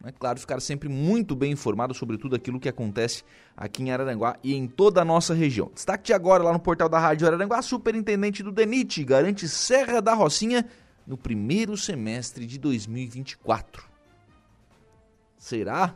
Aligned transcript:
é 0.09 0.13
claro, 0.13 0.41
ficar 0.41 0.61
sempre 0.61 0.89
muito 0.89 1.37
bem 1.37 1.53
informado 1.53 1.93
sobre 1.93 2.17
tudo 2.17 2.35
aquilo 2.35 2.59
que 2.59 2.69
acontece 2.69 3.23
aqui 3.57 3.83
em 3.83 3.91
Araranguá 3.91 4.37
e 4.43 4.55
em 4.55 4.67
toda 4.67 5.03
a 5.03 5.05
nossa 5.05 5.35
região. 5.35 5.71
Destaque 5.75 6.05
de 6.05 6.13
agora 6.13 6.43
lá 6.43 6.53
no 6.53 6.59
portal 6.59 6.89
da 6.89 6.99
Rádio 6.99 7.27
Araranguá, 7.27 7.61
superintendente 7.61 8.43
do 8.43 8.51
DENIT 8.51 9.05
garante 9.05 9.47
Serra 9.49 10.01
da 10.01 10.15
Rocinha 10.15 10.67
no 11.07 11.17
primeiro 11.17 11.77
semestre 11.77 12.47
de 12.47 12.59
2024. 12.59 13.85
Será? 15.37 15.95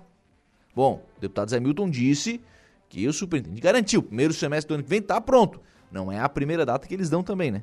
Bom, 0.74 1.04
o 1.16 1.20
deputado 1.20 1.50
Zé 1.50 1.58
Milton 1.58 1.88
disse 1.88 2.40
que 2.88 3.06
o 3.08 3.12
superintendente 3.12 3.62
garantiu, 3.62 4.02
primeiro 4.02 4.34
semestre 4.34 4.68
do 4.68 4.74
ano 4.74 4.84
que 4.84 4.90
vem 4.90 5.00
está 5.00 5.20
pronto. 5.20 5.60
Não 5.90 6.12
é 6.12 6.18
a 6.18 6.28
primeira 6.28 6.64
data 6.64 6.86
que 6.86 6.94
eles 6.94 7.08
dão 7.10 7.22
também, 7.22 7.50
né? 7.50 7.62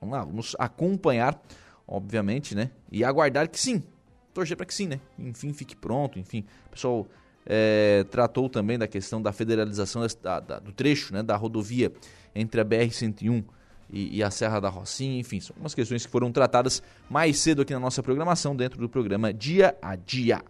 Vamos 0.00 0.16
lá, 0.16 0.24
vamos 0.24 0.56
acompanhar, 0.58 1.40
obviamente, 1.86 2.54
né? 2.54 2.70
E 2.90 3.04
aguardar 3.04 3.48
que 3.48 3.58
sim, 3.58 3.82
torcer 4.36 4.56
para 4.56 4.66
que 4.66 4.74
sim, 4.74 4.86
né? 4.86 5.00
Enfim, 5.18 5.52
fique 5.52 5.74
pronto, 5.74 6.16
enfim. 6.18 6.44
O 6.66 6.70
pessoal 6.70 7.06
é, 7.46 8.04
tratou 8.10 8.48
também 8.48 8.78
da 8.78 8.86
questão 8.86 9.20
da 9.22 9.32
federalização 9.32 10.06
da, 10.22 10.40
da, 10.40 10.58
do 10.58 10.72
trecho 10.72 11.14
né, 11.14 11.22
da 11.22 11.36
rodovia 11.36 11.92
entre 12.34 12.60
a 12.60 12.64
BR-101 12.64 13.44
e, 13.90 14.18
e, 14.18 14.22
a 14.22 14.30
Serra 14.30 14.60
da 14.60 14.68
Rocinha, 14.68 15.18
enfim, 15.18 15.40
são 15.40 15.54
algumas 15.54 15.74
questões 15.74 16.04
que 16.04 16.10
foram 16.10 16.30
tratadas 16.32 16.82
mais 17.08 17.38
cedo 17.38 17.62
aqui 17.62 17.72
na 17.72 17.78
nossa 17.78 18.02
programação, 18.02 18.54
dentro 18.54 18.80
do 18.80 18.88
programa 18.88 19.32
Dia 19.32 19.76
a 19.80 19.94
Dia. 19.94 20.42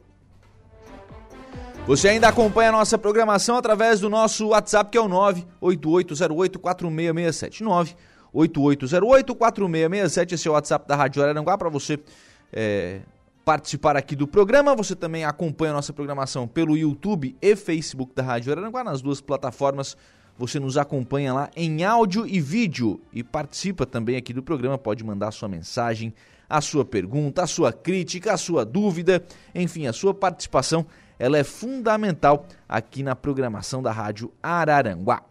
Você 1.87 2.09
ainda 2.09 2.29
acompanha 2.29 2.71
a 2.71 2.73
nossa 2.73 2.99
programação 2.99 3.57
através 3.57 4.01
do 4.01 4.09
nosso 4.09 4.49
WhatsApp, 4.49 4.91
que 4.91 4.99
é 4.99 5.01
o 5.01 5.09
98808-4667. 5.61 7.95
98808-4667, 8.35 10.33
esse 10.33 10.49
é 10.49 10.51
o 10.51 10.55
WhatsApp 10.55 10.89
da 10.89 10.97
Rádio 10.97 11.23
Araranguá, 11.23 11.57
para 11.57 11.69
você 11.69 12.01
é, 12.53 13.03
participar 13.47 13.97
aqui 13.97 14.17
do 14.17 14.27
programa. 14.27 14.75
Você 14.75 14.97
também 14.97 15.25
acompanha 15.25 15.71
a 15.71 15.77
nossa 15.77 15.93
programação 15.93 16.49
pelo 16.49 16.77
YouTube 16.77 17.37
e 17.41 17.55
Facebook 17.55 18.13
da 18.13 18.21
Rádio 18.21 18.51
Araranguá, 18.51 18.83
nas 18.83 19.01
duas 19.01 19.21
plataformas. 19.21 19.97
Você 20.37 20.59
nos 20.59 20.77
acompanha 20.77 21.33
lá 21.33 21.49
em 21.55 21.85
áudio 21.85 22.27
e 22.27 22.41
vídeo 22.41 23.01
e 23.13 23.23
participa 23.23 23.87
também 23.87 24.17
aqui 24.17 24.33
do 24.33 24.43
programa. 24.43 24.77
Pode 24.77 25.05
mandar 25.05 25.31
sua 25.31 25.49
mensagem, 25.49 26.13
a 26.51 26.61
sua 26.61 26.85
pergunta, 26.85 27.45
a 27.45 27.47
sua 27.47 27.73
crítica, 27.73 28.33
a 28.33 28.37
sua 28.37 28.65
dúvida, 28.65 29.25
enfim, 29.55 29.87
a 29.87 29.93
sua 29.93 30.13
participação. 30.13 30.85
Ela 31.17 31.39
é 31.39 31.45
fundamental 31.45 32.49
aqui 32.69 33.05
na 33.05 33.15
programação 33.15 33.81
da 33.81 33.93
Rádio 33.93 34.33
Araranguá. 34.43 35.23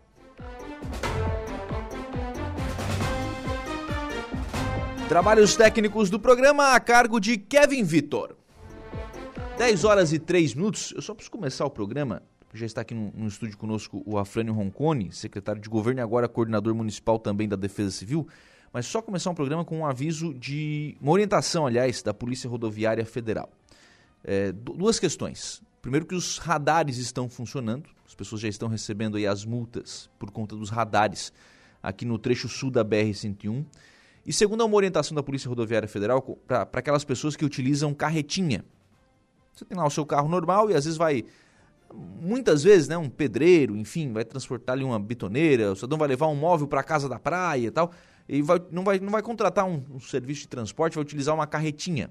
Trabalhos 5.07 5.55
técnicos 5.55 6.09
do 6.09 6.19
programa 6.19 6.73
a 6.73 6.79
cargo 6.79 7.19
de 7.19 7.38
Kevin 7.38 7.83
Vitor. 7.83 8.35
10 9.55 9.83
horas 9.83 10.11
e 10.11 10.17
3 10.17 10.55
minutos. 10.55 10.91
Eu 10.95 11.01
só 11.01 11.13
preciso 11.13 11.31
começar 11.31 11.63
o 11.63 11.69
programa. 11.69 12.23
Já 12.51 12.66
está 12.66 12.81
aqui 12.81 12.95
no, 12.95 13.11
no 13.16 13.27
estúdio 13.27 13.55
conosco 13.55 14.01
o 14.03 14.17
Afrânio 14.17 14.51
Roncone, 14.51 15.11
secretário 15.11 15.61
de 15.61 15.69
governo 15.69 15.99
e 15.99 16.03
agora 16.03 16.27
coordenador 16.27 16.73
municipal 16.73 17.19
também 17.19 17.47
da 17.47 17.55
Defesa 17.55 17.91
Civil. 17.91 18.27
Mas 18.73 18.88
só 18.88 18.99
começar 18.99 19.29
um 19.29 19.35
programa 19.35 19.63
com 19.63 19.77
um 19.77 19.85
aviso 19.85 20.33
de. 20.33 20.97
uma 20.99 21.11
orientação, 21.11 21.67
aliás, 21.67 22.01
da 22.01 22.13
Polícia 22.13 22.49
Rodoviária 22.49 23.05
Federal. 23.05 23.51
É, 24.23 24.51
duas 24.51 24.99
questões. 24.99 25.61
Primeiro, 25.83 26.07
que 26.07 26.16
os 26.16 26.39
radares 26.39 26.97
estão 26.97 27.29
funcionando, 27.29 27.87
as 28.07 28.16
pessoas 28.16 28.41
já 28.41 28.47
estão 28.47 28.67
recebendo 28.67 29.17
aí 29.17 29.27
as 29.27 29.45
multas 29.45 30.09
por 30.17 30.31
conta 30.31 30.55
dos 30.55 30.72
radares 30.72 31.31
aqui 31.83 32.05
no 32.05 32.17
trecho 32.17 32.49
sul 32.49 32.72
da 32.72 32.83
BR-101. 32.83 33.63
E 34.25 34.33
segundo 34.33 34.65
uma 34.65 34.75
orientação 34.75 35.13
da 35.13 35.21
Polícia 35.21 35.47
Rodoviária 35.47 35.87
Federal 35.87 36.21
para 36.47 36.67
aquelas 36.73 37.03
pessoas 37.03 37.35
que 37.35 37.45
utilizam 37.45 37.93
carretinha. 37.93 38.65
Você 39.53 39.63
tem 39.63 39.77
lá 39.77 39.85
o 39.85 39.89
seu 39.89 40.05
carro 40.05 40.27
normal 40.27 40.71
e 40.71 40.73
às 40.73 40.83
vezes 40.83 40.97
vai, 40.97 41.23
muitas 41.93 42.63
vezes, 42.63 42.87
né, 42.87 42.97
um 42.97 43.07
pedreiro, 43.07 43.77
enfim, 43.77 44.11
vai 44.11 44.25
transportar 44.25 44.73
ali 44.75 44.83
uma 44.83 44.99
bitoneira, 44.99 45.71
o 45.71 45.75
cidadão 45.75 45.97
vai 45.97 46.07
levar 46.07 46.27
um 46.27 46.35
móvel 46.35 46.67
para 46.67 46.83
casa 46.83 47.07
da 47.07 47.19
praia 47.19 47.67
e 47.67 47.71
tal, 47.71 47.91
e 48.27 48.41
vai, 48.41 48.59
não, 48.71 48.83
vai, 48.83 48.99
não 48.99 49.11
vai 49.11 49.21
contratar 49.21 49.63
um, 49.65 49.83
um 49.91 49.99
serviço 49.99 50.41
de 50.41 50.47
transporte, 50.47 50.95
vai 50.95 51.03
utilizar 51.03 51.35
uma 51.35 51.45
carretinha. 51.45 52.09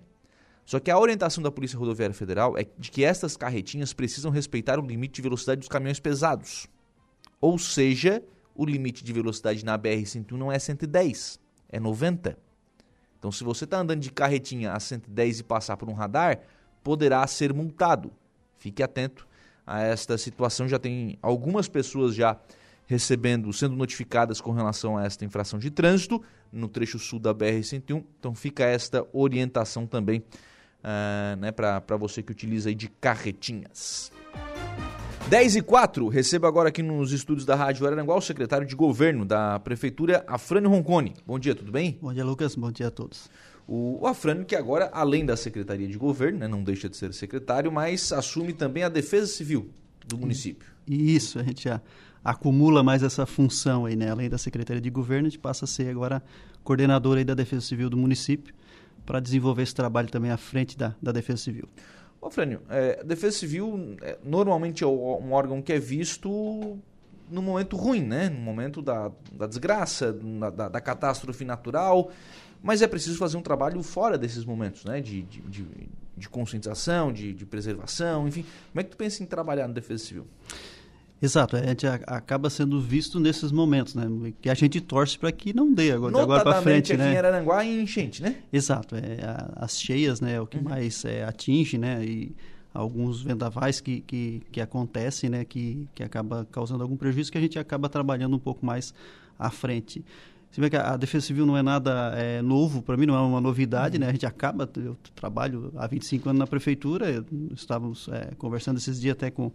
Só 0.65 0.79
que 0.79 0.91
a 0.91 0.99
orientação 0.99 1.43
da 1.43 1.51
Polícia 1.51 1.79
Rodoviária 1.79 2.15
Federal 2.15 2.57
é 2.57 2.65
de 2.79 2.91
que 2.91 3.05
estas 3.05 3.37
carretinhas 3.37 3.93
precisam 3.93 4.31
respeitar 4.31 4.79
o 4.79 4.87
limite 4.87 5.17
de 5.17 5.23
velocidade 5.23 5.59
dos 5.59 5.69
caminhões 5.69 6.01
pesados. 6.01 6.67
Ou 7.39 7.59
seja, 7.59 8.23
o 8.55 8.65
limite 8.65 9.05
de 9.05 9.13
velocidade 9.13 9.63
na 9.63 9.79
BR-101 9.79 10.31
não 10.33 10.51
é 10.51 10.59
110 10.59 11.44
é 11.75 11.81
90. 11.81 12.39
Então, 13.19 13.33
se 13.33 13.43
você 13.43 13.65
está 13.65 13.79
andando 13.79 14.01
de 14.01 14.13
carretinha 14.13 14.73
a 14.73 14.79
110 14.79 15.41
e 15.41 15.43
passar 15.43 15.77
por 15.77 15.89
um 15.89 15.93
radar, 15.93 16.41
poderá 16.83 17.27
ser 17.27 17.53
multado. 17.53 18.13
Fique 18.59 18.83
atento 18.83 19.27
a 19.67 19.81
esta 19.81 20.17
situação. 20.17 20.69
Já 20.69 20.79
tem 20.79 21.19
algumas 21.21 21.67
pessoas 21.69 22.15
já 22.15 22.39
recebendo, 22.87 23.53
sendo 23.53 23.75
notificadas 23.75 24.41
com 24.41 24.53
relação 24.53 24.97
a 24.97 25.05
esta 25.05 25.25
infração 25.25 25.59
de 25.59 25.71
trânsito 25.71 26.23
no 26.53 26.69
trecho 26.69 26.99
sul 26.99 27.19
da 27.19 27.35
BR-101. 27.35 28.05
Então, 28.21 28.35
fica 28.35 28.65
esta 28.65 29.05
orientação 29.13 29.87
também 29.87 30.21
uh, 30.21 31.37
né, 31.41 31.51
para 31.51 31.97
você 31.97 32.23
que 32.23 32.31
utiliza 32.31 32.69
aí 32.69 32.75
de 32.75 32.89
carretinhas. 32.89 34.13
10 35.29 35.57
e 35.57 35.63
4, 35.63 36.07
recebo 36.09 36.47
agora 36.47 36.69
aqui 36.69 36.83
nos 36.83 37.11
estúdios 37.11 37.47
da 37.47 37.55
Rádio 37.55 37.87
Araranguá 37.87 38.15
o 38.15 38.21
secretário 38.21 38.67
de 38.67 38.77
Governo 38.77 39.25
da 39.25 39.59
Prefeitura, 39.59 40.23
Afrânio 40.27 40.69
Roncone. 40.69 41.15
Bom 41.27 41.39
dia, 41.39 41.55
tudo 41.55 41.73
bem? 41.73 41.99
Bom 42.01 42.13
dia, 42.13 42.23
Lucas. 42.23 42.55
Bom 42.55 42.71
dia 42.71 42.89
a 42.89 42.91
todos. 42.91 43.31
O, 43.67 44.03
o 44.03 44.07
Afrânio, 44.07 44.45
que 44.45 44.55
agora, 44.55 44.91
além 44.93 45.25
da 45.25 45.35
Secretaria 45.35 45.89
de 45.89 45.97
Governo, 45.97 46.41
né, 46.41 46.47
não 46.47 46.63
deixa 46.63 46.91
de 46.91 46.97
ser 46.99 47.15
secretário, 47.15 47.73
mas 47.73 48.13
assume 48.13 48.53
também 48.53 48.83
a 48.83 48.89
Defesa 48.91 49.27
Civil 49.27 49.71
do 50.07 50.19
município. 50.19 50.69
Isso, 50.87 51.39
a 51.39 51.43
gente 51.43 51.65
já 51.65 51.81
acumula 52.23 52.83
mais 52.83 53.03
essa 53.03 53.25
função 53.25 53.87
aí, 53.87 53.97
né? 53.97 54.11
Além 54.11 54.29
da 54.29 54.37
Secretaria 54.37 54.83
de 54.83 54.91
Governo, 54.91 55.27
a 55.27 55.31
gente 55.31 55.41
passa 55.41 55.65
a 55.65 55.69
ser 55.69 55.89
agora 55.89 56.23
coordenador 56.63 57.17
aí 57.17 57.25
da 57.25 57.35
Defesa 57.35 57.63
Civil 57.63 57.89
do 57.89 57.97
município 57.97 58.55
para 59.07 59.21
desenvolver 59.21 59.63
esse 59.63 59.75
trabalho 59.75 60.11
também 60.11 60.31
à 60.31 60.37
frente 60.37 60.77
da, 60.77 60.95
da 61.01 61.13
Defesa 61.13 61.39
Civil. 61.39 61.67
Ô, 62.25 62.31
Frânio, 62.31 62.63
é, 62.71 63.05
Defesa 63.05 63.37
Civil 63.37 63.99
é, 64.01 64.17
normalmente 64.25 64.83
é 64.83 64.87
um 64.87 65.31
órgão 65.35 65.61
que 65.61 65.71
é 65.71 65.79
visto 65.79 66.79
no 67.31 67.43
momento 67.43 67.77
ruim, 67.77 68.01
né? 68.01 68.31
No 68.31 68.41
momento 68.41 68.81
da, 68.81 69.13
da 69.31 69.47
desgraça, 69.47 70.11
da, 70.11 70.71
da, 70.71 70.81
catástrofe 70.81 71.45
natural, 71.45 72.11
mas 72.63 72.81
é 72.81 72.87
preciso 72.87 73.19
fazer 73.19 73.37
um 73.37 73.43
trabalho 73.43 73.83
fora 73.83 74.17
desses 74.17 74.43
momentos, 74.43 74.87
né? 74.87 75.03
De, 75.03 75.21
de, 75.21 75.43
de, 75.43 75.67
de 76.17 76.29
conscientização, 76.31 77.13
de, 77.13 77.35
de 77.35 77.45
preservação, 77.45 78.27
enfim. 78.27 78.47
Como 78.73 78.81
é 78.81 78.85
que 78.85 78.93
tu 78.93 78.97
pensa 78.97 79.23
em 79.23 79.27
trabalhar 79.27 79.69
na 79.69 79.75
Defesa 79.75 80.07
Civil? 80.07 80.27
Exato, 81.25 81.57
a 81.57 81.63
gente 81.63 81.87
acaba 81.87 82.51
sendo 82.51 82.79
visto 82.79 83.19
nesses 83.19 83.51
momentos, 83.51 83.95
né? 83.95 84.05
Que 84.43 84.51
a 84.51 84.55
gente 84.55 84.79
torce 84.79 85.19
para 85.19 85.33
que 85.33 85.57
não 85.57 85.73
dê 85.73 85.91
agora, 85.91 86.21
agora 86.21 86.43
para 86.43 86.61
frente, 86.61 86.93
aqui 86.93 87.03
né? 87.03 87.15
em 87.15 87.17
Araranguá 87.17 87.65
e 87.65 87.81
enchente, 87.81 88.23
né? 88.23 88.37
Exato, 88.53 88.95
é, 88.95 89.17
as 89.57 89.81
cheias, 89.81 90.21
né, 90.21 90.35
é 90.35 90.41
o 90.41 90.47
que 90.47 90.59
uhum. 90.59 90.65
mais 90.65 91.03
é, 91.07 91.25
atinge, 91.25 91.79
né? 91.79 92.05
E 92.05 92.37
alguns 92.75 93.23
vendavais 93.23 93.81
que, 93.81 94.03
que, 94.03 94.43
que 94.53 94.61
acontecem, 94.61 95.31
né? 95.31 95.47
Que, 95.47 95.89
que 95.95 96.03
acaba 96.03 96.47
causando 96.53 96.83
algum 96.83 96.97
prejuízo 96.97 97.33
que 97.33 97.39
a 97.39 97.41
gente 97.41 97.59
acaba 97.59 97.89
trabalhando 97.89 98.37
um 98.37 98.39
pouco 98.39 98.67
mais 98.67 98.93
à 99.39 99.51
frente. 99.51 100.05
Você 100.51 100.61
vê 100.61 100.69
que 100.69 100.77
a, 100.77 100.95
Defesa 100.95 101.25
Civil 101.25 101.47
não 101.47 101.57
é 101.57 101.63
nada 101.63 102.13
é, 102.19 102.43
novo, 102.43 102.83
para 102.83 102.99
mim 102.99 103.07
não 103.07 103.15
é 103.17 103.21
uma 103.21 103.41
novidade, 103.41 103.97
uhum. 103.97 104.03
né? 104.03 104.09
A 104.09 104.13
gente 104.13 104.27
acaba, 104.27 104.69
eu 104.77 104.95
trabalho 105.15 105.73
há 105.75 105.87
25 105.87 106.29
anos 106.29 106.39
na 106.41 106.47
prefeitura, 106.47 107.25
estávamos 107.51 108.09
é, 108.09 108.33
conversando 108.37 108.77
esses 108.77 109.01
dias 109.01 109.13
até 109.13 109.31
com 109.31 109.51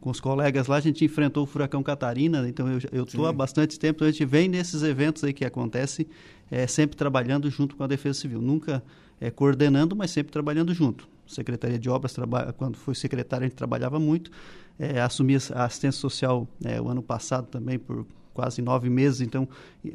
com 0.00 0.10
os 0.10 0.20
colegas 0.20 0.66
lá, 0.66 0.76
a 0.76 0.80
gente 0.80 1.04
enfrentou 1.04 1.44
o 1.44 1.46
furacão 1.46 1.82
Catarina, 1.82 2.48
então 2.48 2.66
eu 2.90 3.04
estou 3.04 3.26
há 3.26 3.32
bastante 3.32 3.78
tempo, 3.78 3.98
então 3.98 4.08
a 4.08 4.10
gente 4.10 4.24
vem 4.24 4.48
nesses 4.48 4.82
eventos 4.82 5.22
aí 5.22 5.32
que 5.32 5.44
acontecem, 5.44 6.06
é, 6.50 6.66
sempre 6.66 6.96
trabalhando 6.96 7.50
junto 7.50 7.76
com 7.76 7.84
a 7.84 7.86
Defesa 7.86 8.20
Civil, 8.20 8.40
nunca 8.40 8.82
é, 9.20 9.30
coordenando, 9.30 9.94
mas 9.94 10.10
sempre 10.10 10.32
trabalhando 10.32 10.72
junto. 10.72 11.06
Secretaria 11.26 11.78
de 11.78 11.88
Obras, 11.88 12.16
quando 12.56 12.76
fui 12.76 12.94
secretário, 12.94 13.44
a 13.44 13.48
gente 13.48 13.56
trabalhava 13.56 14.00
muito, 14.00 14.30
é, 14.78 15.00
assumi 15.00 15.36
a 15.54 15.64
assistência 15.64 16.00
social 16.00 16.48
é, 16.64 16.80
o 16.80 16.88
ano 16.88 17.02
passado 17.02 17.46
também 17.46 17.78
por 17.78 18.06
quase 18.32 18.62
nove 18.62 18.88
meses, 18.88 19.20
então 19.20 19.46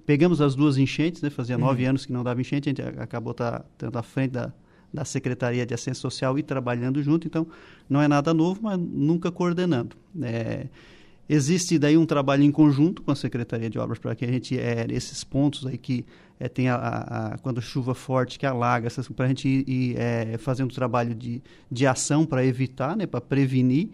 pegamos 0.06 0.40
as 0.40 0.54
duas 0.56 0.78
enchentes, 0.78 1.22
né, 1.22 1.30
fazia 1.32 1.56
uhum. 1.56 1.64
nove 1.64 1.84
anos 1.84 2.06
que 2.06 2.14
não 2.14 2.24
dava 2.24 2.40
enchente, 2.40 2.70
a 2.70 2.72
gente 2.72 3.00
acabou 3.00 3.34
tá, 3.34 3.66
tendo 3.78 3.98
à 3.98 4.04
frente 4.04 4.32
da, 4.32 4.54
da 4.96 5.06
Secretaria 5.06 5.66
de 5.66 5.74
Assistência 5.74 6.02
Social 6.02 6.40
e 6.40 6.44
trabalhando 6.44 7.04
junto, 7.04 7.28
então 7.28 7.46
não 7.90 8.02
é 8.02 8.08
nada 8.08 8.34
novo, 8.34 8.62
mas 8.64 8.80
nunca 8.80 9.32
coordenando. 9.32 9.96
É, 10.22 10.68
existe 11.28 11.78
daí 11.78 11.98
um 11.98 12.06
trabalho 12.06 12.44
em 12.44 12.52
conjunto 12.52 13.02
com 13.02 13.12
a 13.12 13.16
Secretaria 13.16 13.70
de 13.70 13.78
Obras 13.78 14.00
para 14.00 14.16
que 14.16 14.26
a 14.26 14.28
gente, 14.28 14.58
é, 14.58 14.88
esses 14.90 15.24
pontos 15.24 15.68
aí 15.68 15.78
que 15.78 16.06
é, 16.40 16.48
tem 16.48 16.70
a, 16.70 16.76
a, 16.76 17.28
a, 17.28 17.38
quando 17.38 17.62
chuva 17.62 17.94
forte 17.94 18.40
que 18.40 18.46
alaga, 18.46 18.90
para 19.16 19.26
a 19.26 19.28
gente 19.28 19.48
ir, 19.48 19.70
ir 19.70 19.98
é, 19.98 20.38
fazendo 20.38 20.74
trabalho 20.74 21.14
de, 21.14 21.42
de 21.72 21.86
ação 21.86 22.26
para 22.26 22.46
evitar, 22.46 22.96
né, 22.96 23.06
para 23.06 23.22
prevenir, 23.22 23.90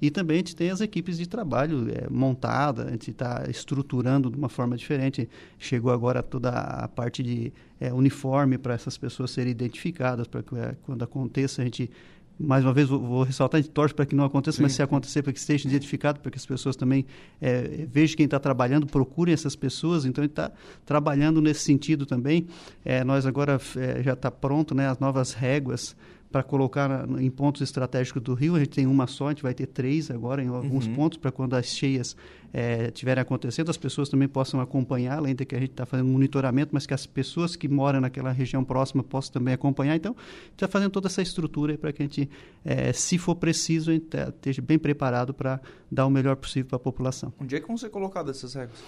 e 0.00 0.10
também 0.10 0.36
a 0.36 0.38
gente 0.38 0.56
tem 0.56 0.70
as 0.70 0.80
equipes 0.80 1.16
de 1.16 1.26
trabalho 1.26 1.86
é, 1.90 2.08
montada, 2.10 2.84
a 2.84 2.90
gente 2.90 3.10
está 3.10 3.44
estruturando 3.48 4.30
de 4.30 4.36
uma 4.36 4.48
forma 4.48 4.76
diferente. 4.76 5.28
Chegou 5.58 5.92
agora 5.92 6.22
toda 6.22 6.50
a 6.50 6.88
parte 6.88 7.22
de 7.22 7.52
é, 7.80 7.92
uniforme 7.92 8.58
para 8.58 8.74
essas 8.74 8.98
pessoas 8.98 9.30
serem 9.30 9.52
identificadas, 9.52 10.26
para 10.26 10.42
que 10.42 10.56
é, 10.56 10.76
quando 10.82 11.02
aconteça 11.02 11.62
a 11.62 11.64
gente 11.64 11.90
mais 12.38 12.64
uma 12.64 12.72
vez 12.72 12.88
vou, 12.88 12.98
vou 12.98 13.22
ressaltar, 13.22 13.58
a 13.58 13.62
gente 13.62 13.70
torce 13.70 13.94
para 13.94 14.04
que 14.04 14.14
não 14.14 14.24
aconteça, 14.24 14.56
Sim. 14.56 14.64
mas 14.64 14.72
se 14.72 14.82
acontecer, 14.82 15.22
para 15.22 15.32
que 15.32 15.38
esteja 15.38 15.68
identificado, 15.68 16.20
para 16.20 16.30
que 16.30 16.36
as 16.36 16.44
pessoas 16.44 16.74
também 16.74 17.06
é, 17.40 17.86
vejam 17.88 18.16
quem 18.16 18.24
está 18.24 18.40
trabalhando, 18.40 18.86
procurem 18.86 19.32
essas 19.32 19.54
pessoas. 19.54 20.04
Então, 20.04 20.22
a 20.22 20.24
gente 20.24 20.32
está 20.32 20.50
trabalhando 20.84 21.40
nesse 21.40 21.60
sentido 21.60 22.04
também. 22.04 22.46
É, 22.84 23.04
nós 23.04 23.24
agora 23.24 23.60
é, 23.76 24.02
já 24.02 24.14
está 24.14 24.30
pronto, 24.30 24.74
né, 24.74 24.88
as 24.88 24.98
novas 24.98 25.32
réguas 25.32 25.96
para 26.34 26.42
colocar 26.42 27.08
em 27.20 27.30
pontos 27.30 27.62
estratégicos 27.62 28.20
do 28.20 28.34
rio. 28.34 28.56
A 28.56 28.58
gente 28.58 28.70
tem 28.70 28.88
uma 28.88 29.06
só, 29.06 29.28
a 29.28 29.30
gente 29.30 29.44
vai 29.44 29.54
ter 29.54 29.66
três 29.66 30.10
agora 30.10 30.42
em 30.42 30.48
alguns 30.48 30.84
uhum. 30.84 30.94
pontos 30.96 31.16
para 31.16 31.30
quando 31.30 31.54
as 31.54 31.66
cheias 31.66 32.16
é, 32.52 32.88
estiverem 32.88 33.22
acontecendo, 33.22 33.70
as 33.70 33.76
pessoas 33.76 34.08
também 34.08 34.26
possam 34.26 34.60
acompanhar, 34.60 35.18
além 35.18 35.32
de 35.32 35.44
que 35.44 35.54
a 35.54 35.60
gente 35.60 35.70
está 35.70 35.86
fazendo 35.86 36.08
monitoramento, 36.08 36.70
mas 36.72 36.86
que 36.86 36.92
as 36.92 37.06
pessoas 37.06 37.54
que 37.54 37.68
moram 37.68 38.00
naquela 38.00 38.32
região 38.32 38.64
próxima 38.64 39.04
possam 39.04 39.34
também 39.34 39.54
acompanhar. 39.54 39.94
Então, 39.94 40.10
a 40.18 40.22
gente 40.22 40.54
está 40.54 40.66
fazendo 40.66 40.90
toda 40.90 41.06
essa 41.06 41.22
estrutura 41.22 41.78
para 41.78 41.92
que 41.92 42.02
a 42.02 42.04
gente, 42.04 42.28
é, 42.64 42.92
se 42.92 43.16
for 43.16 43.36
preciso, 43.36 43.92
a 43.92 43.94
gente 43.94 44.08
esteja 44.16 44.60
bem 44.60 44.76
preparado 44.76 45.32
para 45.32 45.60
dar 45.88 46.04
o 46.04 46.10
melhor 46.10 46.34
possível 46.34 46.68
para 46.68 46.76
a 46.78 46.80
população. 46.80 47.32
Onde 47.40 47.54
é 47.54 47.60
que 47.60 47.68
vão 47.68 47.78
ser 47.78 47.90
colocadas 47.90 48.38
essas 48.38 48.54
regras? 48.54 48.82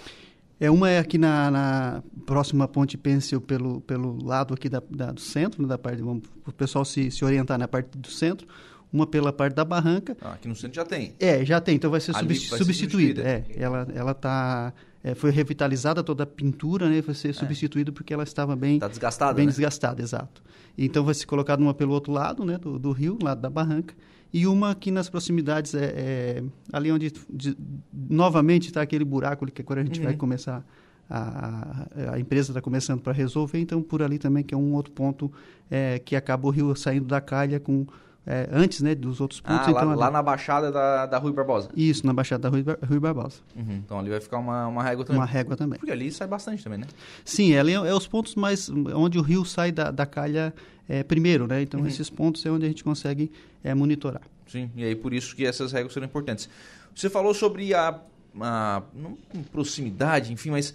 É, 0.59 0.71
uma 0.71 0.89
é 0.89 0.97
aqui 0.97 1.17
na, 1.17 1.51
na 1.51 2.03
próxima 2.25 2.67
ponte 2.67 2.97
Pêncil, 2.97 3.39
pelo, 3.39 3.79
pelo 3.81 4.23
lado 4.23 4.53
aqui 4.53 4.67
da, 4.67 4.81
da 4.89 5.11
do 5.11 5.21
centro, 5.21 5.61
né, 5.61 5.67
da 5.67 5.77
parte, 5.77 6.01
vamos, 6.01 6.23
o 6.45 6.51
pessoal 6.51 6.83
se, 6.83 7.11
se 7.11 7.23
orientar 7.23 7.59
na 7.59 7.67
parte 7.67 7.95
do 7.95 8.09
centro, 8.09 8.47
uma 8.91 9.05
pela 9.05 9.31
parte 9.31 9.53
da 9.53 9.63
barranca. 9.63 10.17
Ah, 10.21 10.33
aqui 10.33 10.47
no 10.47 10.55
centro 10.55 10.75
já 10.75 10.85
tem. 10.85 11.13
É, 11.19 11.45
já 11.45 11.61
tem, 11.61 11.75
então 11.75 11.91
vai 11.91 11.99
ser, 11.99 12.11
vai 12.13 12.35
substituída. 12.35 13.21
É, 13.21 13.45
ela, 13.55 13.87
ela 13.93 14.13
tá, 14.15 14.73
é, 15.03 15.13
foi 15.13 15.29
revitalizada 15.29 16.01
toda 16.03 16.23
a 16.23 16.27
pintura, 16.27 16.89
né, 16.89 17.01
vai 17.01 17.13
ser 17.13 17.29
é. 17.29 17.33
substituída 17.33 17.91
porque 17.91 18.11
ela 18.11 18.23
estava 18.23 18.55
bem... 18.55 18.75
Está 18.75 18.87
desgastada, 18.87 19.33
Bem 19.35 19.45
né? 19.45 19.51
desgastada, 19.51 20.01
exato. 20.01 20.41
Então 20.75 21.03
vai 21.03 21.13
ser 21.13 21.27
colocada 21.27 21.61
uma 21.61 21.73
pelo 21.73 21.93
outro 21.93 22.11
lado, 22.11 22.43
né, 22.43 22.57
do, 22.57 22.79
do 22.79 22.91
rio, 22.91 23.17
lado 23.21 23.41
da 23.41 23.49
barranca, 23.49 23.93
e 24.33 24.45
uma 24.45 24.71
aqui 24.71 24.91
nas 24.91 25.09
proximidades, 25.09 25.73
é, 25.73 25.85
é 25.85 26.43
ali 26.71 26.91
onde 26.91 27.11
de, 27.29 27.57
novamente 27.93 28.67
está 28.67 28.81
aquele 28.81 29.05
buraco 29.05 29.45
ali, 29.45 29.51
que 29.51 29.61
agora 29.61 29.81
a 29.81 29.83
gente 29.83 29.99
uhum. 29.99 30.05
vai 30.05 30.15
começar, 30.15 30.65
a, 31.09 31.87
a 32.11 32.19
empresa 32.19 32.51
está 32.51 32.61
começando 32.61 33.01
para 33.01 33.13
resolver, 33.13 33.59
então 33.59 33.81
por 33.81 34.03
ali 34.03 34.17
também 34.17 34.43
que 34.43 34.53
é 34.53 34.57
um 34.57 34.73
outro 34.73 34.91
ponto 34.91 35.31
é, 35.71 35.99
que 35.99 36.15
acaba 36.15 36.47
o 36.47 36.51
rio 36.51 36.75
saindo 36.75 37.05
da 37.05 37.21
calha 37.21 37.59
com 37.59 37.85
é, 38.27 38.49
antes 38.51 38.81
né, 38.81 38.93
dos 38.93 39.21
outros 39.21 39.39
pontos. 39.39 39.67
Ah, 39.67 39.71
então, 39.71 39.85
lá, 39.85 39.95
lá, 39.95 40.11
na 40.11 40.21
Baixada 40.21 40.69
da, 40.69 41.05
da 41.05 41.17
Rui 41.17 41.31
Barbosa. 41.31 41.69
Isso, 41.73 42.05
na 42.05 42.11
Baixada 42.11 42.41
da 42.41 42.49
Rui, 42.49 42.63
Rui 42.85 42.99
Barbosa. 42.99 43.39
Uhum, 43.55 43.81
então 43.85 43.97
ali 43.97 44.09
vai 44.09 44.19
ficar 44.19 44.37
uma, 44.37 44.67
uma 44.67 44.83
régua 44.83 45.05
também. 45.05 45.21
Uma 45.21 45.25
régua 45.25 45.55
também. 45.55 45.79
Porque 45.79 45.91
ali 45.91 46.11
sai 46.11 46.27
bastante 46.27 46.61
também, 46.61 46.79
né? 46.79 46.87
Sim, 47.23 47.55
ali 47.55 47.71
é, 47.71 47.75
é 47.75 47.93
os 47.93 48.05
pontos 48.05 48.35
mais 48.35 48.69
onde 48.69 49.17
o 49.17 49.21
rio 49.21 49.45
sai 49.45 49.71
da, 49.71 49.91
da 49.91 50.05
calha 50.05 50.53
é, 50.87 51.03
primeiro, 51.03 51.47
né? 51.47 51.61
Então 51.61 51.81
uhum. 51.81 51.87
esses 51.87 52.09
pontos 52.09 52.45
é 52.45 52.51
onde 52.51 52.65
a 52.65 52.67
gente 52.67 52.83
consegue 52.83 53.31
é, 53.63 53.73
monitorar. 53.73 54.21
Sim, 54.47 54.71
e 54.75 54.83
aí 54.83 54.95
por 54.95 55.13
isso 55.13 55.35
que 55.35 55.45
essas 55.45 55.71
regras 55.71 55.93
são 55.93 56.03
importantes. 56.03 56.49
Você 56.95 57.09
falou 57.09 57.33
sobre 57.33 57.73
a, 57.73 57.99
a 58.39 58.83
não, 58.93 59.17
proximidade, 59.51 60.31
enfim, 60.31 60.51
mas 60.51 60.73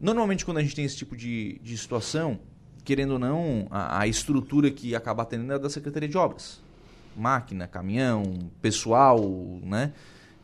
normalmente 0.00 0.44
quando 0.44 0.58
a 0.58 0.62
gente 0.62 0.74
tem 0.74 0.84
esse 0.84 0.96
tipo 0.96 1.16
de, 1.16 1.60
de 1.62 1.76
situação, 1.76 2.38
querendo 2.84 3.12
ou 3.12 3.18
não, 3.18 3.66
a, 3.70 4.00
a 4.00 4.06
estrutura 4.06 4.70
que 4.70 4.94
acaba 4.94 5.22
atendendo 5.22 5.52
é 5.52 5.58
da 5.58 5.68
Secretaria 5.68 6.08
de 6.08 6.16
Obras. 6.16 6.60
Máquina, 7.16 7.66
caminhão, 7.66 8.50
pessoal, 8.62 9.20
né? 9.62 9.92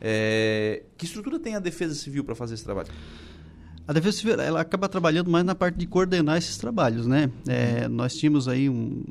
É, 0.01 0.83
que 0.97 1.05
estrutura 1.05 1.39
tem 1.39 1.55
a 1.55 1.59
Defesa 1.59 1.95
Civil 1.95 2.23
para 2.23 2.35
fazer 2.35 2.53
esse 2.53 2.63
trabalho? 2.63 2.89
A 3.87 3.93
Defesa 3.93 4.17
Civil 4.17 4.39
ela 4.39 4.61
acaba 4.61 4.89
trabalhando 4.89 5.29
mais 5.29 5.45
na 5.45 5.53
parte 5.53 5.77
de 5.77 5.85
coordenar 5.85 6.37
esses 6.37 6.57
trabalhos, 6.57 7.05
né? 7.05 7.29
É, 7.47 7.87
nós 7.87 8.15
tínhamos 8.15 8.47
aí 8.47 8.67
um, 8.67 9.03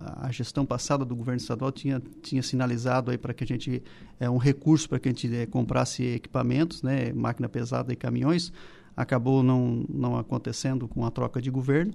a, 0.00 0.26
a, 0.26 0.32
gestão 0.32 0.64
passada 0.64 1.04
do 1.04 1.14
governo 1.14 1.38
estadual 1.38 1.70
tinha, 1.70 2.02
tinha 2.22 2.42
sinalizado 2.42 3.10
aí 3.10 3.18
para 3.18 3.34
que 3.34 3.44
a 3.44 3.46
gente 3.46 3.82
é 4.18 4.28
um 4.30 4.38
recurso 4.38 4.88
para 4.88 4.98
que 4.98 5.08
a 5.08 5.12
gente 5.12 5.34
é, 5.34 5.44
comprasse 5.44 6.02
equipamentos, 6.02 6.82
né? 6.82 7.12
Máquina 7.12 7.46
pesada 7.46 7.92
e 7.92 7.96
caminhões 7.96 8.50
acabou 8.96 9.42
não, 9.42 9.84
não 9.88 10.16
acontecendo 10.16 10.86
com 10.86 11.04
a 11.04 11.10
troca 11.10 11.42
de 11.42 11.50
governo, 11.50 11.92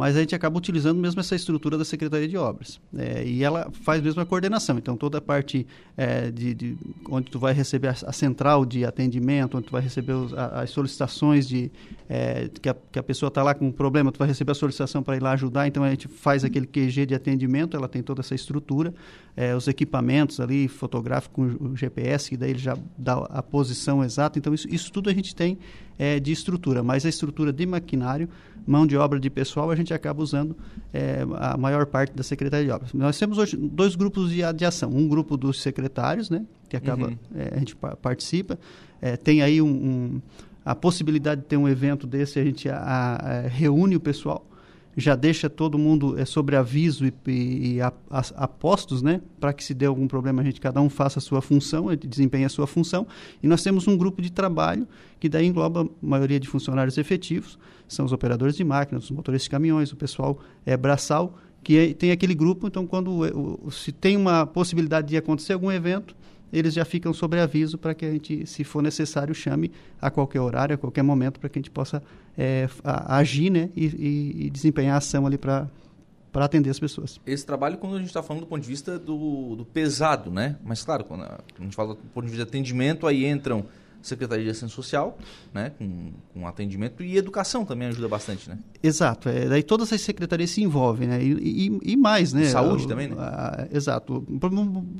mas 0.00 0.16
a 0.16 0.20
gente 0.20 0.34
acaba 0.34 0.56
utilizando 0.56 0.98
mesmo 0.98 1.20
essa 1.20 1.36
estrutura 1.36 1.76
da 1.76 1.84
Secretaria 1.84 2.26
de 2.26 2.34
Obras. 2.34 2.80
É, 2.96 3.22
e 3.22 3.44
ela 3.44 3.70
faz 3.82 4.00
mesmo 4.00 4.22
a 4.22 4.24
coordenação. 4.24 4.78
Então, 4.78 4.96
toda 4.96 5.18
a 5.18 5.20
parte 5.20 5.66
é, 5.94 6.30
de, 6.30 6.54
de, 6.54 6.78
onde 7.10 7.30
tu 7.30 7.38
vai 7.38 7.52
receber 7.52 7.88
a, 7.88 7.90
a, 7.90 8.10
central 8.10 8.64
de 8.64 8.82
atendimento, 8.82 9.58
onde 9.58 9.66
tu 9.66 9.72
vai 9.72 9.82
receber 9.82 10.14
os, 10.14 10.32
a, 10.32 10.62
as 10.62 10.70
solicitações 10.70 11.46
de 11.46 11.70
é, 12.08 12.48
que, 12.62 12.70
a, 12.70 12.76
que, 12.90 12.98
a, 12.98 13.02
pessoa 13.02 13.28
está 13.28 13.42
lá 13.42 13.52
com 13.52 13.66
um 13.66 13.70
problema, 13.70 14.10
tu 14.10 14.18
vai 14.18 14.28
receber 14.28 14.52
a 14.52 14.54
solicitação 14.54 15.02
para 15.02 15.18
ir 15.18 15.22
lá 15.22 15.32
ajudar. 15.32 15.66
Então, 15.66 15.84
a 15.84 15.90
gente 15.90 16.08
faz 16.08 16.46
aquele 16.46 16.66
QG 16.66 17.04
de 17.04 17.14
atendimento, 17.14 17.76
ela 17.76 17.86
tem 17.86 18.02
toda 18.02 18.22
essa 18.22 18.34
estrutura, 18.34 18.94
é, 19.36 19.54
os 19.54 19.68
equipamentos 19.68 20.40
ali, 20.40 20.66
fotográfico 20.66 21.42
o 21.42 21.76
GPS, 21.76 22.30
que 22.30 22.38
daí 22.38 22.52
ele 22.52 22.58
já 22.58 22.74
dá 22.96 23.18
a 23.28 23.42
posição 23.42 24.02
exata. 24.02 24.38
Então, 24.38 24.54
isso, 24.54 24.66
isso 24.70 24.90
tudo 24.90 25.10
a 25.10 25.12
gente 25.12 25.34
tem 25.34 25.58
é, 26.00 26.18
de 26.18 26.32
estrutura, 26.32 26.82
mas 26.82 27.04
a 27.04 27.10
estrutura 27.10 27.52
de 27.52 27.66
maquinário, 27.66 28.26
mão 28.66 28.86
de 28.86 28.96
obra 28.96 29.20
de 29.20 29.28
pessoal, 29.28 29.70
a 29.70 29.76
gente 29.76 29.92
acaba 29.92 30.22
usando 30.22 30.56
é, 30.94 31.26
a 31.36 31.58
maior 31.58 31.84
parte 31.84 32.14
da 32.14 32.22
Secretaria 32.22 32.64
de 32.64 32.72
Obras. 32.72 32.94
Nós 32.94 33.18
temos 33.18 33.36
hoje 33.36 33.54
dois 33.54 33.94
grupos 33.96 34.30
de, 34.30 34.40
de 34.54 34.64
ação. 34.64 34.90
Um 34.90 35.06
grupo 35.06 35.36
dos 35.36 35.60
secretários, 35.60 36.30
né, 36.30 36.42
que 36.70 36.74
acaba, 36.74 37.08
uhum. 37.08 37.16
é, 37.34 37.54
a 37.54 37.58
gente 37.58 37.76
participa. 38.00 38.58
É, 38.98 39.14
tem 39.14 39.42
aí 39.42 39.60
um, 39.60 39.68
um, 39.68 40.22
a 40.64 40.74
possibilidade 40.74 41.42
de 41.42 41.46
ter 41.48 41.58
um 41.58 41.68
evento 41.68 42.06
desse, 42.06 42.38
a 42.38 42.44
gente 42.44 42.66
a, 42.66 42.78
a, 42.78 43.40
reúne 43.42 43.94
o 43.94 44.00
pessoal 44.00 44.46
já 44.96 45.14
deixa 45.14 45.48
todo 45.48 45.78
mundo 45.78 46.18
é, 46.18 46.24
sobre 46.24 46.56
aviso 46.56 47.06
e, 47.06 47.12
e, 47.26 47.74
e 47.74 47.80
a, 47.80 47.92
a, 48.10 48.22
a, 48.36 48.48
postos, 48.48 49.02
né? 49.02 49.20
Para 49.38 49.52
que 49.52 49.62
se 49.62 49.72
dê 49.72 49.86
algum 49.86 50.08
problema, 50.08 50.42
a 50.42 50.44
gente 50.44 50.60
cada 50.60 50.80
um 50.80 50.90
faça 50.90 51.18
a 51.18 51.22
sua 51.22 51.40
função, 51.40 51.86
desempenhe 51.96 52.44
a 52.44 52.48
sua 52.48 52.66
função. 52.66 53.06
E 53.42 53.46
nós 53.46 53.62
temos 53.62 53.86
um 53.86 53.96
grupo 53.96 54.20
de 54.20 54.30
trabalho 54.30 54.86
que 55.18 55.28
daí 55.28 55.46
engloba 55.46 55.82
a 55.82 55.86
maioria 56.02 56.40
de 56.40 56.48
funcionários 56.48 56.98
efetivos, 56.98 57.58
são 57.86 58.04
os 58.04 58.12
operadores 58.12 58.56
de 58.56 58.64
máquinas, 58.64 59.04
os 59.04 59.10
motoristas 59.10 59.44
de 59.44 59.50
caminhões, 59.50 59.92
o 59.92 59.96
pessoal 59.96 60.38
é 60.64 60.76
braçal, 60.76 61.38
que 61.62 61.76
é, 61.76 61.94
tem 61.94 62.10
aquele 62.10 62.34
grupo, 62.34 62.66
então 62.66 62.86
quando 62.86 63.60
se 63.70 63.92
tem 63.92 64.16
uma 64.16 64.46
possibilidade 64.46 65.08
de 65.08 65.16
acontecer 65.16 65.52
algum 65.52 65.70
evento, 65.70 66.16
eles 66.52 66.74
já 66.74 66.84
ficam 66.84 67.12
sobre 67.12 67.40
aviso 67.40 67.78
para 67.78 67.94
que 67.94 68.04
a 68.04 68.10
gente, 68.10 68.46
se 68.46 68.64
for 68.64 68.82
necessário, 68.82 69.34
chame 69.34 69.70
a 70.00 70.10
qualquer 70.10 70.40
horário, 70.40 70.74
a 70.74 70.78
qualquer 70.78 71.02
momento, 71.02 71.38
para 71.40 71.48
que 71.48 71.58
a 71.58 71.60
gente 71.60 71.70
possa 71.70 72.02
é, 72.36 72.68
agir 72.84 73.50
né, 73.50 73.70
e, 73.76 73.86
e, 73.86 74.46
e, 74.46 74.50
desempenhar 74.50 74.94
a 74.94 74.98
ação 74.98 75.26
ali 75.26 75.38
para 75.38 75.68
para 76.32 76.44
atender 76.44 76.70
as 76.70 76.78
pessoas. 76.78 77.20
Esse 77.26 77.44
trabalho, 77.44 77.76
quando 77.76 77.96
a 77.96 77.98
gente 77.98 78.06
está 78.06 78.22
falando 78.22 78.42
do 78.42 78.46
ponto 78.46 78.62
de 78.62 78.68
vista 78.68 78.96
do, 78.96 79.56
do, 79.56 79.64
pesado, 79.64 80.30
né? 80.30 80.56
Mas, 80.62 80.84
claro, 80.84 81.04
quando 81.04 81.24
a 81.24 81.40
gente 81.58 81.74
fala 81.74 81.94
do 81.94 81.96
ponto 81.96 82.24
de 82.24 82.30
vista 82.30 82.44
de 82.44 82.48
atendimento, 82.48 83.06
aí 83.06 83.26
entram 83.26 83.66
Secretaria 84.02 84.44
de 84.44 84.50
Assistência 84.50 84.74
Social, 84.74 85.18
né, 85.52 85.70
com, 85.78 86.12
com, 86.32 86.46
atendimento 86.46 87.02
e 87.02 87.16
educação 87.16 87.64
também 87.64 87.88
ajuda 87.88 88.08
bastante, 88.08 88.48
né? 88.48 88.58
Exato, 88.82 89.28
é, 89.28 89.46
daí 89.46 89.62
todas 89.62 89.92
as 89.92 90.00
secretarias 90.00 90.50
se 90.50 90.62
envolvem, 90.62 91.08
né? 91.08 91.22
E, 91.22 91.68
e, 91.68 91.92
e 91.92 91.96
mais, 91.96 92.32
né? 92.32 92.44
Saúde 92.44 92.88
também, 92.88 93.08
né? 93.08 93.16
A, 93.18 93.68
exato. 93.72 94.26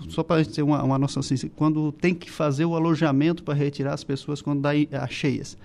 Só 0.08 0.22
para 0.22 0.44
ter 0.44 0.62
uma, 0.62 0.82
uma 0.82 0.98
noção 0.98 1.20
assim, 1.20 1.36
quando 1.56 1.92
tem 1.92 2.14
que 2.14 2.30
fazer 2.30 2.64
o 2.64 2.74
alojamento 2.74 3.42
para 3.42 3.54
retirar 3.54 3.94
as 3.94 4.04
pessoas 4.04 4.42
quando 4.42 4.60
dá 4.60 4.70
a 4.92 5.06
cheias. 5.06 5.56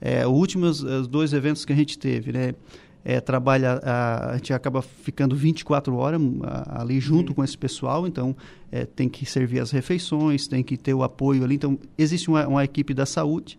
É, 0.00 0.26
os 0.26 0.32
últimos 0.32 0.82
os 0.82 1.06
dois 1.06 1.32
eventos 1.32 1.64
que 1.64 1.72
a 1.72 1.76
gente 1.76 1.98
teve, 1.98 2.32
né? 2.32 2.54
É, 3.02 3.18
trabalha, 3.18 3.80
a, 3.82 4.32
a, 4.32 4.36
gente 4.36 4.52
acaba 4.52 4.82
ficando 4.82 5.34
24 5.34 5.96
horas 5.96 6.20
a, 6.42 6.82
ali 6.82 7.00
junto 7.00 7.30
uhum. 7.30 7.36
com 7.36 7.44
esse 7.44 7.56
pessoal, 7.56 8.06
então 8.06 8.36
é, 8.70 8.84
tem 8.84 9.08
que 9.08 9.24
servir 9.24 9.60
as 9.60 9.70
refeições, 9.70 10.46
tem 10.46 10.62
que 10.62 10.76
ter 10.76 10.92
o 10.92 11.02
apoio 11.02 11.42
ali. 11.42 11.54
Então, 11.54 11.78
existe 11.96 12.28
uma, 12.28 12.46
uma 12.46 12.64
equipe 12.64 12.92
da 12.92 13.06
saúde 13.06 13.58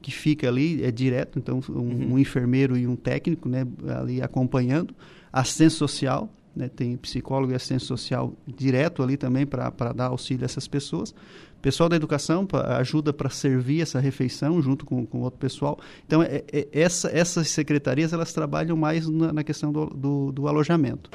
que 0.00 0.10
fica 0.10 0.48
ali, 0.48 0.82
é 0.82 0.90
direto, 0.90 1.38
então 1.38 1.60
um, 1.68 1.72
uhum. 1.72 2.12
um 2.14 2.18
enfermeiro 2.18 2.76
e 2.76 2.86
um 2.86 2.96
técnico 2.96 3.48
né, 3.48 3.66
ali 4.00 4.22
acompanhando, 4.22 4.94
assistência 5.32 5.78
social, 5.78 6.30
né, 6.54 6.68
tem 6.68 6.96
psicólogo 6.96 7.52
e 7.52 7.56
assistência 7.56 7.86
social 7.86 8.32
direto 8.46 9.02
ali 9.02 9.16
também 9.16 9.46
para 9.46 9.92
dar 9.94 10.06
auxílio 10.06 10.44
a 10.44 10.46
essas 10.46 10.66
pessoas. 10.66 11.14
Pessoal 11.60 11.88
da 11.88 11.96
educação 11.96 12.46
pra, 12.46 12.76
ajuda 12.76 13.12
para 13.12 13.28
servir 13.28 13.80
essa 13.80 13.98
refeição 13.98 14.62
junto 14.62 14.86
com, 14.86 15.04
com 15.04 15.22
outro 15.22 15.40
pessoal. 15.40 15.78
Então, 16.06 16.22
é, 16.22 16.44
é, 16.52 16.68
essa, 16.72 17.10
essas 17.10 17.48
secretarias 17.48 18.12
elas 18.12 18.32
trabalham 18.32 18.76
mais 18.76 19.08
na, 19.08 19.32
na 19.32 19.44
questão 19.44 19.72
do, 19.72 19.86
do, 19.86 20.32
do, 20.32 20.46
alojamento. 20.46 21.10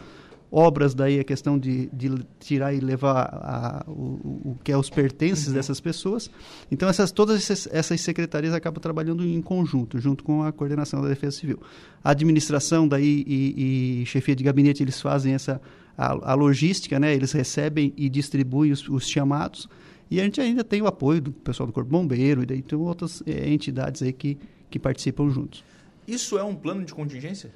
Obras, 0.52 0.94
daí, 0.94 1.20
a 1.20 1.24
questão 1.24 1.58
de, 1.58 1.90
de 1.94 2.12
tirar 2.40 2.74
e 2.74 2.80
levar 2.80 3.24
a, 3.24 3.86
o, 3.88 4.52
o, 4.52 4.58
que 4.64 4.72
é 4.72 4.78
os 4.78 4.90
pertences 4.90 5.48
uhum. 5.48 5.54
dessas 5.54 5.80
pessoas. 5.80 6.30
Então, 6.70 6.90
essas, 6.90 7.12
todas 7.12 7.38
essas, 7.38 7.68
essas 7.72 8.02
secretarias 8.02 8.54
acabam 8.54 8.82
trabalhando 8.82 9.26
em 9.26 9.42
conjunto, 9.42 9.98
junto 9.98 10.24
com 10.24 10.44
a 10.44 10.52
coordenação 10.52 11.02
da 11.02 11.08
Defesa 11.08 11.38
Civil. 11.38 11.60
A 12.04 12.12
administração 12.12 12.86
daí 12.88 13.24
e, 13.26 14.02
e 14.02 14.06
chefia 14.06 14.36
de 14.36 14.44
gabinete, 14.44 14.84
eles 14.84 15.02
fazem 15.02 15.34
essa 15.34 15.60
a, 15.98 16.32
a 16.32 16.34
logística, 16.34 17.00
né? 17.00 17.14
eles 17.14 17.32
recebem 17.32 17.94
e 17.96 18.10
distribuem 18.10 18.72
os, 18.72 18.88
os 18.90 19.08
chamados 19.08 19.70
e 20.14 20.22
a 20.22 20.24
gente 20.24 20.40
ainda 20.40 20.64
tem 20.64 20.80
o 20.80 20.86
apoio 20.86 21.20
do 21.20 21.32
pessoal 21.32 21.66
do 21.66 21.74
Corpo 21.74 21.90
Bombeiro 21.90 22.44
e 22.44 22.46
daí 22.46 22.62
tem 22.62 22.78
outras 22.78 23.24
é, 23.26 23.50
entidades 23.50 24.04
aí 24.04 24.14
que, 24.14 24.38
que 24.70 24.78
participam 24.78 25.28
juntos. 25.32 25.64
Isso 26.08 26.38
é 26.38 26.44
um 26.44 26.54
plano 26.54 26.86
de 26.86 26.94
contingência? 26.94 27.52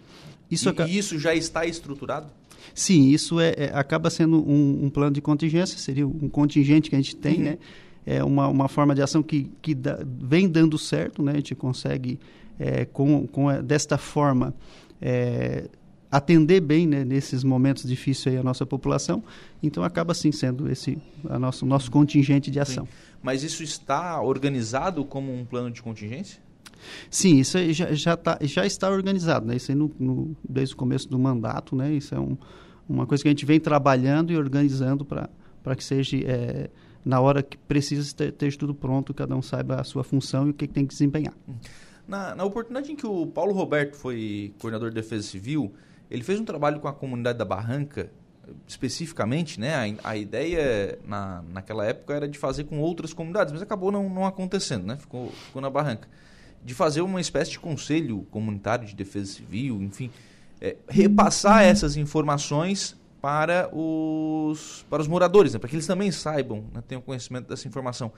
Isso 0.50 0.68
e, 0.68 0.82
e 0.90 0.98
isso 0.98 1.20
já 1.20 1.36
está 1.36 1.68
estruturado? 1.68 2.32
Sim, 2.74 3.10
isso 3.10 3.40
é, 3.40 3.54
é 3.56 3.72
acaba 3.76 4.10
sendo 4.10 4.38
um, 4.38 4.86
um, 4.86 4.90
plano 4.90 5.12
de 5.12 5.22
contingência, 5.22 5.78
seria 5.78 6.08
um 6.08 6.28
contingente 6.28 6.90
que 6.90 6.96
a 6.96 7.00
gente 7.00 7.16
tem, 7.16 7.38
uhum. 7.38 7.44
né? 7.44 7.58
É 8.04 8.24
uma, 8.24 8.48
uma 8.48 8.68
forma 8.68 8.96
de 8.96 9.04
ação 9.04 9.22
que, 9.22 9.52
que 9.62 9.76
dá, 9.76 10.00
vem 10.04 10.50
dando 10.50 10.80
certo, 10.80 11.22
né? 11.22 11.34
A 11.34 11.36
gente 11.36 11.54
consegue, 11.54 12.20
é, 12.58 12.86
com, 12.86 13.28
com 13.28 13.62
desta 13.62 14.00
forma, 14.00 14.56
é, 15.00 15.70
atender 16.12 16.62
bem 16.62 16.88
né, 16.88 17.04
nesses 17.04 17.44
momentos 17.44 17.84
difíceis 17.84 18.36
aí 18.36 18.40
a 18.40 18.44
nossa 18.44 18.66
população. 18.66 19.24
Então 19.62 19.84
acaba 19.84 20.14
sim 20.14 20.32
sendo 20.32 20.70
esse 20.70 20.98
a 21.30 21.38
nosso 21.38 21.66
nosso 21.66 21.92
contingente 21.92 22.50
de 22.50 22.60
ação. 22.60 22.86
Sim. 22.86 22.92
Mas 23.22 23.44
isso 23.44 23.64
está 23.64 24.22
organizado 24.22 25.04
como 25.04 25.34
um 25.34 25.46
plano 25.46 25.72
de 25.72 25.82
contingência? 25.82 26.42
Sim, 27.10 27.40
isso 27.40 27.58
já, 27.74 27.92
já, 27.94 28.16
tá, 28.16 28.38
já 28.42 28.66
está 28.66 28.90
organizado, 28.90 29.46
né? 29.46 29.56
Isso 29.56 29.72
aí 29.72 29.76
no, 29.76 29.92
no, 30.00 30.36
desde 30.48 30.76
o 30.76 30.78
começo 30.78 31.10
do 31.10 31.18
mandato, 31.18 31.76
né? 31.76 31.92
Isso 31.92 32.14
é 32.14 32.20
um, 32.20 32.38
uma 32.88 33.06
coisa 33.06 33.24
que 33.24 33.28
a 33.28 33.32
gente 33.32 33.46
vem 33.46 33.60
trabalhando 33.60 34.32
e 34.32 34.38
organizando 34.38 35.04
para 35.04 35.76
que 35.76 35.84
seja 35.84 36.18
é, 36.18 36.70
na 37.04 37.20
hora 37.20 37.42
que 37.42 37.58
precisa 37.58 38.14
ter, 38.16 38.32
ter 38.32 38.56
tudo 38.56 38.74
pronto, 38.74 39.14
cada 39.14 39.36
um 39.36 39.42
saiba 39.42 39.82
a 39.82 39.84
sua 39.84 40.04
função 40.04 40.48
e 40.48 40.50
o 40.52 40.54
que, 40.54 40.68
que 40.68 40.74
tem 40.74 40.86
que 40.86 40.94
desempenhar. 40.94 41.34
Na, 42.08 42.36
na 42.36 42.44
oportunidade 42.44 42.92
em 42.92 42.96
que 42.96 43.06
o 43.06 43.26
Paulo 43.28 43.54
Roberto 43.54 43.96
foi 43.96 44.54
coordenador 44.60 44.90
de 44.90 44.96
Defesa 44.96 45.28
Civil, 45.28 45.74
ele 46.10 46.24
fez 46.24 46.40
um 46.40 46.46
trabalho 46.46 46.80
com 46.80 46.88
a 46.88 46.94
comunidade 46.94 47.38
da 47.38 47.46
Barranca, 47.46 48.10
especificamente, 48.68 49.60
né? 49.60 49.98
A, 50.04 50.12
a 50.12 50.18
ideia 50.18 50.98
na, 51.06 51.44
naquela 51.52 51.86
época 51.86 52.14
era 52.14 52.28
de 52.28 52.38
fazer 52.38 52.64
com 52.64 52.80
outras 52.80 53.14
comunidades, 53.14 53.52
mas 53.52 53.62
acabou 53.62 53.92
não, 53.92 54.10
não 54.10 54.26
acontecendo, 54.26 54.86
né? 54.86 54.98
Ficou, 54.98 55.30
ficou 55.32 55.62
na 55.62 55.70
Barranca. 55.70 56.08
De 56.64 56.74
fazer 56.74 57.02
uma 57.02 57.22
espécie 57.22 57.52
de 57.52 57.60
conselho 57.60 58.26
comunitário 58.32 58.86
de 58.86 58.96
defesa 58.96 59.32
civil, 59.34 59.82
enfim, 59.82 60.10
é, 60.62 60.76
repassar 60.88 61.64
essas 61.64 61.98
informações 61.98 62.96
para 63.22 63.70
os, 63.74 64.86
para 64.90 65.02
os 65.02 65.08
moradores, 65.08 65.54
né? 65.54 65.60
para 65.60 65.70
que 65.70 65.76
eles 65.76 65.88
também 65.88 66.12
saibam, 66.12 66.66
né? 66.74 66.84
tenham 66.88 67.02
conhecimento 67.02 67.48
dessa 67.48 67.68
informação. 67.68 68.12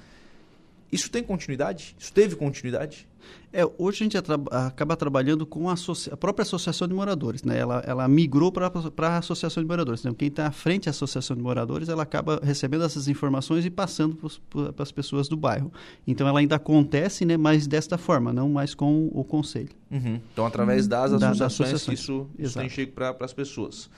Isso 0.92 1.10
tem 1.10 1.24
continuidade? 1.24 1.96
Isso 2.00 2.12
teve 2.12 2.36
continuidade? 2.36 3.08
É, 3.52 3.66
hoje 3.78 4.02
a 4.02 4.04
gente 4.04 4.18
acaba 4.52 4.96
trabalhando 4.96 5.46
com 5.46 5.70
a, 5.70 5.74
a, 5.74 6.18
própria 6.18 6.44
associação 6.44 6.88
de 6.88 6.94
moradores, 6.94 7.44
né? 7.44 7.58
Ela, 7.58 7.84
ela 7.86 8.08
migrou 8.08 8.52
para 8.52 8.72
a 8.98 9.18
associação 9.18 9.62
de 9.62 9.68
moradores. 9.68 10.02
Então, 10.02 10.14
quem 10.14 10.28
está 10.28 10.48
à 10.48 10.52
frente 10.52 10.86
da 10.86 10.92
associação 10.92 11.36
de 11.36 11.42
moradores, 11.42 11.90
ela 11.90 12.04
acaba 12.04 12.40
recebendo 12.44 12.84
essas 12.84 13.08
informações 13.08 13.66
e 13.66 13.70
passando 13.72 14.16
para 14.16 14.84
as 14.84 14.92
pessoas 14.92 15.28
do 15.28 15.36
bairro. 15.36 15.72
Então, 16.06 16.28
ela 16.28 16.40
ainda 16.40 16.58
acontece, 16.58 17.26
né? 17.26 17.38
Mas 17.38 17.66
desta 17.66 17.98
forma, 17.98 18.32
não 18.32 18.50
mais 18.50 18.76
com 18.76 19.10
o 19.12 19.24
conselho. 19.24 19.70
Uhum. 19.90 20.20
Então, 20.32 20.46
através 20.46 20.88
das 20.88 21.12
associações, 21.14 21.42
associações. 21.42 22.00
isso, 22.00 22.28
isso 22.38 22.60
tem 22.60 22.70
chego 22.70 22.92
para 22.92 23.16
as 23.20 23.34
pessoas. 23.34 23.90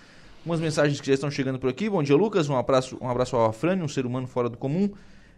Umas 0.45 0.61
mensagens 0.61 0.99
que 0.99 1.07
já 1.07 1.13
estão 1.13 1.29
chegando 1.29 1.59
por 1.59 1.69
aqui. 1.69 1.89
Bom 1.89 2.01
dia, 2.01 2.15
Lucas. 2.15 2.49
Um 2.49 2.55
abraço, 2.55 2.97
um 3.01 3.09
abraço 3.09 3.35
ao 3.35 3.45
Afrânio, 3.45 3.83
um 3.83 3.89
ser 3.89 4.05
humano 4.05 4.27
fora 4.27 4.49
do 4.49 4.57
comum 4.57 4.89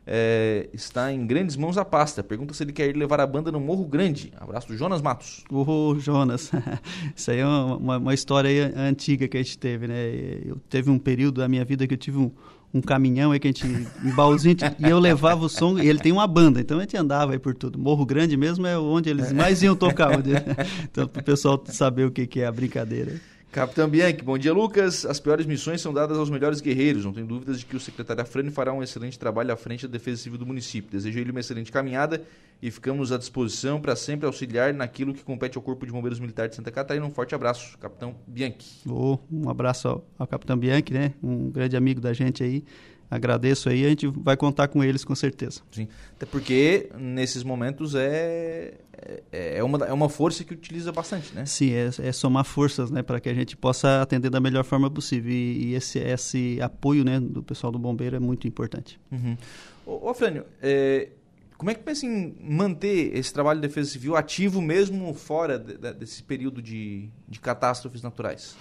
é, 0.05 0.69
está 0.73 1.11
em 1.11 1.25
grandes 1.25 1.55
mãos 1.55 1.77
a 1.77 1.85
pasta. 1.85 2.23
Pergunta 2.23 2.53
se 2.53 2.63
ele 2.63 2.73
quer 2.73 2.89
ir 2.89 2.95
levar 2.95 3.19
a 3.19 3.27
banda 3.27 3.51
no 3.51 3.59
Morro 3.59 3.85
Grande. 3.85 4.31
Abraço 4.37 4.67
do 4.67 4.77
Jonas 4.77 5.01
Matos. 5.01 5.43
O 5.49 5.95
Jonas, 5.99 6.51
isso 7.15 7.31
aí 7.31 7.39
é 7.39 7.45
uma, 7.45 7.97
uma, 7.97 8.13
história 8.13 8.73
antiga 8.75 9.27
que 9.27 9.37
a 9.37 9.43
gente 9.43 9.57
teve, 9.57 9.87
né? 9.87 10.11
Eu 10.45 10.57
teve 10.69 10.89
um 10.89 10.99
período 10.99 11.41
da 11.41 11.47
minha 11.47 11.63
vida 11.63 11.87
que 11.87 11.93
eu 11.93 11.97
tive 11.97 12.17
um, 12.17 12.31
um 12.73 12.81
caminhão 12.81 13.31
aí 13.31 13.39
que 13.39 13.47
a 13.47 13.51
gente, 13.51 13.65
um 13.65 14.15
baúzinho, 14.15 14.57
e 14.79 14.89
eu 14.89 14.99
levava 14.99 15.45
o 15.45 15.49
som, 15.49 15.77
e 15.77 15.87
ele 15.87 15.99
tem 15.99 16.11
uma 16.11 16.27
banda, 16.27 16.59
então 16.59 16.77
a 16.77 16.81
gente 16.81 16.97
andava 16.97 17.31
aí 17.33 17.39
por 17.39 17.53
tudo. 17.53 17.79
Morro 17.79 18.05
Grande 18.05 18.35
mesmo 18.35 18.65
é 18.65 18.77
onde 18.77 19.09
eles 19.09 19.31
mais 19.31 19.61
iam 19.61 19.75
tocar, 19.75 20.11
então 20.83 21.07
para 21.07 21.21
o 21.21 21.23
pessoal 21.23 21.63
saber 21.67 22.05
o 22.05 22.11
que, 22.11 22.25
que 22.25 22.41
é 22.41 22.45
a 22.45 22.51
brincadeira. 22.51 23.21
Capitão 23.53 23.87
Bianchi, 23.87 24.23
bom 24.23 24.35
dia, 24.35 24.51
Lucas. 24.51 25.05
As 25.05 25.19
piores 25.19 25.45
missões 25.45 25.79
são 25.79 25.93
dadas 25.93 26.17
aos 26.17 26.27
melhores 26.27 26.59
guerreiros. 26.59 27.05
Não 27.05 27.13
tenho 27.13 27.27
dúvidas 27.27 27.59
de 27.59 27.67
que 27.67 27.75
o 27.75 27.79
secretário 27.79 28.23
Afrani 28.23 28.49
fará 28.49 28.73
um 28.73 28.81
excelente 28.81 29.19
trabalho 29.19 29.53
à 29.53 29.55
frente 29.55 29.85
da 29.85 29.91
Defesa 29.91 30.23
Civil 30.23 30.39
do 30.39 30.45
município. 30.45 30.89
Desejo 30.89 31.19
ele 31.19 31.29
uma 31.29 31.39
excelente 31.39 31.71
caminhada 31.71 32.23
e 32.59 32.71
ficamos 32.71 33.11
à 33.11 33.17
disposição 33.17 33.79
para 33.79 33.95
sempre 33.95 34.25
auxiliar 34.25 34.73
naquilo 34.73 35.13
que 35.13 35.23
compete 35.23 35.55
ao 35.55 35.61
Corpo 35.61 35.85
de 35.85 35.91
Bombeiros 35.91 36.19
Militar 36.19 36.49
de 36.49 36.55
Santa 36.55 36.71
Catarina. 36.71 37.05
Um 37.05 37.11
forte 37.11 37.35
abraço, 37.35 37.77
Capitão 37.77 38.15
Bianchi. 38.25 38.81
Oh, 38.89 39.19
um 39.31 39.47
abraço 39.47 39.87
ao, 39.87 40.03
ao 40.17 40.25
Capitão 40.25 40.57
Bianchi, 40.57 40.91
né? 40.91 41.13
Um 41.21 41.51
grande 41.51 41.77
amigo 41.77 42.01
da 42.01 42.11
gente 42.11 42.43
aí 42.43 42.65
agradeço 43.15 43.69
aí, 43.69 43.85
a 43.85 43.89
gente 43.89 44.07
vai 44.07 44.35
contar 44.35 44.67
com 44.67 44.83
eles 44.83 45.03
com 45.03 45.15
certeza. 45.15 45.61
Sim, 45.71 45.87
até 46.15 46.25
porque 46.25 46.89
nesses 46.97 47.43
momentos 47.43 47.95
é, 47.95 48.73
é, 49.31 49.57
é, 49.57 49.63
uma, 49.63 49.85
é 49.85 49.93
uma 49.93 50.09
força 50.09 50.43
que 50.43 50.53
utiliza 50.53 50.91
bastante, 50.91 51.33
né? 51.33 51.45
Sim, 51.45 51.71
é, 51.71 51.89
é 51.99 52.11
somar 52.11 52.45
forças, 52.45 52.89
né, 52.89 53.01
para 53.01 53.19
que 53.19 53.29
a 53.29 53.33
gente 53.33 53.55
possa 53.55 54.01
atender 54.01 54.29
da 54.29 54.39
melhor 54.39 54.63
forma 54.63 54.89
possível 54.89 55.31
e, 55.31 55.65
e 55.65 55.75
esse, 55.75 55.99
esse 55.99 56.59
apoio, 56.61 57.03
né, 57.03 57.19
do 57.19 57.43
pessoal 57.43 57.71
do 57.71 57.79
bombeiro 57.79 58.15
é 58.15 58.19
muito 58.19 58.47
importante. 58.47 58.99
Uhum. 59.11 59.37
Ô, 59.85 60.09
ô 60.09 60.13
Frânio, 60.13 60.45
é, 60.61 61.09
como 61.57 61.71
é 61.71 61.75
que 61.75 61.83
pensa 61.83 62.05
em 62.05 62.35
manter 62.41 63.15
esse 63.15 63.33
trabalho 63.33 63.61
de 63.61 63.67
defesa 63.67 63.89
civil 63.89 64.15
ativo 64.15 64.61
mesmo 64.61 65.13
fora 65.13 65.57
de, 65.57 65.77
de, 65.77 65.93
desse 65.93 66.21
período 66.23 66.61
de, 66.61 67.09
de 67.27 67.39
catástrofes 67.39 68.01
naturais? 68.01 68.55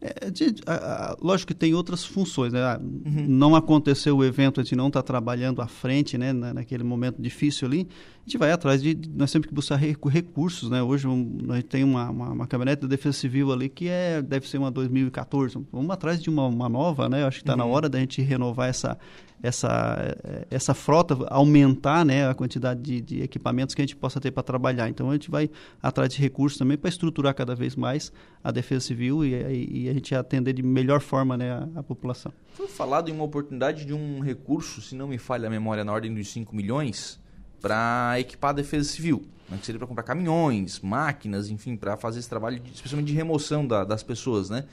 É, 0.00 0.30
de, 0.30 0.54
a, 0.64 1.12
a, 1.12 1.16
lógico 1.20 1.48
que 1.48 1.58
tem 1.58 1.74
outras 1.74 2.04
funções, 2.04 2.52
né? 2.52 2.60
Ah, 2.62 2.80
uhum. 2.80 3.26
Não 3.26 3.56
aconteceu 3.56 4.16
o 4.16 4.24
evento, 4.24 4.60
a 4.60 4.62
gente 4.62 4.76
não 4.76 4.88
está 4.88 5.02
trabalhando 5.02 5.60
à 5.60 5.66
frente, 5.66 6.16
né? 6.16 6.32
Na, 6.32 6.54
naquele 6.54 6.84
momento 6.84 7.20
difícil 7.20 7.66
ali, 7.66 7.88
gente 8.28 8.36
vai 8.36 8.52
atrás 8.52 8.82
de, 8.82 8.94
nós 9.14 9.32
temos 9.32 9.48
que 9.48 9.54
buscar 9.54 9.76
recursos, 9.76 10.68
né? 10.68 10.82
Hoje 10.82 11.08
um, 11.08 11.38
nós 11.42 11.64
tem 11.64 11.82
uma, 11.82 12.10
uma, 12.10 12.28
uma, 12.28 12.46
caminhonete 12.46 12.82
da 12.82 12.88
Defesa 12.88 13.16
Civil 13.16 13.50
ali 13.50 13.70
que 13.70 13.88
é 13.88 14.20
deve 14.20 14.46
ser 14.46 14.58
uma 14.58 14.70
2014, 14.70 15.58
vamos 15.72 15.90
atrás 15.90 16.22
de 16.22 16.28
uma, 16.28 16.46
uma 16.46 16.68
nova, 16.68 17.08
né? 17.08 17.24
Acho 17.24 17.38
que 17.38 17.42
está 17.42 17.54
uhum. 17.54 17.58
na 17.58 17.64
hora 17.64 17.88
da 17.88 17.98
gente 17.98 18.20
renovar 18.20 18.68
essa 18.68 18.98
essa, 19.40 20.16
essa 20.50 20.74
frota 20.74 21.16
aumentar 21.28 22.04
né, 22.04 22.28
a 22.28 22.34
quantidade 22.34 22.82
de, 22.82 23.00
de 23.00 23.22
equipamentos 23.22 23.72
que 23.72 23.80
a 23.80 23.84
gente 23.84 23.94
possa 23.94 24.20
ter 24.20 24.32
para 24.32 24.42
trabalhar. 24.42 24.88
Então 24.88 25.10
a 25.10 25.12
gente 25.12 25.30
vai 25.30 25.48
atrás 25.80 26.12
de 26.12 26.20
recursos 26.20 26.58
também 26.58 26.76
para 26.76 26.88
estruturar 26.88 27.32
cada 27.36 27.54
vez 27.54 27.76
mais 27.76 28.12
a 28.42 28.50
defesa 28.50 28.80
civil 28.80 29.24
e, 29.24 29.34
e, 29.34 29.84
e 29.84 29.88
a 29.88 29.92
gente 29.92 30.12
atender 30.12 30.52
de 30.52 30.62
melhor 30.62 31.00
forma 31.00 31.36
né, 31.36 31.52
a, 31.52 31.68
a, 31.76 31.82
população. 31.84 32.32
Foi 32.52 32.66
falado 32.66 33.10
em 33.10 33.12
uma 33.12 33.22
oportunidade 33.22 33.84
de 33.84 33.94
um 33.94 34.18
recurso, 34.18 34.80
se 34.80 34.96
não 34.96 35.06
me 35.06 35.18
falha 35.18 35.46
a 35.46 35.50
memória, 35.50 35.84
na 35.84 35.92
ordem 35.92 36.12
dos 36.12 36.26
5 36.32 36.54
milhões 36.54 37.20
para 37.60 38.18
equipar 38.18 38.50
a 38.50 38.54
defesa 38.54 38.88
civil. 38.88 39.24
Né, 39.48 39.56
que 39.58 39.64
seria 39.64 39.78
para 39.78 39.88
comprar 39.88 40.02
caminhões, 40.02 40.80
máquinas, 40.80 41.48
enfim, 41.48 41.76
para 41.76 41.96
fazer 41.96 42.18
esse 42.18 42.28
trabalho, 42.28 42.60
de, 42.60 42.70
especialmente 42.72 43.08
de 43.08 43.14
remoção 43.14 43.66
da, 43.66 43.82
das 43.82 44.02
pessoas, 44.02 44.50
né? 44.50 44.64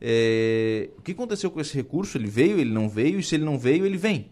É, 0.00 0.90
o 0.98 1.02
que 1.02 1.12
aconteceu 1.12 1.50
com 1.50 1.60
esse 1.60 1.74
recurso? 1.74 2.16
Ele 2.16 2.28
veio, 2.28 2.58
ele 2.58 2.72
não 2.72 2.88
veio, 2.88 3.18
e 3.18 3.22
se 3.22 3.34
ele 3.34 3.44
não 3.44 3.58
veio, 3.58 3.84
ele 3.84 3.98
vem. 3.98 4.28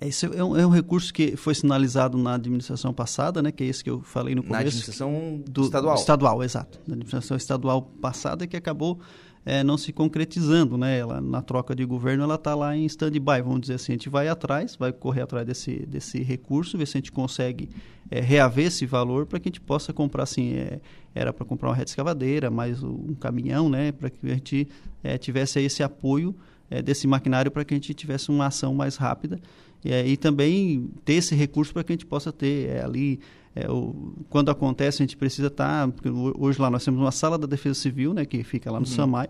Esse 0.00 0.24
é 0.24 0.42
um, 0.42 0.56
é 0.56 0.66
um, 0.66 0.70
recurso 0.70 1.12
que 1.12 1.36
foi 1.36 1.54
sinalizado 1.54 2.16
na 2.16 2.34
administração 2.34 2.92
passada, 2.92 3.42
né, 3.42 3.52
que 3.52 3.62
é 3.62 3.66
esse 3.66 3.84
que 3.84 3.90
eu 3.90 4.00
falei 4.00 4.34
no 4.34 4.42
começo. 4.42 4.52
Na 4.52 4.60
administração 4.60 5.42
do, 5.46 5.64
estadual. 5.64 5.94
Estadual, 5.94 6.42
exato. 6.42 6.80
Na 6.86 6.94
administração 6.94 7.36
estadual 7.36 7.82
passada 7.82 8.46
que 8.46 8.56
acabou 8.56 8.98
é, 9.44 9.64
não 9.64 9.78
se 9.78 9.92
concretizando, 9.92 10.76
né? 10.76 10.98
Ela, 10.98 11.20
na 11.20 11.40
troca 11.40 11.74
de 11.74 11.84
governo, 11.84 12.22
ela 12.24 12.34
está 12.34 12.54
lá 12.54 12.76
em 12.76 12.84
stand-by, 12.86 13.42
vamos 13.42 13.62
dizer 13.62 13.74
assim. 13.74 13.92
A 13.92 13.94
gente 13.94 14.08
vai 14.08 14.28
atrás, 14.28 14.76
vai 14.76 14.92
correr 14.92 15.22
atrás 15.22 15.46
desse, 15.46 15.86
desse 15.86 16.22
recurso, 16.22 16.76
ver 16.76 16.86
se 16.86 16.96
a 16.96 17.00
gente 17.00 17.10
consegue 17.10 17.68
é, 18.10 18.20
reaver 18.20 18.66
esse 18.66 18.84
valor 18.84 19.26
para 19.26 19.40
que 19.40 19.48
a 19.48 19.50
gente 19.50 19.60
possa 19.60 19.92
comprar, 19.92 20.24
assim, 20.24 20.54
é, 20.54 20.80
era 21.14 21.32
para 21.32 21.44
comprar 21.44 21.70
uma 21.70 21.74
reta 21.74 21.90
escavadeira, 21.90 22.50
mais 22.50 22.82
um 22.82 23.14
caminhão, 23.14 23.68
né? 23.68 23.92
Para 23.92 24.10
que 24.10 24.26
a 24.26 24.34
gente 24.34 24.68
é, 25.02 25.16
tivesse 25.16 25.58
esse 25.60 25.82
apoio 25.82 26.34
é, 26.70 26.82
desse 26.82 27.06
maquinário 27.06 27.50
para 27.50 27.64
que 27.64 27.74
a 27.74 27.76
gente 27.76 27.94
tivesse 27.94 28.30
uma 28.30 28.46
ação 28.46 28.74
mais 28.74 28.96
rápida 28.96 29.40
e 29.82 30.14
também 30.18 30.90
ter 31.06 31.14
esse 31.14 31.34
recurso 31.34 31.72
para 31.72 31.82
que 31.82 31.90
a 31.90 31.94
gente 31.94 32.04
possa 32.04 32.30
ter 32.30 32.68
é, 32.68 32.84
ali 32.84 33.18
é, 33.54 33.70
o, 33.70 34.14
quando 34.28 34.50
acontece 34.50 35.02
a 35.02 35.06
gente 35.06 35.16
precisa 35.16 35.48
estar 35.48 35.88
tá, 35.88 36.10
hoje 36.38 36.60
lá 36.60 36.70
nós 36.70 36.84
temos 36.84 37.00
uma 37.00 37.12
sala 37.12 37.36
da 37.36 37.46
defesa 37.46 37.74
civil 37.74 38.14
né 38.14 38.24
que 38.24 38.42
fica 38.44 38.70
lá 38.70 38.78
no 38.78 38.86
uhum. 38.86 38.92
Samai 38.92 39.28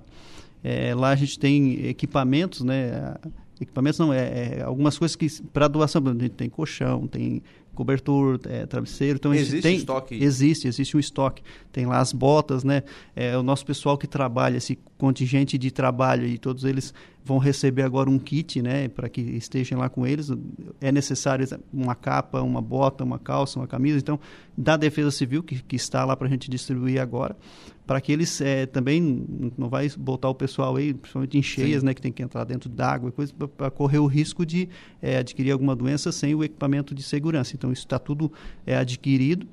é, 0.62 0.94
lá 0.94 1.10
a 1.10 1.16
gente 1.16 1.38
tem 1.38 1.86
equipamentos 1.86 2.60
né 2.60 3.14
equipamentos 3.60 3.98
não 3.98 4.12
é, 4.12 4.58
é 4.58 4.62
algumas 4.62 4.98
coisas 4.98 5.16
que 5.16 5.28
para 5.52 5.68
doação 5.68 6.02
a 6.06 6.10
gente 6.10 6.30
tem 6.30 6.48
colchão 6.48 7.06
tem 7.06 7.42
cobertor, 7.80 8.38
é, 8.44 8.66
travesseiro. 8.66 9.16
Então, 9.16 9.32
existe 9.32 9.62
tem, 9.62 9.76
estoque? 9.76 10.22
Existe, 10.22 10.68
existe 10.68 10.94
um 10.98 11.00
estoque. 11.00 11.42
Tem 11.72 11.86
lá 11.86 11.98
as 11.98 12.12
botas, 12.12 12.62
né? 12.62 12.82
É, 13.16 13.38
o 13.38 13.42
nosso 13.42 13.64
pessoal 13.64 13.96
que 13.96 14.06
trabalha, 14.06 14.58
esse 14.58 14.78
contingente 14.98 15.56
de 15.56 15.70
trabalho 15.70 16.26
e 16.26 16.36
todos 16.36 16.64
eles 16.64 16.92
vão 17.24 17.38
receber 17.38 17.82
agora 17.82 18.10
um 18.10 18.18
kit, 18.18 18.60
né? 18.60 18.86
Para 18.88 19.08
que 19.08 19.22
estejam 19.22 19.78
lá 19.78 19.88
com 19.88 20.06
eles. 20.06 20.30
É 20.78 20.92
necessário 20.92 21.46
uma 21.72 21.94
capa, 21.94 22.42
uma 22.42 22.60
bota, 22.60 23.02
uma 23.02 23.18
calça, 23.18 23.58
uma 23.58 23.66
camisa. 23.66 23.96
Então, 23.96 24.20
da 24.54 24.76
Defesa 24.76 25.10
Civil, 25.10 25.42
que, 25.42 25.62
que 25.62 25.76
está 25.76 26.04
lá 26.04 26.14
para 26.14 26.26
a 26.26 26.30
gente 26.30 26.50
distribuir 26.50 27.00
agora, 27.00 27.34
para 27.90 28.00
que 28.00 28.12
eles 28.12 28.40
é, 28.40 28.66
também 28.66 29.26
não 29.58 29.68
vai 29.68 29.90
botar 29.98 30.28
o 30.28 30.34
pessoal 30.34 30.76
aí, 30.76 30.94
principalmente 30.94 31.36
em 31.36 31.42
cheias, 31.42 31.80
Sim. 31.80 31.86
né, 31.86 31.92
que 31.92 32.00
tem 32.00 32.12
que 32.12 32.22
entrar 32.22 32.44
dentro 32.44 32.70
d'água 32.70 33.08
e 33.08 33.12
coisa, 33.12 33.32
para 33.34 33.68
correr 33.68 33.98
o 33.98 34.06
risco 34.06 34.46
de 34.46 34.68
é, 35.02 35.16
adquirir 35.16 35.50
alguma 35.50 35.74
doença 35.74 36.12
sem 36.12 36.32
o 36.32 36.44
equipamento 36.44 36.94
de 36.94 37.02
segurança. 37.02 37.56
Então 37.56 37.72
isso 37.72 37.82
está 37.82 37.98
tudo 37.98 38.32
é, 38.64 38.76
adquirido. 38.76 39.44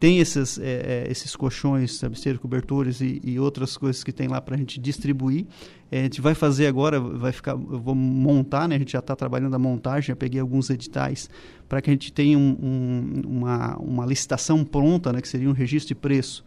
Tem 0.00 0.18
esses, 0.18 0.58
é, 0.58 1.04
é, 1.06 1.06
esses 1.08 1.36
colchões, 1.36 1.96
travesseiros, 1.96 2.40
cobertores 2.40 3.00
e, 3.00 3.20
e, 3.22 3.38
outras 3.38 3.76
coisas 3.76 4.02
que 4.02 4.12
tem 4.12 4.26
lá 4.26 4.40
para 4.40 4.56
a 4.56 4.58
gente 4.58 4.80
distribuir. 4.80 5.46
É, 5.88 6.00
a 6.00 6.02
gente 6.02 6.20
vai 6.20 6.34
fazer 6.34 6.66
agora, 6.66 6.98
vai 6.98 7.30
ficar, 7.30 7.52
eu 7.52 7.78
vou 7.78 7.94
montar, 7.94 8.68
né? 8.68 8.74
A 8.74 8.78
gente 8.80 8.90
já 8.90 8.98
está 8.98 9.14
trabalhando 9.14 9.54
a 9.54 9.58
montagem, 9.58 10.08
já 10.08 10.16
peguei 10.16 10.40
alguns 10.40 10.68
editais 10.68 11.30
para 11.68 11.80
que 11.80 11.90
a 11.90 11.92
gente 11.92 12.12
tenha 12.12 12.36
um, 12.36 12.56
um, 12.60 13.22
uma, 13.24 13.76
uma 13.76 14.04
licitação 14.04 14.64
pronta, 14.64 15.12
né? 15.12 15.20
Que 15.20 15.28
seria 15.28 15.48
um 15.48 15.52
registro 15.52 15.94
de 15.94 16.00
preço 16.00 16.44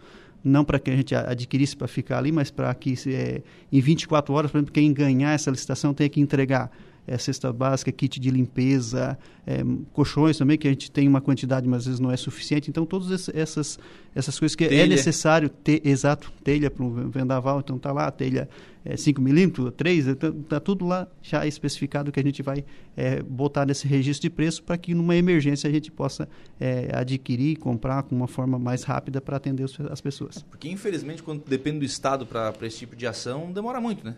não 0.47 0.63
para 0.63 0.79
que 0.79 0.89
a 0.89 0.95
gente 0.95 1.13
adquirisse 1.13 1.75
para 1.75 1.87
ficar 1.87 2.17
ali, 2.17 2.31
mas 2.31 2.49
para 2.49 2.73
que 2.73 2.95
é, 3.07 3.41
em 3.71 3.79
24 3.79 4.33
horas, 4.33 4.51
por 4.51 4.57
exemplo, 4.57 4.73
quem 4.73 4.91
ganhar 4.93 5.33
essa 5.33 5.51
licitação 5.51 5.93
tenha 5.93 6.09
que 6.09 6.19
entregar 6.19 6.71
é, 7.07 7.17
cesta 7.17 7.53
básica, 7.53 7.91
kit 7.91 8.19
de 8.19 8.29
limpeza, 8.29 9.17
é, 9.45 9.63
colchões 9.93 10.37
também, 10.37 10.57
que 10.57 10.67
a 10.67 10.71
gente 10.71 10.91
tem 10.91 11.07
uma 11.07 11.21
quantidade, 11.21 11.67
mas 11.67 11.79
às 11.79 11.85
vezes 11.85 11.99
não 11.99 12.11
é 12.11 12.17
suficiente. 12.17 12.69
Então, 12.69 12.85
todas 12.85 13.29
essas, 13.29 13.79
essas 14.13 14.37
coisas 14.37 14.55
que 14.55 14.65
é 14.65 14.67
telha. 14.67 14.83
é 14.83 14.87
necessário 14.87 15.49
ter, 15.49 15.81
exato, 15.85 16.31
telha 16.43 16.69
para 16.69 16.83
um 16.83 17.09
vendaval, 17.09 17.59
então 17.59 17.77
está 17.77 17.93
lá 17.93 18.11
telha 18.11 18.49
é, 18.83 18.95
5 18.95 19.21
milímetros, 19.21 19.71
3, 19.75 20.07
está 20.07 20.31
tá 20.47 20.59
tudo 20.59 20.85
lá 20.85 21.07
já 21.21 21.45
especificado 21.45 22.11
que 22.11 22.19
a 22.19 22.23
gente 22.23 22.41
vai 22.41 22.63
é, 22.95 23.21
botar 23.21 23.65
nesse 23.65 23.87
registro 23.87 24.29
de 24.29 24.29
preço 24.29 24.63
para 24.63 24.77
que 24.77 24.93
numa 24.93 25.15
emergência 25.15 25.69
a 25.69 25.73
gente 25.73 25.91
possa 25.91 26.27
é, 26.59 26.89
adquirir, 26.93 27.57
comprar 27.57 28.03
com 28.03 28.15
uma 28.15 28.27
forma 28.27 28.57
mais 28.57 28.83
rápida 28.83 29.19
para 29.19 29.37
atender 29.37 29.65
as 29.89 30.01
pessoas. 30.01 30.43
Porque 30.49 30.69
infelizmente 30.69 31.21
quando 31.21 31.43
depende 31.45 31.79
do 31.79 31.85
Estado 31.85 32.25
para 32.25 32.53
esse 32.61 32.77
tipo 32.77 32.95
de 32.95 33.05
ação, 33.05 33.51
demora 33.51 33.81
muito, 33.81 34.05
né? 34.05 34.15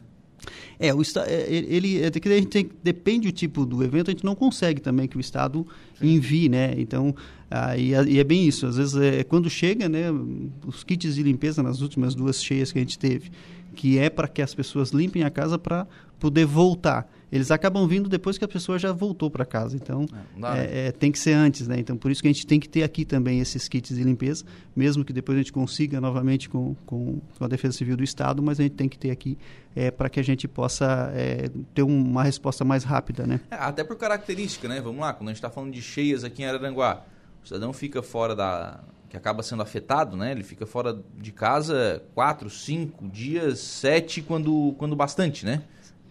É, 0.79 0.93
o 0.93 1.01
é, 1.01 1.47
ele, 1.49 2.01
é, 2.03 2.11
que 2.11 2.29
a 2.29 2.35
gente 2.35 2.47
tem, 2.47 2.69
depende 2.83 3.27
do 3.27 3.31
tipo 3.31 3.65
do 3.65 3.83
evento, 3.83 4.09
a 4.09 4.13
gente 4.13 4.23
não 4.23 4.35
consegue 4.35 4.81
também 4.81 5.07
que 5.07 5.17
o 5.17 5.19
Estado 5.19 5.65
Sim. 5.99 6.13
envie, 6.15 6.49
né? 6.49 6.73
Então, 6.77 7.15
ah, 7.49 7.77
e, 7.77 7.91
e, 7.91 8.19
é 8.19 8.23
bem 8.23 8.47
isso. 8.47 8.65
Às 8.65 8.77
vezes, 8.77 8.95
é, 8.95 9.23
quando 9.23 9.49
chega, 9.49 9.89
né, 9.89 10.05
os 10.65 10.83
kits 10.83 11.15
de 11.15 11.23
limpeza 11.23 11.63
nas 11.63 11.81
últimas 11.81 12.15
duas 12.15 12.43
cheias 12.43 12.71
que 12.71 12.77
a 12.77 12.81
gente 12.81 12.97
teve, 12.97 13.31
que 13.75 13.97
é 13.97 14.09
para 14.09 14.27
que 14.27 14.41
as 14.41 14.53
pessoas 14.53 14.91
limpem 14.91 15.23
a 15.23 15.29
casa 15.29 15.57
para 15.57 15.87
poder 16.19 16.45
voltar 16.45 17.09
eles 17.31 17.51
acabam 17.51 17.87
vindo 17.87 18.09
depois 18.09 18.37
que 18.37 18.45
a 18.45 18.47
pessoa 18.47 18.79
já 18.79 18.91
voltou 18.91 19.29
para 19.29 19.45
casa. 19.45 19.75
Então, 19.75 20.05
é, 20.11 20.17
é, 20.17 20.39
né? 20.39 20.87
é, 20.87 20.91
tem 20.91 21.11
que 21.11 21.19
ser 21.19 21.33
antes, 21.33 21.67
né? 21.67 21.79
Então, 21.79 21.95
por 21.95 22.11
isso 22.11 22.21
que 22.21 22.27
a 22.27 22.31
gente 22.31 22.45
tem 22.45 22.59
que 22.59 22.67
ter 22.67 22.83
aqui 22.83 23.05
também 23.05 23.39
esses 23.39 23.67
kits 23.67 23.95
de 23.95 24.03
limpeza, 24.03 24.43
mesmo 24.75 25.05
que 25.05 25.13
depois 25.13 25.37
a 25.37 25.41
gente 25.41 25.53
consiga 25.53 26.01
novamente 26.01 26.49
com, 26.49 26.75
com, 26.85 27.19
com 27.37 27.45
a 27.45 27.47
Defesa 27.47 27.77
Civil 27.77 27.97
do 27.97 28.03
Estado, 28.03 28.41
mas 28.41 28.59
a 28.59 28.63
gente 28.63 28.75
tem 28.75 28.89
que 28.89 28.97
ter 28.97 29.11
aqui 29.11 29.37
é, 29.75 29.91
para 29.91 30.09
que 30.09 30.19
a 30.19 30.23
gente 30.23 30.47
possa 30.47 31.11
é, 31.13 31.49
ter 31.73 31.83
uma 31.83 32.23
resposta 32.23 32.65
mais 32.65 32.83
rápida, 32.83 33.27
né? 33.27 33.39
É, 33.51 33.55
até 33.55 33.83
por 33.83 33.95
característica, 33.95 34.67
né? 34.67 34.81
Vamos 34.81 35.01
lá, 35.01 35.13
quando 35.13 35.29
a 35.29 35.31
gente 35.31 35.37
está 35.37 35.49
falando 35.49 35.71
de 35.71 35.81
cheias 35.81 36.23
aqui 36.23 36.41
em 36.41 36.45
Araranguá, 36.45 37.03
o 37.43 37.47
cidadão 37.47 37.71
fica 37.71 38.01
fora 38.01 38.35
da 38.35 38.81
que 39.09 39.17
acaba 39.17 39.41
sendo 39.41 39.63
afetado, 39.63 40.15
né? 40.15 40.31
Ele 40.31 40.43
fica 40.43 40.67
fora 40.67 40.97
de 41.17 41.31
casa 41.31 42.03
quatro, 42.13 42.47
cinco 42.47 43.07
dias, 43.09 43.59
sete 43.59 44.21
quando, 44.21 44.75
quando 44.77 44.95
bastante, 44.95 45.45
né? 45.45 45.63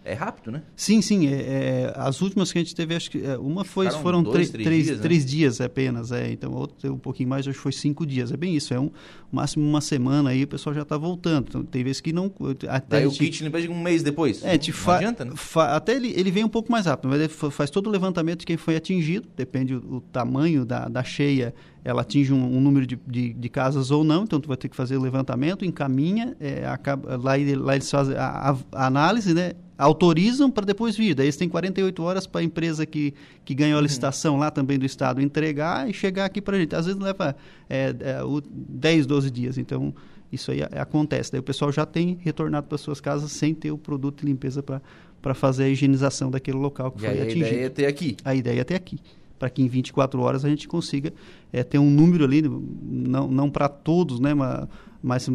É 0.03 0.13
rápido, 0.13 0.51
né? 0.51 0.63
Sim, 0.75 1.01
sim. 1.01 1.27
É, 1.27 1.33
é, 1.33 1.93
as 1.95 2.21
últimas 2.21 2.51
que 2.51 2.57
a 2.57 2.61
gente 2.61 2.75
teve, 2.75 2.95
acho 2.95 3.11
que 3.11 3.23
é, 3.23 3.37
uma 3.37 3.63
foi, 3.63 3.85
Ficaram 3.85 4.03
foram 4.03 4.23
dois, 4.23 4.49
três, 4.49 4.67
três, 4.67 4.85
dias, 4.85 4.97
né? 4.97 5.03
três 5.03 5.25
dias 5.25 5.61
apenas, 5.61 6.11
é. 6.11 6.31
Então, 6.31 6.53
outra 6.53 6.91
um 6.91 6.97
pouquinho 6.97 7.29
mais, 7.29 7.47
acho 7.47 7.57
que 7.57 7.61
foi 7.61 7.71
cinco 7.71 8.05
dias. 8.05 8.31
É 8.31 8.37
bem 8.37 8.55
isso, 8.55 8.73
é 8.73 8.79
um 8.79 8.89
máximo 9.31 9.67
uma 9.67 9.81
semana 9.81 10.29
aí, 10.29 10.43
o 10.43 10.47
pessoal 10.47 10.73
já 10.73 10.81
está 10.81 10.97
voltando. 10.97 11.47
Então, 11.49 11.63
tem 11.63 11.83
vezes 11.83 12.01
que 12.01 12.13
não. 12.13 12.31
Até 12.67 12.97
Daí 12.97 13.07
o 13.07 13.11
kit 13.11 13.43
limpeza 13.43 13.67
de 13.67 13.73
um 13.73 13.81
mês 13.81 14.01
depois. 14.01 14.43
É, 14.43 14.57
te 14.57 14.71
fa, 14.71 14.95
adianta, 14.95 15.25
né? 15.25 15.33
Fa, 15.35 15.75
até 15.75 15.95
ele, 15.95 16.13
ele 16.15 16.31
vem 16.31 16.43
um 16.43 16.49
pouco 16.49 16.71
mais 16.71 16.85
rápido, 16.85 17.09
mas 17.09 17.19
ele 17.19 17.51
faz 17.51 17.69
todo 17.69 17.87
o 17.87 17.89
levantamento 17.89 18.39
de 18.39 18.45
quem 18.45 18.57
foi 18.57 18.75
atingido, 18.75 19.27
depende 19.35 19.75
o, 19.75 19.95
o 19.95 20.01
tamanho 20.01 20.65
da, 20.65 20.87
da 20.87 21.03
cheia 21.03 21.53
ela 21.83 22.01
atinge 22.01 22.33
um, 22.33 22.57
um 22.57 22.61
número 22.61 22.85
de, 22.85 22.99
de, 23.07 23.33
de, 23.33 23.49
casas 23.49 23.89
ou 23.91 24.03
não, 24.03 24.23
então 24.23 24.39
tu 24.39 24.47
vai 24.47 24.57
ter 24.57 24.69
que 24.69 24.75
fazer 24.75 24.97
o 24.97 25.01
levantamento, 25.01 25.63
encaminha, 25.63 26.35
é, 26.39 26.65
acaba, 26.65 27.15
lá, 27.15 27.33
lá 27.57 27.75
eles 27.75 27.89
fazem 27.89 28.15
a, 28.17 28.55
a, 28.71 28.85
análise, 28.85 29.33
né? 29.33 29.53
Autorizam 29.79 30.51
para 30.51 30.65
depois 30.65 30.97
vir. 30.97 31.15
Daí 31.15 31.27
eles 31.27 31.37
têm 31.37 31.47
48 31.47 32.03
horas 32.03 32.27
para 32.27 32.41
a 32.41 32.43
empresa 32.43 32.85
que, 32.85 33.13
que 33.45 33.55
ganhou 33.55 33.77
a 33.77 33.79
uhum. 33.79 33.83
licitação 33.83 34.33
uhum. 34.33 34.41
lá 34.41 34.51
também 34.51 34.77
do 34.77 34.85
Estado 34.85 35.21
entregar 35.21 35.89
e 35.89 35.93
chegar 35.93 36.25
aqui 36.25 36.41
para 36.41 36.57
a 36.57 36.59
gente. 36.59 36.75
Às 36.75 36.85
vezes 36.85 37.01
leva 37.01 37.35
é, 37.69 37.95
é, 37.99 38.19
10, 38.43 39.05
12 39.05 39.31
dias. 39.31 39.57
Então, 39.57 39.93
isso 40.31 40.51
aí 40.51 40.59
acontece. 40.61 41.31
Daí 41.31 41.39
o 41.39 41.43
pessoal 41.43 41.71
já 41.71 41.85
tem 41.85 42.19
retornado 42.21 42.67
para 42.67 42.77
suas 42.77 42.99
casas 42.99 43.31
sem 43.31 43.55
ter 43.55 43.71
o 43.71 43.77
produto 43.77 44.19
de 44.19 44.25
limpeza 44.25 44.61
para 44.61 45.33
fazer 45.33 45.63
a 45.63 45.69
higienização 45.69 46.29
daquele 46.29 46.57
local 46.57 46.91
que 46.91 47.05
e 47.05 47.07
foi 47.07 47.21
atingido. 47.21 47.45
A 47.45 47.49
ideia 47.49 47.65
é 47.65 47.69
ter 47.69 47.85
aqui. 47.85 48.17
A 48.25 48.35
ideia 48.35 48.59
é 48.59 48.63
ter 48.65 48.75
aqui 48.75 48.99
para 49.39 49.49
que 49.49 49.63
em 49.63 49.69
24 49.69 50.19
horas 50.21 50.43
a 50.43 50.49
gente 50.49 50.67
consiga 50.67 51.13
é, 51.53 51.63
ter 51.63 51.79
um 51.79 51.89
número 51.89 52.25
ali, 52.25 52.41
não, 52.41 53.29
não 53.29 53.49
para 53.49 53.69
todos, 53.69 54.19
né, 54.19 54.33
mas, 54.33 54.67
mas 55.01 55.27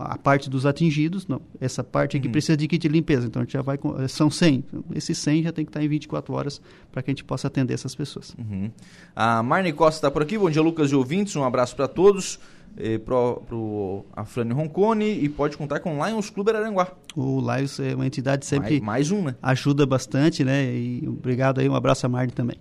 a 0.00 0.16
parte 0.16 0.48
dos 0.48 0.64
atingidos, 0.64 1.26
não. 1.26 1.40
Essa 1.60 1.84
parte 1.84 2.16
aqui 2.16 2.26
uhum. 2.26 2.32
precisa 2.32 2.56
de 2.56 2.66
kit 2.66 2.80
de 2.80 2.88
limpeza, 2.88 3.26
então 3.26 3.42
a 3.42 3.44
gente 3.44 3.52
já 3.52 3.62
vai 3.62 3.76
com, 3.76 4.08
são 4.08 4.30
100. 4.30 4.64
Esses 4.94 5.18
100 5.18 5.42
já 5.44 5.52
tem 5.52 5.64
que 5.64 5.70
estar 5.70 5.84
em 5.84 5.88
24 5.88 6.32
horas 6.34 6.60
para 6.90 7.02
que 7.02 7.10
a 7.10 7.12
gente 7.12 7.24
possa 7.24 7.46
atender 7.46 7.74
essas 7.74 7.94
pessoas. 7.94 8.34
Uhum. 8.38 8.70
A 9.14 9.42
Marne 9.42 9.72
Costa 9.72 9.98
está 9.98 10.10
por 10.10 10.22
aqui. 10.22 10.38
Bom 10.38 10.48
dia, 10.48 10.62
Lucas 10.62 10.90
e 10.90 10.94
ouvintes. 10.94 11.36
Um 11.36 11.44
abraço 11.44 11.76
para 11.76 11.86
todos. 11.86 12.38
Eh, 12.78 12.96
pro, 12.96 13.42
pro 13.46 14.06
Afrânio 14.16 14.56
Roncone 14.56 15.22
e 15.22 15.28
pode 15.28 15.58
contar 15.58 15.80
com 15.80 15.98
o 15.98 16.06
Lions 16.06 16.30
Clube 16.30 16.50
Araranguá. 16.52 16.90
O 17.14 17.38
Lions 17.38 17.78
é 17.78 17.94
uma 17.94 18.06
entidade 18.06 18.46
sempre 18.46 18.80
mais, 18.80 19.10
mais 19.10 19.10
um, 19.10 19.24
né? 19.24 19.34
ajuda 19.42 19.84
bastante, 19.84 20.42
né? 20.42 20.72
E 20.74 21.06
obrigado 21.06 21.60
aí, 21.60 21.68
um 21.68 21.74
abraço 21.74 22.06
a 22.06 22.08
Marne 22.08 22.32
também. 22.32 22.56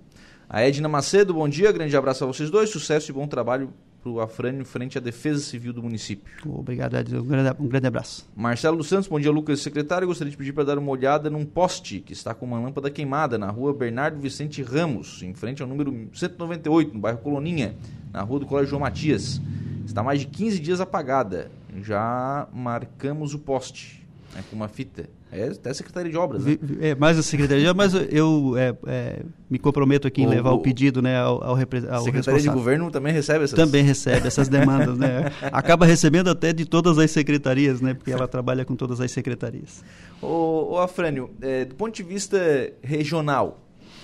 A 0.49 0.61
Edna 0.63 0.89
Macedo, 0.89 1.33
bom 1.33 1.47
dia, 1.47 1.71
grande 1.71 1.95
abraço 1.95 2.25
a 2.25 2.27
vocês 2.27 2.49
dois, 2.49 2.69
sucesso 2.69 3.09
e 3.09 3.13
bom 3.13 3.25
trabalho 3.25 3.71
para 4.01 4.11
o 4.11 4.19
Afrânio 4.19 4.65
frente 4.65 4.97
à 4.97 5.01
Defesa 5.01 5.39
Civil 5.39 5.71
do 5.71 5.83
município. 5.83 6.33
Obrigado, 6.45 6.95
Edna, 6.95 7.21
um 7.21 7.25
grande, 7.25 7.55
um 7.59 7.67
grande 7.67 7.87
abraço. 7.87 8.27
Marcelo 8.35 8.77
dos 8.77 8.87
Santos, 8.87 9.07
bom 9.07 9.19
dia, 9.19 9.31
Lucas, 9.31 9.61
secretário. 9.61 10.07
Gostaria 10.07 10.31
de 10.31 10.37
pedir 10.37 10.53
para 10.53 10.63
dar 10.63 10.77
uma 10.77 10.89
olhada 10.91 11.29
num 11.29 11.45
poste 11.45 11.99
que 11.99 12.13
está 12.13 12.33
com 12.33 12.45
uma 12.45 12.59
lâmpada 12.59 12.89
queimada 12.89 13.37
na 13.37 13.49
rua 13.49 13.73
Bernardo 13.73 14.19
Vicente 14.19 14.63
Ramos, 14.63 15.21
em 15.21 15.33
frente 15.33 15.61
ao 15.61 15.67
número 15.67 16.09
198, 16.13 16.93
no 16.93 16.99
bairro 16.99 17.19
Coloninha, 17.19 17.75
na 18.11 18.21
rua 18.21 18.39
do 18.39 18.45
Colégio 18.45 18.71
João 18.71 18.81
Matias. 18.81 19.39
Está 19.85 20.01
mais 20.01 20.19
de 20.21 20.27
15 20.27 20.59
dias 20.59 20.81
apagada. 20.81 21.51
Já 21.81 22.47
marcamos 22.51 23.33
o 23.33 23.39
poste. 23.39 24.00
É 24.35 24.41
com 24.49 24.55
uma 24.55 24.67
fita. 24.67 25.09
É 25.31 25.47
até 25.47 25.69
a 25.69 25.73
Secretaria 25.73 26.11
de 26.11 26.17
Obras, 26.17 26.45
né? 26.45 26.57
É, 26.79 26.95
mais 26.95 27.17
a 27.17 27.23
Secretaria 27.23 27.63
de 27.63 27.69
Obras, 27.69 27.93
mas 27.93 28.07
eu 28.11 28.55
é, 28.57 28.75
é, 28.87 29.23
me 29.49 29.59
comprometo 29.59 30.07
aqui 30.07 30.21
em 30.21 30.25
o, 30.25 30.29
levar 30.29 30.51
o, 30.51 30.59
pedido 30.59 31.01
né, 31.01 31.17
ao, 31.17 31.43
ao, 31.43 31.57
ao 31.89 32.03
Secretaria 32.03 32.41
de 32.41 32.49
Governo 32.49 32.89
também 32.89 33.13
recebe 33.13 33.43
essas... 33.43 33.57
Também 33.57 33.83
recebe 33.83 34.27
essas 34.27 34.47
demandas, 34.47 34.97
né? 34.97 35.31
Acaba 35.51 35.85
recebendo 35.85 36.29
até 36.29 36.53
de 36.53 36.65
todas 36.65 36.97
as 36.97 37.11
secretarias, 37.11 37.81
né? 37.81 37.93
Porque 37.93 38.11
ela 38.11 38.27
trabalha 38.27 38.63
com 38.63 38.75
todas 38.75 39.01
as 39.01 39.11
secretarias. 39.11 39.83
Ô, 40.21 40.73
ô 40.73 40.79
Afrânio, 40.79 41.31
é, 41.41 41.65
do 41.65 41.75
ponto 41.75 41.93
de 41.93 42.03
vista 42.03 42.39
regional, 42.81 43.59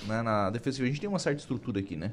né, 0.08 0.22
na 0.22 0.50
Defesa 0.50 0.76
Civil, 0.76 0.90
a 0.90 0.92
gente 0.92 1.02
tem 1.02 1.10
uma 1.10 1.20
certa 1.20 1.40
estrutura 1.40 1.80
aqui, 1.80 1.96
né? 1.96 2.12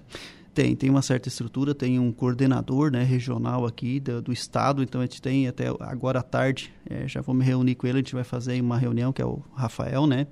Tem, 0.55 0.77
tem 0.77 0.89
uma 0.89 1.03
certa 1.03 1.29
estrutura, 1.29 1.75
tem 1.75 1.99
um 1.99 2.13
coordenador 2.13 2.93
né, 2.93 3.03
regional 3.03 3.67
aqui 3.67 3.99
do, 3.99 4.23
do 4.23 4.33
estado, 4.33 4.85
então 4.85 5.01
a 5.01 5.05
gente 5.05 5.21
tem 5.21 5.49
até 5.49 5.67
agora 5.81 6.21
à 6.21 6.23
tarde, 6.23 6.73
é, 6.89 7.09
já 7.09 7.21
vou 7.21 7.35
me 7.35 7.45
reunir 7.45 7.75
com 7.75 7.89
ele, 7.89 7.99
a 7.99 8.01
gente 8.01 8.15
vai 8.15 8.23
fazer 8.23 8.61
uma 8.61 8.79
reunião, 8.79 9.13
que 9.13 9.21
é 9.21 9.27
o 9.27 9.43
Rafael, 9.53 10.07
né? 10.07 10.29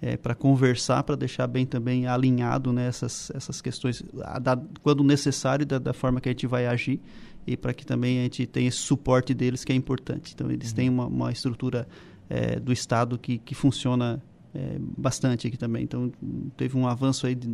É, 0.00 0.16
para 0.16 0.34
conversar, 0.34 1.02
para 1.02 1.16
deixar 1.16 1.46
bem 1.46 1.64
também 1.64 2.06
alinhado 2.06 2.70
né, 2.70 2.86
essas, 2.86 3.32
essas 3.34 3.62
questões, 3.62 4.04
a, 4.22 4.38
da, 4.38 4.56
quando 4.82 5.02
necessário, 5.02 5.64
da, 5.66 5.78
da, 5.78 5.92
forma 5.94 6.20
que 6.20 6.28
a 6.28 6.32
gente 6.32 6.46
vai 6.46 6.66
agir, 6.66 7.00
e 7.46 7.56
para 7.56 7.72
que 7.72 7.84
também 7.84 8.20
a 8.20 8.22
gente 8.24 8.46
tenha 8.46 8.68
esse 8.68 8.76
suporte 8.76 9.32
deles, 9.32 9.64
que 9.64 9.72
é 9.72 9.74
importante. 9.74 10.32
Então, 10.34 10.50
eles 10.50 10.68
uhum. 10.68 10.76
têm 10.76 10.88
uma, 10.90 11.06
uma 11.06 11.32
estrutura 11.32 11.88
é, 12.28 12.60
do 12.60 12.72
Estado 12.72 13.18
que, 13.18 13.38
que 13.38 13.54
funciona 13.54 14.22
é, 14.54 14.76
bastante 14.78 15.46
aqui 15.46 15.56
também. 15.56 15.82
Então, 15.82 16.12
teve 16.56 16.76
um 16.76 16.86
avanço 16.86 17.26
aí 17.26 17.34
de 17.34 17.48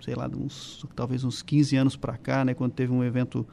sei 0.00 0.14
lá, 0.14 0.28
uns, 0.28 0.84
talvez 0.94 1.24
uns 1.24 1.42
15 1.42 1.76
anos 1.76 1.96
para 1.96 2.16
cá, 2.16 2.44
né, 2.44 2.54
quando 2.54 2.72
teve 2.72 2.92
um 2.92 3.02
evento 3.02 3.46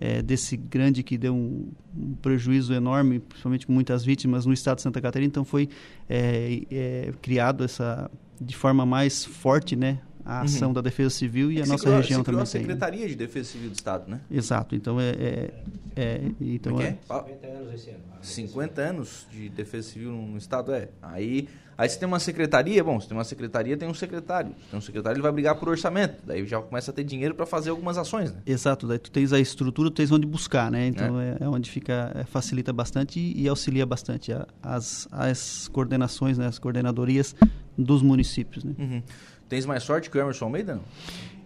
é, 0.00 0.22
desse 0.22 0.56
grande 0.56 1.02
que 1.02 1.18
deu 1.18 1.34
um, 1.34 1.70
um, 1.96 2.14
prejuízo 2.14 2.72
enorme, 2.72 3.18
principalmente 3.18 3.66
com 3.66 3.72
muitas 3.72 4.04
vítimas 4.04 4.46
no 4.46 4.52
estado 4.52 4.76
de 4.76 4.82
Santa 4.82 5.00
Catarina, 5.00 5.28
então 5.28 5.44
foi 5.44 5.68
é, 6.08 6.62
é, 6.70 7.12
criado 7.20 7.64
essa 7.64 8.10
de 8.40 8.56
forma 8.56 8.86
mais 8.86 9.24
forte, 9.24 9.74
né, 9.74 9.98
a 10.28 10.40
uhum. 10.40 10.44
ação 10.44 10.68
uhum. 10.68 10.74
da 10.74 10.82
Defesa 10.82 11.10
Civil 11.10 11.50
e 11.50 11.62
a 11.62 11.66
nossa 11.66 11.84
criou, 11.84 11.96
região 11.96 12.22
também 12.22 12.42
a 12.42 12.44
tem. 12.44 12.60
a 12.60 12.64
Secretaria 12.64 13.08
de 13.08 13.16
Defesa 13.16 13.48
Civil 13.50 13.70
do 13.70 13.74
Estado, 13.74 14.10
né? 14.10 14.20
Exato. 14.30 14.76
Então 14.76 15.00
é, 15.00 15.08
é, 15.08 15.50
é 15.96 16.20
então 16.38 16.78
é, 16.78 16.98
50 17.08 17.46
anos 17.46 17.74
esse 17.74 17.90
ano. 17.90 18.02
50 18.20 18.80
anos 18.82 19.26
de 19.32 19.48
Defesa 19.48 19.88
Civil 19.88 20.12
no 20.12 20.36
Estado 20.36 20.72
é. 20.72 20.90
Aí 21.00 21.48
Aí 21.78 21.88
você 21.88 21.96
tem 21.96 22.08
uma 22.08 22.18
secretaria, 22.18 22.82
bom, 22.82 23.00
você 23.00 23.06
tem 23.06 23.16
uma 23.16 23.22
secretaria, 23.22 23.76
tem 23.76 23.88
um 23.88 23.94
secretário. 23.94 24.50
Tem 24.68 24.76
um 24.76 24.82
secretário, 24.82 25.14
ele 25.14 25.22
vai 25.22 25.30
brigar 25.30 25.54
por 25.54 25.68
orçamento. 25.68 26.16
Daí 26.26 26.44
já 26.44 26.60
começa 26.60 26.90
a 26.90 26.94
ter 26.94 27.04
dinheiro 27.04 27.36
para 27.36 27.46
fazer 27.46 27.70
algumas 27.70 27.96
ações, 27.96 28.32
né? 28.32 28.40
Exato, 28.44 28.84
daí 28.88 28.98
tu 28.98 29.12
tens 29.12 29.32
a 29.32 29.38
estrutura, 29.38 29.88
tu 29.88 29.94
tens 29.94 30.10
onde 30.10 30.26
buscar, 30.26 30.72
né? 30.72 30.88
Então 30.88 31.20
é, 31.20 31.36
é, 31.40 31.44
é 31.44 31.48
onde 31.48 31.70
fica, 31.70 32.10
é, 32.16 32.24
facilita 32.24 32.72
bastante 32.72 33.20
e, 33.20 33.42
e 33.42 33.48
auxilia 33.48 33.86
bastante 33.86 34.32
a, 34.32 34.44
as, 34.60 35.06
as 35.12 35.68
coordenações, 35.68 36.36
né? 36.36 36.48
as 36.48 36.58
coordenadorias 36.58 37.36
dos 37.78 38.02
municípios, 38.02 38.64
né? 38.64 38.74
Uhum. 38.76 39.02
Tens 39.48 39.64
mais 39.64 39.84
sorte 39.84 40.10
que 40.10 40.18
o 40.18 40.20
Emerson 40.20 40.46
Almeida? 40.46 40.74
Não? 40.74 40.82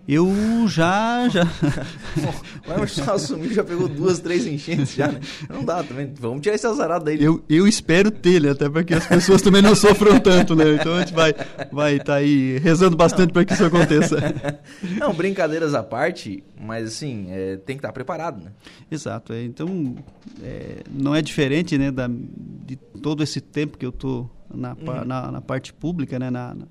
Eu 0.07 0.67
já, 0.67 1.29
já. 1.29 1.45
o 2.67 2.73
Emerson 2.73 3.11
assumiu, 3.13 3.53
já 3.53 3.63
pegou 3.63 3.87
duas, 3.87 4.19
três 4.19 4.45
enchentes 4.47 4.95
já, 4.95 5.07
né? 5.07 5.21
Não 5.49 5.65
dá 5.65 5.83
também. 5.85 6.13
Vamos 6.19 6.41
tirar 6.41 6.57
esse 6.57 6.67
azarado 6.67 7.05
daí. 7.05 7.23
Eu, 7.23 7.43
eu 7.49 7.69
espero 7.69 8.11
ter, 8.11 8.43
né? 8.43 8.51
Até 8.51 8.69
para 8.69 8.83
que 8.83 8.95
as 8.95 9.07
pessoas 9.07 9.41
também 9.41 9.63
não 9.63 9.77
sofram 9.77 10.19
tanto, 10.19 10.57
né? 10.57 10.75
Então 10.75 10.95
a 10.95 11.01
gente 11.01 11.13
vai 11.13 11.31
estar 11.31 11.69
vai 11.71 12.01
tá 12.01 12.15
aí 12.17 12.59
rezando 12.59 12.97
bastante 12.97 13.33
para 13.33 13.45
que 13.45 13.53
isso 13.53 13.65
aconteça. 13.65 14.17
Não, 14.99 15.15
brincadeiras 15.15 15.75
à 15.75 15.83
parte, 15.83 16.43
mas 16.61 16.89
assim, 16.89 17.27
é, 17.31 17.57
tem 17.57 17.77
que 17.77 17.81
estar 17.81 17.93
preparado, 17.93 18.43
né? 18.43 18.51
Exato. 18.91 19.33
É, 19.33 19.45
então, 19.45 19.95
é, 20.43 20.83
não 20.91 21.15
é 21.15 21.23
diferente, 21.23 21.79
né, 21.79 21.91
da, 21.91 22.09
de 22.09 22.77
todo 23.01 23.23
esse 23.23 23.41
tempo 23.41 23.79
que 23.79 23.87
eu 23.87 23.93
tô 23.93 24.29
na, 24.53 24.73
uhum. 24.73 25.05
na, 25.05 25.33
na, 25.33 25.41
parte 25.41 25.73
pública, 25.73 26.19
né? 26.19 26.31
na, 26.31 26.55
na 26.55 26.67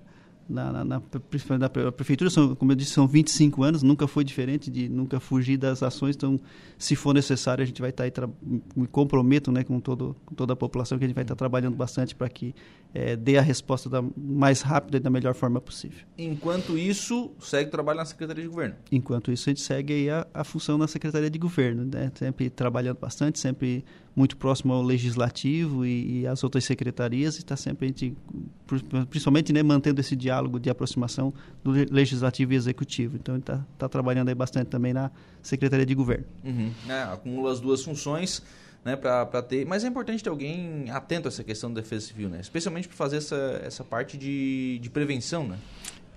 na, 0.52 0.72
na, 0.72 0.84
na, 0.84 1.00
prefeitura, 1.00 2.30
são, 2.30 2.56
como 2.56 2.72
eu 2.72 2.76
disse, 2.76 2.92
são 2.92 3.08
25 3.08 3.64
anos, 3.64 3.82
nunca 3.82 4.08
foi 4.08 4.24
diferente 4.24 4.70
de 4.70 4.90
nunca 4.90 5.20
fugir 5.20 5.58
das 5.58 5.82
ações, 5.82 6.16
então 6.16 6.40
se 6.78 6.96
for 6.96 7.14
necessário 7.14 7.64
a 7.64 7.66
gente 7.66 7.82
vai 7.82 7.90
estar 7.90 8.12
tá 8.12 8.26
aí, 8.26 8.30
me 8.76 8.88
comprometo 8.88 9.52
né, 9.52 9.64
com, 9.64 9.80
todo, 9.80 10.16
com 10.26 10.36
toda 10.36 10.54
a 10.54 10.56
população 10.56 10.98
que 10.98 11.06
a 11.06 11.08
gente 11.08 11.16
vai 11.16 11.24
estar 11.24 11.36
tá 11.36 11.40
trabalhando 11.40 11.76
bastante 11.76 12.14
para 12.14 12.28
que 12.30 12.54
é, 12.94 13.16
dê 13.16 13.38
a 13.38 13.42
resposta 13.42 13.90
da 13.90 14.04
mais 14.18 14.62
rápida 14.62 14.98
e 14.98 15.00
da 15.00 15.10
melhor 15.10 15.34
forma 15.34 15.62
possível. 15.62 16.00
Enquanto 16.18 16.78
isso, 16.78 17.32
segue 17.40 17.70
o 17.70 17.72
trabalho 17.72 18.00
na 18.00 18.06
Secretaria 18.06 18.44
de 18.44 18.50
Governo? 18.50 18.76
Enquanto 18.92 19.32
isso, 19.32 19.50
a 19.50 19.52
gente 19.52 19.62
segue 19.62 19.94
aí 19.94 20.10
a, 20.10 20.28
a 20.34 20.44
função 20.44 20.78
na 20.78 20.88
Secretaria 20.88 21.30
de 21.30 21.40
Governo, 21.40 21.86
né? 21.86 22.12
sempre 22.16 22.50
trabalhando 22.50 22.98
bastante, 23.00 23.40
sempre 23.40 23.86
muito 24.14 24.36
próximo 24.36 24.74
ao 24.74 24.82
Legislativo 24.82 25.86
e, 25.86 26.22
e 26.22 26.28
às 26.28 26.44
outras 26.44 26.66
secretarias, 26.66 27.36
e 27.36 27.40
está 27.40 27.56
sempre 27.56 27.86
a 27.86 27.88
gente, 27.88 28.14
principalmente 29.10 29.54
né, 29.54 29.64
mantendo 29.64 30.02
esse 30.02 30.16
diálogo 30.16 30.60
de 30.60 30.70
aproximação 30.70 31.34
do 31.64 31.72
Legislativo 31.72 32.52
e 32.52 32.56
Executivo. 32.58 33.16
Então, 33.16 33.38
está 33.38 33.66
tá 33.78 33.88
trabalhando 33.88 34.28
aí 34.28 34.36
bastante 34.36 34.68
também 34.68 34.92
na 34.92 35.10
Secretaria 35.42 35.86
de 35.86 35.96
Governo. 35.96 36.26
Uhum. 36.44 36.72
É, 36.90 37.04
acumula 37.04 37.54
as 37.54 37.62
duas 37.62 37.84
funções 37.84 38.44
né, 38.84 38.96
para 38.96 39.42
ter. 39.42 39.66
Mas 39.66 39.84
é 39.84 39.88
importante 39.88 40.24
ter 40.24 40.30
alguém 40.30 40.90
atento 40.90 41.28
a 41.28 41.30
essa 41.30 41.44
questão 41.44 41.74
da 41.74 41.82
defesa 41.82 42.08
civil, 42.08 42.30
né? 42.30 42.40
Especialmente 42.40 42.88
para 42.88 42.98
fazer 42.98 43.18
essa, 43.18 43.62
essa 43.64 43.84
parte 43.84 44.18
de, 44.18 44.80
de 44.80 44.90
prevenção, 44.90 45.48
né? 45.48 45.58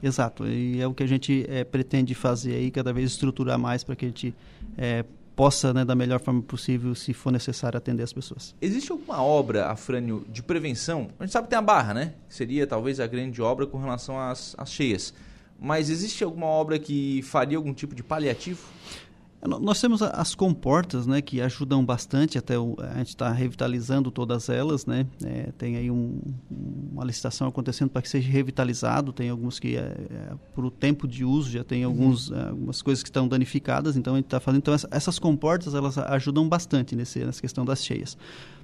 Exato, 0.03 0.46
e 0.46 0.81
é 0.81 0.87
o 0.87 0.92
que 0.92 1.03
a 1.03 1.07
gente 1.07 1.46
é, 1.48 1.64
pretende 1.64 2.14
fazer 2.14 2.55
aí, 2.55 2.70
cada 2.70 2.92
vez 2.92 3.12
estruturar 3.12 3.59
mais 3.59 3.83
para 3.83 3.96
que 3.96 4.05
a 4.05 4.09
gente 4.09 4.35
é, 4.77 5.03
possa, 5.35 5.72
né, 5.72 5.85
da 5.85 5.94
melhor 5.94 6.20
forma 6.20 6.42
possível, 6.42 6.94
se 6.94 7.12
for 7.14 7.31
necessário, 7.31 7.79
atender 7.79 8.03
as 8.03 8.12
pessoas. 8.12 8.55
Existe 8.61 8.92
alguma 8.92 9.22
obra, 9.22 9.68
Afrânio, 9.68 10.27
de 10.29 10.42
prevenção? 10.42 11.09
A 11.18 11.24
gente 11.24 11.33
sabe 11.33 11.46
que 11.46 11.50
tem 11.50 11.59
a 11.59 11.62
Barra, 11.62 11.94
né? 11.94 12.12
Seria 12.29 12.66
talvez 12.66 13.00
a 13.00 13.07
grande 13.07 13.40
obra 13.40 13.66
com 13.66 13.79
relação 13.79 14.18
às, 14.18 14.55
às 14.59 14.70
cheias. 14.70 15.14
Mas 15.59 15.88
existe 15.88 16.22
alguma 16.22 16.46
obra 16.46 16.79
que 16.79 17.22
faria 17.22 17.57
algum 17.57 17.72
tipo 17.72 17.94
de 17.94 18.03
paliativo? 18.03 18.61
Nós 19.46 19.78
temos 19.78 20.00
as 20.00 20.35
comportas, 20.35 21.07
né, 21.07 21.20
que 21.20 21.40
ajudam 21.42 21.85
bastante, 21.85 22.38
até 22.38 22.59
o, 22.59 22.76
a 22.78 22.96
gente 22.96 23.09
está 23.09 23.30
revitalizando 23.30 24.11
todas 24.11 24.48
elas, 24.48 24.87
né, 24.87 25.07
é, 25.22 25.52
tem 25.59 25.76
aí 25.76 25.90
um, 25.90 26.18
uma 26.90 27.04
licitação 27.04 27.46
acontecendo 27.46 27.90
para 27.90 28.00
que 28.00 28.09
seja 28.09 28.30
revitalizado, 28.30 29.12
tem 29.12 29.28
alguns 29.28 29.59
que, 29.59 29.76
é, 29.76 29.80
é, 29.80 30.33
por 30.54 30.64
o 30.64 30.70
tempo 30.70 31.07
de 31.07 31.26
uso, 31.26 31.50
já 31.50 31.62
tem 31.62 31.85
alguns, 31.85 32.30
uhum. 32.30 32.48
algumas 32.48 32.80
coisas 32.80 33.02
que 33.02 33.11
estão 33.11 33.28
danificadas, 33.28 33.98
então 33.98 34.14
a 34.14 34.16
gente 34.16 34.26
está 34.26 34.40
fazendo, 34.40 34.62
então 34.62 34.74
essas 34.90 35.18
comportas, 35.18 35.74
elas 35.74 35.98
ajudam 35.98 36.48
bastante 36.48 36.96
nesse, 36.96 37.18
nessa 37.18 37.40
questão 37.40 37.66
das 37.66 37.85
cheias. 37.85 38.16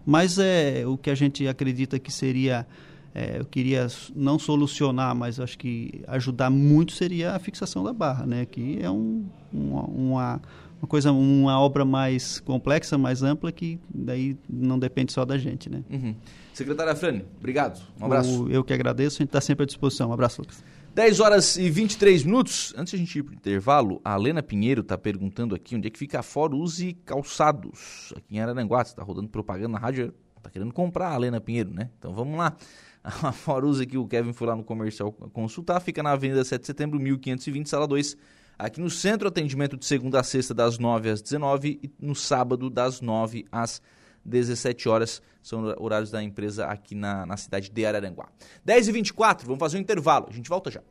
Mas 0.06 0.38
é 0.38 0.84
o 0.86 0.96
que 0.96 1.10
a 1.10 1.14
gente 1.14 1.46
acredita 1.46 1.98
que 1.98 2.10
seria... 2.10 2.66
É, 3.12 3.40
eu 3.40 3.44
queria 3.44 3.88
não 4.14 4.38
solucionar, 4.38 5.16
mas 5.16 5.40
acho 5.40 5.58
que 5.58 6.00
ajudar 6.06 6.48
muito 6.48 6.92
seria 6.92 7.34
a 7.34 7.40
fixação 7.40 7.82
da 7.82 7.92
barra, 7.92 8.24
né? 8.24 8.46
Que 8.46 8.78
é 8.80 8.88
um, 8.88 9.24
uma, 9.52 9.82
uma 9.82 10.40
uma 10.80 10.88
coisa, 10.88 11.12
uma 11.12 11.60
obra 11.60 11.84
mais 11.84 12.40
complexa, 12.40 12.96
mais 12.96 13.22
ampla, 13.22 13.52
que 13.52 13.78
daí 13.92 14.36
não 14.48 14.78
depende 14.78 15.12
só 15.12 15.24
da 15.24 15.36
gente, 15.36 15.68
né? 15.68 15.84
Uhum. 15.90 16.14
Secretária 16.54 16.94
Frane, 16.96 17.24
obrigado. 17.38 17.80
Um 18.00 18.06
abraço. 18.06 18.44
O, 18.44 18.50
eu 18.50 18.64
que 18.64 18.72
agradeço, 18.72 19.16
a 19.16 19.18
gente 19.18 19.28
está 19.28 19.40
sempre 19.40 19.64
à 19.64 19.66
disposição. 19.66 20.08
Um 20.08 20.12
abraço, 20.12 20.40
Lucas. 20.40 20.64
10 20.94 21.20
horas 21.20 21.56
e 21.56 21.70
23 21.70 22.24
minutos. 22.24 22.74
Antes 22.76 22.92
de 22.92 22.96
a 22.96 22.98
gente 22.98 23.18
ir 23.18 23.22
para 23.22 23.32
o 23.32 23.34
intervalo, 23.34 24.00
a 24.02 24.16
Lena 24.16 24.42
Pinheiro 24.42 24.80
está 24.80 24.96
perguntando 24.96 25.54
aqui 25.54 25.76
onde 25.76 25.86
é 25.86 25.90
que 25.90 25.98
fica 25.98 26.20
a 26.20 26.22
For 26.22 26.54
Use 26.54 26.94
Calçados, 27.04 28.12
aqui 28.16 28.36
em 28.36 28.40
Araranguá. 28.40 28.82
Você 28.82 28.92
está 28.92 29.02
rodando 29.02 29.28
propaganda 29.28 29.68
na 29.68 29.78
rádio, 29.78 30.14
está 30.36 30.48
querendo 30.50 30.72
comprar 30.72 31.10
a 31.12 31.16
Lena 31.18 31.40
Pinheiro, 31.40 31.70
né? 31.70 31.90
Então 31.98 32.14
vamos 32.14 32.38
lá. 32.38 32.56
A 33.02 33.32
For 33.32 33.64
Use 33.64 33.82
aqui, 33.82 33.96
o 33.96 34.06
Kevin 34.06 34.34
foi 34.34 34.46
lá 34.46 34.54
no 34.54 34.62
comercial 34.62 35.10
consultar, 35.10 35.80
fica 35.80 36.02
na 36.02 36.12
Avenida 36.12 36.44
7 36.44 36.60
de 36.60 36.66
Setembro, 36.66 37.00
1520, 37.00 37.66
sala 37.66 37.86
2 37.86 38.14
Aqui 38.60 38.78
no 38.78 38.90
centro, 38.90 39.26
atendimento 39.26 39.74
de 39.74 39.86
segunda 39.86 40.20
a 40.20 40.22
sexta, 40.22 40.52
das 40.52 40.78
9 40.78 41.08
às 41.08 41.22
19 41.22 41.80
e 41.82 41.90
no 41.98 42.14
sábado, 42.14 42.68
das 42.68 43.00
9 43.00 43.46
às 43.50 43.80
17 44.22 44.86
horas. 44.86 45.22
São 45.42 45.74
horários 45.78 46.10
da 46.10 46.22
empresa 46.22 46.66
aqui 46.66 46.94
na, 46.94 47.24
na 47.24 47.38
cidade 47.38 47.70
de 47.70 47.86
Araranguá. 47.86 48.28
10 48.62 48.88
e 48.88 48.92
24 48.92 49.46
vamos 49.46 49.58
fazer 49.58 49.78
um 49.78 49.80
intervalo. 49.80 50.26
A 50.28 50.32
gente 50.32 50.50
volta 50.50 50.70
já. 50.70 50.82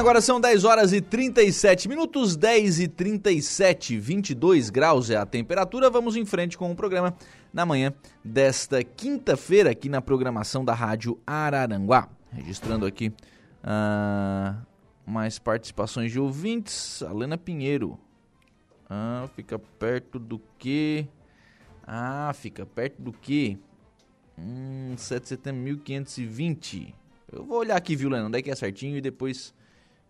Agora 0.00 0.22
são 0.22 0.40
10 0.40 0.64
horas 0.64 0.94
e 0.94 1.00
37 1.02 1.86
minutos, 1.86 2.34
10 2.34 2.80
e 2.80 2.88
37, 2.88 3.98
22 3.98 4.70
graus 4.70 5.10
é 5.10 5.16
a 5.16 5.26
temperatura. 5.26 5.90
Vamos 5.90 6.16
em 6.16 6.24
frente 6.24 6.56
com 6.56 6.72
o 6.72 6.74
programa 6.74 7.14
na 7.52 7.66
manhã 7.66 7.92
desta 8.24 8.82
quinta-feira 8.82 9.70
aqui 9.70 9.90
na 9.90 10.00
programação 10.00 10.64
da 10.64 10.72
Rádio 10.72 11.20
Araranguá. 11.26 12.08
Registrando 12.32 12.86
aqui 12.86 13.12
uh, 13.62 14.56
mais 15.04 15.38
participações 15.38 16.10
de 16.10 16.18
ouvintes. 16.18 17.02
Alena 17.02 17.36
Pinheiro. 17.36 17.98
Fica 19.36 19.58
perto 19.58 20.18
do 20.18 20.40
que? 20.58 21.06
Ah, 21.86 22.32
fica 22.34 22.64
perto 22.64 23.02
do 23.02 23.12
quê? 23.12 23.58
Hum, 24.38 24.94
7 24.96 25.22
de 25.22 25.28
setembro, 25.28 25.60
1520. 25.60 26.94
Eu 27.30 27.44
vou 27.44 27.58
olhar 27.58 27.76
aqui, 27.76 27.94
viu, 27.94 28.08
Leandro, 28.08 28.28
onde 28.28 28.38
é 28.38 28.42
que 28.42 28.50
é 28.50 28.54
certinho 28.56 28.96
e 28.96 29.00
depois, 29.02 29.54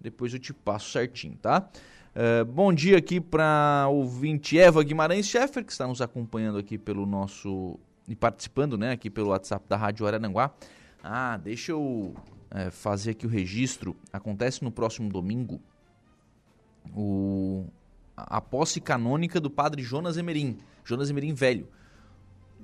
depois 0.00 0.32
eu 0.32 0.38
te 0.38 0.52
passo 0.52 0.90
certinho, 0.90 1.36
tá? 1.36 1.68
Uh, 2.10 2.44
bom 2.44 2.72
dia 2.72 2.98
aqui 2.98 3.20
para 3.20 3.86
ouvinte 3.88 4.58
Eva 4.58 4.82
Guimarães 4.82 5.26
Scheffer, 5.26 5.64
que 5.64 5.70
está 5.70 5.86
nos 5.86 6.00
acompanhando 6.00 6.58
aqui 6.58 6.76
pelo 6.76 7.06
nosso. 7.06 7.78
e 8.08 8.16
participando, 8.16 8.76
né, 8.76 8.92
aqui 8.92 9.10
pelo 9.10 9.28
WhatsApp 9.28 9.64
da 9.68 9.76
Rádio 9.76 10.06
Arananguá. 10.06 10.52
Ah, 11.04 11.36
deixa 11.36 11.72
eu 11.72 12.14
é, 12.50 12.70
fazer 12.70 13.12
aqui 13.12 13.26
o 13.26 13.28
registro. 13.28 13.94
Acontece 14.12 14.64
no 14.64 14.72
próximo 14.72 15.08
domingo 15.08 15.60
o, 16.96 17.66
a 18.16 18.40
posse 18.40 18.80
canônica 18.80 19.40
do 19.40 19.50
padre 19.50 19.82
Jonas 19.82 20.16
Emerim, 20.16 20.58
Jonas 20.84 21.10
Emerim 21.10 21.32
Velho. 21.32 21.68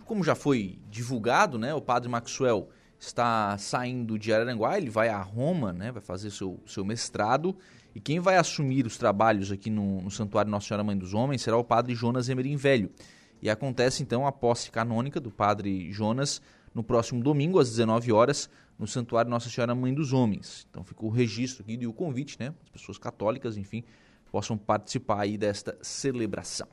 Como 0.04 0.24
já 0.24 0.34
foi 0.34 0.78
divulgado, 0.90 1.58
né, 1.58 1.74
o 1.74 1.80
padre 1.80 2.08
Maxwell 2.08 2.68
está 2.98 3.56
saindo 3.58 4.18
de 4.18 4.32
Araranguá, 4.32 4.76
ele 4.76 4.90
vai 4.90 5.08
a 5.08 5.20
Roma, 5.20 5.72
né, 5.72 5.92
vai 5.92 6.02
fazer 6.02 6.30
seu, 6.30 6.60
seu 6.66 6.84
mestrado, 6.84 7.56
e 7.94 8.00
quem 8.00 8.20
vai 8.20 8.36
assumir 8.36 8.86
os 8.86 8.96
trabalhos 8.96 9.50
aqui 9.50 9.70
no, 9.70 10.02
no 10.02 10.10
Santuário 10.10 10.50
Nossa 10.50 10.68
Senhora 10.68 10.84
Mãe 10.84 10.96
dos 10.96 11.14
Homens 11.14 11.42
será 11.42 11.56
o 11.56 11.64
padre 11.64 11.94
Jonas 11.94 12.28
Emerim 12.28 12.56
Velho. 12.56 12.90
E 13.40 13.48
acontece 13.48 14.02
então 14.02 14.26
a 14.26 14.32
posse 14.32 14.70
canônica 14.70 15.20
do 15.20 15.30
padre 15.30 15.92
Jonas 15.92 16.42
no 16.74 16.82
próximo 16.82 17.22
domingo, 17.22 17.58
às 17.58 17.70
19 17.70 18.12
horas, 18.12 18.50
no 18.78 18.86
Santuário 18.86 19.30
Nossa 19.30 19.48
Senhora 19.48 19.74
Mãe 19.74 19.94
dos 19.94 20.12
Homens. 20.12 20.66
Então 20.70 20.84
fica 20.84 21.04
o 21.04 21.08
registro 21.08 21.62
aqui 21.62 21.78
e 21.80 21.86
o 21.86 21.92
convite, 21.92 22.36
né? 22.38 22.52
As 22.64 22.68
pessoas 22.68 22.98
católicas, 22.98 23.56
enfim, 23.56 23.82
possam 24.30 24.58
participar 24.58 25.22
aí 25.22 25.38
desta 25.38 25.76
celebração. 25.80 26.68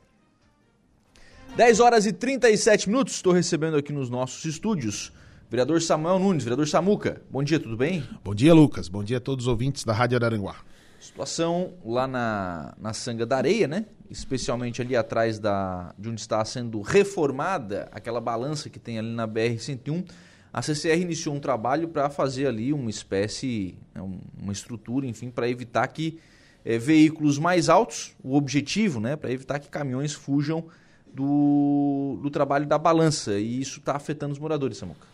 10 1.56 1.80
horas 1.80 2.04
e 2.04 2.12
37 2.12 2.88
minutos, 2.88 3.14
estou 3.14 3.32
recebendo 3.32 3.76
aqui 3.76 3.92
nos 3.92 4.10
nossos 4.10 4.44
estúdios 4.44 5.12
vereador 5.54 5.80
Samuel 5.80 6.18
Nunes, 6.18 6.42
vereador 6.42 6.66
Samuca. 6.66 7.22
Bom 7.30 7.40
dia, 7.40 7.60
tudo 7.60 7.76
bem? 7.76 8.02
Bom 8.24 8.34
dia, 8.34 8.52
Lucas. 8.52 8.88
Bom 8.88 9.04
dia 9.04 9.18
a 9.18 9.20
todos 9.20 9.44
os 9.44 9.48
ouvintes 9.48 9.84
da 9.84 9.92
Rádio 9.92 10.16
Araranguá. 10.16 10.56
Situação 10.98 11.74
lá 11.84 12.08
na, 12.08 12.74
na 12.76 12.92
Sanga 12.92 13.24
da 13.24 13.36
Areia, 13.36 13.68
né? 13.68 13.86
Especialmente 14.10 14.82
ali 14.82 14.96
atrás 14.96 15.38
da, 15.38 15.94
de 15.96 16.08
onde 16.08 16.20
está 16.20 16.44
sendo 16.44 16.80
reformada 16.80 17.88
aquela 17.92 18.20
balança 18.20 18.68
que 18.68 18.80
tem 18.80 18.98
ali 18.98 19.12
na 19.12 19.28
BR-101. 19.28 20.10
A 20.52 20.60
CCR 20.60 21.00
iniciou 21.00 21.36
um 21.36 21.40
trabalho 21.40 21.86
para 21.86 22.10
fazer 22.10 22.48
ali 22.48 22.72
uma 22.72 22.90
espécie, 22.90 23.76
né, 23.94 24.02
uma 24.36 24.52
estrutura, 24.52 25.06
enfim, 25.06 25.30
para 25.30 25.48
evitar 25.48 25.86
que 25.86 26.18
é, 26.64 26.78
veículos 26.78 27.38
mais 27.38 27.68
altos, 27.68 28.16
o 28.24 28.34
objetivo, 28.34 28.98
né, 28.98 29.14
para 29.14 29.30
evitar 29.30 29.60
que 29.60 29.68
caminhões 29.68 30.14
fujam 30.14 30.64
do, 31.12 32.18
do 32.20 32.28
trabalho 32.28 32.66
da 32.66 32.76
balança. 32.76 33.38
E 33.38 33.60
isso 33.60 33.78
está 33.78 33.94
afetando 33.94 34.32
os 34.32 34.38
moradores, 34.40 34.78
Samuca. 34.78 35.13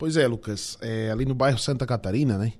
Pois 0.00 0.16
é, 0.16 0.26
Lucas. 0.26 0.78
É, 0.80 1.10
ali 1.10 1.26
no 1.26 1.34
bairro 1.34 1.58
Santa 1.58 1.84
Catarina, 1.84 2.38
né? 2.38 2.54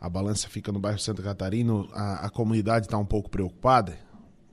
A 0.00 0.08
balança 0.08 0.48
fica 0.48 0.72
no 0.72 0.78
bairro 0.78 0.98
Santa 0.98 1.22
Catarina. 1.22 1.84
A, 1.92 2.24
a 2.24 2.30
comunidade 2.30 2.86
está 2.86 2.96
um 2.96 3.04
pouco 3.04 3.28
preocupada, 3.28 3.98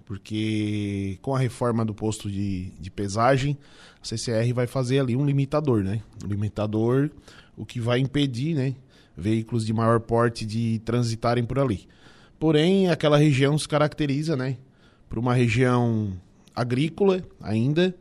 porque 0.04 1.18
com 1.22 1.34
a 1.34 1.40
reforma 1.40 1.86
do 1.86 1.94
posto 1.94 2.30
de, 2.30 2.72
de 2.72 2.92
pesagem, 2.92 3.58
a 4.02 4.06
CCR 4.06 4.54
vai 4.54 4.68
fazer 4.68 5.00
ali 5.00 5.16
um 5.16 5.26
limitador, 5.26 5.82
né? 5.82 6.02
Um 6.26 6.28
limitador, 6.28 7.10
o 7.56 7.66
que 7.66 7.80
vai 7.80 8.00
impedir, 8.00 8.54
né? 8.54 8.76
Veículos 9.16 9.66
de 9.66 9.72
maior 9.72 10.02
porte 10.02 10.46
de 10.46 10.80
transitarem 10.80 11.46
por 11.46 11.58
ali. 11.58 11.88
Porém, 12.38 12.90
aquela 12.90 13.18
região 13.18 13.58
se 13.58 13.66
caracteriza, 13.66 14.36
né? 14.36 14.58
Por 15.08 15.18
uma 15.18 15.34
região 15.34 16.12
agrícola 16.54 17.24
ainda, 17.40 17.96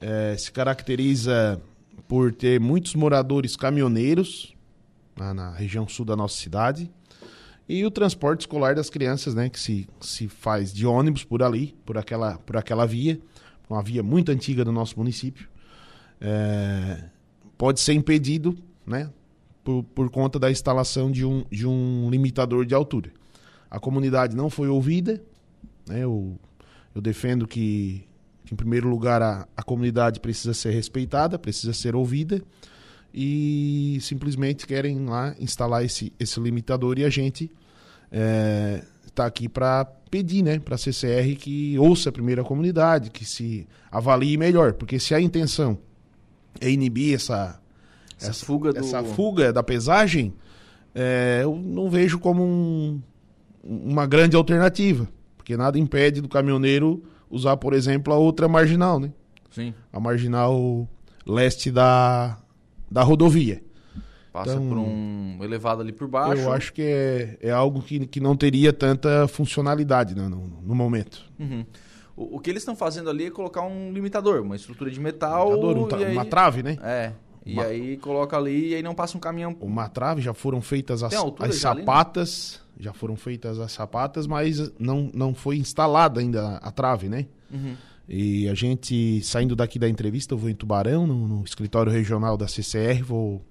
é, 0.00 0.34
se 0.38 0.50
caracteriza 0.50 1.60
por 2.06 2.32
ter 2.32 2.60
muitos 2.60 2.94
moradores 2.94 3.56
caminhoneiros 3.56 4.54
na, 5.16 5.34
na, 5.34 5.50
região 5.50 5.88
sul 5.88 6.04
da 6.04 6.14
nossa 6.14 6.36
cidade 6.36 6.90
e 7.68 7.84
o 7.84 7.90
transporte 7.90 8.40
escolar 8.40 8.74
das 8.74 8.88
crianças, 8.88 9.34
né, 9.34 9.50
que 9.50 9.60
se, 9.60 9.86
se 10.00 10.26
faz 10.26 10.72
de 10.72 10.86
ônibus 10.86 11.22
por 11.22 11.42
ali, 11.42 11.76
por 11.84 11.98
aquela, 11.98 12.38
por 12.38 12.56
aquela 12.56 12.86
via, 12.86 13.20
uma 13.68 13.82
via 13.82 14.02
muito 14.02 14.32
antiga 14.32 14.64
do 14.64 14.72
nosso 14.72 14.98
município, 14.98 15.48
é, 16.18 17.04
pode 17.58 17.80
ser 17.80 17.92
impedido, 17.92 18.56
né, 18.86 19.10
por, 19.62 19.82
por 19.82 20.08
conta 20.08 20.38
da 20.38 20.50
instalação 20.50 21.10
de 21.10 21.26
um, 21.26 21.44
de 21.50 21.66
um 21.66 22.08
limitador 22.10 22.64
de 22.64 22.74
altura. 22.74 23.12
A 23.70 23.78
comunidade 23.78 24.34
não 24.34 24.48
foi 24.48 24.68
ouvida, 24.68 25.22
né, 25.86 26.04
eu, 26.04 26.38
eu 26.94 27.02
defendo 27.02 27.46
que, 27.46 28.07
em 28.52 28.56
primeiro 28.56 28.88
lugar, 28.88 29.22
a, 29.22 29.46
a 29.56 29.62
comunidade 29.62 30.20
precisa 30.20 30.54
ser 30.54 30.70
respeitada, 30.70 31.38
precisa 31.38 31.72
ser 31.72 31.94
ouvida, 31.94 32.42
e 33.12 33.98
simplesmente 34.00 34.66
querem 34.66 35.04
lá 35.06 35.34
instalar 35.38 35.84
esse, 35.84 36.12
esse 36.18 36.38
limitador 36.40 36.98
e 36.98 37.04
a 37.04 37.10
gente 37.10 37.44
está 37.44 37.52
é, 38.12 38.82
tá 39.14 39.26
aqui 39.26 39.48
para 39.48 39.84
pedir 40.10 40.42
né, 40.42 40.58
para 40.58 40.74
a 40.74 40.78
CCR 40.78 41.36
que 41.36 41.78
ouça 41.78 42.10
a 42.10 42.44
comunidade, 42.44 43.10
que 43.10 43.24
se 43.24 43.66
avalie 43.90 44.36
melhor, 44.36 44.74
porque 44.74 44.98
se 44.98 45.14
a 45.14 45.20
intenção 45.20 45.78
é 46.60 46.70
inibir 46.70 47.14
essa, 47.14 47.60
essa, 48.18 48.30
essa 48.30 48.46
fuga, 48.46 48.72
do... 48.72 48.78
essa 48.78 49.02
fuga 49.02 49.52
da 49.52 49.62
pesagem, 49.62 50.34
é, 50.94 51.40
eu 51.42 51.56
não 51.56 51.90
vejo 51.90 52.18
como 52.18 52.42
um, 52.42 53.00
uma 53.62 54.06
grande 54.06 54.36
alternativa, 54.36 55.08
porque 55.36 55.56
nada 55.56 55.78
impede 55.78 56.20
do 56.20 56.28
caminhoneiro 56.28 57.02
usar, 57.30 57.56
por 57.56 57.72
exemplo, 57.72 58.12
a 58.12 58.16
outra 58.16 58.48
marginal, 58.48 58.98
né? 58.98 59.12
Sim. 59.50 59.74
A 59.92 59.98
marginal 59.98 60.88
leste 61.26 61.70
da, 61.70 62.38
da 62.90 63.02
rodovia. 63.02 63.62
Passa 64.32 64.52
então, 64.52 64.68
por 64.68 64.78
um 64.78 65.38
elevado 65.42 65.82
ali 65.82 65.92
por 65.92 66.06
baixo. 66.06 66.42
Eu 66.42 66.52
acho 66.52 66.72
que 66.72 66.82
é, 66.82 67.38
é 67.40 67.50
algo 67.50 67.82
que, 67.82 68.06
que 68.06 68.20
não 68.20 68.36
teria 68.36 68.72
tanta 68.72 69.26
funcionalidade 69.26 70.14
né, 70.14 70.28
no, 70.28 70.46
no 70.62 70.74
momento. 70.74 71.24
Uhum. 71.38 71.64
O, 72.16 72.36
o, 72.36 72.40
que 72.40 72.50
eles 72.50 72.62
estão 72.62 72.76
fazendo 72.76 73.08
ali 73.10 73.26
é 73.26 73.30
colocar 73.30 73.62
um 73.62 73.92
limitador, 73.92 74.42
uma 74.42 74.56
estrutura 74.56 74.90
de 74.90 75.00
metal. 75.00 75.50
Limitador, 75.54 75.78
um 75.78 76.04
aí... 76.04 76.12
Uma 76.12 76.24
trave, 76.24 76.62
né? 76.62 76.76
É. 76.82 77.12
E 77.48 77.54
uma... 77.54 77.64
aí 77.64 77.96
coloca 77.96 78.36
ali 78.36 78.68
e 78.68 78.74
aí 78.74 78.82
não 78.82 78.94
passa 78.94 79.16
um 79.16 79.20
caminhão. 79.20 79.56
Uma 79.58 79.88
trave, 79.88 80.20
já 80.20 80.34
foram 80.34 80.60
feitas 80.60 81.02
as, 81.02 81.14
as 81.14 81.56
sapatas. 81.56 82.60
Ali, 82.60 82.68
né? 82.68 82.84
Já 82.84 82.92
foram 82.92 83.16
feitas 83.16 83.58
as 83.58 83.72
sapatas, 83.72 84.26
mas 84.26 84.70
não, 84.78 85.10
não 85.14 85.34
foi 85.34 85.56
instalada 85.56 86.20
ainda 86.20 86.58
a 86.58 86.70
trave, 86.70 87.08
né? 87.08 87.26
Uhum. 87.50 87.74
E 88.06 88.46
a 88.48 88.54
gente, 88.54 89.22
saindo 89.22 89.56
daqui 89.56 89.78
da 89.78 89.88
entrevista, 89.88 90.34
eu 90.34 90.38
vou 90.38 90.50
em 90.50 90.54
Tubarão, 90.54 91.06
no, 91.06 91.26
no 91.26 91.42
escritório 91.42 91.90
regional 91.90 92.36
da 92.36 92.46
CCR, 92.46 93.02
vou, 93.02 93.42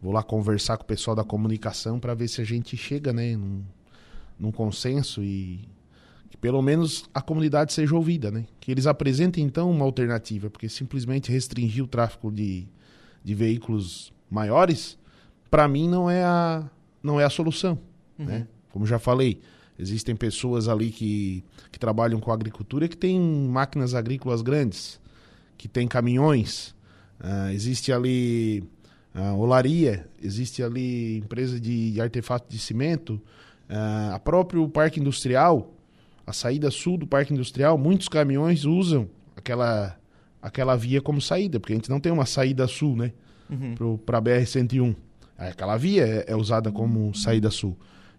vou 0.00 0.12
lá 0.12 0.22
conversar 0.22 0.78
com 0.78 0.84
o 0.84 0.86
pessoal 0.86 1.14
da 1.14 1.22
comunicação 1.22 2.00
para 2.00 2.14
ver 2.14 2.28
se 2.28 2.40
a 2.40 2.44
gente 2.44 2.74
chega 2.74 3.12
né, 3.12 3.36
num, 3.36 3.62
num 4.38 4.50
consenso 4.50 5.22
e 5.22 5.60
que 6.30 6.36
pelo 6.38 6.62
menos 6.62 7.04
a 7.12 7.20
comunidade 7.20 7.74
seja 7.74 7.94
ouvida, 7.94 8.30
né? 8.30 8.46
Que 8.58 8.70
eles 8.70 8.86
apresentem 8.86 9.44
então 9.44 9.70
uma 9.70 9.84
alternativa, 9.84 10.48
porque 10.48 10.70
simplesmente 10.70 11.30
restringir 11.30 11.84
o 11.84 11.86
tráfego 11.86 12.32
de, 12.32 12.66
de 13.26 13.34
veículos 13.34 14.12
maiores, 14.30 14.96
para 15.50 15.66
mim 15.66 15.88
não 15.88 16.08
é 16.08 16.22
a 16.22 16.64
não 17.02 17.20
é 17.20 17.24
a 17.24 17.30
solução, 17.30 17.78
uhum. 18.18 18.24
né? 18.24 18.46
Como 18.70 18.86
já 18.86 18.98
falei, 18.98 19.40
Existem 19.78 20.16
pessoas 20.16 20.68
ali 20.68 20.90
que, 20.90 21.44
que 21.70 21.78
trabalham 21.78 22.18
com 22.18 22.32
agricultura 22.32 22.88
que 22.88 22.96
têm 22.96 23.20
máquinas 23.20 23.94
agrícolas 23.94 24.40
grandes, 24.40 24.98
que 25.58 25.68
têm 25.68 25.86
caminhões. 25.86 26.74
Uh, 27.20 27.50
existe 27.52 27.92
ali 27.92 28.64
uh, 29.14 29.38
olaria, 29.38 30.08
existe 30.22 30.62
ali 30.62 31.18
empresa 31.18 31.60
de, 31.60 31.92
de 31.92 32.00
artefato 32.00 32.48
de 32.48 32.58
cimento, 32.58 33.20
uh, 33.68 34.14
a 34.14 34.18
próprio 34.18 34.66
parque 34.66 34.98
industrial, 34.98 35.74
a 36.26 36.32
saída 36.32 36.70
sul 36.70 36.96
do 36.96 37.06
parque 37.06 37.34
industrial, 37.34 37.76
muitos 37.76 38.08
caminhões 38.08 38.64
usam 38.64 39.08
aquela, 39.36 39.98
aquela 40.46 40.76
via 40.76 41.02
como 41.02 41.20
saída, 41.20 41.58
porque 41.58 41.72
a 41.72 41.76
gente 41.76 41.90
não 41.90 41.98
tem 41.98 42.12
uma 42.12 42.24
saída 42.24 42.68
sul, 42.68 42.94
né? 42.96 43.12
Uhum. 43.50 43.96
Para 43.98 44.18
a 44.18 44.22
BR-101. 44.22 44.94
Aquela 45.36 45.76
via 45.76 46.06
é, 46.06 46.24
é 46.28 46.36
usada 46.36 46.70
como 46.70 47.12
saída 47.14 47.50
sul. 47.50 47.76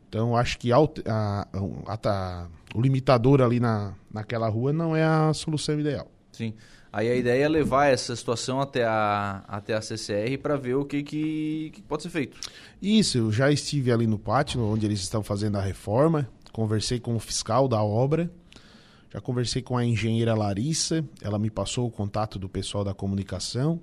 Então, 0.09 0.35
acho 0.35 0.57
que 0.59 0.71
a, 0.73 0.77
a, 0.77 1.47
a, 1.87 2.47
o 2.75 2.81
limitador 2.81 3.41
ali 3.41 3.59
na, 3.61 3.93
naquela 4.13 4.49
rua 4.49 4.73
não 4.73 4.93
é 4.95 5.03
a 5.03 5.33
solução 5.33 5.79
ideal. 5.79 6.11
Sim. 6.33 6.53
Aí 6.91 7.09
a 7.09 7.15
ideia 7.15 7.45
é 7.45 7.47
levar 7.47 7.87
essa 7.87 8.15
situação 8.15 8.59
até 8.59 8.83
a, 8.85 9.43
até 9.47 9.73
a 9.73 9.81
CCR 9.81 10.37
para 10.41 10.57
ver 10.57 10.75
o 10.75 10.85
que, 10.85 11.03
que, 11.03 11.71
que, 11.73 11.81
pode 11.81 12.03
ser 12.03 12.09
feito. 12.09 12.37
Isso, 12.81 13.17
eu 13.17 13.31
já 13.31 13.51
estive 13.51 13.91
ali 13.91 14.07
no 14.07 14.17
pátio, 14.17 14.61
onde 14.61 14.85
eles 14.85 14.99
estão 14.99 15.23
fazendo 15.23 15.57
a 15.57 15.61
reforma, 15.61 16.27
conversei 16.51 16.99
com 16.99 17.15
o 17.15 17.19
fiscal 17.19 17.67
da 17.67 17.81
obra, 17.81 18.31
já 19.09 19.21
conversei 19.21 19.61
com 19.61 19.77
a 19.77 19.85
engenheira 19.85 20.35
Larissa, 20.35 21.03
ela 21.21 21.39
me 21.39 21.49
passou 21.49 21.87
o 21.87 21.91
contato 21.91 22.37
do 22.37 22.49
pessoal 22.49 22.83
da 22.83 22.93
comunicação. 22.93 23.79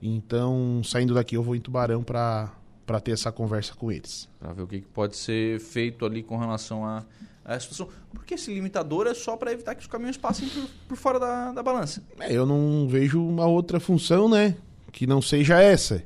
Então, 0.00 0.82
saindo 0.84 1.14
daqui, 1.14 1.36
eu 1.36 1.42
vou 1.42 1.56
em 1.56 1.60
Tubarão 1.60 2.02
para 2.02 2.52
para 2.88 3.00
ter 3.00 3.10
essa 3.10 3.30
conversa 3.30 3.74
com 3.74 3.92
eles. 3.92 4.26
Para 4.40 4.54
ver 4.54 4.62
o 4.62 4.66
que, 4.66 4.80
pode 4.80 5.14
ser 5.14 5.60
feito 5.60 6.06
ali 6.06 6.22
com 6.22 6.38
relação 6.38 6.86
a, 6.86 7.04
a 7.44 7.60
situação. 7.60 7.86
Porque 8.14 8.32
esse 8.32 8.50
limitador 8.52 9.06
é 9.06 9.12
só 9.12 9.36
para 9.36 9.52
evitar 9.52 9.74
que 9.74 9.82
os 9.82 9.86
caminhões 9.86 10.16
passem 10.16 10.48
por, 10.48 10.66
por 10.88 10.96
fora 10.96 11.20
da, 11.20 11.52
da 11.52 11.62
balança. 11.62 12.02
É, 12.18 12.32
eu 12.32 12.46
não 12.46 12.88
vejo 12.88 13.22
uma 13.22 13.44
outra 13.44 13.78
função, 13.78 14.26
né? 14.26 14.56
Que 14.90 15.06
não 15.06 15.20
seja 15.20 15.60
essa. 15.60 16.02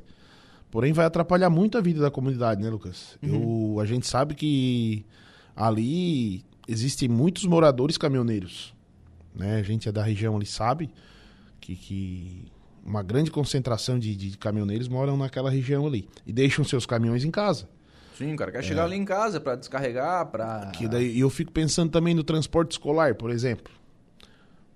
Porém, 0.69 0.91
vai 0.91 1.05
atrapalhar 1.05 1.49
muito 1.49 1.77
a 1.77 1.81
vida 1.81 2.01
da 2.01 2.11
comunidade, 2.11 2.61
né, 2.61 2.69
Lucas? 2.69 3.17
Eu, 3.23 3.77
a 3.79 3.85
gente 3.85 4.05
sabe 4.05 4.35
que 4.35 5.05
ali 5.55 6.43
existem 6.67 7.07
muitos 7.07 7.45
moradores 7.45 7.97
caminhoneiros. 7.97 8.73
Né? 9.35 9.57
A 9.57 9.63
gente 9.63 9.89
é 9.89 9.91
da 9.91 10.03
região 10.03 10.35
ali, 10.35 10.45
sabe 10.45 10.89
que, 11.59 11.75
que 11.75 12.51
uma 12.85 13.01
grande 13.01 13.31
concentração 13.31 13.97
de, 13.97 14.15
de 14.15 14.37
caminhoneiros 14.37 14.87
moram 14.87 15.17
naquela 15.17 15.49
região 15.49 15.87
ali. 15.87 16.07
E 16.25 16.33
deixam 16.33 16.63
seus 16.63 16.85
caminhões 16.85 17.23
em 17.23 17.31
casa. 17.31 17.67
Sim, 18.17 18.33
o 18.33 18.35
cara 18.35 18.51
quer 18.51 18.63
chegar 18.63 18.83
ali 18.83 18.95
em 18.95 19.05
casa 19.05 19.39
para 19.39 19.55
descarregar, 19.55 20.27
para... 20.27 20.71
Que 20.71 20.87
daí, 20.87 21.15
e 21.15 21.19
eu 21.19 21.29
fico 21.29 21.51
pensando 21.51 21.89
também 21.89 22.13
no 22.13 22.23
transporte 22.23 22.71
escolar, 22.71 23.15
por 23.15 23.31
exemplo. 23.31 23.73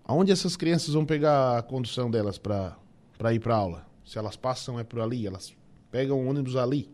Aonde 0.04 0.32
essas 0.32 0.56
crianças 0.56 0.94
vão 0.94 1.06
pegar 1.06 1.58
a 1.58 1.62
condução 1.62 2.10
delas 2.10 2.38
para 2.38 2.78
ir 3.34 3.40
para 3.40 3.56
aula? 3.56 3.86
Se 4.04 4.18
elas 4.18 4.36
passam 4.36 4.80
é 4.80 4.84
por 4.84 5.02
ali, 5.02 5.28
elas 5.28 5.54
pegam 5.92 6.18
o 6.18 6.28
ônibus 6.28 6.56
ali. 6.56 6.90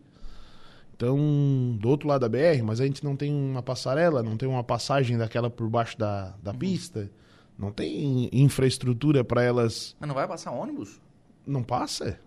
Então, 0.96 1.76
do 1.78 1.88
outro 1.88 2.08
lado 2.08 2.20
da 2.20 2.28
BR, 2.28 2.62
mas 2.64 2.80
a 2.80 2.86
gente 2.86 3.02
não 3.02 3.16
tem 3.16 3.32
uma 3.34 3.62
passarela, 3.62 4.22
não 4.22 4.36
tem 4.36 4.48
uma 4.48 4.62
passagem 4.62 5.18
daquela 5.18 5.50
por 5.50 5.68
baixo 5.68 5.98
da, 5.98 6.34
da 6.40 6.54
pista, 6.54 7.10
não 7.58 7.72
tem 7.72 8.28
infraestrutura 8.32 9.24
para 9.24 9.42
elas. 9.42 9.96
Mas 9.98 10.06
não 10.06 10.14
vai 10.14 10.26
passar 10.26 10.52
ônibus? 10.52 11.00
Não 11.44 11.64
passa. 11.64 12.18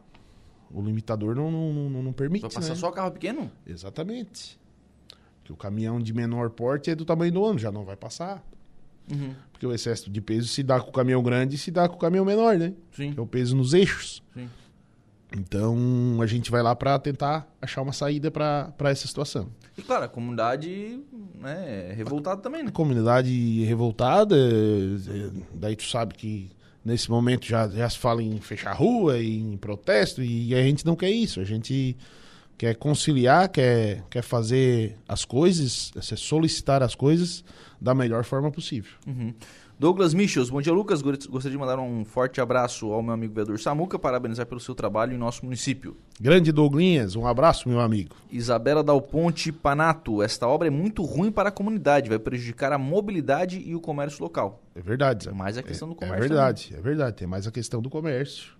O 0.69 0.81
limitador 0.81 1.33
não, 1.33 1.49
não, 1.49 1.89
não, 1.89 2.03
não 2.03 2.13
permite. 2.13 2.41
Vai 2.41 2.51
passar 2.51 2.69
né? 2.69 2.75
só 2.75 2.91
carro 2.91 3.11
pequeno? 3.11 3.49
Exatamente. 3.65 4.59
Porque 5.39 5.53
o 5.53 5.55
caminhão 5.55 5.97
de 5.97 6.13
menor 6.13 6.49
porte 6.49 6.91
é 6.91 6.95
do 6.95 7.05
tamanho 7.05 7.31
do 7.31 7.41
ônibus, 7.41 7.61
já 7.61 7.71
não 7.71 7.85
vai 7.85 7.95
passar. 7.95 8.43
Uhum. 9.09 9.33
Porque 9.53 9.65
o 9.65 9.73
excesso 9.73 10.09
de 10.09 10.19
peso 10.19 10.49
se 10.49 10.61
dá 10.61 10.81
com 10.81 10.89
o 10.89 10.93
caminhão 10.93 11.23
grande 11.23 11.55
e 11.55 11.57
se 11.57 11.71
dá 11.71 11.87
com 11.87 11.95
o 11.95 11.99
caminhão 11.99 12.25
menor, 12.25 12.57
né? 12.57 12.73
Sim. 12.91 13.13
Que 13.13 13.19
é 13.19 13.21
o 13.21 13.27
peso 13.27 13.55
nos 13.55 13.73
eixos. 13.73 14.21
Sim. 14.33 14.49
Então 15.35 16.19
a 16.21 16.25
gente 16.25 16.49
vai 16.49 16.61
lá 16.61 16.75
para 16.75 16.97
tentar 16.99 17.47
achar 17.61 17.81
uma 17.81 17.91
saída 17.91 18.31
para 18.31 18.73
essa 18.85 19.07
situação. 19.07 19.49
E 19.77 19.81
claro, 19.81 20.05
a 20.05 20.07
comunidade 20.07 21.01
né, 21.35 21.89
é 21.89 21.93
revoltada 21.93 22.41
também, 22.41 22.63
né? 22.63 22.69
A 22.69 22.71
comunidade 22.71 23.63
revoltada, 23.65 24.35
eh, 24.35 25.31
daí 25.53 25.75
tu 25.75 25.83
sabe 25.83 26.15
que 26.15 26.49
nesse 26.83 27.11
momento 27.11 27.45
já, 27.45 27.67
já 27.67 27.89
se 27.89 27.97
fala 27.97 28.23
em 28.23 28.39
fechar 28.39 28.71
rua, 28.73 29.21
em 29.21 29.57
protesto, 29.57 30.23
e 30.23 30.55
a 30.55 30.61
gente 30.61 30.85
não 30.85 30.95
quer 30.95 31.11
isso. 31.11 31.41
A 31.41 31.43
gente 31.43 31.97
quer 32.57 32.75
conciliar, 32.75 33.49
quer, 33.49 34.03
quer 34.09 34.21
fazer 34.21 34.95
as 35.07 35.25
coisas, 35.25 35.91
solicitar 36.15 36.81
as 36.81 36.95
coisas 36.95 37.43
da 37.79 37.93
melhor 37.93 38.23
forma 38.23 38.49
possível. 38.49 38.93
Uhum. 39.05 39.33
Douglas 39.79 40.11
Michels, 40.15 40.49
bom 40.49 40.59
dia 40.59 40.73
Lucas, 40.73 41.03
gostaria 41.03 41.51
de 41.51 41.57
mandar 41.57 41.77
um 41.77 42.03
forte 42.03 42.41
abraço 42.41 42.91
ao 42.91 43.03
meu 43.03 43.13
amigo 43.13 43.31
vereador 43.35 43.59
Samuca, 43.59 43.99
parabenizar 43.99 44.47
pelo 44.47 44.59
seu 44.59 44.73
trabalho 44.73 45.13
em 45.13 45.17
nosso 45.19 45.45
município. 45.45 45.95
Grande 46.19 46.51
Douglinhas, 46.51 47.15
um 47.15 47.27
abraço 47.27 47.69
meu 47.69 47.79
amigo. 47.79 48.15
Isabela 48.31 48.83
Dal 48.83 48.99
Ponte 48.99 49.51
Panato, 49.51 50.23
esta 50.23 50.47
obra 50.47 50.67
é 50.67 50.71
muito 50.71 51.03
ruim 51.03 51.31
para 51.31 51.49
a 51.49 51.51
comunidade, 51.51 52.09
vai 52.09 52.17
prejudicar 52.17 52.73
a 52.73 52.77
mobilidade 52.79 53.59
e 53.63 53.75
o 53.75 53.79
comércio 53.79 54.23
local. 54.23 54.63
É 54.73 54.81
verdade. 54.81 55.25
Zé. 55.25 55.31
Mais 55.31 55.59
a 55.59 55.61
questão 55.63 55.87
do 55.87 55.93
É 55.93 55.97
comércio. 55.97 56.19
verdade, 56.27 56.63
também. 56.69 56.79
é 56.79 56.81
verdade, 56.83 57.15
tem 57.15 57.27
mais 57.27 57.45
a 57.45 57.51
questão 57.51 57.79
do 57.79 57.89
comércio. 57.89 58.53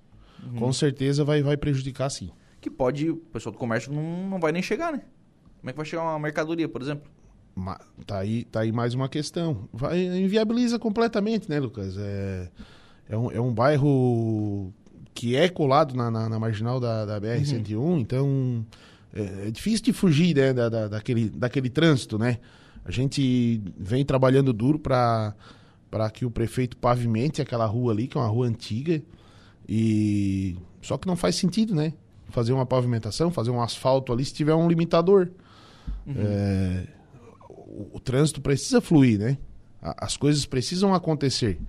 Com 0.60 0.72
certeza 0.72 1.24
vai, 1.24 1.42
vai 1.42 1.58
prejudicar 1.58 2.12
sim. 2.12 2.30
Que 2.62 2.70
pode, 2.70 3.10
o 3.10 3.16
pessoal 3.18 3.52
do 3.54 3.58
comércio 3.58 3.92
não, 3.92 4.30
não 4.30 4.40
vai 4.40 4.52
nem 4.52 4.62
chegar, 4.62 4.92
né? 4.94 5.02
Como 5.62 5.70
é 5.72 5.74
que 5.74 5.78
vai 5.78 5.86
chegar 5.86 6.04
uma 6.04 6.20
mercadoria, 6.20 6.70
por 6.70 6.80
exemplo? 6.80 7.10
Tá 8.06 8.20
aí, 8.20 8.44
tá 8.46 8.60
aí 8.62 8.72
mais 8.72 8.94
uma 8.94 9.10
questão. 9.10 9.68
Vai, 9.74 10.00
inviabiliza 10.20 10.78
completamente, 10.78 11.50
né, 11.50 11.60
Lucas? 11.60 11.96
É, 11.98 12.50
é, 13.10 13.18
um, 13.18 13.32
é 13.32 13.42
um 13.42 13.52
bairro 13.54 14.72
que 15.14 15.36
é 15.36 15.50
colado 15.50 15.96
na, 15.96 16.12
na, 16.12 16.30
na 16.30 16.40
marginal 16.40 16.80
da, 16.80 17.04
da 17.06 17.20
BR-101, 17.20 18.00
então 18.00 18.66
é, 19.14 19.48
é 19.48 19.52
difícil 19.52 19.84
de 19.86 19.92
fugir 19.94 20.36
né, 20.36 20.54
da, 20.54 20.70
da- 20.70 20.88
daquele, 20.88 21.30
daquele 21.30 21.70
trânsito, 21.70 22.20
né? 22.20 22.38
A 22.86 22.92
gente 22.92 23.62
vem 23.78 24.06
trabalhando 24.06 24.54
duro 24.54 24.78
para 24.80 25.34
que 26.14 26.24
o 26.26 26.30
prefeito 26.32 26.78
pavimente 26.78 27.42
aquela 27.42 27.66
rua 27.66 27.92
ali, 27.92 28.08
que 28.08 28.18
é 28.18 28.22
uma 28.22 28.28
rua 28.30 28.46
antiga, 28.48 29.02
e 29.68 30.56
só 30.82 30.98
que 30.98 31.08
não 31.08 31.16
faz 31.16 31.36
sentido, 31.36 31.74
né? 31.76 31.94
Fazer 32.30 32.54
uma 32.54 32.66
pavimentação, 32.66 33.32
fazer 33.32 33.50
um 33.52 33.62
asfalto 33.62 34.14
ali 34.14 34.24
se 34.24 34.34
tiver 34.34 34.54
um 34.54 34.68
limitador. 34.70 35.30
É, 36.16 36.88
o, 37.68 37.98
o 37.98 38.00
trânsito 38.00 38.40
precisa 38.42 38.80
fluir, 38.82 39.20
né? 39.20 39.38
A- 39.82 40.06
As 40.06 40.16
coisas 40.18 40.46
precisam 40.46 40.94
acontecer. 40.94 41.60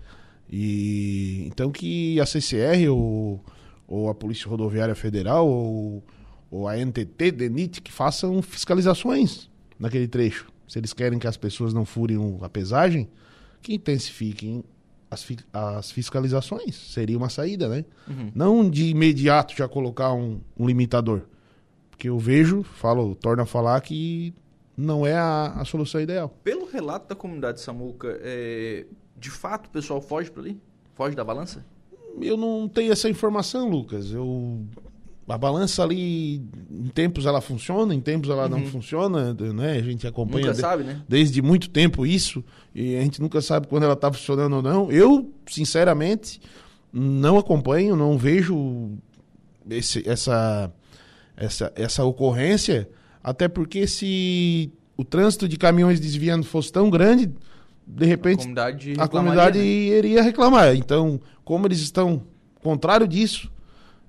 E 0.51 1.45
então 1.47 1.71
que 1.71 2.19
a 2.21 2.27
CCR 2.27 2.89
ou, 2.91 3.45
ou 3.87 4.09
a 4.09 4.15
Polícia 4.15 4.49
Rodoviária 4.49 4.95
Federal 4.95 5.47
ou, 5.47 6.03
ou 6.51 6.67
a 6.69 6.77
NTT, 6.77 7.31
DENIT, 7.33 7.83
que 7.83 7.93
façam 7.93 8.41
fiscalizações 8.41 9.51
naquele 9.79 10.09
trecho. 10.09 10.51
Se 10.67 10.79
eles 10.79 10.93
querem 10.93 11.19
que 11.19 11.27
as 11.27 11.37
pessoas 11.37 11.73
não 11.75 11.85
furem 11.85 12.19
a 12.43 12.49
pesagem, 12.49 13.09
que 13.63 13.75
intensifiquem 13.75 14.63
as, 15.11 15.23
fi- 15.23 15.39
as 15.53 15.91
fiscalizações. 15.91 16.75
Seria 16.77 17.17
uma 17.17 17.29
saída, 17.29 17.69
né? 17.69 17.85
Não 18.35 18.69
de 18.69 18.87
imediato 18.89 19.55
já 19.57 19.67
colocar 19.69 20.13
um, 20.13 20.41
um 20.59 20.67
limitador. 20.67 21.23
Porque 21.91 22.09
eu 22.09 22.19
vejo, 22.19 22.63
falo, 22.63 23.15
torno 23.15 23.43
a 23.43 23.47
falar 23.47 23.81
que 23.81 24.33
não 24.81 25.05
é 25.05 25.13
a, 25.15 25.55
a 25.57 25.65
solução 25.65 26.01
ideal. 26.01 26.29
Pelo 26.45 26.65
relato 26.71 27.09
da 27.09 27.17
comunidade 27.17 27.61
Samuca, 27.61 28.17
é, 28.23 28.87
de 29.17 29.29
fato 29.29 29.67
o 29.67 29.71
pessoal 29.71 30.01
foge 30.01 30.31
para 30.31 30.41
ali? 30.43 30.57
Foge 30.95 31.17
da 31.17 31.25
balança? 31.25 31.67
Eu 32.23 32.37
não 32.37 32.69
tenho 32.69 32.93
essa 32.93 33.09
informação, 33.11 33.69
Lucas. 33.69 34.13
Eu 34.13 34.65
a 35.29 35.37
balança 35.37 35.83
ali, 35.83 36.37
em 36.71 36.89
tempos 36.95 37.27
ela 37.27 37.43
funciona, 37.43 37.95
em 37.95 38.01
tempos 38.01 38.31
ela 38.31 38.49
não 38.49 38.65
funciona, 38.65 39.35
né? 39.35 39.73
A 39.73 39.83
gente 39.83 40.07
acompanha 40.07 40.53
de- 40.55 40.61
sabe, 40.61 40.85
né? 40.85 41.03
desde 41.07 41.43
muito 41.43 41.69
tempo 41.69 42.07
isso 42.07 42.43
e 42.75 42.97
a 42.97 43.03
gente 43.03 43.21
nunca 43.21 43.43
sabe 43.43 43.67
quando 43.67 43.83
ela 43.83 43.93
está 43.93 44.11
funcionando 44.11 44.55
ou 44.57 44.63
não. 44.63 44.91
Eu, 44.91 45.31
sinceramente, 45.47 46.41
não 46.91 47.37
acompanho, 47.37 47.95
não 47.95 48.17
vejo 48.17 48.93
esse- 49.69 50.09
essa, 50.09 50.73
essa, 51.37 51.71
essa 51.77 52.05
ocorrência, 52.05 52.89
até 53.29 53.47
porque 53.49 53.87
se 53.87 54.73
o 54.97 55.05
trânsito 55.05 55.47
de 55.47 55.57
caminhões 55.57 56.01
desviando 56.01 56.47
fosse 56.47 56.73
tão 56.73 56.89
grande, 56.89 57.31
de 57.87 58.05
A 58.05 58.07
repente 58.07 58.39
comunidade 58.39 58.95
a 58.99 59.09
comunidade 59.09 59.59
né? 59.59 59.65
iria 59.65 60.23
reclamar. 60.23 60.75
Então, 60.75 61.21
como 61.45 61.67
eles 61.67 61.81
estão 61.81 62.23
contrário 62.63 63.07
disso, 63.07 63.51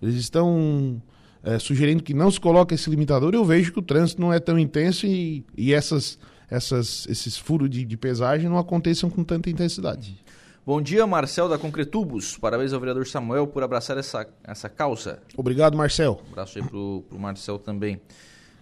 eles 0.01 0.15
estão 0.15 1.01
é, 1.43 1.59
sugerindo 1.59 2.01
que 2.01 2.13
não 2.13 2.31
se 2.31 2.39
coloque 2.39 2.73
esse 2.75 2.89
limitador, 2.89 3.33
eu 3.33 3.43
vejo 3.43 3.73
que 3.73 3.79
o 3.79 3.81
trânsito 3.81 4.21
não 4.21 4.33
é 4.33 4.39
tão 4.39 4.57
intenso 4.57 5.05
e, 5.05 5.45
e 5.55 5.73
essas, 5.73 6.17
essas, 6.49 7.05
esses 7.07 7.37
furos 7.37 7.69
de, 7.69 7.83
de 7.83 7.97
pesagem 7.97 8.49
não 8.49 8.57
aconteçam 8.57 9.09
com 9.09 9.23
tanta 9.23 9.49
intensidade. 9.49 10.23
Bom 10.65 10.81
dia, 10.81 11.05
Marcel 11.07 11.49
da 11.49 11.57
Concretubos. 11.57 12.37
Parabéns 12.37 12.71
ao 12.71 12.79
vereador 12.79 13.05
Samuel 13.07 13.47
por 13.47 13.63
abraçar 13.63 13.97
essa, 13.97 14.27
essa 14.43 14.69
causa. 14.69 15.19
Obrigado, 15.35 15.75
Marcel. 15.75 16.21
Um 16.25 16.31
abraço 16.31 16.57
aí 16.57 16.63
pro, 16.63 17.03
pro 17.09 17.19
Marcel 17.19 17.57
também. 17.57 17.99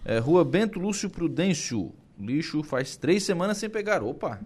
É, 0.08 0.18
Rua 0.18 0.42
Bento 0.42 0.80
Lúcio 0.80 1.10
Prudêncio. 1.10 1.92
Lixo 2.18 2.62
faz 2.62 2.96
três 2.96 3.22
semanas 3.24 3.58
sem 3.58 3.68
pegar. 3.68 4.02
Opa! 4.02 4.40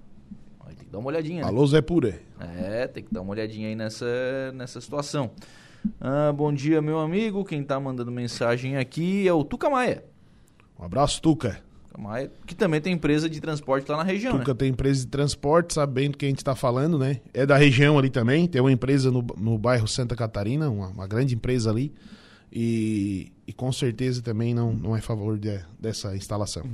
Aí 0.67 0.75
Tem 0.75 0.87
que 0.87 0.91
dar 0.91 0.99
uma 0.99 1.07
olhadinha. 1.07 1.43
né? 1.43 1.47
Alô, 1.47 1.65
Zé 1.65 1.81
Pura. 1.81 2.19
É, 2.41 2.89
tem 2.89 3.05
que 3.05 3.15
dar 3.15 3.21
uma 3.21 3.31
olhadinha 3.31 3.69
aí 3.69 3.77
nessa, 3.77 4.51
nessa 4.57 4.81
situação. 4.81 5.31
Ah, 6.01 6.33
bom 6.33 6.53
dia, 6.53 6.83
meu 6.83 6.99
amigo. 6.99 7.45
Quem 7.45 7.63
tá 7.63 7.79
mandando 7.79 8.11
mensagem 8.11 8.77
aqui 8.77 9.29
é 9.29 9.33
o 9.33 9.45
Tuca 9.45 9.71
Maia. 9.71 10.03
Um 10.77 10.85
abraço, 10.85 11.23
Tuca. 11.23 11.61
Tuca 11.87 12.03
Maia, 12.03 12.33
que 12.45 12.57
também 12.57 12.81
tem 12.81 12.95
empresa 12.95 13.31
de 13.31 13.41
transporte 13.41 13.89
lá 13.89 13.99
na 13.99 14.03
região, 14.03 14.37
Tuca 14.41 14.53
né? 14.55 14.59
tem 14.59 14.71
empresa 14.71 15.03
de 15.03 15.07
transporte, 15.07 15.75
sabendo 15.75 16.19
que 16.19 16.27
a 16.27 16.29
gente 16.29 16.39
está 16.39 16.57
falando, 16.57 16.99
né? 16.99 17.21
É 17.33 17.47
da 17.47 17.57
região 17.57 17.97
ali 17.97 18.11
também, 18.11 18.49
tem 18.49 18.61
uma 18.61 18.73
empresa 18.73 19.13
no, 19.13 19.25
no 19.39 19.57
bairro 19.57 19.87
Santa 19.87 20.17
Catarina, 20.17 20.69
uma, 20.69 20.89
uma 20.89 21.07
grande 21.07 21.37
empresa 21.37 21.71
ali. 21.71 21.93
E, 22.53 23.33
e 23.47 23.53
com 23.53 23.73
certeza 23.73 24.21
também 24.21 24.53
não, 24.55 24.73
não 24.73 24.95
é 24.95 24.99
a 24.99 25.03
favor 25.03 25.39
de- 25.39 25.61
dessa 25.79 26.15
instalação. 26.15 26.65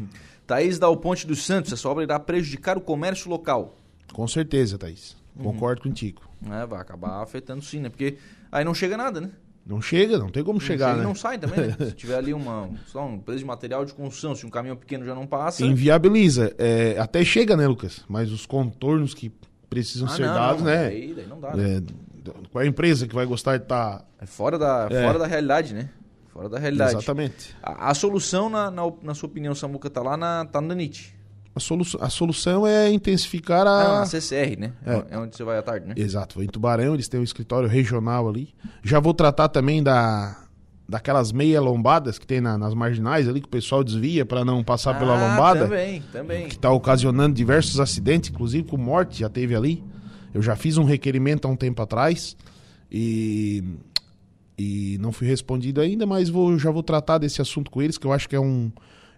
Thaís 0.47 0.79
Dal 0.79 0.97
Ponte 0.97 1.27
dos 1.27 1.45
Santos. 1.45 1.73
Essa 1.73 1.89
obra 1.89 2.03
irá 2.03 2.19
prejudicar 2.19 2.77
o 2.77 2.81
comércio 2.81 3.31
local. 3.31 3.77
Com 4.13 4.27
certeza, 4.27 4.77
Thaís. 4.77 5.17
Concordo 5.41 5.83
contigo. 5.83 6.23
É, 6.51 6.67
vai 6.67 6.81
acabar 6.81 7.23
afetando 7.23 7.63
sim, 7.63 7.79
né? 7.81 7.89
Porque 7.89 8.17
aí 8.51 8.65
não 8.65 8.75
chega 8.75 8.97
nada, 8.97 9.21
né? 9.21 9.31
Não 9.65 9.81
chega, 9.83 10.19
não 10.19 10.31
tem 10.31 10.43
como 10.43 10.59
chegar, 10.59 10.89
chega 10.93 10.99
né? 11.01 11.05
não 11.05 11.15
sai 11.15 11.39
também, 11.39 11.67
né? 11.69 11.77
Se 11.91 11.93
tiver 11.93 12.17
ali 12.17 12.33
uma, 12.33 12.71
lá, 12.95 13.05
uma 13.05 13.17
empresa 13.17 13.39
de 13.41 13.45
material 13.45 13.85
de 13.85 13.93
construção, 13.93 14.35
se 14.35 14.47
um 14.47 14.49
caminhão 14.51 14.77
pequeno 14.77 15.05
já 15.05 15.15
não 15.15 15.27
passa... 15.27 15.63
Inviabiliza. 15.65 16.55
É, 16.59 16.99
até 16.99 17.23
chega, 17.23 17.55
né, 17.55 17.69
Lucas? 17.69 18.03
Mas 18.09 18.33
os 18.33 18.47
contornos 18.47 19.13
que 19.13 19.31
precisam 19.69 20.09
Ah, 20.09 20.17
ser 20.17 20.27
não, 20.27 20.35
dados, 20.35 20.63
não, 20.63 20.71
né? 20.71 20.85
Daí, 20.89 21.15
daí 21.15 21.27
não 21.27 21.39
dá, 21.39 21.55
né? 21.55 21.77
É, 21.77 21.83
qual 22.51 22.63
é 22.63 22.67
a 22.67 22.69
empresa 22.69 23.07
que 23.07 23.15
vai 23.15 23.27
gostar 23.27 23.57
de 23.57 23.65
estar. 23.65 24.05
É 24.21 24.27
fora 24.27 24.59
da, 24.59 24.89
É. 24.91 25.05
fora 25.05 25.19
da 25.19 25.27
realidade, 25.27 25.75
né? 25.75 25.89
Fora 26.33 26.49
da 26.49 26.59
realidade. 26.59 26.93
Exatamente. 26.97 27.55
A, 27.63 27.91
a 27.91 27.95
solução, 27.95 28.49
na, 28.49 28.71
na, 28.71 28.83
na 29.03 29.15
sua 29.15 29.29
opinião, 29.29 29.55
Samuca, 29.55 29.91
tá 29.91 30.03
lá 30.03 30.17
na, 30.17 30.45
tá 30.45 30.61
DANIT. 30.61 31.17
A, 31.55 31.61
solu 31.61 31.83
a 32.01 32.09
solução 32.09 32.65
é 32.65 32.89
intensificar 32.91 33.67
a. 33.67 34.07
CCR, 34.07 34.57
né? 34.59 34.73
É. 34.87 35.05
É. 35.15 35.19
onde 35.19 35.37
você 35.37 35.43
vai 35.43 35.59
à 35.59 35.63
tarde, 35.63 35.89
né? 35.89 35.95
Exato, 35.97 36.41
em 36.43 36.47
Tubarão, 36.47 36.95
eles 36.95 37.09
têm 37.09 37.19
um 37.19 37.25
escritório 37.25 37.69
regional 37.69 38.29
ali. 38.29 38.55
Já 38.85 39.01
vou 39.01 39.13
tratar 39.13 39.49
também 39.49 39.83
da 39.83 40.45
daquelas 40.89 41.33
meia 41.33 41.61
lombadas 41.61 42.19
que 42.19 42.27
tem 42.27 42.41
na- 42.41 42.57
nas 42.57 42.73
marginais 42.73 43.29
ali, 43.29 43.41
que 43.43 43.47
o 43.47 43.51
pessoal 43.51 43.85
desvia 43.85 44.25
para 44.25 44.43
não 44.43 44.65
passar 44.65 44.99
pela 44.99 45.19
Ah, 45.19 45.29
lombada. 45.31 45.61
Também, 45.65 46.03
também. 46.11 46.47
que 46.49 46.55
está 46.55 46.71
ocasionando 46.71 47.35
diversos 47.35 47.79
acidentes, 47.79 48.31
inclusive 48.31 48.67
com 48.67 48.79
morte, 48.79 49.19
já 49.21 49.29
teve 49.29 49.55
ali. 49.55 49.85
Eu 50.33 50.43
já 50.43 50.57
fiz 50.57 50.77
um 50.79 50.85
requerimento 50.85 51.47
há 51.47 51.51
um 51.51 51.57
tempo 51.57 51.81
atrás 51.83 52.37
e, 52.91 53.63
e 54.57 54.99
não 55.01 55.13
fui 55.13 55.27
respondido 55.27 55.81
ainda, 55.81 56.07
mas 56.07 56.29
vou, 56.29 56.59
já 56.59 56.71
vou 56.71 56.83
tratar 56.83 57.19
desse 57.19 57.41
assunto 57.41 57.71
com 57.71 57.81
eles, 57.83 57.99
que 57.99 58.07
eu 58.07 58.13
acho 58.13 58.29
que 58.29 58.37
é, 58.37 58.41
um, 58.41 58.71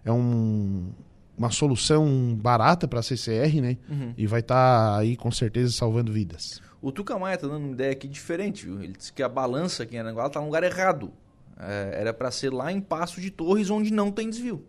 é 0.05 0.11
um, 0.11 0.91
uma 1.37 1.49
solução 1.49 2.37
barata 2.39 2.87
para 2.87 2.99
a 2.99 3.03
CCR, 3.03 3.61
né? 3.61 3.77
Uhum. 3.89 4.13
E 4.17 4.27
vai 4.27 4.39
estar 4.41 4.97
aí 4.97 5.15
com 5.15 5.31
certeza 5.31 5.71
salvando 5.71 6.11
vidas. 6.11 6.61
O 6.81 6.91
Tuca 6.91 7.17
Maia 7.17 7.37
tá 7.37 7.47
dando 7.47 7.65
uma 7.65 7.73
ideia 7.73 7.91
aqui 7.91 8.07
diferente, 8.07 8.65
viu? 8.65 8.81
Ele 8.81 8.93
disse 8.93 9.13
que 9.13 9.21
a 9.21 9.29
balança 9.29 9.83
aqui 9.83 9.95
em 9.95 9.99
Aranguá 9.99 10.29
tá 10.29 10.39
no 10.39 10.47
lugar 10.47 10.63
errado. 10.63 11.11
É, 11.59 11.99
era 11.99 12.13
para 12.13 12.31
ser 12.31 12.51
lá 12.51 12.71
em 12.71 12.81
Passo 12.81 13.21
de 13.21 13.29
Torres, 13.29 13.69
onde 13.69 13.91
não 13.91 14.11
tem 14.11 14.29
desvio. 14.29 14.65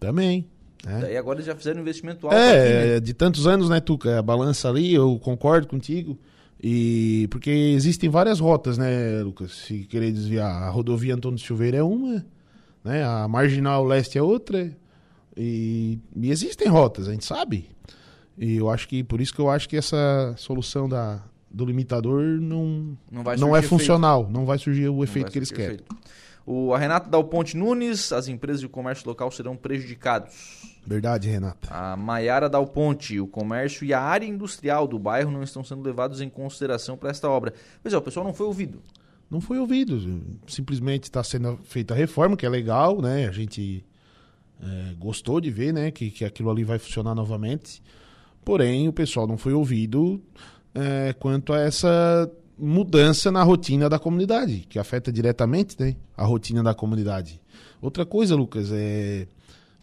Também. 0.00 0.48
Né? 0.84 0.98
Daí 1.02 1.16
agora 1.16 1.36
eles 1.36 1.46
já 1.46 1.54
fizeram 1.54 1.78
um 1.78 1.82
investimento 1.82 2.26
alto 2.26 2.36
aqui, 2.36 2.46
né? 2.46 2.96
É, 2.96 3.00
de 3.00 3.14
tantos 3.14 3.46
anos, 3.46 3.68
né, 3.68 3.80
Tuca? 3.80 4.18
A 4.18 4.22
balança 4.22 4.68
ali, 4.68 4.92
eu 4.94 5.18
concordo 5.18 5.66
contigo. 5.66 6.18
E 6.62 7.26
porque 7.30 7.50
existem 7.50 8.08
várias 8.08 8.38
rotas, 8.38 8.78
né, 8.78 9.20
Lucas? 9.22 9.52
Se 9.66 9.80
querer 9.84 10.12
desviar, 10.12 10.62
a 10.62 10.70
rodovia 10.70 11.14
Antônio 11.14 11.38
Silveira 11.38 11.78
é 11.78 11.82
uma, 11.82 12.24
né? 12.84 13.04
A 13.04 13.26
Marginal 13.26 13.84
Leste 13.84 14.16
é 14.18 14.22
outra. 14.22 14.70
E, 15.36 15.98
e 16.14 16.30
existem 16.30 16.68
rotas, 16.68 17.08
a 17.08 17.12
gente 17.12 17.24
sabe. 17.24 17.68
E 18.38 18.56
eu 18.56 18.70
acho 18.70 18.86
que 18.88 19.02
por 19.02 19.20
isso 19.20 19.34
que 19.34 19.40
eu 19.40 19.50
acho 19.50 19.68
que 19.68 19.76
essa 19.76 20.34
solução 20.36 20.88
da, 20.88 21.22
do 21.50 21.64
limitador 21.64 22.22
não, 22.40 22.96
Não 23.10 23.22
vai 23.22 23.36
não 23.36 23.54
é 23.54 23.58
efeito. 23.58 23.70
funcional, 23.70 24.28
não 24.30 24.44
vai 24.46 24.58
surgir 24.58 24.88
o 24.88 25.02
efeito 25.02 25.30
que 25.32 25.38
eles 25.38 25.50
querem. 25.50 25.74
efeito. 25.76 25.96
O, 26.44 26.74
a 26.74 26.78
Renata 26.78 27.08
Dal 27.08 27.24
Ponte 27.24 27.56
Nunes, 27.56 28.12
as 28.12 28.28
empresas 28.28 28.62
e 28.62 28.66
o 28.66 28.68
comércio 28.68 29.06
local 29.08 29.30
serão 29.30 29.56
prejudicados. 29.56 30.72
Verdade, 30.84 31.28
Renata. 31.28 31.68
A 31.70 31.96
Maiara 31.96 32.48
Dal 32.48 32.66
Ponte, 32.66 33.20
o 33.20 33.26
comércio 33.26 33.84
e 33.84 33.94
a 33.94 34.00
área 34.00 34.26
industrial 34.26 34.88
do 34.88 34.98
bairro 34.98 35.30
não 35.30 35.42
estão 35.42 35.62
sendo 35.62 35.82
levados 35.82 36.20
em 36.20 36.28
consideração 36.28 36.96
para 36.96 37.10
esta 37.10 37.28
obra. 37.30 37.54
Pois 37.82 37.94
é, 37.94 37.96
o 37.96 38.02
pessoal 38.02 38.26
não 38.26 38.34
foi 38.34 38.46
ouvido. 38.46 38.82
não 39.30 39.40
foi 39.40 39.58
ouvido. 39.58 40.20
Simplesmente 40.46 41.04
está 41.04 41.22
sendo 41.22 41.58
feita 41.64 41.94
a 41.94 41.96
reforma, 41.96 42.36
que 42.36 42.44
é 42.44 42.48
legal, 42.48 43.00
né? 43.00 43.28
A 43.28 43.32
gente 43.32 43.84
é, 44.60 44.94
gostou 44.98 45.40
de 45.40 45.50
ver, 45.50 45.72
né? 45.72 45.90
Que, 45.90 46.10
que 46.10 46.24
aquilo 46.24 46.50
ali 46.50 46.64
vai 46.64 46.78
funcionar 46.78 47.14
novamente. 47.14 47.82
Porém, 48.44 48.88
o 48.88 48.92
pessoal 48.92 49.26
não 49.26 49.38
foi 49.38 49.52
ouvido 49.52 50.20
é, 50.74 51.12
quanto 51.12 51.52
a 51.52 51.60
essa 51.60 52.28
mudança 52.62 53.32
na 53.32 53.42
rotina 53.42 53.88
da 53.88 53.98
comunidade, 53.98 54.64
que 54.68 54.78
afeta 54.78 55.12
diretamente 55.12 55.76
né, 55.80 55.96
a 56.16 56.24
rotina 56.24 56.62
da 56.62 56.72
comunidade. 56.72 57.40
Outra 57.80 58.06
coisa, 58.06 58.36
Lucas, 58.36 58.70
é 58.72 59.26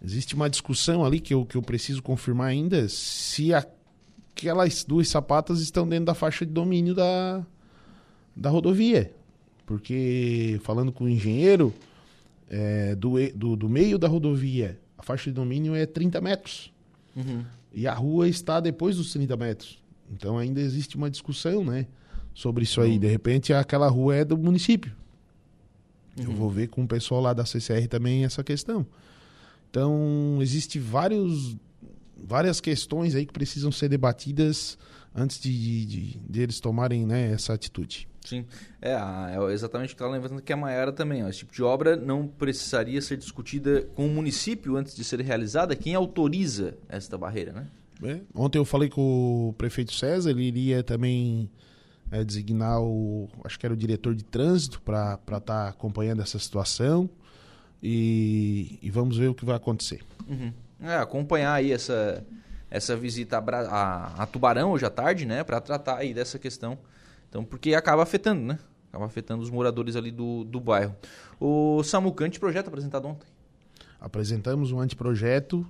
existe 0.02 0.34
uma 0.34 0.50
discussão 0.50 1.04
ali 1.04 1.20
que 1.20 1.34
eu, 1.34 1.46
que 1.46 1.58
eu 1.58 1.62
preciso 1.62 2.02
confirmar 2.02 2.48
ainda 2.48 2.88
se 2.88 3.54
aquelas 3.54 4.86
duas 4.86 5.10
sapatas 5.10 5.60
estão 5.60 5.88
dentro 5.88 6.06
da 6.06 6.14
faixa 6.14 6.46
de 6.46 6.54
domínio 6.54 6.96
da, 6.96 7.46
da 8.34 8.50
rodovia. 8.50 9.14
Porque, 9.66 10.60
falando 10.64 10.92
com 10.92 11.04
o 11.04 11.10
engenheiro, 11.10 11.74
é, 12.50 12.96
do, 12.96 13.16
do, 13.36 13.56
do 13.58 13.70
meio 13.70 14.00
da 14.00 14.08
rodovia, 14.08 14.80
a 14.98 15.04
faixa 15.04 15.30
de 15.30 15.36
domínio 15.36 15.76
é 15.76 15.86
30 15.86 16.22
metros. 16.22 16.74
E 17.74 17.86
a 17.86 17.94
rua 17.94 18.28
está 18.30 18.60
depois 18.60 18.96
dos 18.96 19.12
30 19.12 19.36
metros. 19.36 19.80
Então 20.12 20.38
ainda 20.38 20.60
existe 20.60 20.96
uma 20.96 21.10
discussão, 21.10 21.64
né? 21.64 21.86
Sobre 22.40 22.64
isso 22.64 22.80
aí. 22.80 22.98
De 22.98 23.06
repente 23.08 23.52
aquela 23.52 23.90
rua 23.90 24.16
é 24.16 24.24
do 24.24 24.38
município. 24.38 24.94
Eu 26.18 26.32
vou 26.32 26.50
ver 26.50 26.68
com 26.70 26.84
o 26.84 26.88
pessoal 26.88 27.20
lá 27.20 27.34
da 27.34 27.46
CCR 27.46 27.86
também 27.90 28.24
essa 28.24 28.42
questão. 28.42 28.86
Então, 29.70 30.38
existe 30.42 30.80
vários, 30.80 31.58
várias 32.18 32.62
questões 32.62 33.14
aí 33.14 33.26
que 33.26 33.34
precisam 33.34 33.72
ser 33.74 33.90
debatidas 33.90 34.78
antes 35.14 35.38
de, 35.40 35.86
de, 35.86 36.18
de- 36.30 36.42
eles 36.42 36.62
tomarem 36.62 37.06
né, 37.06 37.32
essa 37.34 37.54
atitude. 37.54 38.08
Sim, 38.26 38.46
é, 38.82 38.92
é 38.94 39.52
exatamente 39.54 39.94
o 39.94 39.98
que 39.98 40.02
ela 40.04 40.14
levantando 40.14 40.42
que 40.42 40.54
a 40.54 40.58
Maiara 40.58 40.94
também. 40.94 41.24
Ó, 41.26 41.28
esse 41.30 41.40
tipo 41.40 41.54
de 41.54 41.62
obra 41.62 41.98
não 41.98 42.26
precisaria 42.26 43.02
ser 43.02 43.18
discutida 43.18 43.82
com 43.96 44.06
o 44.08 44.10
município 44.10 44.78
antes 44.78 44.96
de 44.96 45.04
ser 45.04 45.20
realizada. 45.22 45.76
Quem 45.76 45.94
autoriza 45.94 46.78
esta 46.88 47.18
barreira, 47.18 47.52
né? 47.52 47.68
É, 48.02 48.22
Ontem 48.34 48.58
eu 48.58 48.64
falei 48.66 48.88
com 48.90 49.50
o 49.50 49.54
prefeito 49.54 49.94
César, 49.94 50.30
ele 50.32 50.44
iria 50.44 50.82
também 50.82 51.50
é, 52.12 52.24
designar 52.24 52.82
o. 52.82 53.30
Acho 53.44 53.60
que 53.60 53.66
era 53.66 53.74
o 53.74 53.78
diretor 53.78 54.14
de 54.16 54.24
trânsito 54.24 54.82
para 54.82 55.20
estar 55.38 55.68
acompanhando 55.70 56.22
essa 56.22 56.38
situação. 56.40 57.10
E, 57.82 58.78
e 58.82 58.90
vamos 58.92 59.18
ver 59.18 59.30
o 59.30 59.34
que 59.34 59.46
vai 59.46 59.56
acontecer. 59.56 60.02
É, 60.82 60.98
acompanhar 60.98 61.54
aí 61.54 61.72
essa, 61.72 62.24
essa 62.70 62.96
visita 62.96 63.38
a, 63.38 63.42
Bra- 63.42 63.68
a- 63.70 64.24
a 64.24 64.26
Tubarão 64.26 64.72
hoje 64.72 64.86
à 64.86 64.90
tarde, 64.90 65.26
né? 65.26 65.44
Para 65.44 65.62
tratar 65.62 65.98
aí 65.98 66.14
dessa 66.14 66.38
questão. 66.38 66.78
Então, 67.30 67.44
porque 67.44 67.74
acaba 67.74 68.04
afetando, 68.04 68.42
né? 68.42 68.60
Acaba 68.90 69.06
afetando 69.06 69.42
os 69.42 69.50
moradores 69.50 69.96
ali 69.96 70.12
do, 70.12 70.44
do 70.44 70.60
bairro. 70.60 70.96
O 71.40 71.82
Samucante 71.84 72.40
projeto 72.40 72.68
apresentado 72.68 73.08
ontem. 73.08 73.28
Apresentamos 74.02 74.72
um 74.72 74.80
anteprojeto 74.82 75.66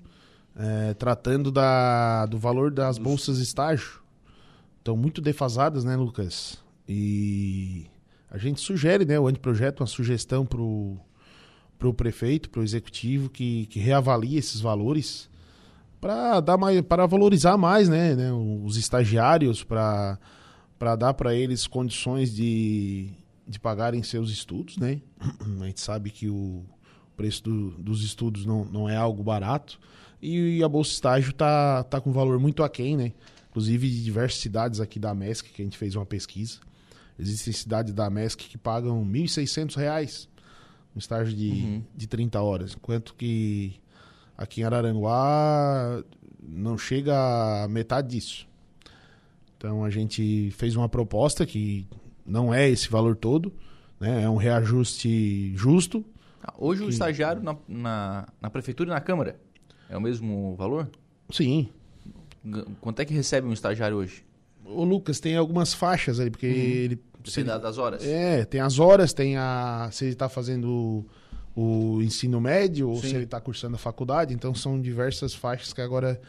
é, 0.55 0.93
tratando 0.95 1.51
da, 1.51 2.25
do 2.25 2.37
valor 2.39 2.71
das 2.71 2.97
bolsas 2.97 3.37
estágio. 3.39 4.01
Estão 4.79 4.97
muito 4.97 5.21
defasadas, 5.21 5.83
né, 5.83 5.95
Lucas? 5.95 6.57
E 6.87 7.85
a 8.31 8.37
gente 8.37 8.59
sugere, 8.59 9.05
né, 9.05 9.19
o 9.19 9.27
anteprojeto, 9.27 9.83
uma 9.83 9.87
sugestão 9.87 10.45
para 10.45 10.59
o 10.61 11.93
prefeito, 11.95 12.49
para 12.49 12.61
o 12.61 12.63
executivo, 12.63 13.29
que, 13.29 13.67
que 13.67 13.79
reavalie 13.79 14.37
esses 14.37 14.59
valores 14.59 15.29
para 16.01 16.39
dar 16.39 16.57
mais 16.57 16.79
para 16.81 17.05
valorizar 17.05 17.57
mais 17.57 17.89
né, 17.89 18.15
né, 18.15 18.31
os 18.31 18.77
estagiários, 18.77 19.63
para 19.63 20.17
para 20.77 20.95
dar 20.95 21.13
para 21.13 21.35
eles 21.35 21.67
condições 21.67 22.33
de, 22.33 23.09
de 23.45 23.59
pagarem 23.59 24.01
seus 24.01 24.31
estudos, 24.31 24.77
né? 24.77 25.01
A 25.59 25.65
gente 25.65 25.81
sabe 25.81 26.09
que 26.09 26.29
o 26.29 26.63
preço 27.17 27.43
do- 27.43 27.71
dos 27.71 28.01
estudos 28.01 28.45
não, 28.45 28.63
não 28.63 28.87
é 28.89 28.95
algo 28.95 29.21
barato 29.21 29.77
e 30.21 30.63
a 30.63 30.69
bolsa 30.69 30.91
estágio 30.93 31.33
tá, 31.33 31.83
tá 31.83 31.99
com 31.99 32.13
valor 32.13 32.39
muito 32.39 32.63
aquém, 32.63 32.95
né? 32.95 33.11
Inclusive 33.49 33.89
de 33.89 34.03
diversas 34.03 34.39
cidades 34.39 34.79
aqui 34.79 34.99
da 34.99 35.13
MESC 35.13 35.49
que 35.49 35.61
a 35.61 35.65
gente 35.65 35.77
fez 35.77 35.95
uma 35.95 36.05
pesquisa. 36.05 36.59
Existem 37.17 37.51
cidades 37.51 37.93
da 37.93 38.09
MESC 38.09 38.47
que 38.47 38.57
pagam 38.57 39.03
1.600 39.05 39.75
reais 39.75 40.29
no 40.93 40.99
estágio 40.99 41.35
de, 41.35 41.81
de 41.95 42.07
30 42.07 42.41
horas, 42.41 42.75
enquanto 42.75 43.13
que 43.15 43.75
aqui 44.37 44.61
em 44.61 44.63
Araranguá 44.63 46.03
não 46.41 46.77
chega 46.77 47.63
a 47.63 47.67
metade 47.67 48.09
disso. 48.09 48.47
Então 49.57 49.83
a 49.83 49.89
gente 49.89 50.51
fez 50.51 50.75
uma 50.75 50.87
proposta 50.87 51.45
que 51.45 51.85
não 52.25 52.53
é 52.53 52.69
esse 52.69 52.89
valor 52.89 53.15
todo, 53.15 53.51
né? 53.99 54.23
É 54.23 54.29
um 54.29 54.37
reajuste 54.37 55.53
justo. 55.55 56.05
Ah, 56.41 56.53
Hoje 56.57 56.83
o 56.83 56.89
estagiário 56.89 57.43
na, 57.43 57.57
na, 57.67 58.27
na 58.41 58.49
prefeitura 58.49 58.89
e 58.89 58.93
na 58.93 59.01
Câmara 59.01 59.39
é 59.89 59.97
o 59.97 60.01
mesmo 60.01 60.55
valor? 60.55 60.89
Sim. 61.29 61.69
Quanto 62.81 62.99
é 63.01 63.05
que 63.05 63.13
recebe 63.13 63.47
um 63.47 63.53
estagiário 63.53 63.97
hoje? 63.97 64.23
O 64.65 64.83
Lucas 64.83 65.19
tem 65.19 65.35
algumas 65.35 65.73
faixas 65.73 66.19
ali, 66.19 66.29
porque 66.29 66.45
ele. 66.45 66.95
Depende 67.23 67.49
ele- 67.49 67.59
das 67.59 67.77
horas? 67.77 68.05
É, 68.05 68.45
tem 68.45 68.61
as 68.61 68.79
horas, 68.79 69.13
tem 69.13 69.35
a. 69.37 69.89
Se 69.91 70.05
ele 70.05 70.13
está 70.13 70.29
fazendo 70.29 71.05
o, 71.55 72.01
ensino 72.01 72.39
médio 72.39 72.89
ou 72.89 72.95
Sim. 73.01 73.09
se 73.09 73.15
ele 73.15 73.23
está 73.25 73.41
cursando 73.41 73.75
a 73.75 73.79
faculdade, 73.79 74.33
então 74.33 74.53
são 74.55 74.79
diversas 74.79 75.33
faixas 75.33 75.73
que 75.73 75.81
agora 75.81 76.19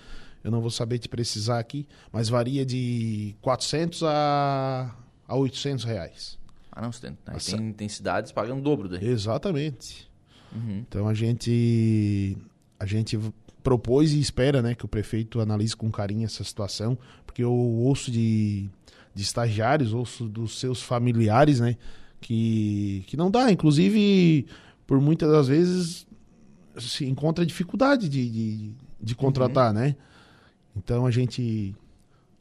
eu 0.42 0.50
não 0.50 0.61
vou 0.61 0.70
saber 0.70 0.98
te 0.98 1.08
precisar 1.08 1.58
aqui, 1.58 1.86
mas 2.11 2.28
varia 2.28 2.64
de 2.64 3.34
400 3.40 4.02
a, 4.02 4.94
a 5.28 5.36
800 5.36 5.84
reais. 5.84 6.38
Ah, 6.72 6.80
não, 6.80 6.90
tem, 6.90 7.16
Nossa. 7.30 7.56
tem, 7.56 7.72
tem 7.72 7.88
cidades 7.88 8.32
pagando 8.32 8.58
o 8.58 8.62
dobro 8.62 8.88
daí. 8.88 9.04
Exatamente. 9.06 10.11
Uhum. 10.52 10.84
Então 10.88 11.06
a 11.06 11.14
gente 11.14 12.36
a 12.78 12.86
gente 12.86 13.18
propôs 13.62 14.12
e 14.12 14.20
espera, 14.20 14.61
né, 14.62 14.74
que 14.74 14.84
o 14.84 14.88
prefeito 14.88 15.40
analise 15.40 15.76
com 15.76 15.90
carinho 15.90 16.24
essa 16.24 16.42
situação, 16.44 16.98
porque 17.26 17.42
eu 17.42 17.52
ouço 17.52 18.11
de, 18.11 18.68
de 19.14 19.22
estagiários, 19.22 19.92
ouço 19.92 20.26
dos 20.26 20.58
seus 20.58 20.82
familiares, 20.82 21.61
né, 21.61 21.76
que 22.20 23.04
que 23.06 23.16
não 23.16 23.30
dá, 23.30 23.50
inclusive 23.50 24.46
por 24.86 25.00
muitas 25.00 25.30
das 25.30 25.48
vezes 25.48 26.06
se 26.78 27.04
encontra 27.04 27.46
dificuldade 27.46 28.08
de, 28.08 28.28
de, 28.28 28.72
de 29.00 29.14
contratar, 29.14 29.72
né? 29.72 29.96
Então 30.74 31.06
a 31.06 31.11
gente 31.11 31.74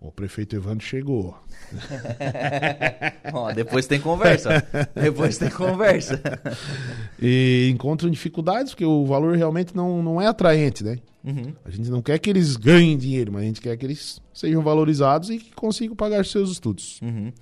O 0.02 0.12
prefeito 0.14 0.56
Evandro 0.56 0.86
chegou. 0.86 1.38
Ó, 3.34 3.52
depois 3.52 3.86
tem 3.86 4.00
conversa. 4.00 4.66
depois 4.96 5.38
tem 5.38 5.50
conversa. 5.50 6.22
e 7.22 7.70
encontram 7.70 8.10
dificuldades, 8.10 8.72
porque 8.72 8.86
o 8.86 9.06
valor 9.06 9.36
realmente 9.36 9.76
não, 9.76 10.02
não 10.02 10.22
é 10.22 10.28
atraente, 10.28 10.86
né? 10.86 11.00
Uhum. 11.22 11.54
A 11.66 11.70
gente 11.70 11.92
não 11.92 12.02
quer 12.02 12.18
que 12.18 12.30
eles 12.30 12.56
ganhem 12.56 12.98
dinheiro, 12.98 13.34
mas 13.34 13.42
a 13.42 13.46
gente 13.46 13.60
quer 13.60 13.76
que 13.76 13.86
eles 13.86 14.22
sejam 14.34 14.62
valorizados 14.62 15.30
e 15.30 15.38
que 15.38 15.54
consigam 15.54 15.98
pagar 15.98 16.26
seus 16.26 16.50
estudos. 16.50 17.02
Uhum. 17.02 17.34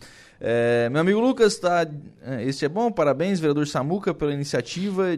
É, 0.42 0.90
meu 0.90 1.02
amigo 1.02 1.20
Lucas, 1.20 1.58
tá, 1.60 1.88
este 2.42 2.66
é 2.66 2.70
bom, 2.70 2.92
parabéns, 2.92 3.40
vereador 3.40 3.68
Samuca, 3.68 4.16
pela 4.16 4.34
iniciativa 4.34 5.18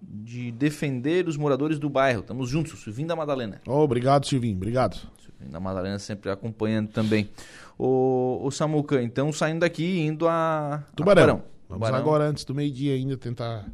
de 0.00 0.52
defender 0.52 1.26
os 1.26 1.36
moradores 1.36 1.78
do 1.78 1.88
bairro. 1.88 2.20
Estamos 2.20 2.48
juntos, 2.48 2.82
Silvinho 2.82 3.08
da 3.08 3.16
Madalena. 3.16 3.60
Oh, 3.66 3.80
obrigado, 3.80 4.26
Silvinho, 4.26 4.56
obrigado. 4.56 5.00
Da 5.40 5.60
Madalena 5.60 5.98
sempre 5.98 6.30
acompanhando 6.30 6.88
também. 6.88 7.30
O, 7.78 8.40
o 8.42 8.50
Samuca, 8.50 9.02
então 9.02 9.32
saindo 9.32 9.60
daqui 9.60 10.00
indo 10.00 10.26
a 10.28 10.82
Tubarão. 10.96 11.22
A 11.22 11.26
Tubarão. 11.26 11.42
Vamos 11.68 11.86
Tubarão. 11.86 11.98
agora, 11.98 12.24
antes 12.24 12.44
do 12.44 12.54
meio-dia, 12.54 12.94
ainda 12.94 13.16
tentar 13.16 13.66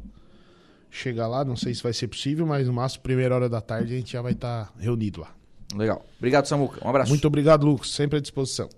chegar 0.91 1.27
lá. 1.27 1.43
Não 1.43 1.55
sei 1.55 1.73
se 1.73 1.81
vai 1.83 1.93
ser 1.93 2.07
possível, 2.07 2.45
mas 2.45 2.67
no 2.67 2.73
máximo, 2.73 3.03
primeira 3.03 3.35
hora 3.35 3.49
da 3.49 3.61
tarde, 3.61 3.93
a 3.93 3.97
gente 3.97 4.13
já 4.13 4.21
vai 4.21 4.33
estar 4.33 4.65
tá 4.65 4.71
reunido 4.77 5.21
lá. 5.21 5.31
Legal. 5.75 6.05
Obrigado, 6.17 6.45
Samuca. 6.45 6.85
Um 6.85 6.89
abraço. 6.89 7.09
Muito 7.09 7.25
obrigado, 7.27 7.65
Lucas. 7.65 7.89
Sempre 7.91 8.17
à 8.17 8.21
disposição. 8.21 8.69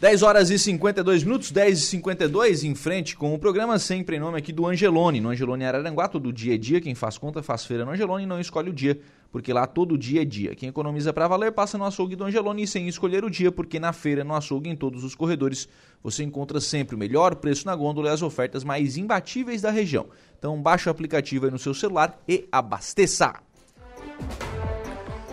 10 0.00 0.22
horas 0.22 0.48
e 0.48 0.58
52 0.58 1.24
minutos, 1.24 1.50
10 1.50 1.78
e 1.78 1.82
52 1.82 2.64
em 2.64 2.74
frente 2.74 3.14
com 3.14 3.34
o 3.34 3.38
programa 3.38 3.78
sempre 3.78 4.16
em 4.16 4.18
nome 4.18 4.38
aqui 4.38 4.50
do 4.50 4.66
Angelone. 4.66 5.20
No 5.20 5.28
Angelone 5.28 5.62
Araranguá, 5.62 6.08
todo 6.08 6.32
dia 6.32 6.54
é 6.54 6.56
dia. 6.56 6.80
Quem 6.80 6.94
faz 6.94 7.18
conta 7.18 7.42
faz 7.42 7.66
feira 7.66 7.84
no 7.84 7.90
Angelone 7.90 8.24
e 8.24 8.26
não 8.26 8.40
escolhe 8.40 8.70
o 8.70 8.72
dia, 8.72 8.98
porque 9.30 9.52
lá 9.52 9.66
todo 9.66 9.98
dia 9.98 10.22
é 10.22 10.24
dia. 10.24 10.54
Quem 10.54 10.70
economiza 10.70 11.12
para 11.12 11.28
valer 11.28 11.52
passa 11.52 11.76
no 11.76 11.84
açougue 11.84 12.16
do 12.16 12.24
Angelone 12.24 12.66
sem 12.66 12.88
escolher 12.88 13.26
o 13.26 13.30
dia, 13.30 13.52
porque 13.52 13.78
na 13.78 13.92
feira, 13.92 14.24
no 14.24 14.34
açougue, 14.34 14.70
em 14.70 14.74
todos 14.74 15.04
os 15.04 15.14
corredores, 15.14 15.68
você 16.02 16.24
encontra 16.24 16.62
sempre 16.62 16.96
o 16.96 16.98
melhor 16.98 17.34
preço 17.34 17.66
na 17.66 17.76
gôndola 17.76 18.08
e 18.08 18.12
as 18.12 18.22
ofertas 18.22 18.64
mais 18.64 18.96
imbatíveis 18.96 19.60
da 19.60 19.70
região. 19.70 20.06
Então 20.38 20.62
baixe 20.62 20.88
o 20.88 20.92
aplicativo 20.92 21.44
aí 21.44 21.50
no 21.50 21.58
seu 21.58 21.74
celular 21.74 22.18
e 22.26 22.48
abasteça. 22.50 23.34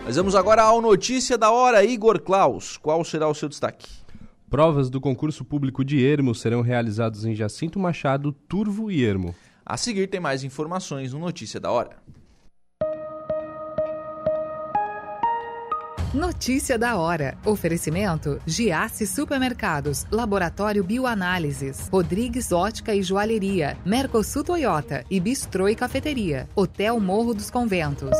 Mas 0.04 0.16
vamos 0.16 0.34
agora 0.34 0.60
ao 0.60 0.82
Notícia 0.82 1.38
da 1.38 1.50
Hora, 1.50 1.82
Igor 1.82 2.20
Klaus. 2.20 2.76
Qual 2.76 3.02
será 3.02 3.26
o 3.26 3.34
seu 3.34 3.48
destaque? 3.48 4.07
Provas 4.50 4.88
do 4.88 5.00
concurso 5.00 5.44
público 5.44 5.84
de 5.84 6.02
Ermo 6.02 6.34
serão 6.34 6.62
realizadas 6.62 7.24
em 7.24 7.34
Jacinto 7.34 7.78
Machado, 7.78 8.32
Turvo 8.32 8.90
e 8.90 9.04
Ermo. 9.04 9.34
A 9.64 9.76
seguir 9.76 10.06
tem 10.08 10.20
mais 10.20 10.42
informações 10.42 11.12
no 11.12 11.18
Notícia 11.18 11.60
da 11.60 11.70
Hora. 11.70 11.96
Notícia 16.14 16.78
da 16.78 16.96
hora. 16.96 17.36
Oferecimento: 17.44 18.40
Giasse 18.46 19.06
Supermercados, 19.06 20.06
Laboratório 20.10 20.82
Bioanálises, 20.82 21.86
Rodrigues 21.92 22.50
Ótica 22.50 22.94
e 22.94 23.02
Joalheria, 23.02 23.76
Mercosul 23.84 24.42
Toyota 24.42 25.04
e 25.10 25.20
Bistrô 25.20 25.68
e 25.68 25.74
Cafeteria, 25.74 26.48
Hotel 26.56 26.98
Morro 26.98 27.34
dos 27.34 27.50
Conventos. 27.50 28.16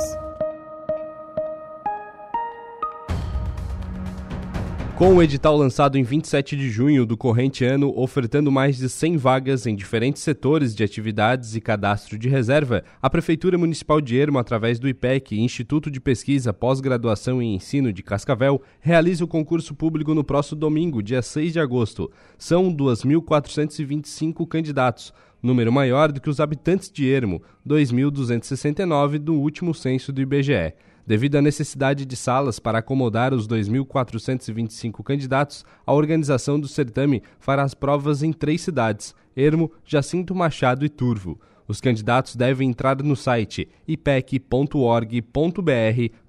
Com 4.98 5.14
o 5.14 5.22
edital 5.22 5.56
lançado 5.56 5.96
em 5.96 6.02
27 6.02 6.56
de 6.56 6.68
junho 6.68 7.06
do 7.06 7.16
corrente 7.16 7.64
ano, 7.64 7.96
ofertando 7.96 8.50
mais 8.50 8.78
de 8.78 8.88
100 8.88 9.16
vagas 9.16 9.64
em 9.64 9.76
diferentes 9.76 10.20
setores 10.22 10.74
de 10.74 10.82
atividades 10.82 11.54
e 11.54 11.60
cadastro 11.60 12.18
de 12.18 12.28
reserva, 12.28 12.82
a 13.00 13.08
Prefeitura 13.08 13.56
Municipal 13.56 14.00
de 14.00 14.18
Ermo, 14.18 14.40
através 14.40 14.80
do 14.80 14.88
IPEC, 14.88 15.38
Instituto 15.38 15.88
de 15.88 16.00
Pesquisa, 16.00 16.52
Pós-Graduação 16.52 17.40
e 17.40 17.46
Ensino 17.46 17.92
de 17.92 18.02
Cascavel, 18.02 18.60
realiza 18.80 19.24
o 19.24 19.28
concurso 19.28 19.72
público 19.72 20.12
no 20.16 20.24
próximo 20.24 20.58
domingo, 20.58 21.00
dia 21.00 21.22
6 21.22 21.52
de 21.52 21.60
agosto. 21.60 22.10
São 22.36 22.74
2.425 22.74 24.48
candidatos, 24.48 25.14
número 25.40 25.70
maior 25.70 26.10
do 26.10 26.20
que 26.20 26.28
os 26.28 26.40
habitantes 26.40 26.90
de 26.90 27.08
Ermo, 27.08 27.40
2.269 27.64 29.18
do 29.18 29.34
último 29.34 29.72
censo 29.72 30.12
do 30.12 30.20
IBGE. 30.20 30.74
Devido 31.08 31.34
à 31.36 31.40
necessidade 31.40 32.04
de 32.04 32.14
salas 32.14 32.58
para 32.58 32.80
acomodar 32.80 33.32
os 33.32 33.48
2.425 33.48 35.02
candidatos, 35.02 35.64
a 35.86 35.94
organização 35.94 36.60
do 36.60 36.68
certame 36.68 37.22
fará 37.40 37.62
as 37.62 37.72
provas 37.72 38.22
em 38.22 38.30
três 38.30 38.60
cidades: 38.60 39.14
Ermo, 39.34 39.72
Jacinto 39.86 40.34
Machado 40.34 40.84
e 40.84 40.88
Turvo. 40.90 41.40
Os 41.66 41.80
candidatos 41.80 42.36
devem 42.36 42.68
entrar 42.68 43.02
no 43.02 43.16
site 43.16 43.66
ipec.org.br 43.86 45.22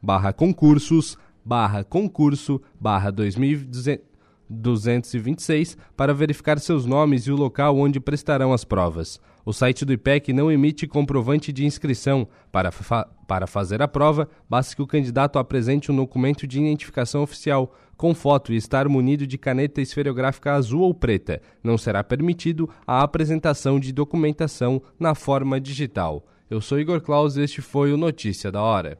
barra 0.01 0.31
concursos 0.31 1.17
barra 1.43 1.83
concurso 1.83 2.61
barra 2.79 3.11
2226 3.11 5.77
para 5.97 6.13
verificar 6.13 6.57
seus 6.57 6.85
nomes 6.85 7.23
e 7.23 7.31
o 7.31 7.35
local 7.35 7.77
onde 7.77 7.99
prestarão 7.99 8.53
as 8.53 8.63
provas. 8.63 9.19
O 9.49 9.51
site 9.51 9.83
do 9.83 9.91
IPEC 9.91 10.31
não 10.31 10.51
emite 10.51 10.85
comprovante 10.85 11.51
de 11.51 11.65
inscrição. 11.65 12.27
Para, 12.51 12.71
fa 12.71 13.09
para 13.27 13.47
fazer 13.47 13.81
a 13.81 13.87
prova, 13.87 14.29
basta 14.47 14.75
que 14.75 14.81
o 14.83 14.85
candidato 14.85 15.39
apresente 15.39 15.91
um 15.91 15.95
documento 15.95 16.45
de 16.45 16.59
identificação 16.59 17.23
oficial 17.23 17.75
com 17.97 18.13
foto 18.13 18.53
e 18.53 18.55
estar 18.55 18.87
munido 18.87 19.25
de 19.25 19.39
caneta 19.39 19.81
esferográfica 19.81 20.53
azul 20.53 20.81
ou 20.81 20.93
preta. 20.93 21.41
Não 21.63 21.79
será 21.79 22.03
permitido 22.03 22.69
a 22.85 23.01
apresentação 23.01 23.79
de 23.79 23.91
documentação 23.91 24.79
na 24.99 25.15
forma 25.15 25.59
digital. 25.59 26.23
Eu 26.47 26.61
sou 26.61 26.79
Igor 26.79 27.01
Claus 27.01 27.35
e 27.35 27.41
este 27.41 27.59
foi 27.59 27.91
o 27.91 27.97
Notícia 27.97 28.51
da 28.51 28.61
Hora. 28.61 28.99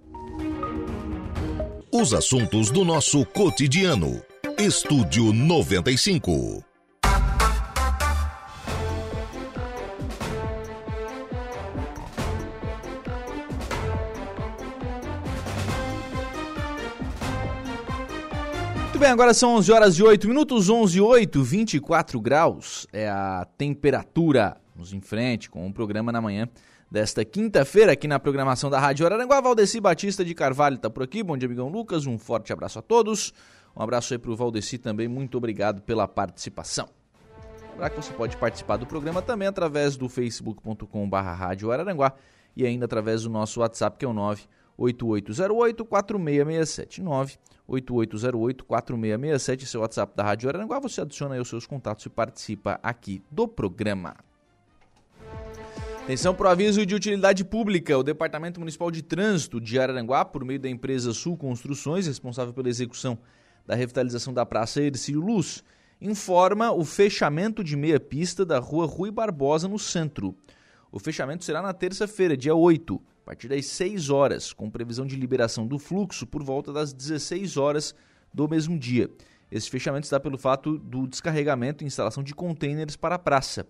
Os 1.94 2.12
assuntos 2.12 2.72
do 2.72 2.84
nosso 2.84 3.24
cotidiano. 3.24 4.20
Estúdio 4.58 5.32
95. 5.32 6.69
Muito 19.00 19.08
bem, 19.08 19.14
agora 19.14 19.34
são 19.34 19.56
11 19.56 19.72
horas 19.72 19.96
e 19.96 20.04
8 20.04 20.28
minutos, 20.28 20.70
11 20.70 20.98
e 20.98 21.00
8, 21.00 21.42
24 21.42 22.20
graus 22.20 22.86
é 22.92 23.08
a 23.08 23.48
temperatura. 23.58 24.58
Vamos 24.76 24.92
em 24.92 25.00
frente 25.00 25.50
com 25.50 25.66
o 25.66 25.74
programa 25.74 26.12
na 26.12 26.20
manhã 26.20 26.50
desta 26.92 27.24
quinta-feira 27.24 27.94
aqui 27.94 28.10
na 28.10 28.20
programação 28.20 28.70
da 28.70 28.78
Rádio 28.78 29.06
Araranguá. 29.06 29.40
Valdeci 29.40 29.80
Batista 29.80 30.26
de 30.26 30.36
Carvalho 30.36 30.76
está 30.76 30.90
por 30.90 31.02
aqui. 31.02 31.24
Bom 31.24 31.38
dia, 31.38 31.48
amigão 31.48 31.70
Lucas. 31.70 32.06
Um 32.06 32.18
forte 32.18 32.52
abraço 32.52 32.78
a 32.78 32.82
todos. 32.82 33.34
Um 33.74 33.82
abraço 33.82 34.14
aí 34.14 34.18
para 34.18 34.32
o 34.32 34.36
Valdeci 34.36 34.78
também. 34.78 35.08
Muito 35.08 35.38
obrigado 35.38 35.82
pela 35.82 36.06
participação. 36.06 36.90
Lembrar 37.72 37.92
que 37.92 38.04
você 38.04 38.12
pode 38.12 38.36
participar 38.36 38.76
do 38.76 38.86
programa 38.86 39.22
também 39.22 39.48
através 39.48 39.96
do 39.96 40.10
facebook.com.br 40.10 41.16
Rádio 41.16 41.72
Araranguá 41.72 42.16
e 42.54 42.66
ainda 42.66 42.84
através 42.84 43.24
do 43.24 43.30
nosso 43.30 43.62
WhatsApp 43.62 43.98
que 43.98 44.04
é 44.04 44.10
o 44.10 44.14
98808 44.14 44.59
4667 44.80 47.02
8808-4667, 47.70 49.66
seu 49.66 49.82
WhatsApp 49.82 50.14
da 50.16 50.24
Rádio 50.24 50.50
Araranguá. 50.50 50.80
Você 50.80 51.02
adiciona 51.02 51.36
aí 51.36 51.42
os 51.42 51.48
seus 51.48 51.68
contatos 51.68 52.06
e 52.06 52.10
participa 52.10 52.80
aqui 52.82 53.22
do 53.30 53.48
programa. 53.48 54.16
Atenção 56.04 56.34
para 56.34 56.48
o 56.48 56.50
aviso 56.50 56.84
de 56.86 56.96
utilidade 56.96 57.46
pública. 57.46 57.96
O 57.96 58.02
Departamento 58.02 58.60
Municipal 58.60 58.90
de 58.90 59.04
Trânsito 59.04 59.62
de 59.62 59.80
Araranguá, 59.80 60.26
por 60.26 60.44
meio 60.44 60.60
da 60.60 60.68
empresa 60.68 61.14
Sul 61.14 61.38
Construções, 61.38 62.08
responsável 62.08 62.52
pela 62.52 62.68
execução 62.68 63.20
da 63.68 63.76
revitalização 63.76 64.34
da 64.34 64.44
Praça 64.44 64.82
Ercílio 64.82 65.22
Luz, 65.22 65.64
informa 66.02 66.72
o 66.72 66.84
fechamento 66.84 67.64
de 67.64 67.78
meia 67.78 68.00
pista 68.00 68.44
da 68.44 68.58
rua 68.58 68.88
Rui 68.88 69.12
Barbosa, 69.12 69.68
no 69.68 69.78
centro. 69.78 70.36
O 70.92 70.98
fechamento 70.98 71.44
será 71.44 71.62
na 71.62 71.74
terça-feira, 71.74 72.36
dia 72.36 72.56
8, 72.56 73.00
a 73.19 73.19
partir 73.30 73.48
das 73.48 73.68
6 73.68 74.10
horas, 74.10 74.52
com 74.52 74.72
previsão 74.72 75.06
de 75.06 75.16
liberação 75.16 75.68
do 75.68 75.78
fluxo 75.78 76.26
por 76.26 76.44
volta 76.44 76.74
das 76.74 76.92
16 76.92 77.58
horas 77.58 77.94
do 78.34 78.50
mesmo 78.50 78.76
dia. 78.76 79.08
Esse 79.52 79.70
fechamento 79.70 80.06
está 80.06 80.20
pelo 80.20 80.36
fato 80.36 80.80
do 80.80 81.06
descarregamento 81.06 81.84
e 81.84 81.88
instalação 81.88 82.24
de 82.24 82.34
contêineres 82.34 82.96
para 82.96 83.14
a 83.14 83.20
praça, 83.20 83.68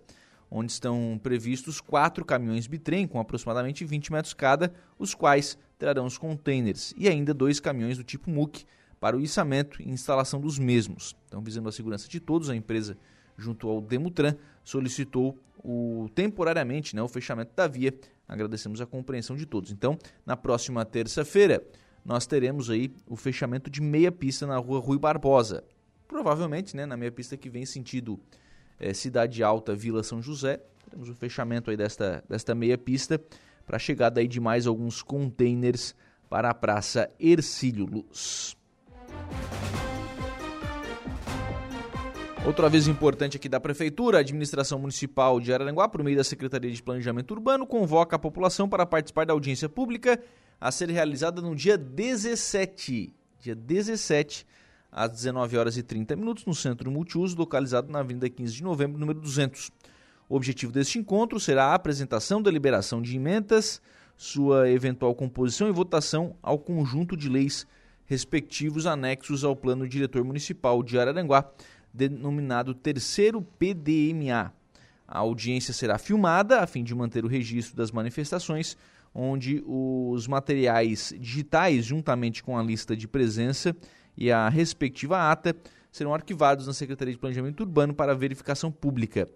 onde 0.50 0.72
estão 0.72 1.20
previstos 1.22 1.78
quatro 1.78 2.24
caminhões 2.24 2.66
bitrem 2.66 3.06
com 3.06 3.20
aproximadamente 3.20 3.84
20 3.84 4.10
metros 4.10 4.32
cada, 4.32 4.72
os 4.98 5.14
quais 5.14 5.58
trarão 5.78 6.06
os 6.06 6.16
contêineres, 6.16 6.94
e 6.96 7.06
ainda 7.06 7.34
dois 7.34 7.60
caminhões 7.60 7.98
do 7.98 8.04
tipo 8.04 8.30
MUC 8.30 8.64
para 8.98 9.14
o 9.14 9.20
içamento 9.20 9.82
e 9.82 9.90
instalação 9.90 10.40
dos 10.40 10.58
mesmos. 10.58 11.14
Então, 11.26 11.42
visando 11.42 11.68
a 11.68 11.72
segurança 11.72 12.08
de 12.08 12.18
todos, 12.18 12.48
a 12.48 12.56
empresa, 12.56 12.96
junto 13.40 13.68
ao 13.68 13.80
Demutran, 13.80 14.34
solicitou 14.62 15.38
o, 15.58 16.08
temporariamente 16.14 16.94
né, 16.94 17.02
o 17.02 17.08
fechamento 17.08 17.52
da 17.54 17.66
via. 17.66 17.94
Agradecemos 18.28 18.80
a 18.80 18.86
compreensão 18.86 19.36
de 19.36 19.46
todos. 19.46 19.70
Então, 19.70 19.98
na 20.24 20.36
próxima 20.36 20.84
terça-feira, 20.84 21.62
nós 22.04 22.26
teremos 22.26 22.70
aí 22.70 22.94
o 23.06 23.16
fechamento 23.16 23.70
de 23.70 23.80
meia 23.80 24.12
pista 24.12 24.46
na 24.46 24.56
rua 24.56 24.80
Rui 24.80 24.98
Barbosa. 24.98 25.64
Provavelmente, 26.06 26.76
né, 26.76 26.86
na 26.86 26.96
meia 26.96 27.12
pista 27.12 27.36
que 27.36 27.50
vem 27.50 27.66
sentido 27.66 28.18
é, 28.78 28.94
Cidade 28.94 29.42
Alta, 29.42 29.74
Vila 29.74 30.02
São 30.02 30.22
José, 30.22 30.60
teremos 30.84 31.08
o 31.08 31.14
fechamento 31.14 31.70
aí 31.70 31.76
desta, 31.76 32.24
desta 32.28 32.54
meia 32.54 32.78
pista 32.78 33.20
para 33.66 33.76
a 33.76 33.80
chegada 33.80 34.20
aí 34.20 34.26
de 34.26 34.40
mais 34.40 34.66
alguns 34.66 35.02
containers 35.02 35.94
para 36.28 36.50
a 36.50 36.54
Praça 36.54 37.10
Ercílio 37.18 37.86
Luz. 37.86 38.56
Outro 42.46 42.64
aviso 42.64 42.90
importante 42.90 43.36
aqui 43.36 43.50
da 43.50 43.60
Prefeitura, 43.60 44.16
a 44.16 44.20
Administração 44.20 44.78
Municipal 44.78 45.38
de 45.38 45.52
Araranguá, 45.52 45.86
por 45.86 46.02
meio 46.02 46.16
da 46.16 46.24
Secretaria 46.24 46.70
de 46.70 46.82
Planejamento 46.82 47.32
Urbano, 47.32 47.66
convoca 47.66 48.16
a 48.16 48.18
população 48.18 48.66
para 48.66 48.86
participar 48.86 49.26
da 49.26 49.34
audiência 49.34 49.68
pública 49.68 50.18
a 50.58 50.72
ser 50.72 50.88
realizada 50.88 51.42
no 51.42 51.54
dia 51.54 51.76
17, 51.76 53.14
dia 53.38 53.54
17, 53.54 54.46
às 54.90 55.12
19 55.12 55.58
horas 55.58 55.76
e 55.76 55.82
30 55.82 56.16
minutos, 56.16 56.46
no 56.46 56.54
Centro 56.54 56.90
Multiuso, 56.90 57.36
localizado 57.36 57.92
na 57.92 58.00
Avenida 58.00 58.28
15 58.28 58.54
de 58.54 58.62
Novembro, 58.62 58.98
número 58.98 59.20
200. 59.20 59.70
O 60.26 60.34
objetivo 60.34 60.72
deste 60.72 60.98
encontro 60.98 61.38
será 61.38 61.66
a 61.66 61.74
apresentação 61.74 62.40
da 62.40 62.50
liberação 62.50 63.02
de 63.02 63.16
emendas, 63.16 63.82
sua 64.16 64.70
eventual 64.70 65.14
composição 65.14 65.68
e 65.68 65.72
votação 65.72 66.34
ao 66.42 66.58
conjunto 66.58 67.16
de 67.18 67.28
leis 67.28 67.66
respectivos 68.06 68.86
anexos 68.86 69.44
ao 69.44 69.54
Plano 69.54 69.86
Diretor 69.86 70.24
Municipal 70.24 70.82
de 70.82 70.98
Araranguá, 70.98 71.48
denominado 71.92 72.74
Terceiro 72.74 73.42
PDMA. 73.42 74.52
A 75.06 75.18
audiência 75.18 75.74
será 75.74 75.98
filmada 75.98 76.60
a 76.60 76.66
fim 76.66 76.84
de 76.84 76.94
manter 76.94 77.24
o 77.24 77.28
registro 77.28 77.76
das 77.76 77.90
manifestações, 77.90 78.76
onde 79.14 79.62
os 79.66 80.28
materiais 80.28 81.12
digitais, 81.18 81.84
juntamente 81.84 82.42
com 82.42 82.56
a 82.56 82.62
lista 82.62 82.96
de 82.96 83.08
presença 83.08 83.74
e 84.16 84.30
a 84.30 84.48
respectiva 84.48 85.30
ata, 85.30 85.56
serão 85.90 86.14
arquivados 86.14 86.66
na 86.66 86.72
Secretaria 86.72 87.12
de 87.12 87.18
Planejamento 87.18 87.60
Urbano 87.60 87.92
para 87.92 88.14
verificação 88.14 88.70
pública. 88.70 89.28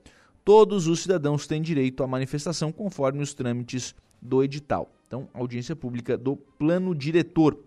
Todos 0.44 0.86
os 0.86 1.00
cidadãos 1.00 1.46
têm 1.46 1.61
direito 1.61 2.02
à 2.02 2.07
manifestação 2.07 2.70
conforme 2.70 3.22
os 3.22 3.34
trâmites 3.34 3.94
do 4.20 4.42
edital. 4.44 4.92
Então, 5.07 5.28
audiência 5.34 5.74
pública 5.74 6.16
do 6.16 6.36
plano 6.36 6.94
diretor 6.94 7.59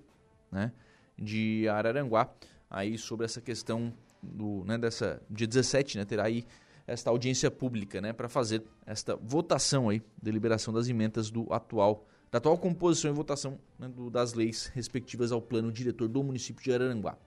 né, 0.51 0.71
de 1.17 1.67
Araranguá, 1.67 2.29
aí 2.69 2.97
sobre 2.97 3.25
essa 3.25 3.41
questão 3.41 3.93
do, 4.21 4.63
né, 4.65 4.77
dessa 4.77 5.21
dia 5.29 5.47
17, 5.47 5.97
né, 5.97 6.05
terá 6.05 6.25
aí 6.25 6.45
esta 6.85 7.09
audiência 7.09 7.51
pública, 7.51 7.99
né, 7.99 8.13
para 8.13 8.29
fazer 8.29 8.63
esta 8.85 9.15
votação 9.15 9.89
aí, 9.89 10.01
deliberação 10.21 10.73
das 10.73 10.87
emendas 10.87 11.29
do 11.29 11.51
atual 11.51 12.05
da 12.29 12.39
atual 12.39 12.57
composição 12.57 13.09
e 13.09 13.13
votação 13.13 13.57
né, 13.79 13.87
do, 13.87 14.09
das 14.09 14.33
leis 14.33 14.69
respectivas 14.73 15.31
ao 15.31 15.41
plano 15.41 15.71
diretor 15.71 16.09
do 16.09 16.21
município 16.21 16.61
de 16.61 16.73
Araranguá. 16.73 17.17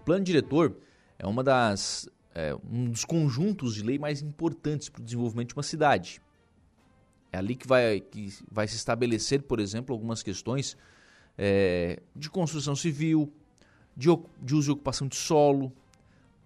O 0.00 0.04
plano 0.04 0.24
diretor 0.24 0.74
é 1.18 1.26
uma 1.26 1.44
das 1.44 2.08
é, 2.34 2.54
um 2.70 2.90
dos 2.90 3.04
conjuntos 3.04 3.74
de 3.74 3.82
lei 3.82 3.98
mais 3.98 4.22
importantes 4.22 4.88
para 4.88 5.00
o 5.00 5.04
desenvolvimento 5.04 5.48
de 5.48 5.54
uma 5.54 5.62
cidade. 5.62 6.22
É 7.32 7.38
ali 7.38 7.54
que 7.54 7.66
vai, 7.66 8.00
que 8.00 8.32
vai 8.50 8.66
se 8.66 8.76
estabelecer, 8.76 9.42
por 9.42 9.60
exemplo, 9.60 9.94
algumas 9.94 10.22
questões 10.22 10.76
é, 11.36 12.00
de 12.14 12.28
construção 12.30 12.74
civil, 12.74 13.32
de, 13.96 14.08
de 14.42 14.54
uso 14.54 14.70
e 14.70 14.72
ocupação 14.72 15.06
de 15.06 15.16
solo, 15.16 15.72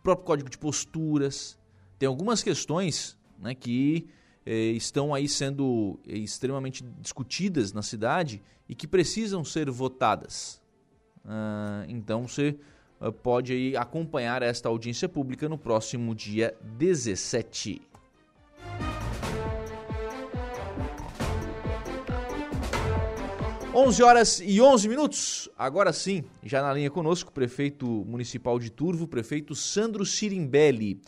próprio 0.02 0.26
código 0.26 0.50
de 0.50 0.58
posturas. 0.58 1.58
Tem 1.98 2.06
algumas 2.06 2.42
questões 2.42 3.16
né, 3.38 3.54
que 3.54 4.06
eh, 4.44 4.72
estão 4.72 5.14
aí 5.14 5.28
sendo 5.28 5.98
eh, 6.06 6.18
extremamente 6.18 6.84
discutidas 7.00 7.72
na 7.72 7.82
cidade 7.82 8.42
e 8.68 8.74
que 8.74 8.86
precisam 8.86 9.44
ser 9.44 9.70
votadas. 9.70 10.60
Ah, 11.24 11.84
então 11.88 12.28
você 12.28 12.56
ah, 13.00 13.10
pode 13.10 13.52
aí 13.52 13.76
acompanhar 13.76 14.42
esta 14.42 14.68
audiência 14.68 15.08
pública 15.08 15.48
no 15.48 15.58
próximo 15.58 16.14
dia 16.14 16.54
17. 16.62 17.80
Onze 23.76 24.04
horas 24.04 24.40
e 24.40 24.60
11 24.60 24.88
minutos. 24.88 25.48
Agora 25.58 25.92
sim, 25.92 26.22
já 26.44 26.62
na 26.62 26.72
linha 26.72 26.88
conosco, 26.88 27.32
prefeito 27.32 27.84
municipal 28.06 28.56
de 28.56 28.70
Turvo, 28.70 29.08
prefeito 29.08 29.52
Sandro 29.52 30.06
Sirimbelli. 30.06 31.00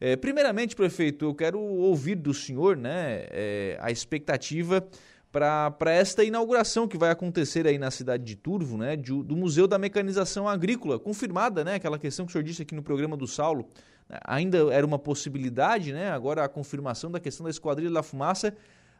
É, 0.00 0.16
primeiramente, 0.16 0.74
prefeito, 0.74 1.26
eu 1.26 1.32
quero 1.32 1.60
ouvir 1.60 2.16
do 2.16 2.34
senhor 2.34 2.76
né, 2.76 3.24
é, 3.30 3.78
a 3.80 3.92
expectativa 3.92 4.84
para 5.30 5.92
esta 5.92 6.24
inauguração 6.24 6.88
que 6.88 6.98
vai 6.98 7.10
acontecer 7.10 7.68
aí 7.68 7.78
na 7.78 7.90
cidade 7.90 8.24
de 8.24 8.34
Turvo, 8.34 8.76
né, 8.76 8.96
de, 8.96 9.12
do 9.22 9.36
Museu 9.36 9.68
da 9.68 9.78
Mecanização 9.78 10.48
Agrícola, 10.48 10.98
confirmada, 10.98 11.62
né, 11.62 11.76
aquela 11.76 12.00
questão 12.00 12.26
que 12.26 12.30
o 12.30 12.32
senhor 12.32 12.42
disse 12.42 12.62
aqui 12.62 12.74
no 12.74 12.82
programa 12.82 13.16
do 13.16 13.28
Saulo, 13.28 13.68
ainda 14.24 14.58
era 14.74 14.84
uma 14.84 14.98
possibilidade, 14.98 15.92
né, 15.92 16.10
agora 16.10 16.42
a 16.42 16.48
confirmação 16.48 17.12
da 17.12 17.20
questão 17.20 17.44
da 17.44 17.50
Esquadrilha 17.50 17.92
da 17.92 18.02
Fumaça, 18.02 18.56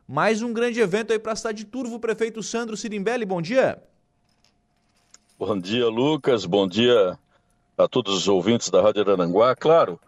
mais 0.09 0.43
um 0.43 0.53
grande 0.53 0.81
evento 0.81 1.13
aí 1.13 1.19
para 1.19 1.33
a 1.33 1.37
cidade 1.37 1.59
de 1.59 1.65
Turvo, 1.67 2.01
prefeito 2.01 2.43
Sandro 2.43 2.77
Sirimbelli, 2.77 3.25
bom 3.25 3.43
dia. 3.43 3.81
Bom 5.39 5.59
dia, 5.59 5.87
Lucas, 5.89 6.45
bom 6.47 6.67
dia 6.67 7.19
a 7.77 7.87
todos 7.87 8.15
os 8.15 8.27
ouvintes 8.27 8.71
da 8.71 8.83
Rádio 8.83 9.03
Aranguá, 9.03 9.55
claro, 9.55 10.01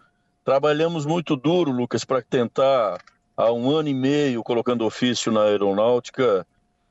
Trabalhamos 0.51 1.05
muito 1.05 1.37
duro, 1.37 1.71
Lucas, 1.71 2.03
para 2.05 2.23
tentar, 2.23 2.99
há 3.37 3.53
um 3.53 3.71
ano 3.71 3.89
e 3.89 3.95
meio, 3.95 4.43
colocando 4.43 4.87
ofício 4.87 5.31
na 5.31 5.43
aeronáutica, 5.43 6.47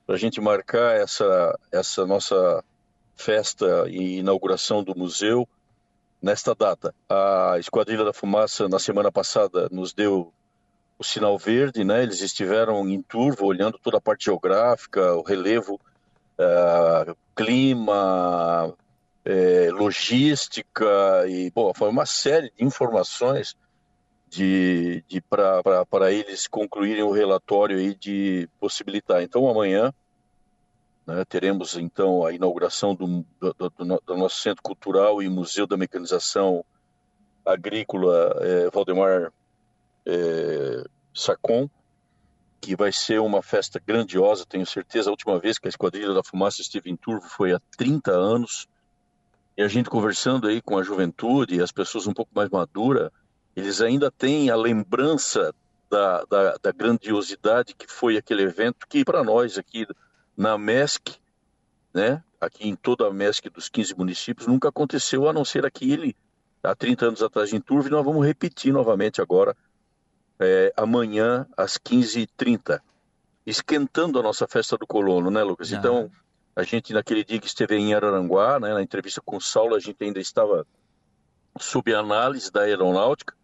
para 0.05 0.15
a 0.15 0.17
gente 0.17 0.39
marcar 0.39 0.95
essa, 0.95 1.59
essa 1.71 2.05
nossa 2.05 2.63
festa 3.15 3.85
e 3.89 4.19
inauguração 4.19 4.83
do 4.83 4.95
museu 4.95 5.47
nesta 6.21 6.53
data. 6.53 6.93
A 7.09 7.55
Esquadrilha 7.59 8.05
da 8.05 8.13
Fumaça, 8.13 8.69
na 8.69 8.77
semana 8.77 9.11
passada, 9.11 9.67
nos 9.71 9.93
deu 9.93 10.31
o 10.99 11.03
sinal 11.03 11.37
verde, 11.37 11.83
né? 11.85 12.03
Eles 12.03 12.19
estiveram 12.19 12.87
em 12.87 13.01
turvo, 13.01 13.45
olhando 13.45 13.79
toda 13.79 13.97
a 13.97 14.01
parte 14.01 14.25
geográfica, 14.25 15.15
o 15.15 15.23
relevo, 15.23 15.79
uh, 16.37 17.15
clima, 17.33 18.75
é, 19.23 19.69
logística 19.71 20.85
e 21.27 21.49
bom, 21.51 21.73
foi 21.73 21.87
uma 21.87 22.05
série 22.05 22.51
de 22.51 22.65
informações 22.65 23.55
de, 24.27 25.03
de 25.07 25.21
para 25.21 26.11
eles 26.11 26.47
concluírem 26.47 27.03
o 27.03 27.11
relatório 27.11 27.77
aí 27.77 27.95
de 27.95 28.49
possibilitar. 28.59 29.23
Então 29.23 29.47
amanhã 29.47 29.93
né, 31.07 31.23
teremos 31.25 31.77
então 31.77 32.25
a 32.25 32.33
inauguração 32.33 32.93
do, 32.93 33.25
do, 33.39 33.53
do, 33.53 34.01
do, 34.05 34.17
nosso 34.17 34.41
centro 34.41 34.61
cultural 34.61 35.23
e 35.23 35.29
museu 35.29 35.65
da 35.65 35.77
mecanização 35.77 36.63
agrícola 37.45 38.35
é, 38.41 38.69
Valdemar 38.69 39.31
é, 40.09 40.83
Sacon 41.13 41.69
que 42.59 42.75
vai 42.75 42.91
ser 42.91 43.19
uma 43.19 43.41
festa 43.41 43.81
grandiosa, 43.85 44.45
tenho 44.45 44.65
certeza. 44.65 45.09
A 45.09 45.11
última 45.11 45.39
vez 45.39 45.57
que 45.57 45.67
a 45.67 45.69
Esquadrilha 45.69 46.13
da 46.13 46.23
Fumaça 46.23 46.61
esteve 46.61 46.89
em 46.89 46.95
Turvo 46.95 47.27
foi 47.27 47.53
há 47.53 47.59
30 47.77 48.11
anos. 48.11 48.67
E 49.57 49.61
a 49.61 49.67
gente 49.67 49.89
conversando 49.89 50.47
aí 50.47 50.61
com 50.61 50.77
a 50.77 50.83
juventude, 50.83 51.61
as 51.61 51.71
pessoas 51.71 52.07
um 52.07 52.13
pouco 52.13 52.31
mais 52.33 52.49
maduras, 52.49 53.09
eles 53.55 53.81
ainda 53.81 54.11
têm 54.11 54.49
a 54.49 54.55
lembrança 54.55 55.53
da, 55.89 56.23
da, 56.25 56.55
da 56.61 56.71
grandiosidade 56.71 57.75
que 57.75 57.87
foi 57.87 58.17
aquele 58.17 58.43
evento, 58.43 58.87
que 58.87 59.03
para 59.03 59.23
nós 59.23 59.57
aqui 59.57 59.87
na 60.37 60.57
MESC, 60.57 61.17
né, 61.93 62.23
aqui 62.39 62.69
em 62.69 62.75
toda 62.75 63.07
a 63.07 63.11
MESC 63.11 63.49
dos 63.49 63.67
15 63.67 63.95
municípios, 63.95 64.47
nunca 64.47 64.69
aconteceu, 64.69 65.27
a 65.27 65.33
não 65.33 65.43
ser 65.43 65.65
aquele 65.65 66.15
há 66.63 66.75
30 66.75 67.07
anos 67.07 67.23
atrás 67.23 67.51
em 67.51 67.59
Turvo, 67.59 67.87
e 67.87 67.91
nós 67.91 68.05
vamos 68.05 68.25
repetir 68.25 68.71
novamente 68.71 69.21
agora, 69.21 69.55
é, 70.39 70.73
amanhã 70.75 71.45
às 71.57 71.77
15h30, 71.77 72.79
esquentando 73.45 74.19
a 74.19 74.23
nossa 74.23 74.47
festa 74.47 74.77
do 74.77 74.87
colono, 74.87 75.29
né, 75.29 75.43
Lucas? 75.43 75.71
Então, 75.71 76.09
a 76.55 76.63
gente, 76.63 76.93
naquele 76.93 77.23
dia 77.23 77.39
que 77.39 77.47
esteve 77.47 77.75
em 77.75 77.93
Araranguá, 77.93 78.59
né, 78.59 78.73
na 78.73 78.81
entrevista 78.81 79.21
com 79.23 79.37
o 79.37 79.41
Saulo, 79.41 79.75
a 79.75 79.79
gente 79.79 80.03
ainda 80.03 80.19
estava 80.19 80.65
sob 81.59 81.93
análise 81.93 82.51
da 82.51 82.61
aeronáutica 82.61 83.35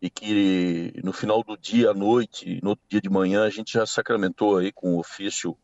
e 0.00 0.08
que 0.08 0.92
no 1.02 1.12
final 1.12 1.42
do 1.42 1.56
dia 1.56 1.90
à 1.90 1.94
noite, 1.94 2.60
no 2.62 2.70
outro 2.70 2.84
dia 2.88 3.00
de 3.00 3.10
manhã, 3.10 3.44
a 3.44 3.50
gente 3.50 3.72
já 3.72 3.84
sacramentou 3.84 4.58
aí 4.58 4.70
com 4.70 4.94
o 4.94 5.00
ofício, 5.00 5.56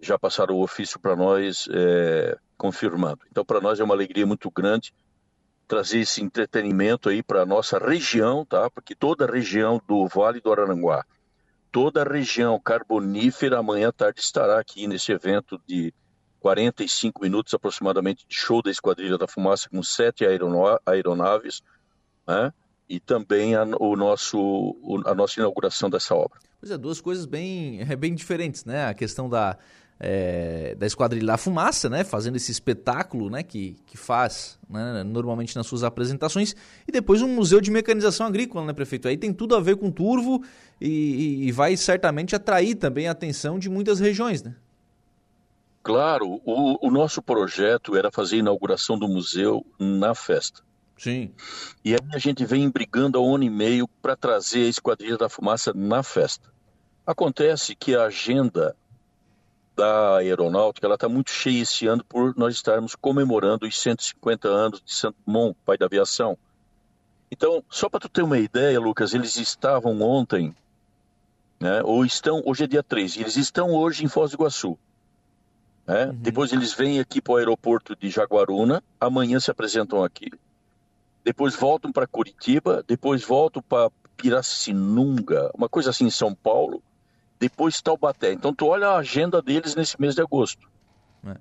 já 0.00 0.18
passaram 0.18 0.56
o 0.56 0.62
ofício 0.62 1.00
para 1.00 1.16
nós 1.16 1.66
é, 1.70 2.36
confirmado. 2.56 3.20
Então, 3.30 3.44
para 3.44 3.60
nós 3.60 3.80
é 3.80 3.84
uma 3.84 3.94
alegria 3.94 4.26
muito 4.26 4.50
grande 4.50 4.92
trazer 5.66 6.00
esse 6.00 6.22
entretenimento 6.22 7.08
aí 7.08 7.22
para 7.22 7.42
a 7.42 7.46
nossa 7.46 7.78
região, 7.78 8.44
tá? 8.44 8.70
Porque 8.70 8.94
toda 8.94 9.24
a 9.24 9.30
região 9.30 9.80
do 9.86 10.06
Vale 10.06 10.40
do 10.40 10.52
Araranguá, 10.52 11.04
toda 11.72 12.02
a 12.02 12.08
região 12.08 12.58
carbonífera 12.60 13.58
amanhã 13.58 13.88
à 13.88 13.92
tarde 13.92 14.20
estará 14.20 14.58
aqui 14.58 14.86
nesse 14.86 15.12
evento 15.12 15.60
de 15.66 15.92
45 16.40 17.22
minutos 17.22 17.52
aproximadamente 17.54 18.24
de 18.28 18.34
show 18.36 18.62
da 18.62 18.70
Esquadrilha 18.70 19.18
da 19.18 19.26
Fumaça 19.26 19.68
com 19.68 19.82
sete 19.82 20.24
aeronaves, 20.24 21.62
né? 22.26 22.52
e 22.88 23.00
também 23.00 23.54
a, 23.54 23.64
o 23.80 23.96
nosso, 23.96 24.76
a 25.04 25.14
nossa 25.14 25.40
inauguração 25.40 25.90
dessa 25.90 26.14
obra. 26.14 26.38
Pois 26.60 26.70
é, 26.70 26.78
duas 26.78 27.00
coisas 27.00 27.26
bem, 27.26 27.80
é, 27.80 27.96
bem 27.96 28.14
diferentes, 28.14 28.64
né? 28.64 28.86
A 28.86 28.94
questão 28.94 29.28
da, 29.28 29.58
é, 29.98 30.74
da 30.74 30.86
Esquadrilha 30.86 31.26
da 31.26 31.38
Fumaça, 31.38 31.88
né? 31.88 32.04
Fazendo 32.04 32.36
esse 32.36 32.52
espetáculo, 32.52 33.30
né? 33.30 33.42
Que, 33.42 33.76
que 33.86 33.96
faz 33.96 34.58
né? 34.68 35.02
normalmente 35.02 35.56
nas 35.56 35.66
suas 35.66 35.82
apresentações. 35.82 36.54
E 36.86 36.92
depois 36.92 37.22
um 37.22 37.28
museu 37.28 37.60
de 37.60 37.70
mecanização 37.70 38.26
agrícola, 38.26 38.66
né, 38.66 38.72
prefeito? 38.72 39.08
Aí 39.08 39.16
tem 39.16 39.32
tudo 39.32 39.56
a 39.56 39.60
ver 39.60 39.76
com 39.76 39.90
turvo 39.90 40.42
e, 40.80 41.46
e 41.46 41.52
vai 41.52 41.76
certamente 41.76 42.36
atrair 42.36 42.74
também 42.74 43.08
a 43.08 43.12
atenção 43.12 43.58
de 43.58 43.68
muitas 43.68 43.98
regiões, 43.98 44.42
né? 44.42 44.54
Claro, 45.82 46.40
o, 46.44 46.88
o, 46.88 46.90
nosso 46.90 47.22
projeto 47.22 47.96
era 47.96 48.10
fazer 48.10 48.36
a 48.36 48.38
inauguração 48.40 48.98
do 48.98 49.06
museu 49.06 49.64
na 49.78 50.16
festa. 50.16 50.60
Sim. 50.98 51.30
E 51.84 51.92
aí 51.92 52.00
a 52.12 52.18
gente 52.18 52.44
vem 52.44 52.68
brigando 52.68 53.18
há 53.18 53.22
um 53.22 53.36
ano 53.36 53.44
e 53.44 53.50
meio 53.50 53.86
para 54.02 54.16
trazer 54.16 54.66
a 54.66 54.68
Esquadrilha 54.68 55.16
da 55.16 55.28
Fumaça 55.28 55.72
na 55.72 56.02
festa. 56.02 56.50
Acontece 57.06 57.76
que 57.76 57.94
a 57.94 58.06
agenda 58.06 58.74
da 59.76 60.16
aeronáutica 60.16 60.86
ela 60.86 60.94
está 60.94 61.08
muito 61.08 61.30
cheia 61.30 61.62
esse 61.62 61.86
ano 61.86 62.02
por 62.04 62.34
nós 62.36 62.54
estarmos 62.54 62.94
comemorando 62.94 63.66
os 63.66 63.78
150 63.78 64.48
anos 64.48 64.82
de 64.82 64.92
Santo 64.92 65.16
Dumont, 65.26 65.56
pai 65.64 65.76
da 65.76 65.86
aviação. 65.86 66.36
Então, 67.30 67.62
só 67.68 67.88
para 67.88 68.00
tu 68.00 68.08
ter 68.08 68.22
uma 68.22 68.38
ideia, 68.38 68.80
Lucas, 68.80 69.12
eles 69.12 69.36
estavam 69.36 70.00
ontem, 70.00 70.54
né, 71.60 71.82
ou 71.82 72.04
estão, 72.04 72.42
hoje 72.46 72.64
é 72.64 72.66
dia 72.66 72.82
3, 72.82 73.16
eles 73.18 73.36
estão 73.36 73.70
hoje 73.72 74.04
em 74.04 74.08
Foz 74.08 74.30
do 74.30 74.36
Iguaçu. 74.36 74.78
Né? 75.86 76.06
Uhum. 76.06 76.14
Depois 76.14 76.52
eles 76.52 76.72
vêm 76.72 76.98
aqui 76.98 77.20
para 77.20 77.34
o 77.34 77.36
aeroporto 77.36 77.94
de 77.94 78.08
Jaguaruna, 78.08 78.82
amanhã 79.00 79.38
se 79.38 79.50
apresentam 79.50 80.02
aqui, 80.02 80.30
depois 81.24 81.54
voltam 81.54 81.92
para 81.92 82.06
Curitiba, 82.06 82.84
depois 82.86 83.24
voltam 83.24 83.60
para 83.60 83.90
Piracinunga, 84.16 85.50
uma 85.54 85.68
coisa 85.68 85.90
assim 85.90 86.06
em 86.06 86.10
São 86.10 86.34
Paulo, 86.34 86.82
depois 87.38 87.80
Taubaté. 87.80 88.32
Então 88.32 88.54
tu 88.54 88.66
olha 88.66 88.88
a 88.88 88.98
agenda 88.98 89.42
deles 89.42 89.74
nesse 89.74 90.00
mês 90.00 90.14
de 90.14 90.22
agosto. 90.22 90.68
É. 91.24 91.36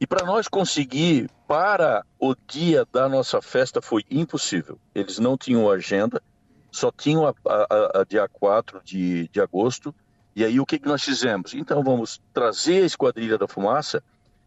E 0.00 0.06
para 0.06 0.24
nós 0.24 0.48
conseguir 0.48 1.30
para 1.46 2.04
o 2.18 2.34
dia 2.46 2.86
da 2.92 3.08
nossa 3.08 3.42
festa 3.42 3.82
foi 3.82 4.04
impossível. 4.10 4.78
Eles 4.94 5.18
não 5.18 5.36
tinham 5.36 5.70
agenda, 5.70 6.22
só 6.70 6.90
tinham 6.90 7.26
a, 7.26 7.34
a, 7.46 8.00
a 8.00 8.04
dia 8.04 8.28
4 8.28 8.80
de, 8.84 9.28
de 9.28 9.40
agosto. 9.40 9.94
E 10.34 10.44
aí 10.44 10.60
o 10.60 10.66
que, 10.66 10.78
que 10.78 10.88
nós 10.88 11.02
fizemos? 11.02 11.54
Então 11.54 11.82
vamos 11.82 12.20
trazer 12.32 12.82
a 12.82 12.86
Esquadrilha 12.86 13.36
da 13.36 13.48
Fumaça 13.48 14.02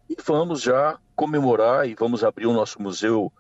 e 0.10 0.16
vamos 0.26 0.62
já 0.62 0.98
comemorar 1.16 1.88
e 1.88 1.94
vamos 1.94 2.24
abrir 2.24 2.48
o 2.48 2.54
nosso 2.54 2.82
museu 2.82 3.32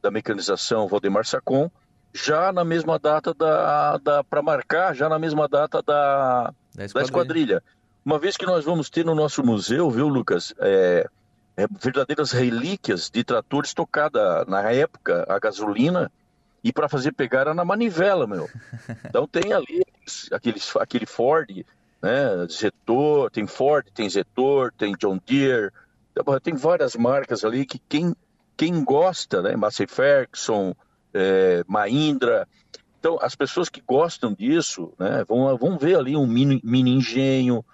da 0.00 0.10
mecanização 0.10 0.88
Valdemar 0.88 1.24
Sacon 1.24 1.70
já 2.12 2.52
na 2.52 2.64
mesma 2.64 2.98
data 2.98 3.32
da, 3.32 3.96
da 3.98 4.24
para 4.24 4.42
marcar 4.42 4.94
já 4.94 5.08
na 5.08 5.18
mesma 5.18 5.48
data 5.48 5.82
da, 5.82 6.52
da 6.74 6.84
esquadrilha. 6.84 6.92
da, 6.94 7.02
esquadrilha. 7.02 7.62
Uma 8.04 8.18
vez 8.18 8.36
que 8.36 8.46
nós 8.46 8.64
vamos 8.64 8.90
ter 8.90 9.04
no 9.04 9.14
nosso 9.14 9.44
museu, 9.44 9.90
viu, 9.90 10.08
Lucas, 10.08 10.52
é, 10.58 11.08
é, 11.56 11.66
verdadeiras 11.80 12.32
relíquias 12.32 13.10
de 13.10 13.22
tratores 13.22 13.74
tocada 13.74 14.44
na 14.46 14.70
época 14.72 15.24
a 15.28 15.38
gasolina 15.38 16.10
e 16.64 16.72
para 16.72 16.88
fazer 16.88 17.12
pegar 17.12 17.40
era 17.40 17.54
na 17.54 17.64
manivela, 17.64 18.26
meu. 18.26 18.48
Então 19.08 19.26
tem 19.26 19.52
ali 19.52 19.82
aqueles, 20.32 20.74
aquele 20.76 21.06
Ford, 21.06 21.64
né, 22.02 22.46
Zetor, 22.50 23.30
tem 23.30 23.46
Ford, 23.46 23.86
tem 23.94 24.08
Zetor, 24.08 24.72
tem 24.76 24.94
John 24.98 25.18
Deere, 25.24 25.70
tem 26.42 26.54
várias 26.54 26.96
marcas 26.96 27.44
ali 27.44 27.64
que 27.64 27.78
quem, 27.88 28.14
quem 28.56 28.82
gosta, 28.82 29.42
né, 29.42 29.54
Massey 29.54 29.86
Ferguson, 29.86 30.74
é, 31.14 31.62
Mahindra. 31.66 32.48
Então, 33.02 33.18
as 33.20 33.34
pessoas 33.34 33.68
que 33.68 33.80
gostam 33.80 34.32
disso 34.32 34.92
né, 34.96 35.24
vão, 35.26 35.58
vão 35.58 35.76
ver 35.76 35.98
ali 35.98 36.16
um 36.16 36.24
mini, 36.24 36.60
mini 36.62 36.92
engenho 36.92 37.64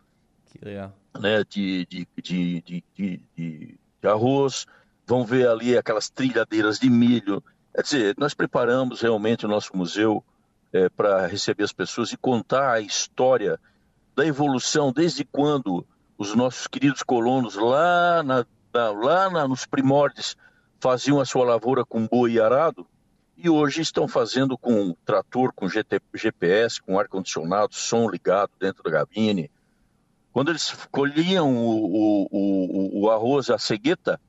né, 1.21 1.45
de, 1.47 1.85
de, 1.85 2.09
de, 2.17 3.23
de, 3.37 3.79
arroz, 4.03 4.67
vão 5.07 5.27
ver 5.27 5.47
ali 5.47 5.77
aquelas 5.77 6.09
trilhadeiras 6.09 6.79
de 6.79 6.89
milho. 6.89 7.45
Quer 7.75 7.83
dizer, 7.83 8.15
nós 8.17 8.33
preparamos 8.33 9.03
realmente 9.03 9.45
o 9.45 9.51
nosso 9.51 9.77
museu 9.77 10.25
é, 10.73 10.89
para 10.89 11.27
receber 11.27 11.65
as 11.65 11.75
pessoas 11.75 12.11
e 12.11 12.17
contar 12.17 12.73
a 12.73 12.81
história 12.81 13.61
da 14.17 14.25
evolução, 14.25 14.91
desde 14.91 15.27
quando 15.27 15.87
os 16.17 16.35
nossos 16.35 16.67
queridos 16.67 17.03
colonos 17.03 17.55
lá, 17.55 18.23
na, 18.23 18.47
na, 18.73 18.91
lá 18.93 19.29
na, 19.29 19.47
nos 19.47 19.67
primórdios 19.67 20.39
faziam 20.81 21.21
a 21.21 21.27
sua 21.27 21.45
lavoura 21.45 21.85
com 21.85 22.07
boi 22.07 22.33
e 22.33 22.41
arado, 22.41 22.87
e 23.41 23.49
hoje 23.49 23.83
estão 23.83 24.09
fazendo 24.09 24.59
com 24.59 24.93
trator, 25.05 25.53
com 25.55 25.69
GT, 25.69 26.01
GPS, 26.13 26.83
com 26.83 26.99
ar-condicionado, 26.99 27.73
som 27.73 28.11
ligado 28.11 28.51
dentro 28.59 28.83
da 28.83 28.91
gabine. 28.91 29.49
Quando 30.33 30.51
eles 30.51 30.73
colhiam 30.91 31.57
o, 31.57 31.85
o, 31.87 32.29
o, 32.33 33.01
o 33.03 33.11
arroz, 33.11 33.49
a 33.49 33.57
cegueta, 33.57 34.21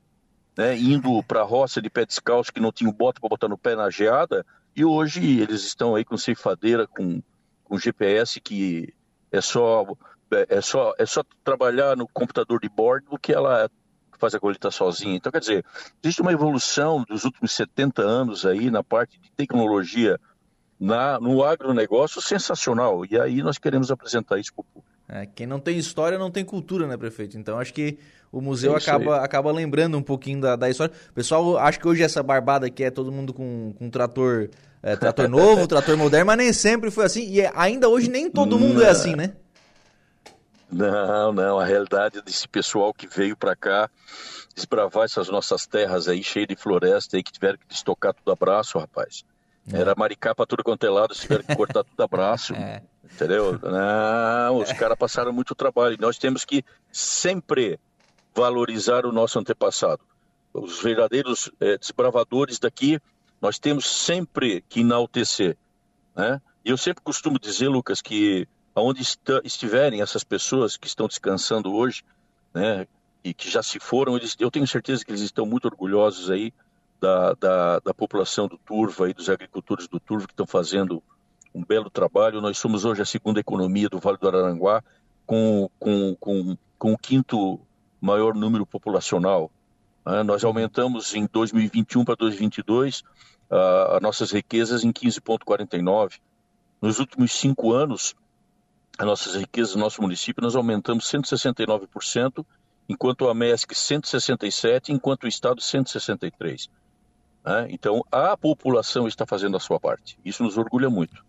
né, 0.56 0.78
indo 0.78 1.22
para 1.24 1.40
a 1.40 1.44
roça 1.44 1.82
de 1.82 1.90
pé 1.90 2.06
descalço, 2.06 2.52
que 2.52 2.60
não 2.60 2.70
tinha 2.70 2.92
bota 2.92 3.20
para 3.20 3.28
botar 3.28 3.48
no 3.48 3.58
pé 3.58 3.74
na 3.74 3.90
geada, 3.90 4.46
e 4.76 4.84
hoje 4.84 5.40
eles 5.40 5.64
estão 5.64 5.96
aí 5.96 6.04
com 6.04 6.16
ceifadeira, 6.16 6.86
com, 6.86 7.20
com 7.64 7.78
GPS, 7.78 8.40
que 8.40 8.94
é 9.32 9.40
só, 9.40 9.84
é, 10.30 10.58
é 10.58 10.60
só, 10.60 10.94
é 10.96 11.04
só 11.04 11.24
trabalhar 11.42 11.96
no 11.96 12.06
computador 12.06 12.60
de 12.60 12.68
bordo 12.68 13.18
que 13.18 13.32
ela 13.32 13.68
faz 14.20 14.34
a 14.34 14.40
colheita 14.40 14.70
sozinha. 14.70 15.16
Então, 15.16 15.32
quer 15.32 15.40
dizer, 15.40 15.64
existe 16.02 16.20
uma 16.20 16.32
evolução 16.32 17.04
dos 17.08 17.24
últimos 17.24 17.52
70 17.52 18.02
anos 18.02 18.44
aí 18.44 18.70
na 18.70 18.84
parte 18.84 19.18
de 19.18 19.30
tecnologia 19.32 20.20
na, 20.78 21.20
no 21.20 21.44
agronegócio 21.44 22.22
sensacional. 22.22 23.04
E 23.04 23.18
aí 23.18 23.42
nós 23.42 23.58
queremos 23.58 23.90
apresentar 23.90 24.38
isso 24.38 24.52
para 24.54 24.62
o 24.62 24.64
público. 24.64 24.90
É, 25.12 25.26
quem 25.26 25.46
não 25.46 25.58
tem 25.58 25.76
história 25.76 26.16
não 26.16 26.30
tem 26.30 26.44
cultura, 26.44 26.86
né, 26.86 26.96
prefeito? 26.96 27.36
Então 27.36 27.58
acho 27.58 27.74
que 27.74 27.98
o 28.30 28.40
museu 28.40 28.74
é 28.74 28.78
acaba, 28.78 29.16
acaba 29.18 29.50
lembrando 29.50 29.98
um 29.98 30.02
pouquinho 30.02 30.40
da, 30.40 30.54
da 30.54 30.70
história. 30.70 30.94
O 31.10 31.12
pessoal 31.12 31.58
acha 31.58 31.80
que 31.80 31.88
hoje 31.88 32.02
essa 32.02 32.22
barbada 32.22 32.66
aqui 32.66 32.84
é 32.84 32.90
todo 32.90 33.10
mundo 33.10 33.34
com, 33.34 33.74
com 33.76 33.90
trator, 33.90 34.48
é, 34.80 34.94
trator 34.94 35.26
novo, 35.28 35.66
trator 35.66 35.96
moderno, 35.96 36.26
mas 36.26 36.38
nem 36.38 36.52
sempre 36.52 36.92
foi 36.92 37.06
assim. 37.06 37.28
E 37.28 37.40
é, 37.40 37.52
ainda 37.56 37.88
hoje 37.88 38.08
nem 38.08 38.30
todo 38.30 38.56
mundo 38.56 38.82
é 38.82 38.88
assim, 38.88 39.16
né? 39.16 39.32
Não, 40.70 41.32
não. 41.32 41.58
A 41.58 41.64
realidade 41.64 42.22
desse 42.22 42.46
pessoal 42.46 42.94
que 42.94 43.06
veio 43.06 43.36
para 43.36 43.56
cá 43.56 43.90
desbravar 44.54 45.04
essas 45.04 45.28
nossas 45.28 45.66
terras 45.66 46.08
aí, 46.08 46.22
cheias 46.22 46.48
de 46.48 46.56
floresta 46.56 47.16
aí, 47.16 47.22
que 47.22 47.32
tiveram 47.32 47.58
que 47.58 47.66
destocar 47.66 48.14
tudo 48.14 48.32
abraço, 48.32 48.78
rapaz. 48.78 49.24
É. 49.72 49.80
Era 49.80 49.94
maricá 49.96 50.34
para 50.34 50.46
tudo 50.46 50.64
quanto 50.64 50.84
é 50.84 50.90
lado, 50.90 51.14
tiveram 51.14 51.44
que 51.44 51.56
cortar 51.56 51.84
tudo 51.84 52.02
abraço. 52.02 52.54
É. 52.60 52.82
Entendeu? 53.12 53.58
Não, 53.60 54.58
os 54.58 54.72
caras 54.72 54.96
passaram 54.96 55.32
muito 55.32 55.52
trabalho. 55.52 55.96
Nós 55.98 56.16
temos 56.16 56.44
que 56.44 56.64
sempre 56.92 57.78
valorizar 58.32 59.04
o 59.04 59.10
nosso 59.10 59.36
antepassado. 59.36 60.00
Os 60.54 60.80
verdadeiros 60.80 61.50
é, 61.60 61.76
desbravadores 61.76 62.60
daqui, 62.60 63.00
nós 63.40 63.58
temos 63.58 63.88
sempre 63.88 64.64
que 64.68 64.80
enaltecer. 64.80 65.56
Né? 66.14 66.40
E 66.64 66.70
eu 66.70 66.76
sempre 66.76 67.02
costumo 67.02 67.38
dizer, 67.38 67.68
Lucas, 67.68 68.00
que 68.00 68.46
aonde 68.74 69.02
estiverem 69.44 70.02
essas 70.02 70.24
pessoas 70.24 70.76
que 70.76 70.86
estão 70.86 71.06
descansando 71.06 71.74
hoje, 71.74 72.02
né, 72.54 72.86
e 73.22 73.34
que 73.34 73.50
já 73.50 73.62
se 73.62 73.78
foram, 73.78 74.16
eles, 74.16 74.36
eu 74.38 74.50
tenho 74.50 74.66
certeza 74.66 75.04
que 75.04 75.10
eles 75.10 75.20
estão 75.20 75.44
muito 75.44 75.66
orgulhosos 75.66 76.30
aí 76.30 76.52
da, 77.00 77.34
da, 77.34 77.78
da 77.80 77.94
população 77.94 78.46
do 78.46 78.58
Turvo, 78.58 79.04
aí, 79.04 79.14
dos 79.14 79.28
agricultores 79.28 79.88
do 79.88 79.98
Turvo 79.98 80.26
que 80.26 80.32
estão 80.32 80.46
fazendo 80.46 81.02
um 81.54 81.64
belo 81.64 81.90
trabalho. 81.90 82.40
Nós 82.40 82.58
somos 82.58 82.84
hoje 82.84 83.02
a 83.02 83.06
segunda 83.06 83.40
economia 83.40 83.88
do 83.88 83.98
Vale 83.98 84.18
do 84.18 84.28
Araranguá, 84.28 84.82
com, 85.26 85.68
com, 85.78 86.14
com, 86.16 86.56
com 86.78 86.92
o 86.92 86.98
quinto 86.98 87.60
maior 88.00 88.34
número 88.34 88.66
populacional. 88.66 89.50
Né? 90.06 90.22
Nós 90.22 90.44
aumentamos 90.44 91.14
em 91.14 91.28
2021 91.30 92.04
para 92.04 92.16
2022 92.16 93.00
uh, 93.50 93.94
as 93.96 94.02
nossas 94.02 94.30
riquezas 94.30 94.84
em 94.84 94.92
15,49. 94.92 96.20
Nos 96.80 96.98
últimos 96.98 97.32
cinco 97.32 97.72
anos, 97.72 98.14
as 99.00 99.06
nossas 99.06 99.34
riquezas 99.34 99.74
nosso 99.76 100.02
município, 100.02 100.42
nós 100.42 100.54
aumentamos 100.54 101.04
169%, 101.06 102.44
enquanto 102.86 103.30
a 103.30 103.34
MESC 103.34 103.74
167%, 103.74 104.90
enquanto 104.90 105.24
o 105.24 105.28
Estado 105.28 105.58
163%. 105.58 106.68
Né? 107.42 107.68
Então, 107.70 108.04
a 108.12 108.36
população 108.36 109.08
está 109.08 109.24
fazendo 109.24 109.56
a 109.56 109.60
sua 109.60 109.80
parte. 109.80 110.18
Isso 110.22 110.42
nos 110.42 110.58
orgulha 110.58 110.90
muito. 110.90 111.24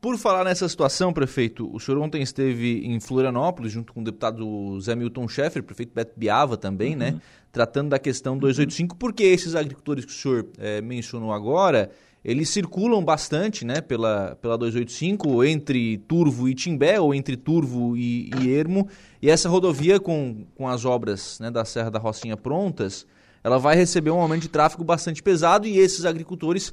Por 0.00 0.16
falar 0.16 0.44
nessa 0.44 0.66
situação, 0.66 1.12
prefeito, 1.12 1.70
o 1.74 1.78
senhor 1.78 2.00
ontem 2.00 2.22
esteve 2.22 2.86
em 2.86 2.98
Florianópolis, 3.00 3.70
junto 3.70 3.92
com 3.92 4.00
o 4.00 4.04
deputado 4.04 4.80
Zé 4.80 4.94
Milton 4.94 5.28
Schaeffer, 5.28 5.62
prefeito 5.62 5.92
Beto 5.94 6.14
Biava 6.16 6.56
também, 6.56 6.96
né? 6.96 7.08
uhum. 7.08 7.14
né? 7.16 7.22
Tratando 7.52 7.90
da 7.90 7.98
questão 7.98 8.38
285, 8.38 8.96
porque 8.96 9.24
esses 9.24 9.54
agricultores 9.54 10.06
que 10.06 10.10
o 10.10 10.14
senhor 10.14 10.48
é, 10.56 10.80
mencionou 10.80 11.34
agora, 11.34 11.90
eles 12.24 12.48
circulam 12.48 13.04
bastante 13.04 13.64
né, 13.66 13.80
pela, 13.82 14.36
pela 14.40 14.56
285 14.56 15.44
entre 15.44 15.98
Turvo 15.98 16.48
e 16.48 16.54
Timbé, 16.54 16.98
ou 16.98 17.14
entre 17.14 17.36
Turvo 17.36 17.96
e, 17.96 18.30
e 18.40 18.50
Ermo, 18.50 18.88
e 19.20 19.28
essa 19.28 19.48
rodovia 19.48 20.00
com, 20.00 20.46
com 20.54 20.66
as 20.66 20.84
obras 20.84 21.38
né, 21.38 21.50
da 21.50 21.64
Serra 21.64 21.90
da 21.90 21.98
Rocinha 21.98 22.36
prontas, 22.36 23.06
ela 23.42 23.58
vai 23.58 23.76
receber 23.76 24.10
um 24.10 24.20
aumento 24.20 24.42
de 24.42 24.48
tráfego 24.48 24.82
bastante 24.82 25.22
pesado 25.22 25.66
e 25.66 25.78
esses 25.78 26.06
agricultores 26.06 26.72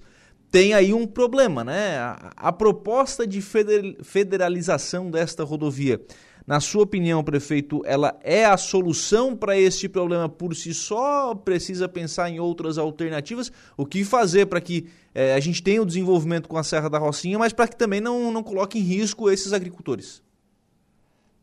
têm 0.49 0.73
aí 0.73 0.93
um 0.93 1.05
problema, 1.05 1.65
né? 1.65 1.97
A, 1.97 2.31
a 2.37 2.51
proposta 2.51 3.27
de 3.27 3.41
federalização 3.41 5.11
desta 5.11 5.43
rodovia 5.43 5.99
na 6.45 6.59
sua 6.59 6.83
opinião, 6.83 7.23
prefeito, 7.23 7.81
ela 7.85 8.17
é 8.23 8.45
a 8.45 8.57
solução 8.57 9.35
para 9.35 9.57
este 9.57 9.87
problema 9.87 10.27
por 10.27 10.55
si 10.55 10.73
só? 10.73 11.35
Precisa 11.35 11.87
pensar 11.87 12.29
em 12.29 12.39
outras 12.39 12.77
alternativas? 12.77 13.51
O 13.77 13.85
que 13.85 14.03
fazer 14.03 14.47
para 14.47 14.59
que 14.59 14.87
é, 15.13 15.33
a 15.33 15.39
gente 15.39 15.61
tenha 15.61 15.81
o 15.81 15.85
desenvolvimento 15.85 16.49
com 16.49 16.57
a 16.57 16.63
Serra 16.63 16.89
da 16.89 16.97
Rocinha, 16.97 17.37
mas 17.37 17.53
para 17.53 17.67
que 17.67 17.75
também 17.75 18.01
não, 18.01 18.31
não 18.31 18.41
coloque 18.41 18.79
em 18.79 18.81
risco 18.81 19.29
esses 19.29 19.53
agricultores? 19.53 20.23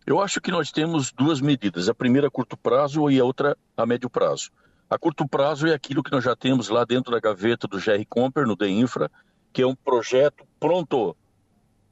Eu 0.06 0.20
acho 0.20 0.40
que 0.40 0.50
nós 0.50 0.72
temos 0.72 1.12
duas 1.12 1.40
medidas, 1.40 1.88
a 1.88 1.94
primeira 1.94 2.28
a 2.28 2.30
curto 2.30 2.56
prazo 2.56 3.10
e 3.10 3.20
a 3.20 3.24
outra 3.24 3.56
a 3.76 3.86
médio 3.86 4.08
prazo. 4.08 4.50
A 4.90 4.98
curto 4.98 5.28
prazo 5.28 5.66
é 5.66 5.74
aquilo 5.74 6.02
que 6.02 6.10
nós 6.10 6.24
já 6.24 6.34
temos 6.34 6.70
lá 6.70 6.82
dentro 6.84 7.12
da 7.12 7.20
gaveta 7.20 7.68
do 7.68 7.76
GR 7.76 8.02
Comper, 8.08 8.46
no 8.46 8.56
DEINFRA, 8.56 9.10
que 9.52 9.60
é 9.60 9.66
um 9.66 9.74
projeto 9.74 10.46
pronto 10.58 11.14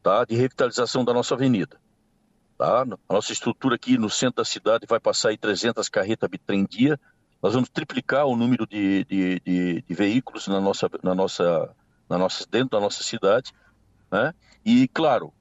tá, 0.03 0.25
de 0.25 0.35
revitalização 0.35 1.05
da 1.05 1.13
nossa 1.13 1.35
avenida. 1.35 1.79
Tá? 2.57 2.83
A 2.83 3.13
nossa 3.13 3.33
estrutura 3.33 3.75
aqui 3.75 3.99
no 3.99 4.09
centro 4.09 4.37
da 4.37 4.45
cidade 4.45 4.87
vai 4.89 4.99
passar 4.99 5.31
aí 5.31 5.37
300 5.37 5.89
carretas 5.89 6.29
bitrem 6.29 6.65
dia. 6.65 6.99
Nós 7.43 7.55
vamos 7.55 7.69
triplicar 7.69 8.27
o 8.27 8.35
número 8.35 8.67
de, 8.67 9.05
de, 9.05 9.41
de, 9.41 9.83
de, 9.83 9.95
veículos 9.95 10.49
na 10.49 10.61
nossa, 10.61 10.91
na 11.03 11.15
nossa, 11.15 11.75
na 12.09 12.17
nossa, 12.17 12.47
dentro 12.51 12.71
da 12.71 12.81
nossa 12.81 13.03
cidade. 13.03 13.53
Né? 14.11 14.33
E, 14.65 14.89
claro, 14.89 15.33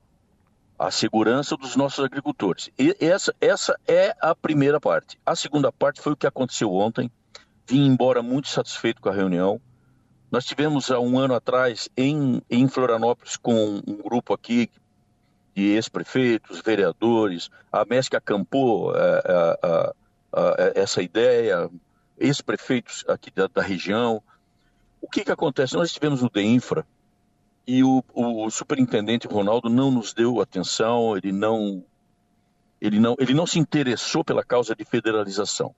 a 0.77 0.91
segurança 0.91 1.55
dos 1.55 1.75
nossos 1.75 2.03
agricultores. 2.03 2.69
E 2.77 2.95
essa, 2.99 3.33
essa 3.39 3.79
é 3.87 4.13
a 4.19 4.35
primeira 4.35 4.79
parte. 4.79 5.17
A 5.25 5.35
segunda 5.35 5.71
parte 5.71 6.01
foi 6.01 6.13
o 6.13 6.17
que 6.17 6.27
aconteceu 6.27 6.73
ontem. 6.73 7.09
Vim 7.65 7.85
embora 7.85 8.21
muito 8.21 8.49
satisfeito 8.49 9.01
com 9.01 9.09
a 9.09 9.13
reunião. 9.13 9.59
Nós 10.29 10.43
tivemos 10.43 10.91
há 10.91 10.99
um 10.99 11.17
ano 11.17 11.33
atrás 11.33 11.87
em, 11.95 12.41
em 12.49 12.67
Florianópolis 12.67 13.37
com 13.37 13.81
um 13.87 14.01
grupo 14.03 14.33
aqui 14.33 14.69
de 15.55 15.71
ex-prefeitos, 15.71 16.61
vereadores, 16.61 17.49
a 17.71 17.85
MESC 17.85 18.13
acampou 18.15 18.93
é, 18.93 19.23
é, 19.25 19.93
é, 20.35 20.81
essa 20.81 21.01
ideia, 21.01 21.69
ex-prefeitos 22.19 23.05
aqui 23.07 23.31
da, 23.31 23.47
da, 23.47 23.61
região. 23.61 24.21
O 25.01 25.09
que, 25.09 25.23
que 25.23 25.31
acontece? 25.31 25.75
Nós 25.75 25.87
estivemos 25.87 26.21
no 26.21 26.29
DEINFRA 26.29 26.85
e 27.65 27.83
o, 27.83 28.03
o, 28.13 28.49
superintendente 28.51 29.27
Ronaldo 29.27 29.69
não 29.69 29.89
nos 29.89 30.13
deu 30.13 30.41
atenção, 30.41 31.15
ele 31.15 31.31
não, 31.31 31.81
ele 32.81 32.99
não, 32.99 33.15
ele 33.17 33.33
não 33.33 33.47
se 33.47 33.57
interessou 33.57 34.25
pela 34.25 34.43
causa 34.43 34.75
de 34.75 34.83
federalização. 34.83 35.73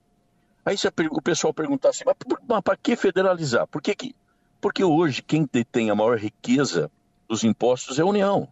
Aí 0.64 0.76
o 1.10 1.22
pessoal 1.22 1.54
perguntar 1.54 1.90
assim, 1.90 2.02
mas, 2.04 2.16
mas 2.46 2.60
para 2.62 2.76
que 2.76 2.96
federalizar? 2.96 3.66
Por 3.68 3.80
que 3.80 3.94
que... 3.94 4.14
Porque 4.60 4.82
hoje 4.82 5.22
quem 5.22 5.48
detém 5.50 5.88
a 5.88 5.94
maior 5.94 6.18
riqueza 6.18 6.90
dos 7.28 7.44
impostos 7.44 7.98
é 8.00 8.02
a 8.02 8.06
União. 8.06 8.48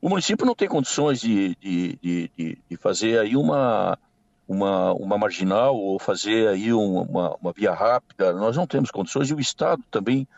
O 0.00 0.08
município 0.08 0.46
não 0.46 0.54
tem 0.54 0.68
condições 0.68 1.20
de, 1.20 1.56
de, 1.56 1.98
de, 2.02 2.58
de 2.68 2.76
fazer 2.76 3.18
aí 3.18 3.36
uma, 3.36 3.98
uma, 4.46 4.92
uma 4.92 5.18
marginal 5.18 5.76
ou 5.76 5.98
fazer 5.98 6.48
aí 6.48 6.72
uma, 6.72 7.34
uma 7.36 7.52
via 7.52 7.72
rápida. 7.72 8.32
Nós 8.32 8.56
não 8.56 8.66
temos 8.66 8.90
condições 8.90 9.30
e 9.30 9.34
o 9.34 9.40
Estado 9.40 9.82
também 9.90 10.28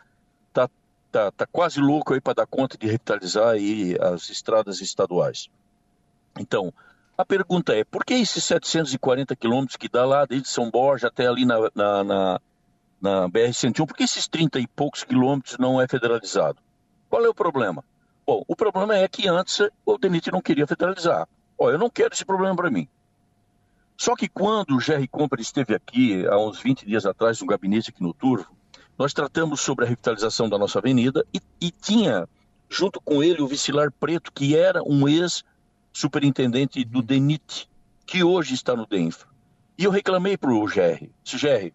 está 0.47 0.69
tá, 1.11 1.31
tá 1.31 1.45
quase 1.45 1.79
louco 1.79 2.13
aí 2.13 2.21
para 2.21 2.35
dar 2.35 2.47
conta 2.47 2.77
de 2.77 2.85
revitalizar 2.85 3.49
aí 3.49 3.97
as 3.99 4.29
estradas 4.29 4.81
estaduais. 4.81 5.49
Então, 6.39 6.73
a 7.17 7.25
pergunta 7.25 7.75
é, 7.75 7.83
por 7.83 8.05
que 8.05 8.13
esses 8.13 8.43
740 8.45 9.35
quilômetros 9.35 9.75
que 9.75 9.89
dá 9.89 10.05
lá 10.05 10.25
desde 10.25 10.47
São 10.47 10.71
Borja 10.71 11.07
até 11.07 11.27
ali 11.27 11.45
na, 11.45 11.59
na, 11.75 12.03
na, 12.03 12.41
na 13.01 13.29
BR-101, 13.29 13.85
por 13.85 13.95
que 13.95 14.03
esses 14.03 14.27
30 14.27 14.59
e 14.59 14.67
poucos 14.67 15.03
quilômetros 15.03 15.57
não 15.57 15.81
é 15.81 15.87
federalizado? 15.87 16.59
Qual 17.09 17.23
é 17.25 17.27
o 17.27 17.33
problema? 17.33 17.83
Bom, 18.29 18.43
o 18.47 18.55
problema 18.55 18.95
é 18.95 19.07
que 19.07 19.27
antes 19.27 19.59
o 19.83 19.97
DENIT 19.97 20.31
não 20.31 20.39
queria 20.39 20.67
federalizar. 20.67 21.27
Ó, 21.57 21.71
eu 21.71 21.79
não 21.79 21.89
quero 21.89 22.13
esse 22.13 22.23
problema 22.23 22.55
para 22.55 22.69
mim. 22.69 22.87
Só 23.97 24.15
que 24.15 24.29
quando 24.29 24.75
o 24.75 24.79
Jerry 24.79 25.07
Company 25.07 25.41
esteve 25.41 25.73
aqui, 25.73 26.27
há 26.27 26.37
uns 26.37 26.61
20 26.61 26.85
dias 26.85 27.07
atrás, 27.07 27.41
no 27.41 27.47
gabinete 27.47 27.89
aqui 27.89 28.03
no 28.03 28.13
Turvo, 28.13 28.55
nós 28.99 29.15
tratamos 29.15 29.61
sobre 29.61 29.83
a 29.83 29.87
revitalização 29.87 30.47
da 30.47 30.59
nossa 30.59 30.77
avenida 30.77 31.25
e, 31.33 31.41
e 31.59 31.71
tinha, 31.71 32.29
junto 32.69 33.01
com 33.01 33.23
ele, 33.23 33.41
o 33.41 33.47
Vicilar 33.47 33.91
Preto, 33.91 34.31
que 34.31 34.55
era 34.55 34.83
um 34.83 35.07
ex-superintendente 35.07 36.85
do 36.85 37.01
DENIT, 37.01 37.67
que 38.05 38.23
hoje 38.23 38.53
está 38.53 38.75
no 38.75 38.85
DENFRA. 38.85 39.27
E 39.75 39.85
eu 39.85 39.89
reclamei 39.89 40.37
para 40.37 40.51
o 40.51 40.67
Jerry, 40.67 41.11
disse, 41.23 41.39
Jerry, 41.39 41.73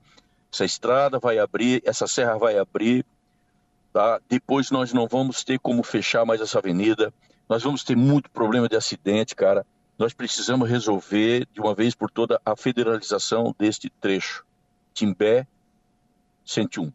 essa 0.53 0.65
estrada 0.65 1.19
vai 1.19 1.37
abrir, 1.37 1.83
essa 1.85 2.07
serra 2.07 2.39
vai 2.39 2.57
abrir, 2.57 3.05
Tá? 3.95 4.21
Depois 4.29 4.73
nós 4.73 4.93
não 4.93 5.07
vamos 5.07 5.45
ter 5.45 5.57
como 5.61 5.85
fechar 5.85 6.27
mais 6.27 6.41
essa 6.41 6.59
avenida. 6.59 7.15
Nós 7.49 7.63
vamos 7.63 7.85
ter 7.85 7.97
muito 7.97 8.29
problema 8.29 8.69
de 8.69 8.75
acidente, 8.75 9.37
cara. 9.37 9.65
Nós 9.97 10.13
precisamos 10.13 10.69
resolver 10.69 11.47
de 11.53 11.61
uma 11.61 11.77
vez 11.77 11.95
por 11.95 12.11
toda 12.11 12.41
a 12.45 12.57
federalização 12.57 13.55
deste 13.57 13.89
trecho. 13.89 14.45
Timbé 14.93 15.47
101. 16.45 16.93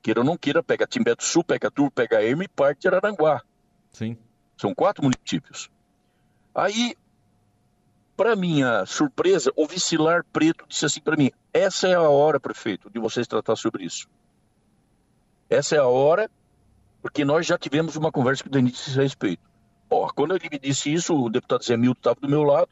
Queira 0.00 0.20
ou 0.20 0.24
não 0.24 0.38
queira, 0.38 0.62
pega 0.62 0.86
Timbé 0.86 1.14
do 1.14 1.22
Sul, 1.22 1.44
pega 1.44 1.70
Tur, 1.70 1.90
pega 1.90 2.22
Erme 2.22 2.46
e 2.46 2.48
parte 2.48 2.80
de 2.80 2.88
Araranguá. 2.88 3.42
Sim. 3.90 4.16
São 4.56 4.74
quatro 4.74 5.04
municípios. 5.04 5.70
Aí, 6.54 6.96
para 8.16 8.34
minha 8.34 8.86
surpresa, 8.86 9.52
o 9.54 9.66
Vicilar 9.66 10.24
Preto 10.32 10.64
disse 10.66 10.86
assim 10.86 11.02
para 11.02 11.18
mim: 11.18 11.30
essa 11.52 11.86
é 11.86 11.94
a 11.94 12.00
hora, 12.00 12.40
prefeito, 12.40 12.88
de 12.88 12.98
vocês 12.98 13.26
tratar 13.26 13.56
sobre 13.56 13.84
isso. 13.84 14.08
Essa 15.52 15.76
é 15.76 15.78
a 15.78 15.86
hora, 15.86 16.30
porque 17.02 17.26
nós 17.26 17.46
já 17.46 17.58
tivemos 17.58 17.94
uma 17.94 18.10
conversa 18.10 18.42
com 18.42 18.48
o 18.48 18.52
Denise 18.52 18.98
a 18.98 19.02
respeito. 19.02 19.42
Ó, 19.90 20.08
quando 20.08 20.34
ele 20.34 20.48
me 20.50 20.58
disse 20.58 20.90
isso, 20.90 21.14
o 21.14 21.28
deputado 21.28 21.62
Zé 21.62 21.76
Milton 21.76 21.98
estava 21.98 22.18
do 22.18 22.26
meu 22.26 22.42
lado. 22.42 22.70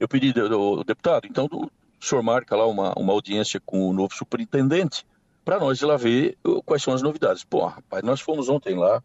Eu 0.00 0.08
pedi 0.08 0.34
ao 0.40 0.82
deputado, 0.82 1.28
então 1.28 1.46
o 1.52 1.70
senhor 2.04 2.20
marca 2.20 2.56
lá 2.56 2.66
uma, 2.66 2.92
uma 2.98 3.12
audiência 3.12 3.60
com 3.64 3.88
o 3.88 3.92
novo 3.92 4.12
superintendente 4.12 5.06
para 5.44 5.60
nós 5.60 5.80
ir 5.80 5.84
lá 5.84 5.96
ver 5.96 6.36
quais 6.66 6.82
são 6.82 6.92
as 6.92 7.00
novidades. 7.00 7.44
Pô, 7.44 7.64
rapaz, 7.64 8.02
nós 8.02 8.20
fomos 8.20 8.48
ontem 8.48 8.74
lá, 8.74 9.00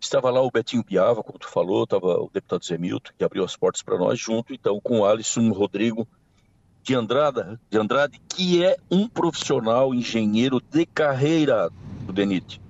estava 0.00 0.32
lá 0.32 0.42
o 0.42 0.50
Betinho 0.50 0.82
Piava, 0.82 1.22
como 1.22 1.38
tu 1.38 1.48
falou, 1.48 1.84
estava 1.84 2.20
o 2.20 2.30
deputado 2.32 2.64
Zé 2.64 2.76
Milton, 2.76 3.12
que 3.16 3.22
abriu 3.22 3.44
as 3.44 3.56
portas 3.56 3.80
para 3.80 3.96
nós, 3.96 4.18
junto 4.18 4.52
então 4.52 4.80
com 4.80 4.98
o 4.98 5.06
Alisson 5.06 5.52
Rodrigo, 5.52 6.08
de 6.84 6.94
Andrade, 6.94 7.58
de 7.70 7.78
Andrade, 7.78 8.20
que 8.28 8.62
é 8.62 8.76
um 8.90 9.08
profissional 9.08 9.94
engenheiro 9.94 10.60
de 10.60 10.84
carreira 10.84 11.70
do 12.06 12.12
DENIT. 12.12 12.60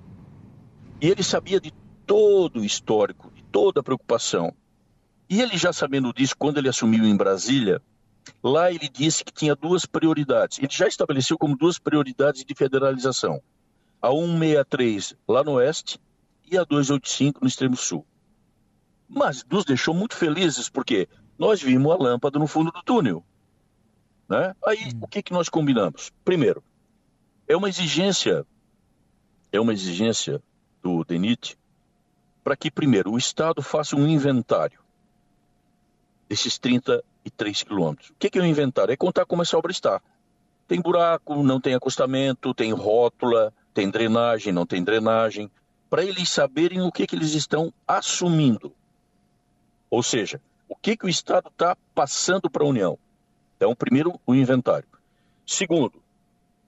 E 1.01 1.07
ele 1.09 1.21
sabia 1.21 1.59
de 1.59 1.73
todo 2.05 2.61
o 2.61 2.65
histórico, 2.65 3.29
de 3.35 3.43
toda 3.43 3.81
a 3.81 3.83
preocupação. 3.83 4.53
E 5.29 5.41
ele 5.41 5.57
já 5.57 5.73
sabendo 5.73 6.13
disso, 6.13 6.33
quando 6.37 6.59
ele 6.59 6.69
assumiu 6.69 7.03
em 7.03 7.17
Brasília, 7.17 7.81
lá 8.41 8.71
ele 8.71 8.87
disse 8.87 9.25
que 9.25 9.33
tinha 9.33 9.53
duas 9.53 9.85
prioridades. 9.85 10.59
Ele 10.59 10.69
já 10.71 10.87
estabeleceu 10.87 11.37
como 11.37 11.57
duas 11.57 11.77
prioridades 11.77 12.45
de 12.45 12.55
federalização. 12.55 13.41
A 14.01 14.09
163 14.09 15.13
lá 15.27 15.43
no 15.43 15.53
oeste 15.53 15.99
e 16.49 16.57
a 16.57 16.63
285 16.63 17.41
no 17.41 17.47
extremo 17.49 17.75
sul. 17.75 18.05
Mas 19.09 19.43
nos 19.51 19.65
deixou 19.65 19.93
muito 19.93 20.15
felizes 20.15 20.69
porque 20.69 21.09
nós 21.37 21.61
vimos 21.61 21.91
a 21.91 21.97
lâmpada 21.97 22.39
no 22.39 22.47
fundo 22.47 22.71
do 22.71 22.81
túnel. 22.81 23.25
Né? 24.27 24.55
Aí, 24.65 24.89
hum. 24.93 24.99
o 25.01 25.07
que, 25.07 25.21
que 25.21 25.33
nós 25.33 25.49
combinamos? 25.49 26.11
Primeiro, 26.23 26.63
é 27.47 27.55
uma 27.55 27.69
exigência, 27.69 28.45
é 29.51 29.59
uma 29.59 29.73
exigência 29.73 30.41
do 30.81 31.03
DENIT 31.03 31.57
para 32.43 32.55
que, 32.55 32.69
primeiro, 32.69 33.11
o 33.11 33.17
Estado 33.17 33.61
faça 33.61 33.95
um 33.95 34.07
inventário 34.07 34.79
desses 36.29 36.57
33 36.57 37.63
quilômetros. 37.63 38.09
O 38.09 38.15
que, 38.19 38.29
que 38.29 38.39
é 38.39 38.41
um 38.41 38.45
inventário? 38.45 38.91
É 38.91 38.97
contar 38.97 39.25
como 39.25 39.41
essa 39.41 39.57
obra 39.57 39.71
está. 39.71 40.01
Tem 40.67 40.81
buraco, 40.81 41.43
não 41.43 41.59
tem 41.59 41.75
acostamento, 41.75 42.53
tem 42.53 42.71
rótula, 42.71 43.53
tem 43.73 43.89
drenagem, 43.89 44.51
não 44.51 44.65
tem 44.65 44.83
drenagem, 44.83 45.49
para 45.89 46.03
eles 46.03 46.29
saberem 46.29 46.81
o 46.81 46.91
que, 46.91 47.05
que 47.05 47.15
eles 47.15 47.33
estão 47.33 47.71
assumindo. 47.87 48.73
Ou 49.89 50.01
seja, 50.01 50.41
o 50.67 50.75
que, 50.75 50.97
que 50.97 51.05
o 51.05 51.09
Estado 51.09 51.49
está 51.49 51.77
passando 51.93 52.49
para 52.49 52.63
a 52.63 52.67
União. 52.67 52.97
Então, 53.55 53.75
primeiro, 53.75 54.19
o 54.25 54.35
inventário. 54.35 54.87
Segundo, 55.45 56.01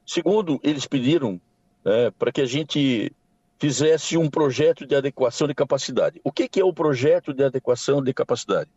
segundo 0.05 0.59
eles 0.63 0.85
pediram 0.85 1.39
é, 1.83 2.11
para 2.11 2.31
que 2.31 2.41
a 2.41 2.45
gente 2.45 3.11
fizesse 3.59 4.17
um 4.17 4.29
projeto 4.29 4.85
de 4.85 4.95
adequação 4.95 5.47
de 5.47 5.55
capacidade. 5.55 6.21
O 6.23 6.31
que, 6.31 6.47
que 6.47 6.59
é 6.59 6.63
o 6.63 6.73
projeto 6.73 7.33
de 7.33 7.43
adequação 7.43 8.03
de 8.03 8.13
capacidade? 8.13 8.69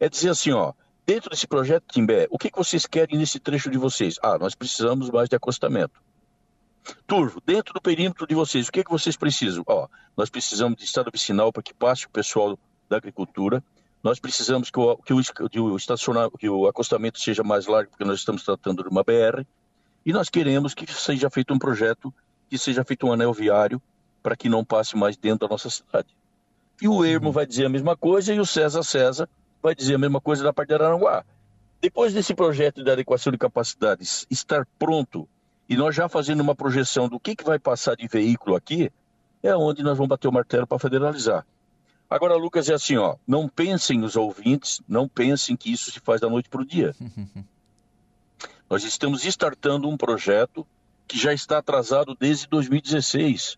É 0.00 0.08
dizer 0.08 0.30
assim, 0.30 0.52
ó, 0.52 0.72
dentro 1.06 1.30
desse 1.30 1.46
projeto 1.46 1.84
Timbé, 1.92 2.26
o 2.30 2.38
que, 2.38 2.50
que 2.50 2.58
vocês 2.58 2.86
querem 2.86 3.18
nesse 3.18 3.38
trecho 3.38 3.70
de 3.70 3.78
vocês? 3.78 4.16
Ah, 4.22 4.36
nós 4.38 4.54
precisamos 4.54 5.10
mais 5.10 5.28
de 5.28 5.36
acostamento. 5.36 6.00
Turvo, 7.06 7.40
dentro 7.44 7.72
do 7.72 7.80
perímetro 7.80 8.26
de 8.26 8.34
vocês, 8.34 8.68
o 8.68 8.72
que, 8.72 8.84
que 8.84 8.90
vocês 8.90 9.16
precisam? 9.16 9.64
Ó, 9.66 9.88
nós 10.16 10.28
precisamos 10.28 10.78
de 10.78 10.84
estado 10.84 11.10
vicinal 11.10 11.52
para 11.52 11.62
que 11.62 11.74
passe 11.74 12.06
o 12.06 12.10
pessoal 12.10 12.58
da 12.88 12.96
agricultura, 12.96 13.62
nós 14.06 14.20
precisamos 14.20 14.70
que 14.70 14.78
o, 14.78 14.96
que 14.98 15.12
o, 15.12 15.20
que 15.50 15.58
o, 15.58 15.76
estacionar, 15.76 16.30
que 16.38 16.48
o 16.48 16.68
acostamento 16.68 17.18
seja 17.18 17.42
mais 17.42 17.66
largo, 17.66 17.90
porque 17.90 18.04
nós 18.04 18.20
estamos 18.20 18.44
tratando 18.44 18.84
de 18.84 18.88
uma 18.88 19.02
BR, 19.02 19.44
e 20.04 20.12
nós 20.12 20.28
queremos 20.28 20.74
que 20.74 20.86
seja 20.92 21.28
feito 21.28 21.52
um 21.52 21.58
projeto, 21.58 22.14
que 22.48 22.56
seja 22.56 22.84
feito 22.84 23.04
um 23.04 23.12
anel 23.12 23.32
viário, 23.32 23.82
para 24.22 24.36
que 24.36 24.48
não 24.48 24.64
passe 24.64 24.96
mais 24.96 25.16
dentro 25.16 25.48
da 25.48 25.48
nossa 25.48 25.68
cidade. 25.68 26.06
E 26.80 26.86
o 26.86 27.04
Ermo 27.04 27.26
uhum. 27.26 27.32
vai 27.32 27.44
dizer 27.44 27.66
a 27.66 27.68
mesma 27.68 27.96
coisa, 27.96 28.32
e 28.32 28.38
o 28.38 28.46
César 28.46 28.84
César 28.84 29.28
vai 29.60 29.74
dizer 29.74 29.96
a 29.96 29.98
mesma 29.98 30.20
coisa 30.20 30.44
da 30.44 30.52
parte 30.52 30.68
de 30.68 30.74
Araranguá. 30.74 31.24
Depois 31.80 32.14
desse 32.14 32.32
projeto 32.32 32.84
de 32.84 32.90
adequação 32.92 33.32
de 33.32 33.38
capacidades 33.38 34.24
estar 34.30 34.64
pronto, 34.78 35.28
e 35.68 35.76
nós 35.76 35.96
já 35.96 36.08
fazendo 36.08 36.42
uma 36.42 36.54
projeção 36.54 37.08
do 37.08 37.18
que, 37.18 37.34
que 37.34 37.42
vai 37.42 37.58
passar 37.58 37.96
de 37.96 38.06
veículo 38.06 38.54
aqui, 38.54 38.88
é 39.42 39.56
onde 39.56 39.82
nós 39.82 39.98
vamos 39.98 40.10
bater 40.10 40.28
o 40.28 40.32
martelo 40.32 40.64
para 40.64 40.78
federalizar. 40.78 41.44
Agora, 42.08 42.36
Lucas, 42.36 42.68
é 42.68 42.74
assim, 42.74 42.96
ó, 42.96 43.16
não 43.26 43.48
pensem 43.48 44.02
os 44.04 44.16
ouvintes, 44.16 44.80
não 44.88 45.08
pensem 45.08 45.56
que 45.56 45.72
isso 45.72 45.90
se 45.90 45.98
faz 46.00 46.20
da 46.20 46.28
noite 46.28 46.48
para 46.48 46.62
o 46.62 46.66
dia. 46.66 46.94
Nós 48.70 48.84
estamos 48.84 49.24
startando 49.24 49.88
um 49.88 49.96
projeto 49.96 50.66
que 51.06 51.18
já 51.18 51.32
está 51.32 51.58
atrasado 51.58 52.16
desde 52.18 52.48
2016. 52.48 53.56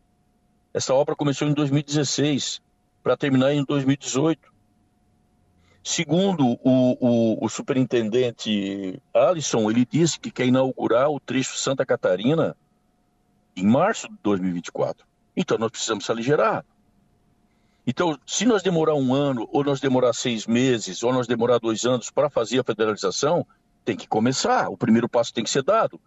Essa 0.73 0.95
obra 0.95 1.17
começou 1.17 1.49
em 1.49 1.55
2016 1.55 2.61
para 3.03 3.17
terminar 3.17 3.53
em 3.53 3.65
2018. 3.65 4.53
Segundo 5.83 6.59
o, 6.63 7.39
o, 7.43 7.45
o, 7.45 7.49
superintendente 7.49 9.01
Alisson, 9.15 9.71
ele 9.71 9.87
disse 9.87 10.21
que 10.21 10.31
quer 10.31 10.47
inaugurar 10.47 11.09
o 11.09 11.19
trecho 11.19 11.57
Santa 11.57 11.87
Catarina 11.87 12.55
em 13.57 13.67
março 13.67 14.09
de 14.09 14.17
2024. 14.23 15.07
Então 15.35 15.57
nós 15.57 15.71
precisamos 15.71 16.05
se 16.05 16.13
aligerar. 16.13 16.65
Então, 17.91 18.21
se 18.27 18.45
nós 18.45 18.63
demorar 18.63 18.95
um 18.97 19.15
ano, 19.15 19.49
ou 19.51 19.65
nós 19.65 19.81
demorar 19.81 20.13
seis 20.13 20.47
meses, 20.47 21.03
ou 21.03 21.11
nós 21.11 21.27
demorar 21.27 21.57
dois 21.59 21.87
anos 21.87 22.11
para 22.11 22.29
fazer 22.29 22.59
a 22.59 22.63
federalização, 22.63 23.47
tem 23.83 23.97
que 23.97 24.07
começar. 24.07 24.69
O 24.69 24.77
primeiro 24.77 25.09
passo 25.09 25.33
tem 25.33 25.43
que 25.43 25.49
ser 25.49 25.63
dado. 25.63 25.99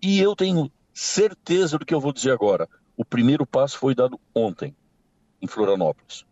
E 0.00 0.20
eu 0.20 0.36
tenho 0.36 0.70
certeza 0.92 1.76
do 1.76 1.84
que 1.84 1.92
eu 1.92 1.98
vou 1.98 2.12
dizer 2.12 2.30
agora. 2.30 2.68
O 2.96 3.04
primeiro 3.04 3.44
passo 3.44 3.76
foi 3.78 3.96
dado 3.96 4.20
ontem, 4.32 4.76
em 5.42 5.48
Florianópolis. 5.48 6.24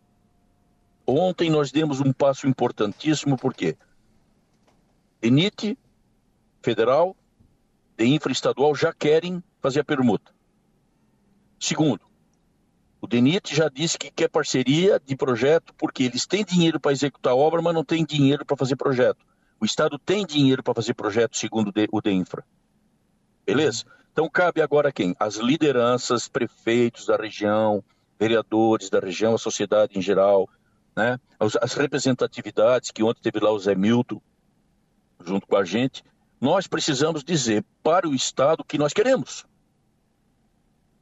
Ontem 1.05 1.49
nós 1.49 1.69
demos 1.69 1.99
um 1.99 2.13
passo 2.13 2.47
importantíssimo, 2.47 3.35
porque 3.35 3.75
ENIT, 5.21 5.77
federal, 6.61 7.13
de 7.97 8.05
infraestadual 8.05 8.73
já 8.73 8.93
querem 8.93 9.43
fazer 9.61 9.81
a 9.81 9.83
permuta. 9.83 10.31
Segundo, 11.59 11.99
o 13.03 13.07
DENIT 13.07 13.53
já 13.53 13.67
disse 13.67 13.97
que 13.97 14.09
quer 14.09 14.29
parceria 14.29 14.97
de 14.97 15.13
projeto 15.17 15.73
porque 15.73 16.03
eles 16.03 16.25
têm 16.25 16.45
dinheiro 16.45 16.79
para 16.79 16.93
executar 16.93 17.35
obra, 17.35 17.61
mas 17.61 17.73
não 17.73 17.83
têm 17.83 18.05
dinheiro 18.05 18.45
para 18.45 18.55
fazer 18.55 18.77
projeto. 18.77 19.25
O 19.59 19.65
Estado 19.65 19.99
tem 19.99 20.25
dinheiro 20.25 20.63
para 20.63 20.73
fazer 20.73 20.93
projeto, 20.93 21.35
segundo 21.35 21.69
o 21.91 22.01
DEINFRA. 22.01 22.45
Beleza? 23.45 23.83
Então 24.13 24.29
cabe 24.29 24.61
agora 24.61 24.89
quem? 24.89 25.13
As 25.19 25.35
lideranças, 25.35 26.29
prefeitos 26.29 27.05
da 27.05 27.17
região, 27.17 27.83
vereadores 28.17 28.89
da 28.89 29.01
região, 29.01 29.35
a 29.35 29.37
sociedade 29.37 29.99
em 29.99 30.01
geral, 30.01 30.47
né? 30.95 31.19
as, 31.37 31.57
as 31.57 31.73
representatividades, 31.73 32.89
que 32.89 33.03
ontem 33.03 33.21
teve 33.21 33.43
lá 33.43 33.51
o 33.51 33.59
Zé 33.59 33.75
Milton, 33.75 34.21
junto 35.25 35.45
com 35.45 35.57
a 35.57 35.65
gente. 35.65 36.05
Nós 36.39 36.67
precisamos 36.67 37.21
dizer 37.21 37.65
para 37.83 38.07
o 38.07 38.15
Estado 38.15 38.61
o 38.61 38.65
que 38.65 38.77
nós 38.77 38.93
queremos. 38.93 39.45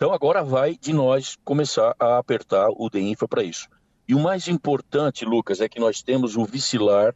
Então 0.02 0.12
agora 0.12 0.44
vai 0.44 0.76
de 0.76 0.92
nós 0.92 1.38
começar 1.46 1.96
a 2.00 2.18
apertar 2.18 2.70
o 2.72 2.90
DEINFRA 2.90 3.28
para 3.28 3.44
isso. 3.44 3.70
E 4.08 4.16
o 4.16 4.20
mais 4.20 4.48
importante, 4.48 5.24
Lucas, 5.24 5.62
é 5.62 5.70
que 5.70 5.80
nós 5.80 6.02
temos 6.02 6.36
o 6.36 6.44
Vicilar 6.44 7.14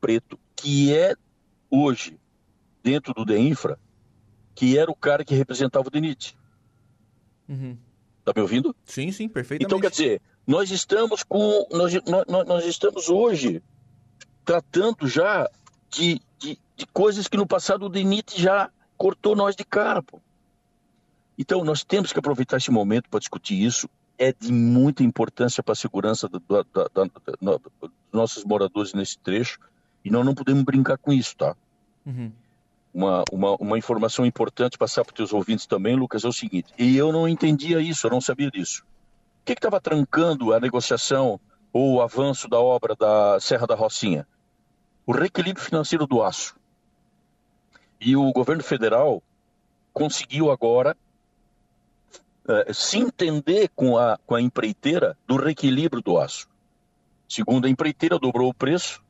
Preto, 0.00 0.38
que 0.54 0.94
é 0.96 1.16
hoje, 1.68 2.20
dentro 2.84 3.12
do 3.12 3.24
DEINFRA, 3.24 3.80
que 4.54 4.78
era 4.78 4.88
o 4.88 4.94
cara 4.94 5.24
que 5.24 5.34
representava 5.34 5.88
o 5.88 5.90
DENIT. 5.90 6.38
Uhum. 7.48 7.76
Tá 8.24 8.32
me 8.36 8.42
ouvindo? 8.42 8.76
Sim, 8.84 9.10
sim, 9.10 9.28
perfeitamente. 9.28 9.66
Então, 9.66 9.80
quer 9.80 9.90
dizer, 9.90 10.22
nós 10.46 10.70
estamos 10.70 11.24
com. 11.24 11.66
Nós, 11.72 11.92
nós, 12.06 12.46
nós 12.46 12.64
estamos 12.64 13.08
hoje 13.08 13.60
tratando 14.44 15.08
já 15.08 15.50
de, 15.90 16.22
de, 16.38 16.56
de, 16.76 16.86
coisas 16.92 17.26
que 17.26 17.36
no 17.36 17.44
passado 17.44 17.86
o 17.86 17.88
DENIT 17.88 18.40
já 18.40 18.70
cortou 18.96 19.34
nós 19.34 19.56
de 19.56 19.64
cara, 19.64 20.00
pô. 20.00 20.20
Então, 21.40 21.64
nós 21.64 21.82
temos 21.82 22.12
que 22.12 22.18
aproveitar 22.18 22.58
esse 22.58 22.70
momento 22.70 23.08
para 23.08 23.18
discutir 23.18 23.54
isso. 23.64 23.88
É 24.18 24.30
de 24.30 24.52
muita 24.52 25.02
importância 25.02 25.62
para 25.62 25.72
a 25.72 25.74
segurança 25.74 26.28
dos 26.28 26.42
nossos 28.12 28.44
moradores 28.44 28.92
nesse 28.92 29.18
trecho. 29.18 29.58
E 30.04 30.10
nós 30.10 30.22
não 30.22 30.34
podemos 30.34 30.62
brincar 30.62 30.98
com 30.98 31.10
isso, 31.10 31.34
tá? 31.34 31.56
Uhum. 32.04 32.30
Uma, 32.92 33.24
uma, 33.32 33.54
uma 33.54 33.78
informação 33.78 34.26
importante 34.26 34.76
passar 34.76 35.02
para 35.02 35.12
os 35.12 35.16
teus 35.16 35.32
ouvintes 35.32 35.64
também, 35.64 35.96
Lucas, 35.96 36.24
é 36.24 36.28
o 36.28 36.32
seguinte. 36.32 36.74
E 36.78 36.94
eu 36.94 37.10
não 37.10 37.26
entendia 37.26 37.80
isso, 37.80 38.06
eu 38.06 38.10
não 38.10 38.20
sabia 38.20 38.50
disso. 38.50 38.84
O 39.40 39.46
que 39.46 39.52
estava 39.52 39.80
trancando 39.80 40.52
a 40.52 40.60
negociação 40.60 41.40
ou 41.72 41.94
o 41.94 42.02
avanço 42.02 42.48
da 42.50 42.60
obra 42.60 42.94
da 42.94 43.40
Serra 43.40 43.66
da 43.66 43.74
Rocinha? 43.74 44.28
O 45.06 45.12
reequilíbrio 45.12 45.64
financeiro 45.64 46.06
do 46.06 46.22
aço. 46.22 46.54
E 47.98 48.14
o 48.14 48.30
governo 48.30 48.62
federal 48.62 49.22
conseguiu 49.94 50.50
agora 50.50 50.94
uh, 52.44 52.72
se 52.72 52.98
entender 52.98 53.70
com 53.74 53.96
a, 53.98 54.18
com 54.26 54.34
a 54.34 54.40
empreiteira 54.40 55.16
do 55.26 55.36
reequilíbrio 55.36 56.02
do 56.02 56.18
aço. 56.18 56.48
Segundo 57.28 57.66
a 57.66 57.70
empreiteira, 57.70 58.18
dobrou 58.18 58.48
o 58.48 58.54
preço 58.54 59.02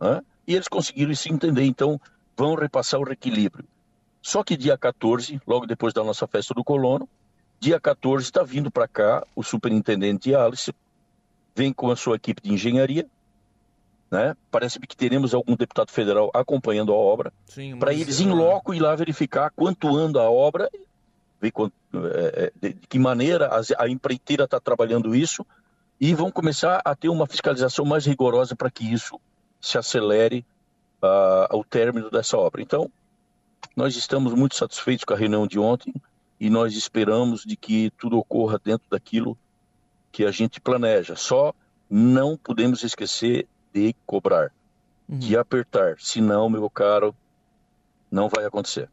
né, 0.00 0.22
e 0.46 0.54
eles 0.54 0.68
conseguiram 0.68 1.14
se 1.14 1.32
entender. 1.32 1.64
Então, 1.64 2.00
vão 2.36 2.54
repassar 2.54 3.00
o 3.00 3.04
reequilíbrio. 3.04 3.66
Só 4.22 4.42
que 4.42 4.56
dia 4.56 4.76
14, 4.76 5.40
logo 5.46 5.66
depois 5.66 5.94
da 5.94 6.02
nossa 6.02 6.26
festa 6.26 6.52
do 6.52 6.64
colono, 6.64 7.08
dia 7.60 7.80
14 7.80 8.24
está 8.24 8.42
vindo 8.42 8.70
para 8.70 8.86
cá 8.86 9.26
o 9.34 9.42
superintendente 9.42 10.34
Alice, 10.34 10.72
vem 11.54 11.72
com 11.72 11.90
a 11.90 11.96
sua 11.96 12.16
equipe 12.16 12.42
de 12.42 12.52
engenharia, 12.52 13.06
né? 14.10 14.36
Parece 14.50 14.78
que 14.78 14.96
teremos 14.96 15.34
algum 15.34 15.56
deputado 15.56 15.90
federal 15.90 16.30
acompanhando 16.34 16.92
a 16.92 16.96
obra, 16.96 17.32
para 17.78 17.92
eles 17.92 18.20
em 18.20 18.30
loco 18.30 18.74
ir 18.74 18.80
lá 18.80 18.94
verificar 18.94 19.50
quanto 19.50 19.96
anda 19.96 20.20
a 20.20 20.30
obra 20.30 20.70
ver 21.40 21.52
é, 21.94 22.44
é, 22.44 22.52
de, 22.60 22.74
que 22.88 22.98
maneira 22.98 23.48
a, 23.48 23.84
a 23.84 23.88
empreiteira 23.88 24.44
está 24.44 24.60
trabalhando 24.60 25.14
isso 25.14 25.46
e 26.00 26.14
vão 26.14 26.30
começar 26.30 26.80
a 26.84 26.94
ter 26.94 27.08
uma 27.08 27.26
fiscalização 27.26 27.84
mais 27.84 28.06
rigorosa 28.06 28.54
para 28.54 28.70
que 28.70 28.84
isso 28.84 29.18
se 29.60 29.78
acelere 29.78 30.44
uh, 31.02 31.46
ao 31.50 31.64
término 31.64 32.10
dessa 32.10 32.36
obra. 32.36 32.60
Então, 32.60 32.90
nós 33.74 33.96
estamos 33.96 34.34
muito 34.34 34.54
satisfeitos 34.54 35.04
com 35.04 35.14
a 35.14 35.16
reunião 35.16 35.46
de 35.46 35.58
ontem 35.58 35.94
e 36.38 36.50
nós 36.50 36.74
esperamos 36.74 37.42
de 37.44 37.56
que 37.56 37.90
tudo 37.98 38.18
ocorra 38.18 38.60
dentro 38.62 38.86
daquilo 38.90 39.36
que 40.12 40.24
a 40.24 40.30
gente 40.30 40.60
planeja. 40.60 41.16
Só 41.16 41.54
não 41.88 42.36
podemos 42.36 42.82
esquecer 42.82 43.46
de 43.72 43.94
cobrar, 44.06 44.52
uhum. 45.08 45.18
de 45.18 45.36
apertar, 45.36 45.96
senão, 45.98 46.48
meu 46.48 46.68
caro, 46.68 47.14
não 48.10 48.28
vai 48.28 48.44
acontecer. 48.44 48.88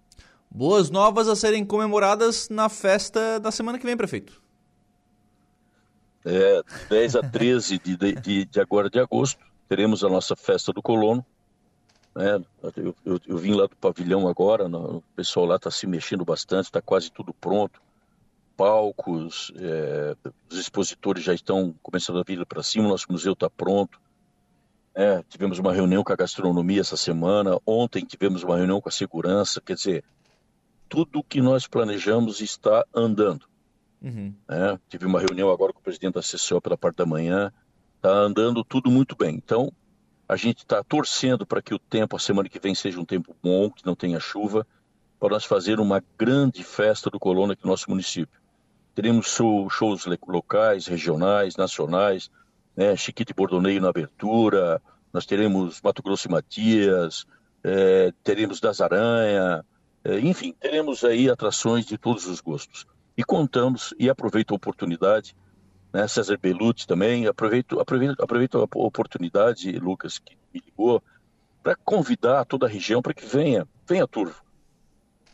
Boas 0.55 0.91
novas 0.91 1.27
a 1.27 1.35
serem 1.35 1.65
comemoradas 1.65 2.47
na 2.47 2.69
festa 2.69 3.39
da 3.39 3.51
semana 3.51 3.79
que 3.79 3.85
vem, 3.87 3.97
prefeito. 3.97 4.39
É, 6.23 6.61
10 6.91 7.15
a 7.15 7.23
13 7.23 7.79
de, 7.79 7.97
de, 7.97 8.45
de 8.45 8.61
agora 8.61 8.87
de 8.87 8.99
agosto, 8.99 9.43
teremos 9.67 10.03
a 10.03 10.09
nossa 10.09 10.35
festa 10.35 10.71
do 10.71 10.79
colono. 10.79 11.25
Né? 12.15 12.39
Eu, 12.77 12.95
eu, 13.03 13.19
eu, 13.25 13.37
vim 13.39 13.55
lá 13.55 13.65
do 13.65 13.75
pavilhão 13.75 14.27
agora, 14.27 14.67
o 14.67 15.01
pessoal 15.15 15.47
lá 15.47 15.55
está 15.55 15.71
se 15.71 15.87
mexendo 15.87 16.23
bastante, 16.23 16.65
está 16.65 16.79
quase 16.79 17.11
tudo 17.11 17.33
pronto. 17.33 17.81
Palcos, 18.55 19.51
é, 19.55 20.15
os 20.51 20.59
expositores 20.59 21.23
já 21.23 21.33
estão 21.33 21.73
começando 21.81 22.19
a 22.19 22.23
vir 22.23 22.45
para 22.45 22.61
cima, 22.61 22.89
nosso 22.89 23.11
museu 23.11 23.33
está 23.33 23.49
pronto. 23.49 23.99
É, 24.93 25.23
tivemos 25.27 25.57
uma 25.57 25.73
reunião 25.73 26.03
com 26.03 26.13
a 26.13 26.15
gastronomia 26.15 26.81
essa 26.81 26.95
semana, 26.95 27.57
ontem 27.65 28.05
tivemos 28.05 28.43
uma 28.43 28.55
reunião 28.55 28.79
com 28.79 28.89
a 28.89 28.91
segurança, 28.91 29.59
quer 29.59 29.73
dizer, 29.73 30.03
tudo 30.89 31.19
o 31.19 31.23
que 31.23 31.41
nós 31.41 31.67
planejamos 31.67 32.41
está 32.41 32.85
andando. 32.93 33.45
Uhum. 34.01 34.33
É, 34.49 34.77
tive 34.89 35.05
uma 35.05 35.19
reunião 35.19 35.49
agora 35.49 35.71
com 35.71 35.79
o 35.79 35.83
presidente 35.83 36.15
da 36.15 36.21
CCO 36.21 36.61
pela 36.61 36.77
parte 36.77 36.97
da 36.97 37.05
manhã, 37.05 37.51
está 37.95 38.11
andando 38.11 38.63
tudo 38.63 38.91
muito 38.91 39.15
bem. 39.15 39.35
Então, 39.35 39.71
a 40.27 40.35
gente 40.35 40.59
está 40.59 40.83
torcendo 40.83 41.45
para 41.45 41.61
que 41.61 41.73
o 41.73 41.79
tempo, 41.79 42.15
a 42.15 42.19
semana 42.19 42.49
que 42.49 42.59
vem, 42.59 42.75
seja 42.75 42.99
um 42.99 43.05
tempo 43.05 43.35
bom, 43.41 43.69
que 43.69 43.85
não 43.85 43.95
tenha 43.95 44.19
chuva, 44.19 44.67
para 45.19 45.29
nós 45.29 45.45
fazer 45.45 45.79
uma 45.79 46.03
grande 46.17 46.63
festa 46.63 47.09
do 47.09 47.19
Colônia 47.19 47.53
aqui 47.53 47.63
no 47.63 47.71
nosso 47.71 47.89
município. 47.89 48.41
Teremos 48.93 49.27
show, 49.27 49.69
shows 49.69 50.05
locais, 50.27 50.85
regionais, 50.85 51.55
nacionais, 51.55 52.29
né, 52.75 52.95
Chiquite 52.95 53.33
Bordoneio 53.33 53.81
na 53.81 53.89
abertura, 53.89 54.81
nós 55.13 55.25
teremos 55.25 55.81
Mato 55.81 56.03
Grosso 56.03 56.27
e 56.27 56.31
Matias, 56.31 57.25
é, 57.63 58.11
teremos 58.23 58.59
Das 58.59 58.81
Aranha, 58.81 59.63
enfim, 60.21 60.53
teremos 60.59 61.03
aí 61.03 61.29
atrações 61.29 61.85
de 61.85 61.97
todos 61.97 62.27
os 62.27 62.41
gostos. 62.41 62.85
E 63.15 63.23
contamos, 63.23 63.93
e 63.99 64.09
aproveito 64.09 64.51
a 64.51 64.55
oportunidade, 64.55 65.35
né, 65.93 66.07
César 66.07 66.37
Belucci 66.37 66.87
também, 66.87 67.27
aproveito, 67.27 67.79
aproveito, 67.79 68.21
aproveito 68.21 68.57
a 68.57 68.63
oportunidade, 68.63 69.71
Lucas, 69.73 70.17
que 70.17 70.35
me 70.53 70.61
ligou, 70.65 71.01
para 71.61 71.75
convidar 71.75 72.43
toda 72.45 72.65
a 72.65 72.69
região 72.69 73.01
para 73.01 73.13
que 73.13 73.25
venha, 73.25 73.67
venha 73.87 74.07
Turvo. 74.07 74.43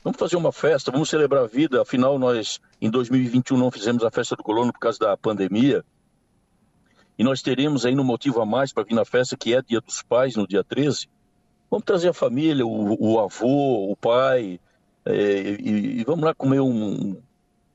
Vamos 0.03 0.19
fazer 0.19 0.35
uma 0.35 0.51
festa, 0.51 0.91
vamos 0.91 1.09
celebrar 1.09 1.43
a 1.43 1.47
vida, 1.47 1.81
afinal 1.81 2.19
nós 2.19 2.59
em 2.79 2.89
2021 2.89 3.57
não 3.57 3.71
fizemos 3.71 4.03
a 4.03 4.11
festa 4.11 4.35
do 4.35 4.43
colono 4.43 4.71
por 4.71 4.79
causa 4.79 4.99
da 4.99 5.17
pandemia, 5.17 5.83
e 7.17 7.23
nós 7.23 7.41
teremos 7.41 7.85
aí 7.85 7.93
um 7.93 8.03
motivo 8.03 8.41
a 8.41 8.45
mais 8.45 8.71
para 8.71 8.83
vir 8.83 8.93
na 8.93 9.03
festa, 9.03 9.35
que 9.35 9.53
é 9.53 9.61
Dia 9.61 9.81
dos 9.81 10.01
Pais, 10.01 10.37
no 10.37 10.47
dia 10.47 10.63
13, 10.63 11.09
Vamos 11.69 11.85
trazer 11.85 12.09
a 12.09 12.13
família, 12.13 12.65
o, 12.65 13.13
o 13.13 13.19
avô, 13.19 13.91
o 13.91 13.95
pai, 13.95 14.59
é, 15.05 15.13
e, 15.59 15.99
e, 15.99 16.03
vamos 16.03 16.25
lá 16.25 16.33
comer 16.33 16.59
um, 16.59 17.21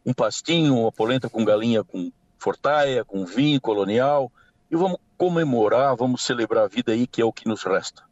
um 0.05 0.13
pastinho, 0.13 0.79
uma 0.79 0.93
polenta 0.93 1.29
com 1.29 1.45
galinha 1.45 1.83
com 1.85 2.13
fortaia, 2.39 3.05
com 3.05 3.25
vinho 3.25 3.61
colonial, 3.61 4.31
e 4.71 4.77
vamos 4.77 4.99
comemorar, 5.17 5.97
vamos 5.97 6.25
celebrar 6.25 6.65
a 6.65 6.69
vida 6.69 6.93
aí, 6.93 7.07
que 7.07 7.23
é 7.23 7.25
o 7.25 7.33
que 7.33 7.49
nos 7.49 7.63
resta. 7.63 8.03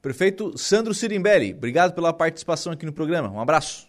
Prefeito 0.00 0.56
Sandro 0.56 0.94
Sirimbelli, 0.94 1.52
obrigado 1.52 1.94
pela 1.94 2.12
participação 2.12 2.72
aqui 2.72 2.86
no 2.86 2.92
programa. 2.92 3.28
Um 3.28 3.40
abraço. 3.40 3.88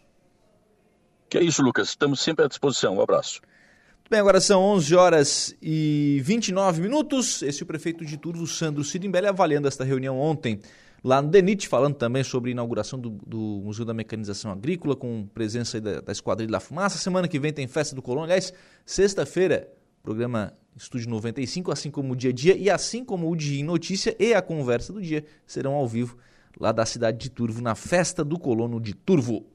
Que 1.30 1.38
é 1.38 1.43
isso, 1.43 1.61
Lucas. 1.61 1.89
Estamos 1.89 2.22
sempre 2.22 2.45
à 2.45 2.47
disposição. 2.47 2.95
Um 2.95 3.01
abraço. 3.01 3.41
Bem, 4.10 4.22
agora 4.22 4.39
são 4.39 4.64
11 4.64 4.95
horas 4.95 5.55
e 5.62 6.22
29 6.24 6.82
minutos. 6.82 7.41
Esse 7.41 7.62
é 7.62 7.66
o 7.66 7.68
prefeito 7.68 8.05
de 8.05 8.16
Turvo, 8.16 8.47
Sandro 8.47 8.82
Sirimbelli, 8.82 9.28
avaliando 9.28 9.68
esta 9.68 9.84
reunião 9.84 10.18
ontem 10.18 10.62
lá 11.03 11.22
no 11.22 11.28
DENIT, 11.28 11.68
falando 11.68 11.95
também 11.95 12.24
sobre 12.24 12.49
a 12.49 12.53
inauguração 12.53 12.97
do, 12.97 13.10
do 13.10 13.62
Museu 13.66 13.84
da 13.84 13.93
Mecanização 13.93 14.49
Agrícola, 14.49 14.95
com 14.95 15.28
presença 15.34 15.82
da, 15.82 15.99
da 15.99 16.14
Esquadrilha 16.14 16.49
da 16.49 16.62
Fumaça. 16.62 16.97
Semana 16.97 17.28
que 17.28 17.38
vem 17.38 17.51
tem 17.51 17.68
Festa 17.68 17.93
do 17.93 18.01
Colônia. 18.01 18.28
Aliás, 18.28 18.53
sexta-feira, 18.86 19.68
programa 20.01 20.53
Estúdio 20.78 21.10
95, 21.10 21.70
assim 21.70 21.91
como 21.91 22.14
o 22.14 22.16
Dia 22.16 22.30
a 22.30 22.34
Dia 22.34 22.55
e 22.55 22.70
assim 22.70 23.03
como 23.03 23.30
o 23.30 23.36
Dia 23.36 23.60
em 23.60 23.64
Notícia 23.66 24.16
e 24.18 24.34
a 24.34 24.41
Conversa 24.41 24.93
do 24.93 25.01
Dia 25.01 25.26
serão 25.45 25.74
ao 25.74 25.86
vivo 25.86 26.18
lá 26.58 26.72
da 26.72 26.86
cidade 26.86 27.18
de 27.18 27.30
Turvo, 27.30 27.62
na 27.62 27.76
Festa 27.76 28.24
do 28.24 28.39
Colono 28.39 28.80
de 28.80 28.93
Turvo. 28.93 29.45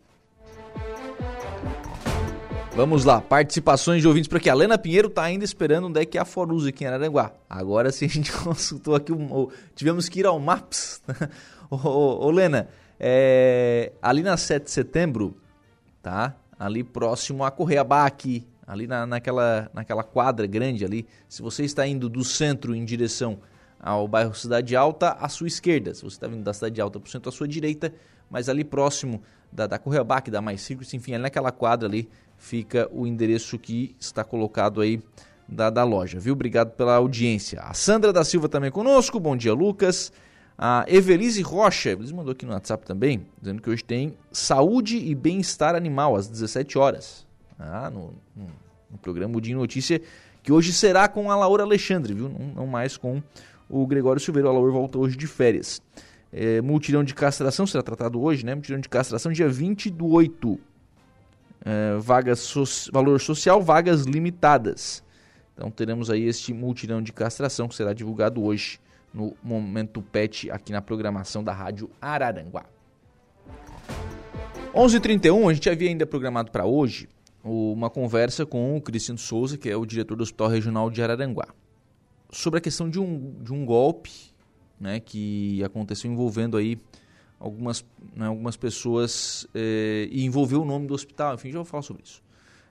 Vamos 2.75 3.05
lá, 3.05 3.21
participações 3.21 4.01
de 4.01 4.09
ouvintes 4.09 4.29
para 4.29 4.39
aqui. 4.39 4.49
A 4.49 4.55
Lena 4.55 4.79
Pinheiro 4.79 5.09
está 5.09 5.23
ainda 5.23 5.45
esperando 5.45 5.89
onde 5.89 6.01
é 6.01 6.07
que 6.07 6.17
é 6.17 6.21
a 6.23 6.25
Foruz 6.25 6.67
aqui 6.67 6.85
em 6.85 6.87
Araranguá. 6.87 7.31
Agora 7.49 7.93
sim 7.93 8.07
a 8.07 8.09
gente 8.09 8.33
consultou 8.33 8.95
aqui, 8.95 9.13
tivemos 9.75 10.09
que 10.09 10.21
ir 10.21 10.27
ao 10.27 10.41
Maps. 10.41 11.03
ô, 11.71 11.77
ô, 11.77 12.31
Lena, 12.31 12.69
é, 12.99 13.93
ali 14.01 14.23
na 14.23 14.39
7 14.39 14.65
de 14.65 14.71
setembro, 14.71 15.37
tá? 16.03 16.35
Ali 16.59 16.83
próximo 16.83 17.45
a 17.45 17.51
Correia 17.51 17.85
Baque, 17.85 18.47
ali 18.67 18.87
na, 18.87 19.05
naquela, 19.05 19.71
naquela 19.75 20.03
quadra 20.03 20.47
grande 20.47 20.83
ali. 20.83 21.07
Se 21.29 21.43
você 21.43 21.65
está 21.65 21.87
indo 21.87 22.09
do 22.09 22.25
centro 22.25 22.75
em 22.75 22.87
direção 22.87 23.39
ao 23.79 24.09
bairro 24.09 24.35
Cidade 24.35 24.75
Alta, 24.75 25.11
à 25.21 25.29
sua 25.29 25.47
esquerda. 25.47 25.93
Se 25.93 26.01
você 26.03 26.17
está 26.17 26.27
vindo 26.27 26.43
da 26.43 26.55
Cidade 26.55 26.81
Alta 26.81 26.99
para 26.99 27.07
o 27.07 27.11
centro, 27.11 27.29
à 27.29 27.33
sua 27.33 27.47
direita. 27.47 27.93
Mas 28.31 28.49
ali 28.49 28.65
próximo 28.65 29.21
da, 29.53 29.67
da 29.67 29.79
Correia 29.79 30.03
Baque, 30.03 30.31
da 30.31 30.41
Mais 30.41 30.63
Circus, 30.63 30.95
enfim, 30.95 31.13
ali 31.13 31.23
naquela 31.23 31.53
quadra 31.53 31.87
ali, 31.87 32.09
fica 32.43 32.89
o 32.93 33.07
endereço 33.07 33.57
que 33.57 33.95
está 34.01 34.25
colocado 34.25 34.81
aí 34.81 35.01
da, 35.49 35.71
da 35.71 35.85
loja, 35.85 36.19
viu? 36.19 36.33
Obrigado 36.33 36.73
pela 36.73 36.97
audiência. 36.97 37.61
A 37.61 37.73
Sandra 37.73 38.13
da 38.13 38.25
Silva 38.25 38.49
também 38.49 38.71
conosco, 38.71 39.21
bom 39.21 39.37
dia, 39.37 39.55
Lucas. 39.55 40.13
A 40.59 40.85
Evelise 40.89 41.41
Rocha, 41.41 41.91
eles 41.91 42.11
mandou 42.11 42.33
aqui 42.33 42.45
no 42.45 42.53
WhatsApp 42.53 42.85
também, 42.85 43.25
dizendo 43.41 43.63
que 43.63 43.71
hoje 43.71 43.85
tem 43.85 44.15
saúde 44.33 44.99
e 44.99 45.15
bem-estar 45.15 45.77
animal 45.77 46.17
às 46.17 46.27
17 46.29 46.77
horas. 46.77 47.25
Ah, 47.57 47.89
no, 47.89 48.13
no, 48.35 48.47
no 48.91 48.99
programa 48.99 49.41
de 49.41 49.55
Notícia, 49.55 50.03
que 50.43 50.53
hoje 50.53 50.73
será 50.73 51.07
com 51.07 51.31
a 51.31 51.37
Laura 51.37 51.63
Alexandre, 51.63 52.13
viu? 52.13 52.29
Não, 52.29 52.47
não 52.55 52.67
mais 52.67 52.97
com 52.97 53.23
o 53.71 53.87
Gregório 53.87 54.21
Silveira. 54.21 54.49
A 54.49 54.53
Laura 54.53 54.73
volta 54.73 54.99
hoje 54.99 55.17
de 55.17 55.29
férias. 55.29 55.81
É, 56.33 56.61
de 57.05 57.15
castração 57.15 57.67
será 57.69 57.85
tratado 57.85 58.21
hoje, 58.21 58.45
né? 58.45 58.55
Multirão 58.55 58.81
de 58.81 58.89
castração 58.89 59.31
dia 59.31 59.49
20 59.49 59.91
do 59.91 60.09
8 60.09 60.72
é, 61.65 61.97
vagas 61.99 62.41
so 62.41 62.65
valor 62.93 63.21
social, 63.21 63.63
vagas 63.63 64.03
limitadas. 64.03 65.03
Então 65.55 65.71
teremos 65.71 66.11
aí 66.11 66.25
este 66.25 66.53
multirão 66.53 67.03
de 67.03 67.13
castração 67.13 67.69
que 67.69 67.75
será 67.75 67.93
divulgado 67.93 68.43
hoje 68.43 68.81
no 69.13 69.35
Momento 69.43 70.03
Pet 70.03 70.51
aqui 70.51 70.73
na 70.73 70.81
programação 70.81 71.45
da 71.45 71.53
Rádio 71.53 71.91
Araranguá. 72.01 72.65
11h31, 74.75 75.51
a 75.51 75.55
gente 75.55 75.69
havia 75.69 75.89
ainda 75.89 76.07
programado 76.07 76.51
para 76.51 76.65
hoje 76.65 77.09
uma 77.45 77.91
conversa 77.91 78.47
com 78.47 78.77
o 78.77 78.81
Cristiano 78.81 79.19
Souza, 79.19 79.59
que 79.59 79.69
é 79.69 79.77
o 79.77 79.85
diretor 79.85 80.17
do 80.17 80.23
Hospital 80.23 80.49
Regional 80.49 80.91
de 80.91 81.03
Araranguá, 81.03 81.49
sobre 82.31 82.59
a 82.59 82.61
questão 82.61 82.89
de 82.89 82.99
um, 82.99 83.35
de 83.43 83.53
um 83.53 83.67
golpe 83.67 84.11
né, 84.81 85.01
que 85.01 85.63
aconteceu 85.63 86.11
envolvendo 86.11 86.57
aí 86.57 86.79
algumas, 87.43 87.85
né, 88.15 88.27
algumas 88.27 88.57
pessoas 88.57 89.47
eh, 89.53 90.09
e 90.13 90.25
envolveu 90.25 90.63
o 90.63 90.65
nome 90.65 90.87
do 90.87 90.95
hospital, 90.95 91.35
enfim, 91.35 91.51
já 91.51 91.59
vou 91.59 91.65
falar 91.65 91.83
sobre 91.83 92.05
isso. 92.05 92.23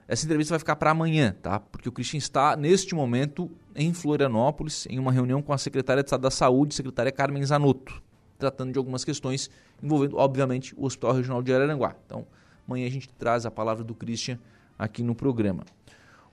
Essa 0.08 0.24
entrevista 0.24 0.52
vai 0.52 0.58
ficar 0.58 0.76
para 0.76 0.90
amanhã, 0.90 1.36
tá? 1.42 1.60
Porque 1.60 1.88
o 1.88 1.92
Christian 1.92 2.18
está, 2.18 2.56
neste 2.56 2.94
momento, 2.94 3.50
em 3.76 3.92
Florianópolis, 3.92 4.86
em 4.88 4.98
uma 4.98 5.12
reunião 5.12 5.40
com 5.40 5.52
a 5.52 5.58
secretária 5.58 6.02
de 6.02 6.08
Estado 6.08 6.22
da 6.22 6.30
Saúde, 6.30 6.74
secretária 6.74 7.12
Carmen 7.12 7.44
Zanotto, 7.44 8.02
tratando 8.38 8.72
de 8.72 8.78
algumas 8.78 9.04
questões 9.04 9.50
envolvendo, 9.82 10.16
obviamente, 10.16 10.74
o 10.76 10.84
Hospital 10.84 11.12
Regional 11.12 11.42
de 11.42 11.54
Araranguá. 11.54 11.94
Então, 12.04 12.26
amanhã 12.66 12.86
a 12.86 12.90
gente 12.90 13.08
traz 13.10 13.46
a 13.46 13.50
palavra 13.50 13.84
do 13.84 13.94
Christian 13.94 14.38
aqui 14.78 15.02
no 15.02 15.14
programa. 15.14 15.64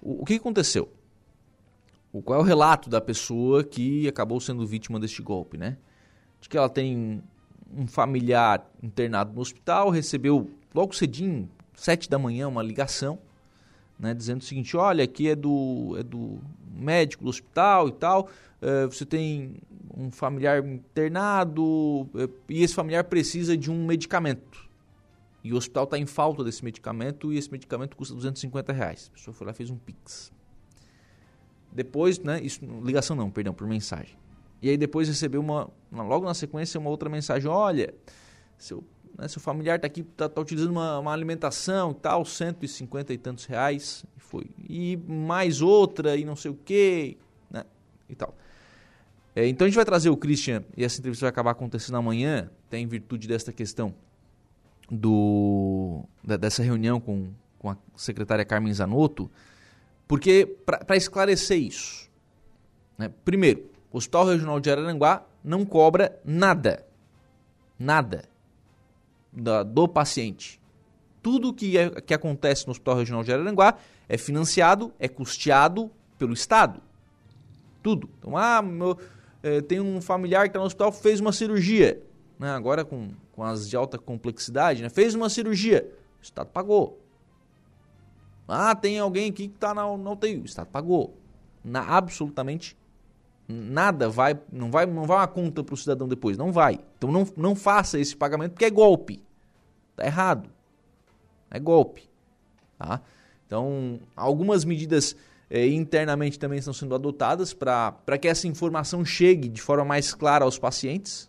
O, 0.01 0.23
o 0.23 0.25
que 0.25 0.35
aconteceu? 0.35 0.89
O, 2.11 2.21
qual 2.21 2.39
é 2.39 2.41
o 2.41 2.45
relato 2.45 2.89
da 2.89 2.99
pessoa 2.99 3.63
que 3.63 4.07
acabou 4.07 4.39
sendo 4.39 4.65
vítima 4.65 4.99
deste 4.99 5.21
golpe, 5.21 5.57
né? 5.57 5.77
De 6.41 6.49
que 6.49 6.57
ela 6.57 6.69
tem 6.69 7.21
um 7.75 7.87
familiar 7.87 8.69
internado 8.81 9.33
no 9.33 9.41
hospital, 9.41 9.89
recebeu 9.89 10.49
logo 10.73 10.93
cedinho, 10.93 11.49
sete 11.73 12.09
da 12.09 12.19
manhã, 12.19 12.47
uma 12.47 12.63
ligação, 12.63 13.19
né, 13.97 14.13
dizendo 14.13 14.41
o 14.41 14.43
seguinte, 14.43 14.77
olha, 14.77 15.03
aqui 15.03 15.29
é 15.29 15.35
do, 15.35 15.95
é 15.97 16.03
do 16.03 16.39
médico 16.73 17.23
do 17.23 17.29
hospital 17.29 17.89
e 17.89 17.91
tal, 17.91 18.29
é, 18.61 18.85
você 18.85 19.05
tem 19.05 19.55
um 19.95 20.09
familiar 20.09 20.65
internado 20.65 22.07
é, 22.15 22.29
e 22.47 22.63
esse 22.63 22.73
familiar 22.73 23.03
precisa 23.03 23.57
de 23.57 23.69
um 23.69 23.85
medicamento. 23.85 24.69
E 25.43 25.53
o 25.53 25.57
hospital 25.57 25.85
está 25.85 25.97
em 25.97 26.05
falta 26.05 26.43
desse 26.43 26.63
medicamento 26.63 27.31
e 27.31 27.37
esse 27.37 27.51
medicamento 27.51 27.95
custa 27.95 28.13
250 28.13 28.73
reais. 28.73 29.09
A 29.11 29.17
pessoa 29.17 29.33
foi 29.33 29.47
lá 29.47 29.51
e 29.51 29.55
fez 29.55 29.69
um 29.69 29.77
Pix. 29.77 30.31
Depois, 31.71 32.19
né, 32.19 32.41
isso, 32.41 32.59
ligação 32.83 33.15
não, 33.15 33.29
perdão, 33.29 33.53
por 33.53 33.67
mensagem. 33.67 34.17
E 34.61 34.69
aí 34.69 34.77
depois 34.77 35.07
recebeu 35.07 35.41
uma, 35.41 35.69
logo 35.91 36.25
na 36.25 36.33
sequência, 36.33 36.79
uma 36.79 36.89
outra 36.89 37.09
mensagem: 37.09 37.49
olha, 37.49 37.93
seu, 38.57 38.83
né, 39.17 39.27
seu 39.27 39.41
familiar 39.41 39.77
está 39.77 39.87
aqui, 39.87 40.01
está 40.01 40.27
tá 40.27 40.41
utilizando 40.41 40.71
uma, 40.71 40.99
uma, 40.99 41.13
alimentação 41.13 41.91
e 41.91 41.95
tal, 41.95 42.25
150 42.25 43.13
e 43.13 43.17
tantos 43.17 43.45
reais. 43.45 44.05
E 44.17 44.19
foi. 44.19 44.49
E 44.67 44.97
mais 45.07 45.61
outra, 45.61 46.15
e 46.17 46.25
não 46.25 46.35
sei 46.35 46.51
o 46.51 46.59
quê, 46.65 47.17
né? 47.49 47.63
E 48.09 48.15
tal. 48.15 48.35
É, 49.35 49.47
então 49.47 49.65
a 49.65 49.69
gente 49.69 49.75
vai 49.75 49.85
trazer 49.85 50.09
o 50.09 50.17
Christian, 50.17 50.63
e 50.75 50.83
essa 50.83 50.99
entrevista 50.99 51.25
vai 51.25 51.29
acabar 51.29 51.51
acontecendo 51.51 51.95
amanhã, 51.95 52.49
tem 52.69 52.83
em 52.83 52.87
virtude 52.87 53.27
desta 53.27 53.53
questão 53.53 53.93
do 54.91 56.03
da, 56.23 56.35
dessa 56.35 56.63
reunião 56.63 56.99
com, 56.99 57.29
com 57.59 57.69
a 57.69 57.77
secretária 57.95 58.43
Carmen 58.43 58.73
Zanotto, 58.73 59.29
porque 60.07 60.57
para 60.65 60.97
esclarecer 60.97 61.59
isso, 61.59 62.09
né, 62.97 63.11
primeiro, 63.23 63.68
o 63.91 63.97
Hospital 63.97 64.25
Regional 64.25 64.59
de 64.59 64.69
Araranguá 64.69 65.25
não 65.43 65.65
cobra 65.65 66.19
nada. 66.23 66.85
Nada 67.77 68.25
da, 69.31 69.63
do 69.63 69.87
paciente. 69.87 70.59
Tudo 71.21 71.53
que, 71.53 71.77
é, 71.77 71.89
que 72.01 72.13
acontece 72.13 72.65
no 72.65 72.71
Hospital 72.71 72.97
Regional 72.97 73.23
de 73.23 73.33
Araranguá 73.33 73.77
é 74.07 74.17
financiado, 74.17 74.93
é 74.99 75.07
custeado 75.07 75.91
pelo 76.17 76.33
Estado. 76.33 76.81
Tudo. 77.81 78.09
Então, 78.19 78.37
ah, 78.37 78.61
meu, 78.61 78.97
é, 79.41 79.61
tem 79.61 79.79
um 79.79 80.01
familiar 80.01 80.43
que 80.43 80.49
está 80.49 80.59
no 80.59 80.65
hospital, 80.65 80.91
fez 80.91 81.19
uma 81.19 81.31
cirurgia. 81.31 82.01
Né? 82.37 82.49
Agora 82.51 82.85
com, 82.85 83.11
com 83.31 83.43
as 83.43 83.69
de 83.69 83.75
alta 83.75 83.97
complexidade, 83.97 84.81
né? 84.81 84.89
fez 84.89 85.15
uma 85.15 85.29
cirurgia. 85.29 85.89
O 86.19 86.23
Estado 86.23 86.49
pagou. 86.49 86.99
Ah, 88.47 88.75
tem 88.75 88.99
alguém 88.99 89.29
aqui 89.29 89.47
que 89.47 89.57
tá 89.57 89.73
na, 89.73 89.83
não 89.97 90.15
tem. 90.15 90.39
O 90.39 90.45
Estado 90.45 90.67
pagou. 90.67 91.17
Na, 91.63 91.81
absolutamente 91.81 92.77
nada 93.49 94.07
vai, 94.07 94.39
não 94.51 94.69
vai, 94.69 94.85
não 94.85 95.05
vai 95.05 95.17
uma 95.17 95.27
conta 95.27 95.63
para 95.63 95.73
o 95.73 95.77
cidadão 95.77 96.07
depois, 96.07 96.37
não 96.37 96.51
vai. 96.51 96.79
Então 96.97 97.11
não, 97.11 97.27
não 97.35 97.55
faça 97.55 97.99
esse 97.99 98.15
pagamento 98.15 98.51
porque 98.51 98.65
é 98.65 98.69
golpe. 98.69 99.23
Tá 99.95 100.05
errado. 100.05 100.49
É 101.49 101.59
golpe. 101.59 102.07
Tá? 102.77 103.01
Então, 103.47 103.99
algumas 104.15 104.63
medidas 104.63 105.15
eh, 105.49 105.67
internamente 105.67 106.37
também 106.37 106.59
estão 106.59 106.73
sendo 106.73 106.93
adotadas 106.93 107.51
para 107.51 108.17
que 108.21 108.27
essa 108.27 108.47
informação 108.47 109.03
chegue 109.03 109.49
de 109.49 109.61
forma 109.61 109.83
mais 109.83 110.13
clara 110.13 110.45
aos 110.45 110.59
pacientes. 110.59 111.27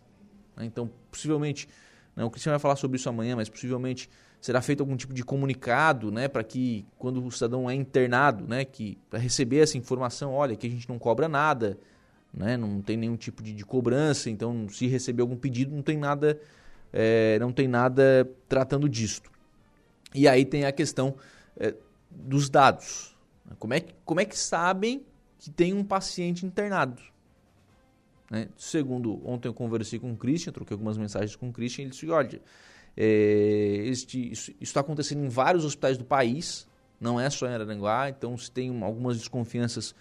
Né? 0.55 0.65
Então, 0.65 0.89
possivelmente, 1.09 1.67
né, 2.15 2.23
o 2.23 2.29
Cristiano 2.29 2.53
vai 2.53 2.59
falar 2.59 2.75
sobre 2.75 2.97
isso 2.97 3.09
amanhã, 3.09 3.35
mas 3.35 3.49
possivelmente 3.49 4.07
será 4.39 4.61
feito 4.61 4.81
algum 4.81 4.95
tipo 4.95 5.13
de 5.13 5.23
comunicado, 5.23 6.11
né, 6.11 6.27
para 6.27 6.43
que 6.43 6.85
quando 6.97 7.23
o 7.23 7.31
cidadão 7.31 7.69
é 7.69 7.75
internado, 7.75 8.47
né, 8.47 8.65
para 9.09 9.19
receber 9.19 9.59
essa 9.59 9.77
informação, 9.77 10.33
olha, 10.33 10.55
que 10.55 10.65
a 10.65 10.69
gente 10.69 10.89
não 10.89 10.97
cobra 10.97 11.27
nada, 11.27 11.77
né? 12.33 12.57
não 12.57 12.81
tem 12.81 12.97
nenhum 12.97 13.17
tipo 13.17 13.43
de, 13.43 13.53
de, 13.53 13.65
cobrança, 13.65 14.29
então 14.29 14.67
se 14.69 14.87
receber 14.87 15.21
algum 15.21 15.35
pedido 15.35 15.75
não 15.75 15.81
tem 15.81 15.97
nada, 15.97 16.39
é, 16.91 17.37
não 17.39 17.51
tem 17.51 17.67
nada 17.67 18.29
tratando 18.47 18.87
disto. 18.87 19.29
E 20.13 20.27
aí 20.27 20.45
tem 20.45 20.65
a 20.65 20.71
questão 20.71 21.15
é, 21.57 21.73
dos 22.09 22.49
dados. 22.49 23.15
Como 23.59 23.73
é, 23.73 23.79
que, 23.79 23.93
como 24.05 24.19
é 24.19 24.25
que 24.25 24.37
sabem 24.37 25.05
que 25.37 25.49
tem 25.49 25.73
um 25.73 25.83
paciente 25.83 26.45
internado? 26.45 27.01
Né? 28.29 28.47
Segundo, 28.57 29.21
ontem 29.27 29.47
eu 29.49 29.53
conversei 29.53 29.99
com 29.99 30.11
o 30.11 30.17
Christian, 30.17 30.53
troquei 30.53 30.73
algumas 30.73 30.97
mensagens 30.97 31.35
com 31.35 31.49
o 31.49 31.53
Christian, 31.53 31.83
ele 31.83 31.91
disse, 31.91 32.09
olha, 32.09 32.41
é, 32.95 33.83
este, 33.85 34.31
isso 34.31 34.53
está 34.59 34.79
acontecendo 34.79 35.23
em 35.23 35.29
vários 35.29 35.65
hospitais 35.65 35.97
do 35.97 36.05
país, 36.05 36.67
não 36.99 37.19
é 37.19 37.29
só 37.29 37.47
em 37.47 37.53
Araranguá, 37.53 38.09
então 38.09 38.37
se 38.37 38.49
tem 38.51 38.81
algumas 38.83 39.17
desconfianças 39.17 39.95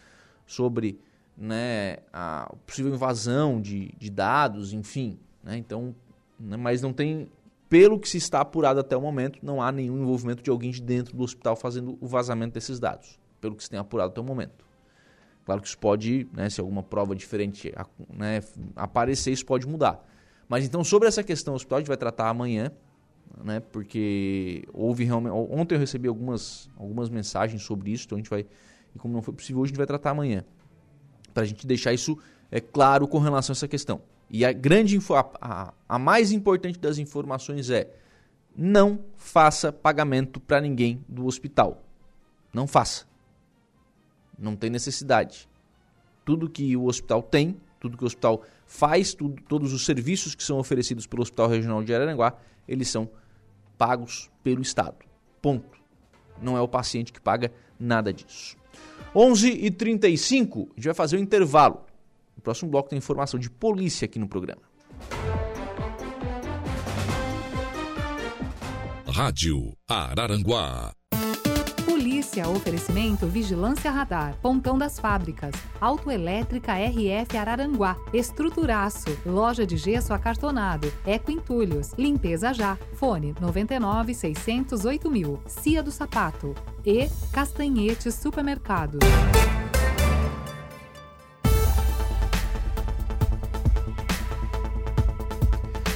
sobre 0.46 1.00
né, 1.40 1.96
a 2.12 2.54
possível 2.66 2.92
invasão 2.92 3.62
de, 3.62 3.94
de 3.96 4.10
dados, 4.10 4.74
enfim. 4.74 5.18
Né? 5.42 5.56
Então, 5.56 5.94
né, 6.38 6.58
mas 6.58 6.82
não 6.82 6.92
tem, 6.92 7.30
pelo 7.66 7.98
que 7.98 8.06
se 8.06 8.18
está 8.18 8.42
apurado 8.42 8.78
até 8.78 8.94
o 8.94 9.00
momento, 9.00 9.38
não 9.42 9.62
há 9.62 9.72
nenhum 9.72 10.02
envolvimento 10.02 10.42
de 10.42 10.50
alguém 10.50 10.70
de 10.70 10.82
dentro 10.82 11.16
do 11.16 11.22
hospital 11.22 11.56
fazendo 11.56 11.96
o 11.98 12.06
vazamento 12.06 12.52
desses 12.52 12.78
dados, 12.78 13.18
pelo 13.40 13.56
que 13.56 13.64
se 13.64 13.70
tem 13.70 13.80
apurado 13.80 14.10
até 14.10 14.20
o 14.20 14.24
momento. 14.24 14.66
Claro 15.46 15.62
que 15.62 15.68
isso 15.68 15.78
pode, 15.78 16.28
né, 16.34 16.50
se 16.50 16.60
alguma 16.60 16.82
prova 16.82 17.16
diferente 17.16 17.72
né, 18.12 18.40
aparecer, 18.76 19.32
isso 19.32 19.46
pode 19.46 19.66
mudar. 19.66 20.06
Mas 20.46 20.66
então, 20.66 20.84
sobre 20.84 21.08
essa 21.08 21.22
questão 21.22 21.54
do 21.54 21.56
hospital, 21.56 21.78
a 21.78 21.80
gente 21.80 21.88
vai 21.88 21.96
tratar 21.96 22.28
amanhã, 22.28 22.70
né, 23.42 23.60
porque 23.60 24.64
houve 24.74 25.04
realmente. 25.04 25.32
Ontem 25.32 25.76
eu 25.76 25.78
recebi 25.78 26.06
algumas, 26.06 26.68
algumas 26.76 27.08
mensagens 27.08 27.62
sobre 27.62 27.92
isso, 27.92 28.04
então 28.04 28.16
a 28.16 28.18
gente 28.18 28.28
vai. 28.28 28.44
E 28.94 28.98
como 28.98 29.14
não 29.14 29.22
foi 29.22 29.32
possível, 29.32 29.62
hoje 29.62 29.68
a 29.68 29.72
gente 29.72 29.78
vai 29.78 29.86
tratar 29.86 30.10
amanhã. 30.10 30.44
Para 31.40 31.46
a 31.46 31.48
gente 31.48 31.66
deixar 31.66 31.94
isso 31.94 32.18
é, 32.50 32.60
claro 32.60 33.08
com 33.08 33.18
relação 33.18 33.54
a 33.54 33.56
essa 33.56 33.66
questão. 33.66 34.02
E 34.28 34.44
a 34.44 34.52
grande 34.52 34.98
a, 35.08 35.26
a, 35.40 35.74
a 35.88 35.98
mais 35.98 36.32
importante 36.32 36.78
das 36.78 36.98
informações 36.98 37.70
é: 37.70 37.90
não 38.54 39.00
faça 39.16 39.72
pagamento 39.72 40.38
para 40.38 40.60
ninguém 40.60 41.02
do 41.08 41.24
hospital. 41.24 41.82
Não 42.52 42.66
faça. 42.66 43.06
Não 44.38 44.54
tem 44.54 44.68
necessidade. 44.68 45.48
Tudo 46.26 46.50
que 46.50 46.76
o 46.76 46.84
hospital 46.84 47.22
tem, 47.22 47.58
tudo 47.80 47.96
que 47.96 48.04
o 48.04 48.06
hospital 48.06 48.42
faz, 48.66 49.14
tudo, 49.14 49.40
todos 49.48 49.72
os 49.72 49.86
serviços 49.86 50.34
que 50.34 50.44
são 50.44 50.58
oferecidos 50.58 51.06
pelo 51.06 51.22
Hospital 51.22 51.48
Regional 51.48 51.82
de 51.82 51.94
Araranguá, 51.94 52.34
eles 52.68 52.88
são 52.88 53.08
pagos 53.78 54.30
pelo 54.42 54.60
Estado. 54.60 54.98
Ponto. 55.40 55.80
Não 56.42 56.54
é 56.54 56.60
o 56.60 56.68
paciente 56.68 57.14
que 57.14 57.20
paga 57.20 57.50
nada 57.78 58.12
disso. 58.12 58.59
11h35, 59.14 60.68
a 60.70 60.74
gente 60.76 60.84
vai 60.84 60.94
fazer 60.94 61.16
um 61.16 61.20
intervalo. 61.20 61.84
No 62.36 62.42
próximo 62.42 62.70
bloco 62.70 62.88
tem 62.88 62.98
informação 62.98 63.38
de 63.38 63.50
polícia 63.50 64.04
aqui 64.04 64.18
no 64.18 64.28
programa. 64.28 64.62
Rádio 69.06 69.76
Araranguá. 69.88 70.94
Polícia, 72.20 72.46
oferecimento 72.50 73.26
Vigilância 73.26 73.90
Radar, 73.90 74.36
Pontão 74.42 74.76
das 74.76 74.98
Fábricas, 74.98 75.54
Autoelétrica 75.80 76.74
RF 76.74 77.34
Araranguá, 77.34 77.96
Estruturaço, 78.12 79.06
Loja 79.24 79.66
de 79.66 79.78
Gesso 79.78 80.12
Acartonado, 80.12 80.92
Eco 81.06 81.30
Entulhos, 81.30 81.94
Limpeza 81.96 82.52
Já, 82.52 82.76
Fone 82.92 83.34
99 83.40 84.12
608 84.12 85.10
mil, 85.10 85.40
Cia 85.46 85.82
do 85.82 85.90
Sapato 85.90 86.54
e 86.84 87.08
Castanhetes 87.32 88.14
Supermercados. 88.16 89.00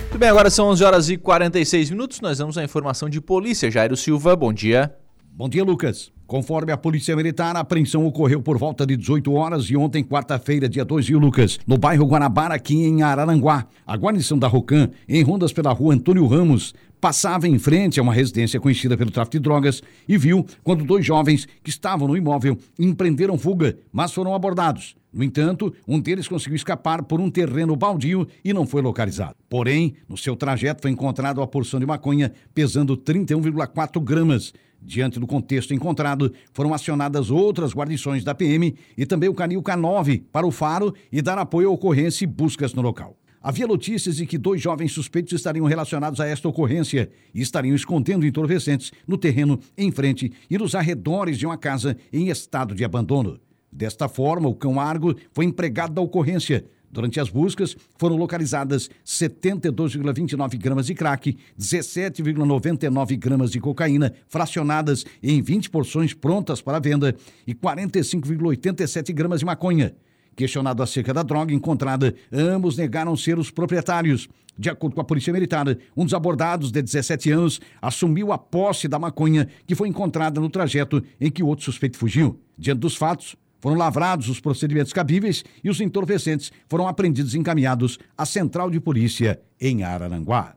Muito 0.00 0.18
bem, 0.18 0.30
agora 0.30 0.48
são 0.48 0.68
11 0.68 0.84
horas 0.84 1.08
e 1.10 1.18
46 1.18 1.90
minutos. 1.90 2.22
Nós 2.22 2.38
vamos 2.38 2.56
à 2.56 2.64
informação 2.64 3.10
de 3.10 3.20
polícia. 3.20 3.70
Jairo 3.70 3.94
Silva, 3.94 4.34
bom 4.34 4.54
dia. 4.54 5.03
Bom 5.36 5.48
dia, 5.48 5.64
Lucas. 5.64 6.12
Conforme 6.28 6.70
a 6.70 6.76
Polícia 6.76 7.16
Militar, 7.16 7.56
a 7.56 7.60
apreensão 7.60 8.06
ocorreu 8.06 8.40
por 8.40 8.56
volta 8.56 8.86
de 8.86 8.96
18 8.96 9.32
horas 9.32 9.64
e 9.64 9.76
ontem, 9.76 10.04
quarta-feira, 10.04 10.68
dia 10.68 10.84
2, 10.84 11.08
viu, 11.08 11.18
Lucas? 11.18 11.58
No 11.66 11.76
bairro 11.76 12.06
Guanabara, 12.06 12.54
aqui 12.54 12.84
em 12.84 13.02
Araranguá. 13.02 13.66
A 13.84 13.96
guarnição 13.96 14.38
da 14.38 14.46
Rocan, 14.46 14.90
em 15.08 15.24
rondas 15.24 15.52
pela 15.52 15.72
rua 15.72 15.92
Antônio 15.92 16.24
Ramos, 16.28 16.72
passava 17.00 17.48
em 17.48 17.58
frente 17.58 17.98
a 17.98 18.02
uma 18.04 18.14
residência 18.14 18.60
conhecida 18.60 18.96
pelo 18.96 19.10
tráfico 19.10 19.32
de 19.32 19.40
drogas 19.40 19.82
e 20.08 20.16
viu 20.16 20.46
quando 20.62 20.84
dois 20.84 21.04
jovens 21.04 21.48
que 21.64 21.68
estavam 21.68 22.06
no 22.06 22.16
imóvel 22.16 22.56
empreenderam 22.78 23.36
fuga, 23.36 23.76
mas 23.92 24.12
foram 24.12 24.36
abordados. 24.36 24.94
No 25.12 25.22
entanto, 25.22 25.74
um 25.86 26.00
deles 26.00 26.28
conseguiu 26.28 26.56
escapar 26.56 27.02
por 27.02 27.20
um 27.20 27.28
terreno 27.28 27.74
baldio 27.74 28.26
e 28.44 28.52
não 28.52 28.66
foi 28.66 28.82
localizado. 28.82 29.36
Porém, 29.48 29.94
no 30.08 30.16
seu 30.16 30.36
trajeto 30.36 30.82
foi 30.82 30.92
encontrado 30.92 31.42
a 31.42 31.46
porção 31.46 31.78
de 31.78 31.86
maconha 31.86 32.32
pesando 32.54 32.96
31,4 32.96 34.00
gramas. 34.00 34.52
Diante 34.84 35.18
do 35.18 35.26
contexto 35.26 35.72
encontrado, 35.72 36.32
foram 36.52 36.74
acionadas 36.74 37.30
outras 37.30 37.72
guarnições 37.72 38.22
da 38.22 38.34
PM 38.34 38.74
e 38.96 39.06
também 39.06 39.30
o 39.30 39.34
Canil 39.34 39.62
K9 39.62 40.24
para 40.30 40.46
o 40.46 40.50
Faro 40.50 40.94
e 41.10 41.22
dar 41.22 41.38
apoio 41.38 41.70
à 41.70 41.72
ocorrência 41.72 42.24
e 42.24 42.26
buscas 42.26 42.74
no 42.74 42.82
local. 42.82 43.16
Havia 43.40 43.66
notícias 43.66 44.16
de 44.16 44.26
que 44.26 44.38
dois 44.38 44.60
jovens 44.60 44.92
suspeitos 44.92 45.32
estariam 45.32 45.66
relacionados 45.66 46.20
a 46.20 46.26
esta 46.26 46.48
ocorrência 46.48 47.10
e 47.34 47.40
estariam 47.40 47.74
escondendo 47.74 48.26
entorpecentes 48.26 48.92
no 49.06 49.18
terreno 49.18 49.58
em 49.76 49.90
frente 49.90 50.32
e 50.50 50.58
nos 50.58 50.74
arredores 50.74 51.38
de 51.38 51.46
uma 51.46 51.56
casa 51.56 51.96
em 52.12 52.28
estado 52.28 52.74
de 52.74 52.84
abandono. 52.84 53.38
Desta 53.70 54.08
forma, 54.08 54.48
o 54.48 54.54
cão 54.54 54.78
Argo 54.78 55.14
foi 55.32 55.44
empregado 55.44 55.94
da 55.94 56.00
ocorrência. 56.00 56.64
Durante 56.94 57.18
as 57.18 57.28
buscas, 57.28 57.76
foram 57.98 58.14
localizadas 58.14 58.88
72,29 59.04 60.56
gramas 60.56 60.86
de 60.86 60.94
crack, 60.94 61.36
17,99 61.58 63.18
gramas 63.18 63.50
de 63.50 63.58
cocaína, 63.58 64.14
fracionadas 64.28 65.04
em 65.20 65.42
20 65.42 65.70
porções 65.70 66.14
prontas 66.14 66.62
para 66.62 66.78
venda, 66.78 67.16
e 67.44 67.52
45,87 67.52 69.12
gramas 69.12 69.40
de 69.40 69.44
maconha. 69.44 69.92
Questionado 70.36 70.84
acerca 70.84 71.12
da 71.12 71.24
droga 71.24 71.52
encontrada, 71.52 72.14
ambos 72.32 72.76
negaram 72.76 73.16
ser 73.16 73.40
os 73.40 73.50
proprietários. 73.50 74.28
De 74.56 74.70
acordo 74.70 74.94
com 74.94 75.00
a 75.00 75.04
Polícia 75.04 75.32
Militar, 75.32 75.66
um 75.96 76.04
dos 76.04 76.14
abordados, 76.14 76.70
de 76.70 76.80
17 76.80 77.32
anos, 77.32 77.60
assumiu 77.82 78.30
a 78.30 78.38
posse 78.38 78.86
da 78.86 79.00
maconha 79.00 79.48
que 79.66 79.74
foi 79.74 79.88
encontrada 79.88 80.40
no 80.40 80.48
trajeto 80.48 81.02
em 81.20 81.28
que 81.28 81.42
o 81.42 81.48
outro 81.48 81.64
suspeito 81.64 81.98
fugiu. 81.98 82.38
Diante 82.56 82.78
dos 82.78 82.94
fatos, 82.94 83.34
foram 83.64 83.78
lavrados 83.78 84.28
os 84.28 84.40
procedimentos 84.40 84.92
cabíveis 84.92 85.42
e 85.64 85.70
os 85.70 85.80
entorpecentes 85.80 86.52
foram 86.68 86.86
apreendidos 86.86 87.34
e 87.34 87.38
encaminhados 87.38 87.98
à 88.14 88.26
Central 88.26 88.70
de 88.70 88.78
Polícia 88.78 89.40
em 89.58 89.82
Araranguá. 89.82 90.54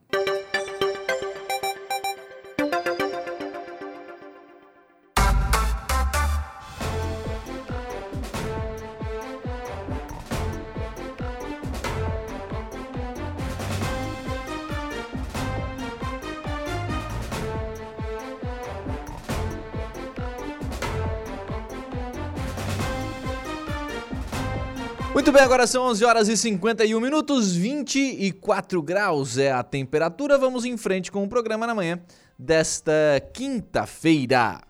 São 25.67 25.83
11 25.83 26.05
horas 26.05 26.29
e 26.29 26.37
51 26.37 26.97
minutos, 27.01 27.53
24 27.53 28.81
graus 28.81 29.37
é 29.37 29.51
a 29.51 29.61
temperatura. 29.61 30.37
Vamos 30.37 30.63
em 30.63 30.77
frente 30.77 31.11
com 31.11 31.25
o 31.25 31.27
programa 31.27 31.67
na 31.67 31.75
manhã 31.75 31.99
desta 32.39 32.93
quinta-feira. 33.33 34.61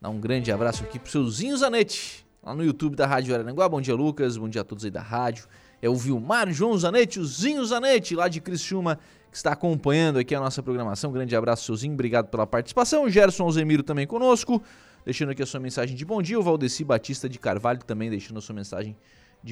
Dá 0.00 0.08
um 0.08 0.20
grande 0.20 0.52
abraço 0.52 0.84
aqui 0.84 1.00
pro 1.00 1.10
seu 1.10 1.28
Zinho 1.28 1.56
Zanetti, 1.56 2.24
lá 2.40 2.54
no 2.54 2.64
YouTube 2.64 2.94
da 2.94 3.08
Rádio 3.08 3.34
Aranguá. 3.34 3.68
Bom 3.68 3.80
dia, 3.80 3.96
Lucas. 3.96 4.36
Bom 4.36 4.48
dia 4.48 4.60
a 4.60 4.64
todos 4.64 4.84
aí 4.84 4.90
da 4.90 5.02
rádio. 5.02 5.46
É 5.82 5.90
o 5.90 5.96
Vilmar 5.96 6.48
João 6.52 6.78
Zanetti, 6.78 7.18
o 7.18 7.24
Zinho 7.24 7.64
Zanetti, 7.64 8.14
lá 8.14 8.28
de 8.28 8.40
Criciúma, 8.40 9.00
que 9.28 9.36
está 9.36 9.50
acompanhando 9.50 10.20
aqui 10.20 10.32
a 10.32 10.38
nossa 10.38 10.62
programação. 10.62 11.10
Um 11.10 11.12
grande 11.12 11.34
abraço, 11.34 11.64
seu 11.64 11.74
Zinho. 11.74 11.94
Obrigado 11.94 12.28
pela 12.28 12.46
participação. 12.46 13.04
O 13.04 13.10
Gerson 13.10 13.42
Alzemiro 13.42 13.82
também 13.82 14.06
conosco, 14.06 14.62
deixando 15.04 15.30
aqui 15.30 15.42
a 15.42 15.46
sua 15.46 15.58
mensagem 15.58 15.96
de 15.96 16.04
bom 16.04 16.22
dia. 16.22 16.38
O 16.38 16.42
Valdeci 16.42 16.84
Batista 16.84 17.28
de 17.28 17.36
Carvalho 17.36 17.80
também 17.84 18.08
deixando 18.08 18.38
a 18.38 18.40
sua 18.40 18.54
mensagem 18.54 18.92
de 18.92 18.98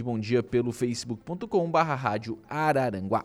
bom 0.02 0.18
dia 0.18 0.42
pelo 0.42 0.72
facebook.com.br 0.72 1.78
rádio 1.78 2.38
Araranguá. 2.48 3.24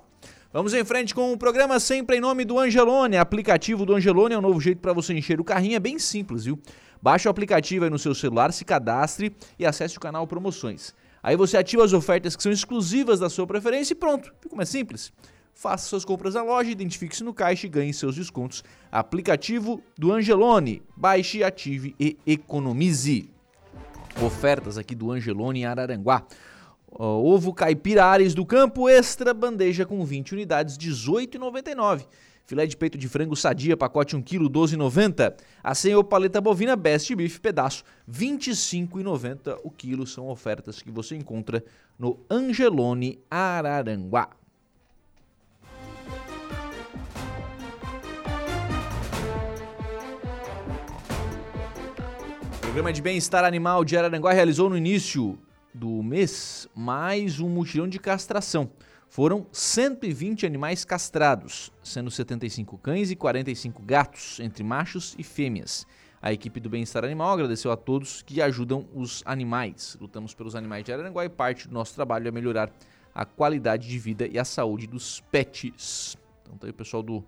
Vamos 0.52 0.74
em 0.74 0.84
frente 0.84 1.14
com 1.14 1.32
o 1.32 1.38
programa 1.38 1.80
sempre 1.80 2.18
em 2.18 2.20
nome 2.20 2.44
do 2.44 2.58
Angelone. 2.58 3.18
Aplicativo 3.18 3.86
do 3.86 3.94
Angelone 3.94 4.34
é 4.34 4.38
um 4.38 4.42
novo 4.42 4.60
jeito 4.60 4.82
para 4.82 4.94
você 4.94 5.14
encher 5.14 5.40
o 5.40 5.44
carrinho, 5.44 5.76
é 5.76 5.80
bem 5.80 6.00
simples, 6.00 6.46
viu? 6.46 6.60
Baixe 7.02 7.28
o 7.28 7.32
aplicativo 7.32 7.86
aí 7.86 7.90
no 7.92 8.00
seu 8.00 8.16
celular, 8.16 8.52
se 8.52 8.66
cadastre 8.66 9.36
e 9.58 9.66
acesse 9.66 9.98
o 9.98 10.02
canal 10.02 10.26
Promoções. 10.26 10.94
Aí 11.22 11.36
você 11.36 11.58
ativa 11.58 11.84
as 11.84 11.94
ofertas 11.94 12.36
que 12.36 12.44
são 12.44 12.52
exclusivas 12.52 13.20
da 13.20 13.30
sua 13.30 13.46
preferência 13.46 13.94
e 13.94 13.96
pronto. 13.96 14.34
Fica 14.42 14.56
mais 14.56 14.70
simples. 14.70 15.14
Faça 15.54 15.88
suas 15.88 16.06
compras 16.06 16.36
na 16.36 16.42
loja, 16.42 16.72
identifique-se 16.72 17.24
no 17.24 17.34
caixa 17.34 17.68
e 17.68 17.70
ganhe 17.70 17.94
seus 17.94 18.16
descontos. 18.16 18.64
Aplicativo 18.92 19.84
do 19.98 20.12
Angelone. 20.12 20.82
Baixe, 20.96 21.44
ative 21.44 21.94
e 22.00 22.18
economize. 22.26 23.30
Ofertas 24.26 24.78
aqui 24.78 24.96
do 24.96 25.12
Angelone 25.12 25.60
em 25.60 25.66
Araranguá. 25.66 26.26
Ovo 27.02 27.54
caipira 27.54 28.04
Ares 28.04 28.34
do 28.34 28.46
Campo 28.46 28.90
Extra, 28.90 29.34
bandeja 29.34 29.86
com 29.86 30.04
20 30.04 30.34
unidades, 30.34 30.76
R$ 30.76 30.84
18,99. 30.90 32.06
Filé 32.46 32.68
de 32.68 32.76
peito 32.76 32.98
de 32.98 33.08
frango 33.08 33.38
sadia, 33.38 33.78
pacote 33.78 34.18
1 34.18 34.22
kg, 34.22 34.50
12,90. 34.50 35.34
A 35.64 36.04
paleta 36.04 36.42
bovina 36.42 36.76
Best 36.76 37.16
Beef, 37.16 37.40
pedaço, 37.40 37.86
R$ 38.06 38.14
25,90 38.14 39.60
o 39.64 39.72
quilo. 39.72 40.06
São 40.06 40.28
ofertas 40.28 40.82
que 40.82 40.92
você 40.92 41.16
encontra 41.16 41.64
no 41.98 42.20
Angelone 42.30 43.24
Araranguá. 43.32 44.32
O 52.56 52.60
programa 52.60 52.92
de 52.92 53.02
bem-estar 53.02 53.46
animal 53.46 53.86
de 53.86 53.96
Araranguá 53.96 54.34
realizou 54.34 54.70
no 54.70 54.76
início 54.76 55.40
do 55.74 56.02
mês 56.02 56.68
mais 56.76 57.40
um 57.40 57.50
mutirão 57.50 57.88
de 57.88 58.00
castração. 58.00 58.70
foram 59.08 59.48
120 59.52 60.46
animais 60.46 60.86
castrados, 60.86 61.72
sendo 61.84 62.12
75 62.12 62.78
cães 62.78 63.10
e 63.10 63.16
45 63.16 63.82
gatos, 63.82 64.40
entre 64.40 64.64
machos 64.64 65.16
e 65.18 65.24
fêmeas. 65.24 65.88
A 66.22 66.32
equipe 66.32 66.60
do 66.60 66.70
Bem-Estar 66.70 67.04
Animal 67.04 67.32
agradeceu 67.32 67.72
a 67.72 67.78
todos 67.78 68.22
que 68.22 68.42
ajudam 68.42 68.88
os 68.94 69.24
animais. 69.26 69.98
Lutamos 70.00 70.36
pelos 70.36 70.56
animais 70.56 70.84
de 70.84 70.92
Araranguá 70.92 71.26
e 71.26 71.30
parte 71.30 71.68
do 71.68 71.74
nosso 71.74 71.96
trabalho 71.96 72.28
é 72.28 72.32
melhorar 72.32 72.72
a 73.16 73.26
qualidade 73.26 73.88
de 73.88 73.98
vida 73.98 74.28
e 74.28 74.38
a 74.38 74.46
saúde 74.46 74.86
dos 74.86 75.22
pets. 75.32 76.16
Então 76.44 76.58
tá 76.58 76.68
aí 76.68 76.72
o 76.72 76.74
pessoal 76.74 77.02
do 77.02 77.24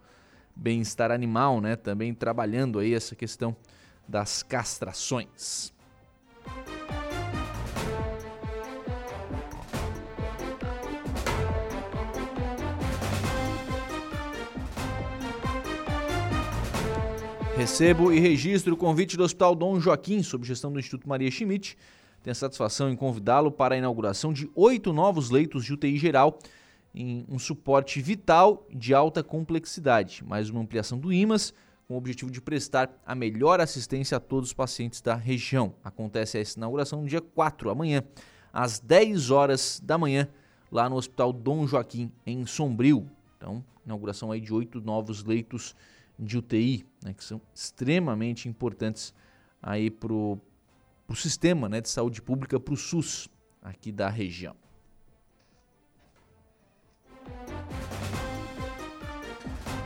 Bem-Estar 0.56 1.10
Animal, 1.10 1.62
né, 1.62 1.76
também 1.76 2.14
trabalhando 2.14 2.80
aí 2.80 2.94
essa 2.94 3.16
questão 3.16 3.56
das 4.08 4.44
castrações. 4.44 5.74
Recebo 17.62 18.12
e 18.12 18.20
registro 18.20 18.74
o 18.74 18.78
convite 18.78 19.16
do 19.16 19.24
Hospital 19.24 19.54
Dom 19.54 19.80
Joaquim, 19.80 20.24
sob 20.24 20.44
gestão 20.44 20.74
do 20.74 20.80
Instituto 20.80 21.08
Maria 21.08 21.30
Schmidt. 21.30 21.78
Tenho 22.24 22.32
a 22.32 22.36
satisfação 22.36 22.90
em 22.90 22.96
convidá-lo 22.96 23.52
para 23.52 23.76
a 23.76 23.78
inauguração 23.78 24.34
de 24.34 24.50
oito 24.56 24.92
novos 24.92 25.30
leitos 25.30 25.64
de 25.64 25.72
UTI 25.72 25.96
geral 25.96 26.40
em 26.92 27.24
um 27.30 27.38
suporte 27.38 28.02
vital 28.02 28.66
de 28.74 28.96
alta 28.96 29.24
complexidade, 29.24 30.24
mais 30.26 30.50
uma 30.50 30.60
ampliação 30.60 30.98
do 30.98 31.14
IMAS, 31.14 31.54
com 31.88 31.94
o 31.94 31.98
objetivo 31.98 32.32
de 32.32 32.42
prestar 32.42 33.00
a 33.06 33.14
melhor 33.14 33.62
assistência 33.62 34.18
a 34.18 34.20
todos 34.20 34.50
os 34.50 34.54
pacientes 34.56 35.00
da 35.00 35.14
região. 35.14 35.76
Acontece 35.84 36.40
essa 36.40 36.58
inauguração 36.58 37.04
no 37.04 37.08
dia 37.08 37.22
4, 37.22 37.70
amanhã, 37.70 38.04
às 38.52 38.80
10 38.80 39.30
horas 39.30 39.80
da 39.86 40.00
manhã, 40.00 40.28
lá 40.72 40.90
no 40.90 40.96
Hospital 40.96 41.32
Dom 41.32 41.68
Joaquim, 41.68 42.12
em 42.26 42.44
Sombrio. 42.44 43.08
Então, 43.38 43.64
inauguração 43.86 44.32
aí 44.32 44.42
de 44.42 44.52
oito 44.52 44.82
novos 44.82 45.24
leitos 45.24 45.76
de 46.18 46.40
UTI, 46.40 46.86
né, 47.04 47.14
que 47.14 47.24
são 47.24 47.42
extremamente 47.54 48.48
importantes 48.48 49.14
aí 49.62 49.90
para 49.90 50.14
o 50.14 50.40
sistema 51.16 51.68
né, 51.68 51.82
de 51.82 51.90
saúde 51.90 52.22
pública, 52.22 52.60
para 52.60 52.74
o 52.74 52.78
SUS 52.78 53.30
aqui 53.62 53.92
da 53.92 54.10
região. 54.10 54.56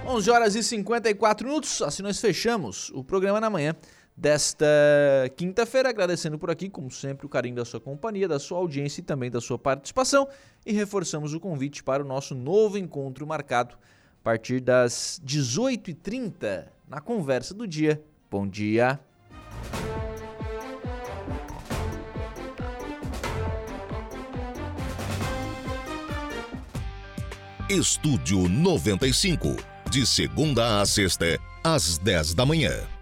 Onze 0.08 0.30
horas 0.30 0.56
e 0.56 0.62
54 0.62 1.48
minutos, 1.48 1.82
assim 1.82 2.04
nós 2.04 2.20
fechamos 2.20 2.92
o 2.92 3.04
programa 3.04 3.42
na 3.42 3.50
manhã 3.50 3.76
desta 4.16 4.66
quinta-feira, 5.36 5.90
agradecendo 5.90 6.38
por 6.38 6.50
aqui, 6.50 6.70
como 6.70 6.90
sempre, 6.92 7.26
o 7.26 7.30
carinho 7.30 7.56
da 7.56 7.66
sua 7.66 7.82
companhia, 7.82 8.28
da 8.28 8.40
sua 8.40 8.60
audiência 8.60 9.02
e 9.02 9.04
também 9.04 9.32
da 9.32 9.42
sua 9.42 9.58
participação, 9.58 10.28
e 10.66 10.72
reforçamos 10.72 11.34
o 11.34 11.40
convite 11.40 11.84
para 11.84 12.04
o 12.04 12.08
nosso 12.08 12.34
novo 12.34 12.78
encontro 12.78 13.26
marcado 13.28 13.76
partir 14.26 14.60
das 14.60 15.22
18h30 15.24 16.66
na 16.88 16.99
conversa 16.99 17.53
do 17.53 17.68
dia. 17.68 18.03
Bom 18.30 18.48
dia! 18.48 18.99
Estúdio 27.68 28.48
95, 28.48 29.56
de 29.90 30.06
segunda 30.06 30.80
a 30.82 30.86
sexta, 30.86 31.40
às 31.64 31.98
10 31.98 32.36
da 32.36 32.45
manhã. 32.45 32.95